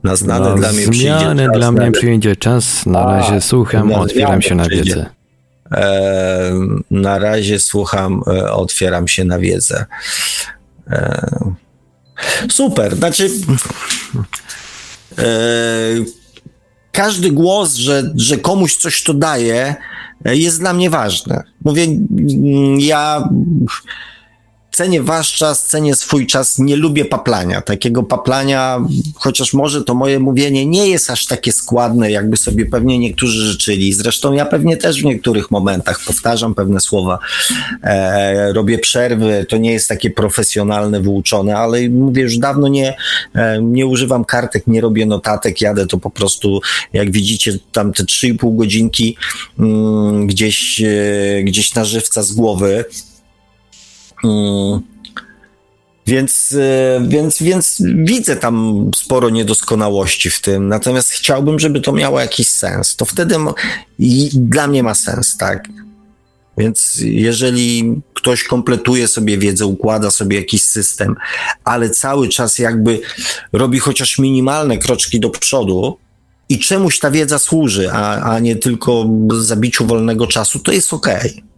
[0.08, 1.58] na znane dla mnie czas.
[1.58, 2.86] dla mnie przyjdzie czas.
[2.86, 5.06] Na razie A, słucham, otwieram się na wiedzę.
[5.72, 6.52] E,
[6.90, 9.86] na razie słucham, e, otwieram się na wiedzę.
[10.90, 11.54] E,
[12.50, 12.96] super.
[12.96, 13.30] Znaczy,
[15.18, 15.24] e,
[16.92, 19.74] każdy głos, że, że komuś coś to daje,
[20.24, 21.42] e, jest dla mnie ważny.
[21.64, 21.86] Mówię,
[22.78, 23.28] ja
[24.78, 27.60] cenię wasz czas, cenię swój czas, nie lubię paplania.
[27.60, 28.80] Takiego paplania,
[29.14, 33.92] chociaż może to moje mówienie nie jest aż takie składne, jakby sobie pewnie niektórzy życzyli.
[33.92, 37.18] Zresztą ja pewnie też w niektórych momentach powtarzam pewne słowa,
[37.82, 42.96] e, robię przerwy, to nie jest takie profesjonalne, wyuczone, ale mówię, już dawno nie,
[43.34, 46.60] e, nie używam kartek, nie robię notatek, jadę to po prostu,
[46.92, 49.16] jak widzicie, tam te 3,5 godzinki
[49.58, 52.84] mm, gdzieś, e, gdzieś na żywca z głowy.
[54.24, 54.80] Mm.
[56.08, 62.20] Więc, e, więc, więc widzę tam sporo niedoskonałości w tym, natomiast chciałbym, żeby to miało
[62.20, 62.96] jakiś sens.
[62.96, 63.36] To wtedy
[63.98, 65.68] i dla mnie ma sens, tak?
[66.58, 71.16] Więc jeżeli ktoś kompletuje sobie wiedzę, układa sobie jakiś system,
[71.64, 73.00] ale cały czas jakby
[73.52, 75.98] robi chociaż minimalne kroczki do przodu
[76.48, 79.06] i czemuś ta wiedza służy, a, a nie tylko
[79.38, 81.30] zabiciu wolnego czasu, to jest okej.
[81.30, 81.48] Okay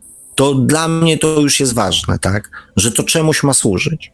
[0.40, 2.50] to dla mnie to już jest ważne, tak?
[2.76, 4.12] Że to czemuś ma służyć.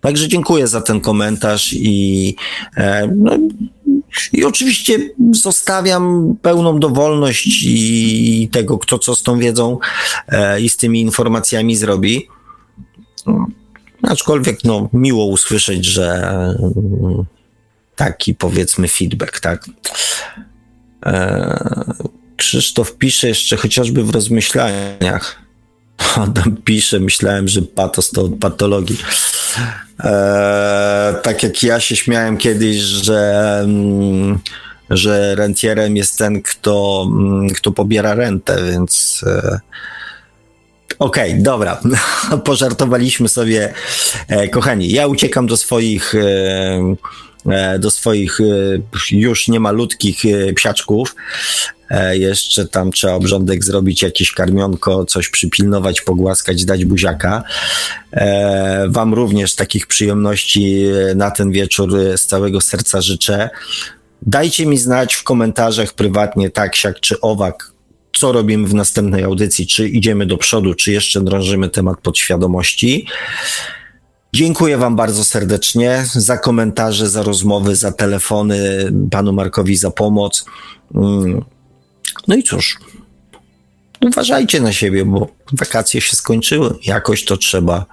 [0.00, 2.36] Także dziękuję za ten komentarz i,
[2.76, 3.38] e, no,
[4.32, 4.98] i oczywiście
[5.32, 9.78] zostawiam pełną dowolność i tego, kto co z tą wiedzą
[10.28, 12.28] e, i z tymi informacjami zrobi.
[14.02, 17.24] Aczkolwiek no, miło usłyszeć, że mm,
[17.96, 19.64] taki powiedzmy feedback, tak.
[22.38, 25.42] Krzysztof pisze jeszcze chociażby w rozmyślaniach.
[26.16, 28.98] Adam pisze, myślałem, że patos to od patologii.
[29.98, 34.38] Eee, tak jak ja się śmiałem kiedyś, że, mm,
[34.90, 39.24] że rentierem jest ten, kto, mm, kto pobiera rentę, więc.
[39.26, 39.60] E,
[40.98, 41.80] Okej, okay, dobra.
[42.44, 43.74] Pożartowaliśmy sobie.
[44.28, 46.14] E, kochani, ja uciekam do swoich.
[46.14, 48.38] E, do swoich
[49.10, 50.22] już niemalutkich
[50.54, 51.14] psiaczków.
[52.12, 57.42] Jeszcze tam trzeba obrządek zrobić, jakieś karmionko, coś przypilnować, pogłaskać, dać buziaka.
[58.88, 60.84] Wam również takich przyjemności
[61.16, 63.50] na ten wieczór z całego serca życzę.
[64.22, 67.72] Dajcie mi znać w komentarzach prywatnie, tak, siak czy owak,
[68.16, 73.06] co robimy w następnej audycji, czy idziemy do przodu, czy jeszcze drążymy temat podświadomości.
[74.34, 78.58] Dziękuję Wam bardzo serdecznie za komentarze, za rozmowy, za telefony,
[79.10, 80.44] panu Markowi za pomoc.
[82.28, 82.78] No i cóż,
[84.00, 86.74] uważajcie na siebie, bo wakacje się skończyły.
[86.82, 87.86] Jakoś to trzeba.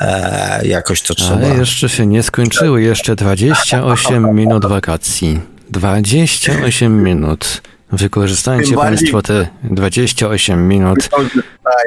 [0.00, 1.46] E, jakoś to trzeba.
[1.46, 2.82] Ale jeszcze się nie skończyły.
[2.82, 5.40] Jeszcze 28 minut wakacji.
[5.70, 7.62] 28 minut.
[7.92, 11.08] Wykorzystajcie Państwo te 28 minut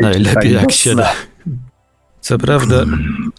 [0.02, 1.14] najlepiej jak się da.
[2.22, 2.76] Co prawda,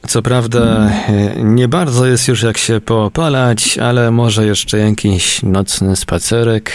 [0.08, 0.90] co prawda
[1.36, 6.72] nie bardzo jest już jak się popalać, ale może jeszcze jakiś nocny spacerek,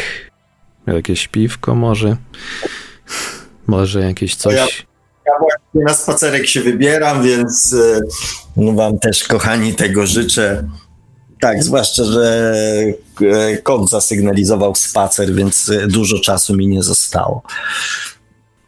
[0.93, 2.17] jakieś piwko może,
[3.67, 4.55] może jakieś coś.
[4.55, 4.65] Ja,
[5.25, 7.99] ja właśnie na spacerek się wybieram, więc e,
[8.57, 10.63] no wam też kochani tego życzę.
[11.39, 12.53] Tak, zwłaszcza, że
[13.21, 17.43] e, kot zasygnalizował spacer, więc e, dużo czasu mi nie zostało.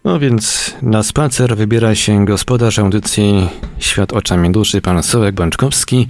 [0.04, 6.08] No więc na spacer wybiera się gospodarz audycji Świat oczami duszy, pan Sławek Bączkowski.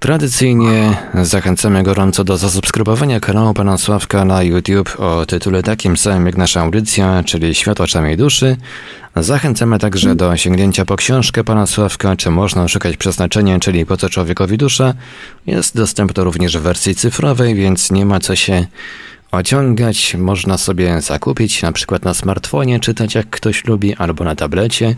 [0.00, 6.36] Tradycyjnie zachęcamy gorąco do zasubskrybowania kanału pana Sławka na YouTube o tytule takim samym jak
[6.36, 8.56] nasza audycja, czyli Świat oczami duszy.
[9.16, 14.08] Zachęcamy także do sięgnięcia po książkę pana Sławka, czy można szukać przeznaczenia, czyli po co
[14.08, 14.94] człowiekowi dusza.
[15.46, 18.66] Jest dostępna również w wersji cyfrowej, więc nie ma co się
[19.30, 24.94] ociągać, można sobie zakupić na przykład na smartfonie, czytać jak ktoś lubi, albo na tablecie,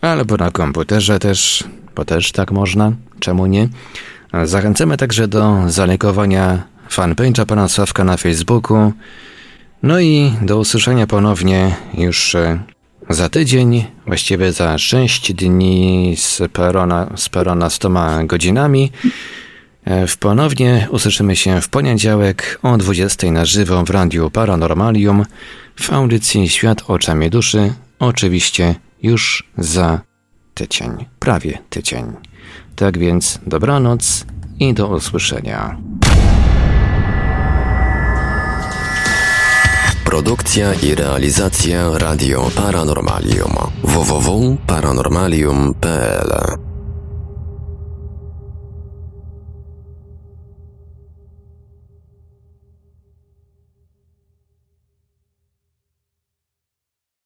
[0.00, 1.64] albo na komputerze też,
[1.98, 3.68] bo też tak można, czemu nie.
[4.44, 8.92] Zachęcamy także do zalikowania fanpage'a pana Sławka na Facebooku.
[9.82, 12.58] No i do usłyszenia ponownie już e,
[13.08, 17.90] za tydzień, właściwie za 6 dni z perona, z perona 100
[18.24, 18.92] godzinami.
[19.84, 25.24] E, w ponownie usłyszymy się w poniedziałek o 20 na żywo w Radiu Paranormalium
[25.76, 30.07] w audycji Świat oczami duszy, oczywiście już za
[30.58, 32.12] tydzień, prawie tydzień.
[32.76, 34.24] Tak więc dobranoc
[34.58, 35.78] i do usłyszenia.
[40.04, 46.67] Produkcja i realizacja Radio Paranormalium www.paranormalium.pl